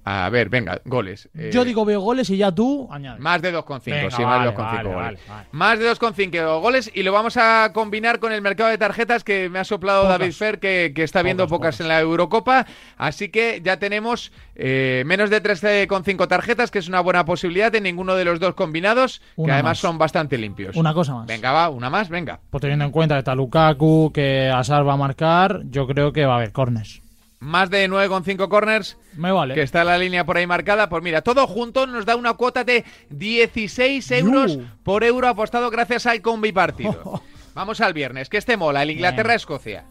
A 0.05 0.29
ver, 0.29 0.51
venga, 0.51 0.83
goles. 0.85 1.31
Yo 1.51 1.63
eh, 1.63 1.65
digo 1.65 1.87
veo 1.87 2.01
goles 2.01 2.29
y 2.29 2.37
ya 2.37 2.53
tú 2.53 2.87
añades. 2.91 3.21
Más 3.21 3.41
de 3.41 3.55
2,5, 3.55 4.11
sí, 4.11 4.23
más 4.23 4.45
de 4.45 4.55
2,5 4.55 4.95
goles. 4.95 5.21
más 5.53 5.79
de 5.79 5.91
2,5 5.91 6.61
goles 6.61 6.91
y 6.93 7.03
lo 7.03 7.13
vamos 7.13 7.39
a 7.39 7.71
combinar 7.73 8.19
con 8.19 8.33
el 8.33 8.43
mercado 8.43 8.69
de 8.69 8.77
tarjetas 8.77 9.25
que 9.25 9.49
me 9.49 9.59
ha 9.59 9.65
soplado 9.65 10.05
David 10.05 10.33
Fer, 10.33 10.59
que, 10.59 10.93
está 10.97 11.23
viendo 11.23 11.49
pocas, 11.49 11.81
en 11.81 11.89
la 11.89 12.01
Eurocopa. 12.01 12.67
Así 12.99 13.31
que 13.31 13.63
ya 13.65 13.79
tenemos 13.79 14.31
eh, 14.57 15.05
menos 15.07 15.31
de 15.31 15.43
13,5 15.43 16.29
tarjetas, 16.29 16.71
que 16.71 16.81
es 16.81 16.89
una 16.89 17.01
buena 17.01 17.25
posibilidad 17.25 17.75
en 17.75 17.85
ninguno 17.85 18.15
de 18.15 18.27
los 18.27 18.41
dos 18.41 18.55
combinados, 18.55 19.23
que 19.43 19.51
además 19.51 19.79
son 19.79 19.97
bastante 19.97 20.37
limpios. 20.37 20.77
Una 20.77 20.93
cosa 20.93 21.15
más. 21.15 21.27
Venga, 21.27 21.51
va, 21.53 21.71
una 21.71 21.89
más, 21.89 22.11
venga. 22.11 22.41
Pues 22.51 22.61
teniendo 22.61 22.85
en 22.85 22.91
cuenta 22.91 23.15
que 23.15 23.21
está 23.21 23.35
Lukaku, 23.35 24.13
que 24.13 24.51
Asar 24.51 24.87
va 24.87 24.93
a 24.93 24.99
marcar, 24.99 25.63
yo 25.71 25.87
creo 25.87 26.13
que 26.13 26.27
va 26.27 26.35
a 26.35 26.37
haber 26.37 26.53
cornes 26.53 27.04
más 27.45 27.71
de 27.71 27.89
9,5 27.89 28.49
corners. 28.49 28.97
Me 29.15 29.31
vale. 29.31 29.55
Que 29.55 29.63
está 29.63 29.85
la 29.85 29.99
línea 29.99 30.25
por 30.25 30.37
ahí 30.37 30.47
marcada. 30.47 30.89
Pues 30.89 31.03
mira, 31.03 31.23
todo 31.23 31.47
junto 31.47 31.87
nos 31.87 32.07
da 32.07 32.17
una 32.17 32.35
cuota 32.35 32.65
de 32.65 32.85
16 33.11 34.11
euros 34.13 34.59
por 34.83 35.05
euro 35.05 35.29
apostado 35.29 35.71
gracias 35.71 36.07
al 36.07 36.23
combi 36.23 36.53
partido. 36.53 37.23
Vamos 37.55 37.81
al 37.81 37.93
viernes, 37.93 38.29
que 38.29 38.39
este 38.39 38.57
mola, 38.57 38.83
el 38.83 38.91
Inglaterra-Escocia. 38.91 39.85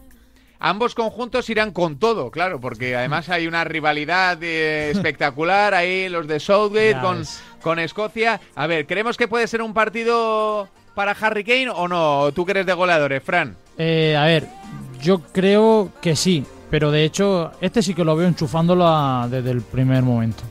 Ambos 0.58 0.94
conjuntos 0.94 1.48
irán 1.48 1.72
con 1.72 1.98
todo, 1.98 2.30
claro, 2.30 2.60
porque 2.60 2.94
además 2.94 3.28
hay 3.28 3.46
una 3.46 3.64
rivalidad 3.64 4.38
eh, 4.42 4.90
espectacular 4.94 5.74
ahí, 5.74 6.08
los 6.08 6.26
de 6.26 6.40
Southgate 6.40 7.00
con, 7.00 7.22
con 7.62 7.78
Escocia. 7.78 8.40
A 8.54 8.66
ver, 8.66 8.86
¿creemos 8.86 9.16
que 9.16 9.28
puede 9.28 9.46
ser 9.46 9.62
un 9.62 9.74
partido 9.74 10.68
para 10.94 11.12
Harry 11.12 11.44
Kane 11.44 11.70
o 11.70 11.88
no? 11.88 12.32
¿Tú 12.32 12.44
que 12.44 12.52
eres 12.52 12.66
de 12.66 12.72
goleadores, 12.74 13.22
Fran? 13.22 13.56
Eh, 13.78 14.16
a 14.16 14.24
ver, 14.24 14.46
yo 15.00 15.20
creo 15.32 15.90
que 16.00 16.16
sí, 16.16 16.44
pero 16.74 16.90
de 16.90 17.04
hecho, 17.04 17.52
este 17.60 17.82
sí 17.82 17.94
que 17.94 18.02
lo 18.02 18.16
veo 18.16 18.26
enchufándolo 18.26 18.84
a- 18.84 19.28
desde 19.30 19.52
el 19.52 19.62
primer 19.62 20.02
momento. 20.02 20.42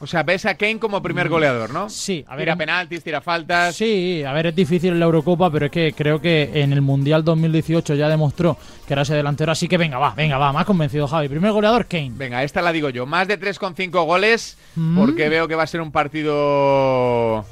O 0.00 0.06
sea, 0.08 0.24
ves 0.24 0.44
a 0.46 0.56
Kane 0.56 0.80
como 0.80 1.00
primer 1.00 1.28
goleador, 1.28 1.72
¿no? 1.72 1.86
Mm. 1.86 1.90
Sí, 1.90 2.24
a 2.26 2.34
ver. 2.34 2.46
Tira 2.46 2.52
en- 2.54 2.58
penaltis, 2.58 3.04
tira 3.04 3.20
faltas. 3.20 3.76
Sí, 3.76 4.24
a 4.26 4.32
ver, 4.32 4.46
es 4.48 4.56
difícil 4.56 4.94
en 4.94 4.98
la 4.98 5.04
Eurocopa, 5.04 5.48
pero 5.48 5.66
es 5.66 5.70
que 5.70 5.92
creo 5.92 6.20
que 6.20 6.50
en 6.54 6.72
el 6.72 6.80
Mundial 6.80 7.22
2018 7.22 7.94
ya 7.94 8.08
demostró 8.08 8.56
que 8.84 8.94
era 8.94 9.02
ese 9.02 9.14
delantero, 9.14 9.52
así 9.52 9.68
que 9.68 9.78
venga, 9.78 9.98
va, 9.98 10.12
venga, 10.16 10.38
va, 10.38 10.52
más 10.52 10.64
convencido 10.64 11.06
Javi. 11.06 11.28
Primer 11.28 11.52
goleador, 11.52 11.86
Kane. 11.86 12.10
Venga, 12.16 12.42
esta 12.42 12.62
la 12.62 12.72
digo 12.72 12.88
yo. 12.90 13.06
Más 13.06 13.28
de 13.28 13.36
3,5 13.38 14.02
goles, 14.04 14.58
Mm. 14.74 14.98
porque 14.98 15.28
veo 15.28 15.46
que 15.46 15.54
va 15.54 15.62
a 15.62 15.66
ser 15.68 15.80
un 15.82 15.92
partido 15.92 17.44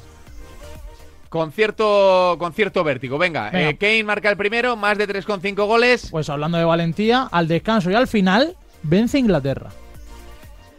con 1.29 1.51
cierto, 1.51 2.35
con 2.39 2.53
cierto 2.53 2.83
vértigo. 2.83 3.17
Venga, 3.17 3.49
Venga. 3.51 3.69
eh, 3.69 3.77
Kane 3.77 4.03
marca 4.03 4.29
el 4.29 4.37
primero, 4.37 4.75
más 4.75 4.97
de 4.97 5.07
3,5 5.07 5.65
goles. 5.67 6.07
Pues 6.11 6.29
hablando 6.29 6.57
de 6.57 6.65
valentía, 6.65 7.27
al 7.31 7.47
descanso 7.47 7.89
y 7.91 7.95
al 7.95 8.07
final, 8.07 8.55
vence 8.83 9.17
Inglaterra. 9.19 9.69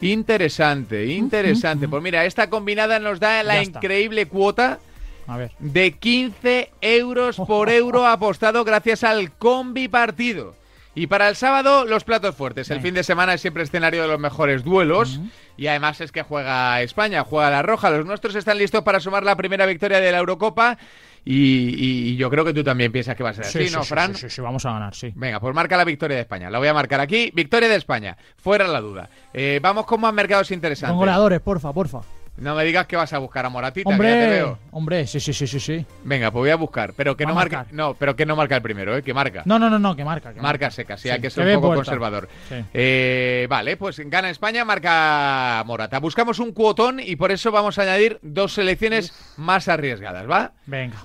Interesante, 0.01 1.07
interesante. 1.07 1.87
Pues 1.89 2.03
mira, 2.03 2.25
esta 2.25 2.49
combinada 2.49 2.99
nos 2.99 3.21
da 3.21 3.43
la 3.43 3.63
increíble 3.63 4.27
cuota 4.27 4.79
A 5.27 5.37
ver. 5.37 5.53
de 5.59 5.93
15 5.93 6.71
euros 6.81 7.37
por 7.47 7.69
euro 7.71 8.07
apostado 8.07 8.65
gracias 8.65 9.05
al 9.05 9.31
combi 9.33 9.89
partido. 9.89 10.55
Y 10.95 11.07
para 11.07 11.29
el 11.29 11.37
sábado, 11.37 11.85
los 11.85 12.05
platos 12.05 12.35
fuertes. 12.35 12.69
El 12.71 12.81
fin 12.81 12.95
de 12.95 13.05
semana 13.05 13.35
es 13.35 13.41
siempre 13.41 13.63
escenario 13.63 14.03
de 14.03 14.09
los 14.09 14.19
mejores 14.19 14.65
duelos. 14.65 15.21
Y 15.57 15.69
además 15.69 16.01
es 16.01 16.11
que 16.11 16.23
juega 16.23 16.83
España, 16.83 17.23
juega 17.23 17.51
la 17.51 17.63
Roja. 17.63 17.91
Los 17.91 18.07
nuestros 18.07 18.35
están 18.35 18.59
listos 18.59 18.83
para 18.83 18.99
sumar 18.99 19.23
la 19.23 19.37
primera 19.37 19.67
victoria 19.67 20.01
de 20.01 20.11
la 20.11 20.19
Eurocopa. 20.19 20.79
Y, 21.25 22.13
y 22.13 22.17
yo 22.17 22.31
creo 22.31 22.45
que 22.45 22.55
tú 22.55 22.65
también 22.65 22.91
piensas 22.91 23.15
que 23.15 23.23
va 23.23 23.31
a 23.31 23.35
ser 23.35 23.45
así, 23.45 23.71
¿no, 23.71 23.85
Fran? 23.85 24.15
Sí, 24.15 24.23
sí, 24.23 24.31
sí, 24.31 24.41
vamos 24.41 24.65
a 24.65 24.73
ganar, 24.73 24.95
sí. 24.95 25.13
Venga, 25.15 25.39
pues 25.39 25.55
marca 25.55 25.77
la 25.77 25.85
victoria 25.85 26.17
de 26.17 26.23
España. 26.23 26.51
La 26.51 26.59
voy 26.59 26.69
a 26.69 26.75
marcar 26.75 26.99
aquí. 26.99 27.31
Victoria 27.35 27.69
de 27.69 27.77
España. 27.77 28.17
Fuera 28.37 28.67
la 28.67 28.81
duda. 28.81 29.11
Eh, 29.35 29.61
vamos 29.63 29.85
con 29.87 30.01
más 30.01 30.15
mercados 30.15 30.51
interesantes. 30.51 30.93
Con 30.93 30.99
goleadores, 30.99 31.41
porfa, 31.41 31.73
porfa. 31.73 32.01
No 32.41 32.55
me 32.55 32.65
digas 32.65 32.87
que 32.87 32.97
vas 32.97 33.13
a 33.13 33.19
buscar 33.19 33.45
a 33.45 33.51
Moratita, 33.51 33.91
que 33.91 33.97
ya 33.97 33.99
te 33.99 34.09
Hombre, 34.11 34.31
veo. 34.31 34.59
hombre, 34.71 35.07
sí, 35.07 35.21
sí, 35.21 35.33
sí, 35.35 35.47
sí, 35.47 35.61
sí. 35.61 35.87
Venga, 36.05 36.31
pues 36.31 36.41
voy 36.41 36.51
a 36.51 36.57
buscar. 36.57 36.95
Pero 36.95 37.15
que 37.17 37.25
Va 37.25 37.29
no 37.31 37.33
a 37.33 37.41
marque. 37.43 37.57
marcar. 37.57 37.75
No, 37.75 37.95
pero 37.95 38.17
que 38.17 38.25
no 38.25 38.35
marca 38.35 38.57
el 38.57 38.63
primero, 38.63 38.97
¿eh? 38.97 39.03
Que 39.03 39.13
marca. 39.13 39.43
No, 39.45 39.59
no, 39.59 39.69
no, 39.69 39.79
no, 39.79 39.95
que 39.95 40.05
marca. 40.05 40.33
Que 40.33 40.41
Marca 40.41 40.71
seca, 40.71 40.97
sí, 40.97 41.11
hay 41.11 41.21
que 41.21 41.29
ser 41.31 41.47
un 41.47 41.55
poco 41.57 41.67
puerta. 41.69 41.85
conservador. 41.85 42.29
Sí. 42.49 42.55
Eh, 42.73 43.47
vale, 43.51 43.77
pues 43.77 44.01
gana 44.09 44.31
España, 44.31 44.65
marca 44.65 45.63
Morata. 45.67 45.99
Buscamos 46.01 46.39
un 46.39 46.53
cuotón 46.53 46.99
y 46.99 47.17
por 47.17 47.31
eso 47.31 47.53
vamos 47.53 47.79
a 47.79 47.83
añadir 47.83 48.19
dos 48.23 48.55
selecciones 48.55 49.13
más 49.37 49.69
arriesgadas, 49.69 50.29
¿va? 50.29 50.53
Venga. 50.67 50.97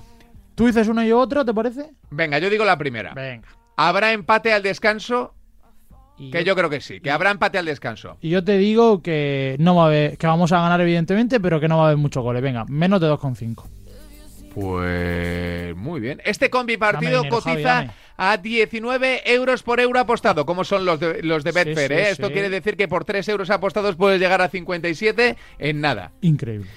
¿Tú 0.54 0.66
dices 0.66 0.88
uno 0.88 1.04
y 1.04 1.12
otro, 1.12 1.44
te 1.44 1.52
parece? 1.52 1.90
Venga, 2.10 2.38
yo 2.38 2.48
digo 2.48 2.64
la 2.64 2.78
primera. 2.78 3.12
Venga. 3.12 3.46
¿Habrá 3.76 4.12
empate 4.12 4.54
al 4.54 4.62
descanso? 4.62 5.34
Y 6.18 6.30
Que 6.30 6.44
yo 6.44 6.54
creo 6.56 6.70
que 6.70 6.80
sí, 6.80 7.00
que 7.00 7.10
habrá 7.10 7.30
empate 7.30 7.58
al 7.58 7.66
descanso. 7.66 8.16
Y 8.22 8.30
yo 8.30 8.42
te 8.42 8.56
digo 8.58 9.02
que 9.02 9.56
no 9.58 9.74
va 9.76 9.84
a 9.84 9.86
haber, 9.86 10.16
que 10.16 10.26
vamos 10.26 10.50
a 10.52 10.60
ganar 10.60 10.80
evidentemente, 10.80 11.40
pero 11.40 11.60
que 11.60 11.68
no 11.68 11.76
va 11.76 11.82
a 11.84 11.86
haber 11.88 11.98
muchos 11.98 12.22
goles. 12.22 12.42
Venga, 12.42 12.64
menos 12.68 13.00
de 13.00 13.08
2,5. 13.08 13.64
Pues 14.54 15.76
muy 15.76 16.00
bien. 16.00 16.22
Este 16.24 16.48
combi 16.48 16.78
partido 16.78 17.20
dinero, 17.22 17.28
cotiza 17.42 17.92
a 18.16 18.36
19 18.38 19.30
euros 19.30 19.62
por 19.62 19.80
euro 19.80 20.00
apostado, 20.00 20.46
como 20.46 20.64
son 20.64 20.86
los 20.86 20.98
de, 20.98 21.22
los 21.22 21.44
de 21.44 21.52
Sí, 21.52 21.58
Betfair. 21.58 21.88
sí, 21.92 21.94
¿eh? 21.98 22.04
sí. 22.06 22.12
Esto 22.12 22.32
quiere 22.32 22.48
decir 22.48 22.74
que 22.76 22.88
por 22.88 23.04
3 23.04 23.28
euros 23.28 23.50
apostados 23.50 23.96
puedes 23.96 24.18
llegar 24.18 24.40
a 24.40 24.48
57 24.48 25.36
en 25.58 25.80
nada. 25.82 26.12
Increíble. 26.22 26.68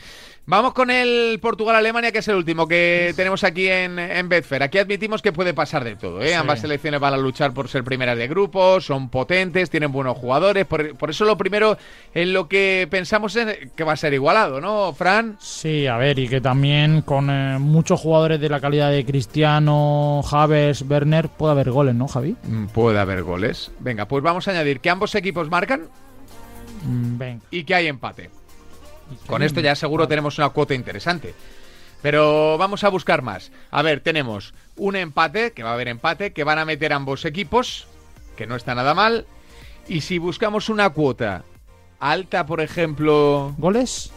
Vamos 0.52 0.74
con 0.74 0.90
el 0.90 1.38
Portugal-Alemania, 1.40 2.12
que 2.12 2.18
es 2.20 2.28
el 2.28 2.36
último 2.36 2.68
que 2.68 3.14
tenemos 3.16 3.44
aquí 3.44 3.68
en, 3.68 4.00
en 4.00 4.28
Betfair. 4.30 4.64
Aquí 4.64 4.80
admitimos 4.80 5.22
que 5.22 5.32
puede 5.32 5.54
pasar 5.54 5.84
de 5.84 5.96
todo. 5.96 6.24
¿eh? 6.24 6.30
Sí. 6.30 6.34
Ambas 6.34 6.62
selecciones 6.62 7.00
van 7.00 7.14
a 7.14 7.18
luchar 7.18 7.54
por 7.54 7.68
ser 7.68 7.84
primeras 7.84 8.18
de 8.18 8.28
grupo, 8.28 8.82
son 8.82 9.10
potentes, 9.10 9.70
tienen 9.70 9.92
buenos 9.92 10.18
jugadores. 10.18 10.66
Por, 10.66 10.96
por 10.96 11.12
eso 11.12 11.24
lo 11.26 11.38
primero 11.38 11.78
en 12.16 12.34
lo 12.34 12.48
que 12.48 12.88
pensamos 12.90 13.36
es 13.36 13.70
que 13.76 13.84
va 13.84 13.94
a 13.94 13.96
ser 13.96 14.16
igualado, 14.16 14.60
¿no, 14.60 14.92
Fran? 14.94 15.38
Sí, 15.40 15.86
a 15.86 15.98
ver, 15.98 16.18
y 16.18 16.28
que 16.28 16.42
también 16.42 17.04
con 17.04 17.30
eh, 17.30 17.60
muchos 17.60 18.00
jugadores 18.02 18.42
de 18.42 18.50
la 18.50 18.60
calidad 18.60 18.90
de 18.90 19.06
Cristiano, 19.06 20.24
Javers, 20.26 20.82
Werner, 20.82 21.30
puede 21.30 21.52
haber 21.52 21.70
goles, 21.70 21.94
¿no, 21.94 22.08
Javi? 22.08 22.36
Mm, 22.42 22.66
Puede 22.70 22.98
haber 22.98 23.22
goles. 23.22 23.72
Venga, 23.82 24.08
pues 24.08 24.24
vamos 24.24 24.48
a 24.48 24.52
añadir 24.52 24.80
que 24.80 24.90
ambos 24.90 25.14
equipos 25.14 25.48
marcan 25.48 25.82
Mm, 26.88 27.18
venga. 27.20 27.42
y 27.52 27.66
que 27.66 27.76
hay 27.76 27.86
empate. 27.86 28.32
Con 29.28 29.44
esto 29.44 29.60
ya 29.60 29.76
seguro 29.76 30.08
tenemos 30.08 30.38
una 30.38 30.50
cuota 30.50 30.74
interesante. 30.74 31.34
Pero 32.02 32.58
vamos 32.58 32.84
a 32.84 32.90
buscar 32.90 33.22
más. 33.22 33.52
A 33.72 33.82
ver, 33.82 34.00
tenemos 34.00 34.54
un 34.78 34.96
empate, 34.96 35.52
que 35.52 35.64
va 35.64 35.72
a 35.72 35.74
haber 35.74 35.90
empate, 35.90 36.32
que 36.32 36.44
van 36.44 36.60
a 36.60 36.66
meter 36.66 36.94
ambos 36.94 37.26
equipos, 37.26 37.88
que 38.38 38.48
no 38.48 38.56
está 38.56 38.74
nada 38.76 38.94
mal. 38.94 39.26
Y 39.88 40.02
si 40.02 40.18
buscamos 40.18 40.70
una 40.70 40.90
cuota 40.92 41.44
alta, 42.00 42.46
por 42.46 42.62
ejemplo... 42.62 43.54
¿Goles? 43.58 44.12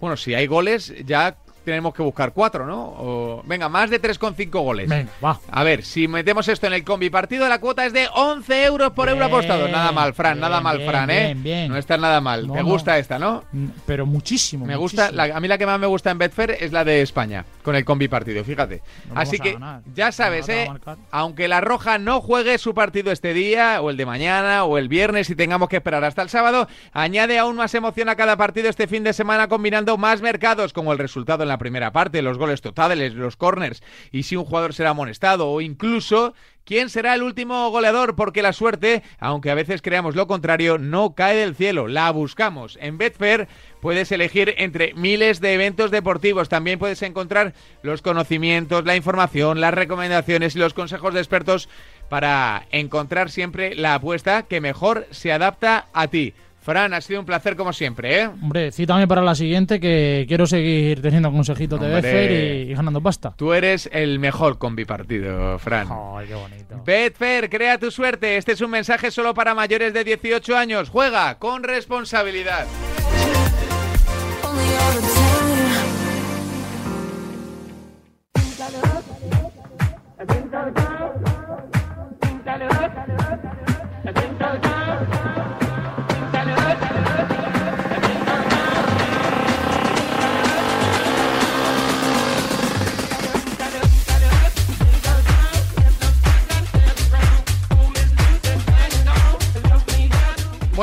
Bueno, 0.00 0.16
si 0.16 0.34
hay 0.34 0.46
goles, 0.46 0.92
ya 1.06 1.36
tenemos 1.64 1.94
que 1.94 2.02
buscar 2.02 2.32
cuatro, 2.32 2.66
¿no? 2.66 2.82
O- 2.82 3.42
venga, 3.46 3.68
más 3.68 3.90
de 3.90 4.00
3,5 4.00 4.50
goles. 4.62 4.88
Venga, 4.88 5.10
va. 5.24 5.38
A 5.50 5.62
ver, 5.64 5.84
si 5.84 6.08
metemos 6.08 6.46
esto 6.48 6.66
en 6.66 6.72
el 6.74 6.84
combi 6.84 7.10
partido, 7.10 7.48
la 7.48 7.58
cuota 7.60 7.84
es 7.86 7.92
de 7.92 8.08
11 8.14 8.64
euros 8.64 8.92
por 8.92 9.08
euro 9.08 9.24
apostado. 9.24 9.68
Nada 9.68 9.92
mal, 9.92 10.14
Fran, 10.14 10.38
nada 10.40 10.60
mal, 10.60 10.78
bien, 10.78 10.90
Fran, 10.90 11.10
¿eh? 11.10 11.24
bien, 11.26 11.42
bien. 11.42 11.68
No 11.68 11.76
está 11.76 11.96
nada 11.96 12.20
mal. 12.20 12.46
No, 12.46 12.54
Me 12.54 12.60
no. 12.60 12.66
gusta 12.66 12.98
esta, 12.98 13.18
¿no? 13.18 13.44
Mm, 13.52 13.66
Pero 13.86 14.06
muchísimo. 14.06 14.66
Me 14.66 14.76
gusta, 14.76 15.10
la- 15.10 15.24
a 15.36 15.40
mí 15.40 15.48
la 15.48 15.58
que 15.58 15.66
más 15.66 15.78
me 15.80 15.86
gusta 15.86 16.10
en 16.10 16.18
Betfair 16.18 16.56
es 16.60 16.72
la 16.72 16.84
de 16.84 17.02
España, 17.02 17.44
con 17.62 17.76
el 17.76 17.84
combi 17.84 18.08
partido, 18.08 18.44
fíjate. 18.44 18.82
Así 19.14 19.38
que 19.38 19.58
ya 19.94 20.12
sabes, 20.12 20.48
¿eh? 20.48 20.68
Aunque 21.10 21.48
la 21.48 21.60
Roja 21.60 21.98
no 21.98 22.20
juegue 22.20 22.58
su 22.58 22.74
partido 22.74 23.12
este 23.12 23.34
día, 23.34 23.80
o 23.80 23.90
el 23.90 23.96
de 23.96 24.06
mañana, 24.06 24.64
o 24.64 24.78
el 24.78 24.88
viernes, 24.88 25.30
y 25.30 25.36
tengamos 25.36 25.68
que 25.68 25.76
esperar 25.76 26.04
hasta 26.04 26.22
el 26.22 26.28
sábado, 26.28 26.68
añade 26.92 27.38
aún 27.38 27.56
más 27.56 27.74
emoción 27.74 28.08
a 28.08 28.16
cada 28.16 28.36
partido 28.36 28.68
este 28.68 28.86
fin 28.86 29.04
de 29.04 29.12
semana 29.12 29.48
combinando 29.48 29.96
más 29.96 30.22
mercados, 30.22 30.72
como 30.72 30.92
el 30.92 30.98
resultado 30.98 31.42
en 31.42 31.48
la 31.48 31.58
primera 31.58 31.92
parte, 31.92 32.22
los 32.22 32.38
goles 32.38 32.60
totales, 32.60 33.14
los 33.14 33.36
corners, 33.36 33.82
y 34.10 34.24
si 34.24 34.36
un 34.36 34.44
jugador 34.44 34.74
será 34.74 34.90
amonestado, 34.90 35.50
o 35.50 35.60
incluso 35.60 36.34
quién 36.64 36.88
será 36.90 37.14
el 37.14 37.22
último 37.22 37.70
goleador, 37.70 38.14
porque 38.16 38.42
la 38.42 38.52
suerte, 38.52 39.02
aunque 39.18 39.50
a 39.50 39.54
veces 39.54 39.82
creamos 39.82 40.16
lo 40.16 40.26
contrario, 40.26 40.78
no 40.78 41.14
cae 41.14 41.36
del 41.36 41.54
cielo, 41.54 41.88
la 41.88 42.10
buscamos. 42.10 42.78
En 42.80 42.98
Betfair 42.98 43.48
puedes 43.80 44.12
elegir 44.12 44.54
entre 44.58 44.94
miles 44.94 45.40
de 45.40 45.54
eventos 45.54 45.90
deportivos, 45.90 46.48
también 46.48 46.78
puedes 46.78 47.02
encontrar 47.02 47.54
los 47.82 48.02
conocimientos, 48.02 48.84
la 48.84 48.96
información, 48.96 49.60
las 49.60 49.74
recomendaciones 49.74 50.56
y 50.56 50.58
los 50.58 50.74
consejos 50.74 51.14
de 51.14 51.20
expertos 51.20 51.68
para 52.08 52.66
encontrar 52.70 53.30
siempre 53.30 53.74
la 53.74 53.94
apuesta 53.94 54.42
que 54.42 54.60
mejor 54.60 55.06
se 55.10 55.32
adapta 55.32 55.86
a 55.92 56.08
ti. 56.08 56.34
Fran, 56.62 56.94
ha 56.94 57.00
sido 57.00 57.18
un 57.18 57.26
placer 57.26 57.56
como 57.56 57.72
siempre, 57.72 58.20
¿eh? 58.20 58.26
Hombre, 58.28 58.70
cítame 58.70 59.08
para 59.08 59.20
la 59.20 59.34
siguiente 59.34 59.80
que 59.80 60.24
quiero 60.28 60.46
seguir 60.46 61.02
teniendo 61.02 61.32
consejitos 61.32 61.80
de 61.80 61.88
Betfair 61.88 62.68
y, 62.70 62.74
ganando 62.74 63.02
pasta. 63.02 63.34
Tú 63.36 63.52
eres 63.52 63.90
el 63.92 64.20
mejor 64.20 64.58
con 64.58 64.76
bipartido, 64.76 65.58
Fran. 65.58 65.88
¡Ay, 65.90 66.28
qué 66.28 66.34
bonito! 66.34 66.82
Betfair, 66.84 67.50
crea 67.50 67.78
tu 67.78 67.90
suerte. 67.90 68.36
Este 68.36 68.52
es 68.52 68.60
un 68.60 68.70
mensaje 68.70 69.10
solo 69.10 69.34
para 69.34 69.56
mayores 69.56 69.92
de 69.92 70.04
18 70.04 70.56
años. 70.56 70.88
Juega 70.88 71.36
con 71.40 71.64
responsabilidad. 71.64 72.66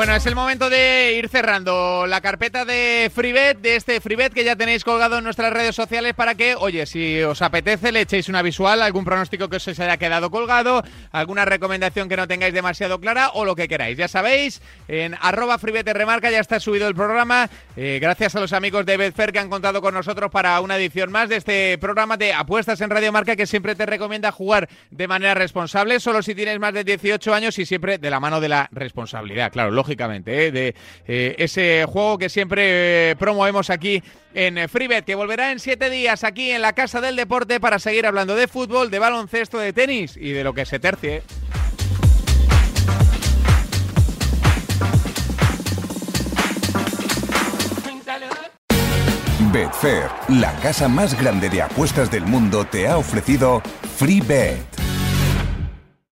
Bueno, 0.00 0.16
es 0.16 0.24
el 0.24 0.34
momento 0.34 0.70
de 0.70 1.12
ir 1.18 1.28
cerrando 1.28 2.06
la 2.06 2.22
carpeta 2.22 2.64
de 2.64 3.12
FreeBet, 3.14 3.58
de 3.58 3.76
este 3.76 4.00
FreeBet 4.00 4.32
que 4.32 4.44
ya 4.44 4.56
tenéis 4.56 4.82
colgado 4.82 5.18
en 5.18 5.24
nuestras 5.24 5.52
redes 5.52 5.76
sociales 5.76 6.14
para 6.14 6.34
que, 6.34 6.54
oye, 6.54 6.86
si 6.86 7.20
os 7.20 7.42
apetece, 7.42 7.92
le 7.92 8.00
echéis 8.00 8.30
una 8.30 8.40
visual, 8.40 8.80
algún 8.80 9.04
pronóstico 9.04 9.50
que 9.50 9.56
os 9.56 9.68
haya 9.68 9.98
quedado 9.98 10.30
colgado, 10.30 10.82
alguna 11.12 11.44
recomendación 11.44 12.08
que 12.08 12.16
no 12.16 12.26
tengáis 12.26 12.54
demasiado 12.54 12.98
clara 12.98 13.28
o 13.34 13.44
lo 13.44 13.54
que 13.54 13.68
queráis. 13.68 13.98
Ya 13.98 14.08
sabéis, 14.08 14.62
en 14.88 15.18
arroba 15.20 15.58
FreeBet 15.58 15.86
remarca 15.88 16.30
ya 16.30 16.40
está 16.40 16.60
subido 16.60 16.88
el 16.88 16.94
programa. 16.94 17.50
Eh, 17.76 17.98
gracias 18.00 18.34
a 18.34 18.40
los 18.40 18.54
amigos 18.54 18.86
de 18.86 18.96
Betfair 18.96 19.32
que 19.32 19.38
han 19.38 19.50
contado 19.50 19.82
con 19.82 19.92
nosotros 19.92 20.30
para 20.30 20.58
una 20.62 20.78
edición 20.78 21.12
más 21.12 21.28
de 21.28 21.36
este 21.36 21.76
programa 21.76 22.16
de 22.16 22.32
apuestas 22.32 22.80
en 22.80 22.88
Radio 22.88 23.12
Marca 23.12 23.36
que 23.36 23.46
siempre 23.46 23.74
te 23.74 23.84
recomienda 23.84 24.32
jugar 24.32 24.66
de 24.90 25.06
manera 25.06 25.34
responsable, 25.34 26.00
solo 26.00 26.22
si 26.22 26.34
tienes 26.34 26.58
más 26.58 26.72
de 26.72 26.84
18 26.84 27.34
años 27.34 27.58
y 27.58 27.66
siempre 27.66 27.98
de 27.98 28.08
la 28.08 28.18
mano 28.18 28.40
de 28.40 28.48
la 28.48 28.66
responsabilidad. 28.72 29.52
Claro, 29.52 29.70
lógicamente, 29.90 30.46
¿eh? 30.46 30.52
de 30.52 30.74
eh, 31.08 31.34
ese 31.38 31.84
juego 31.88 32.16
que 32.16 32.28
siempre 32.28 33.10
eh, 33.10 33.16
promovemos 33.16 33.70
aquí 33.70 34.00
en 34.34 34.68
FreeBet, 34.68 35.04
que 35.04 35.16
volverá 35.16 35.50
en 35.50 35.58
siete 35.58 35.90
días 35.90 36.22
aquí 36.22 36.52
en 36.52 36.62
la 36.62 36.74
Casa 36.74 37.00
del 37.00 37.16
Deporte 37.16 37.58
para 37.58 37.80
seguir 37.80 38.06
hablando 38.06 38.36
de 38.36 38.46
fútbol, 38.46 38.88
de 38.90 39.00
baloncesto, 39.00 39.58
de 39.58 39.72
tenis 39.72 40.16
y 40.16 40.30
de 40.30 40.44
lo 40.44 40.54
que 40.54 40.64
se 40.64 40.78
tercie. 40.78 41.22
Betfair, 49.52 50.04
la 50.28 50.54
casa 50.60 50.86
más 50.86 51.20
grande 51.20 51.50
de 51.50 51.62
apuestas 51.62 52.08
del 52.12 52.24
mundo, 52.24 52.64
te 52.64 52.86
ha 52.86 52.96
ofrecido 52.96 53.60
FreeBet. 53.96 54.89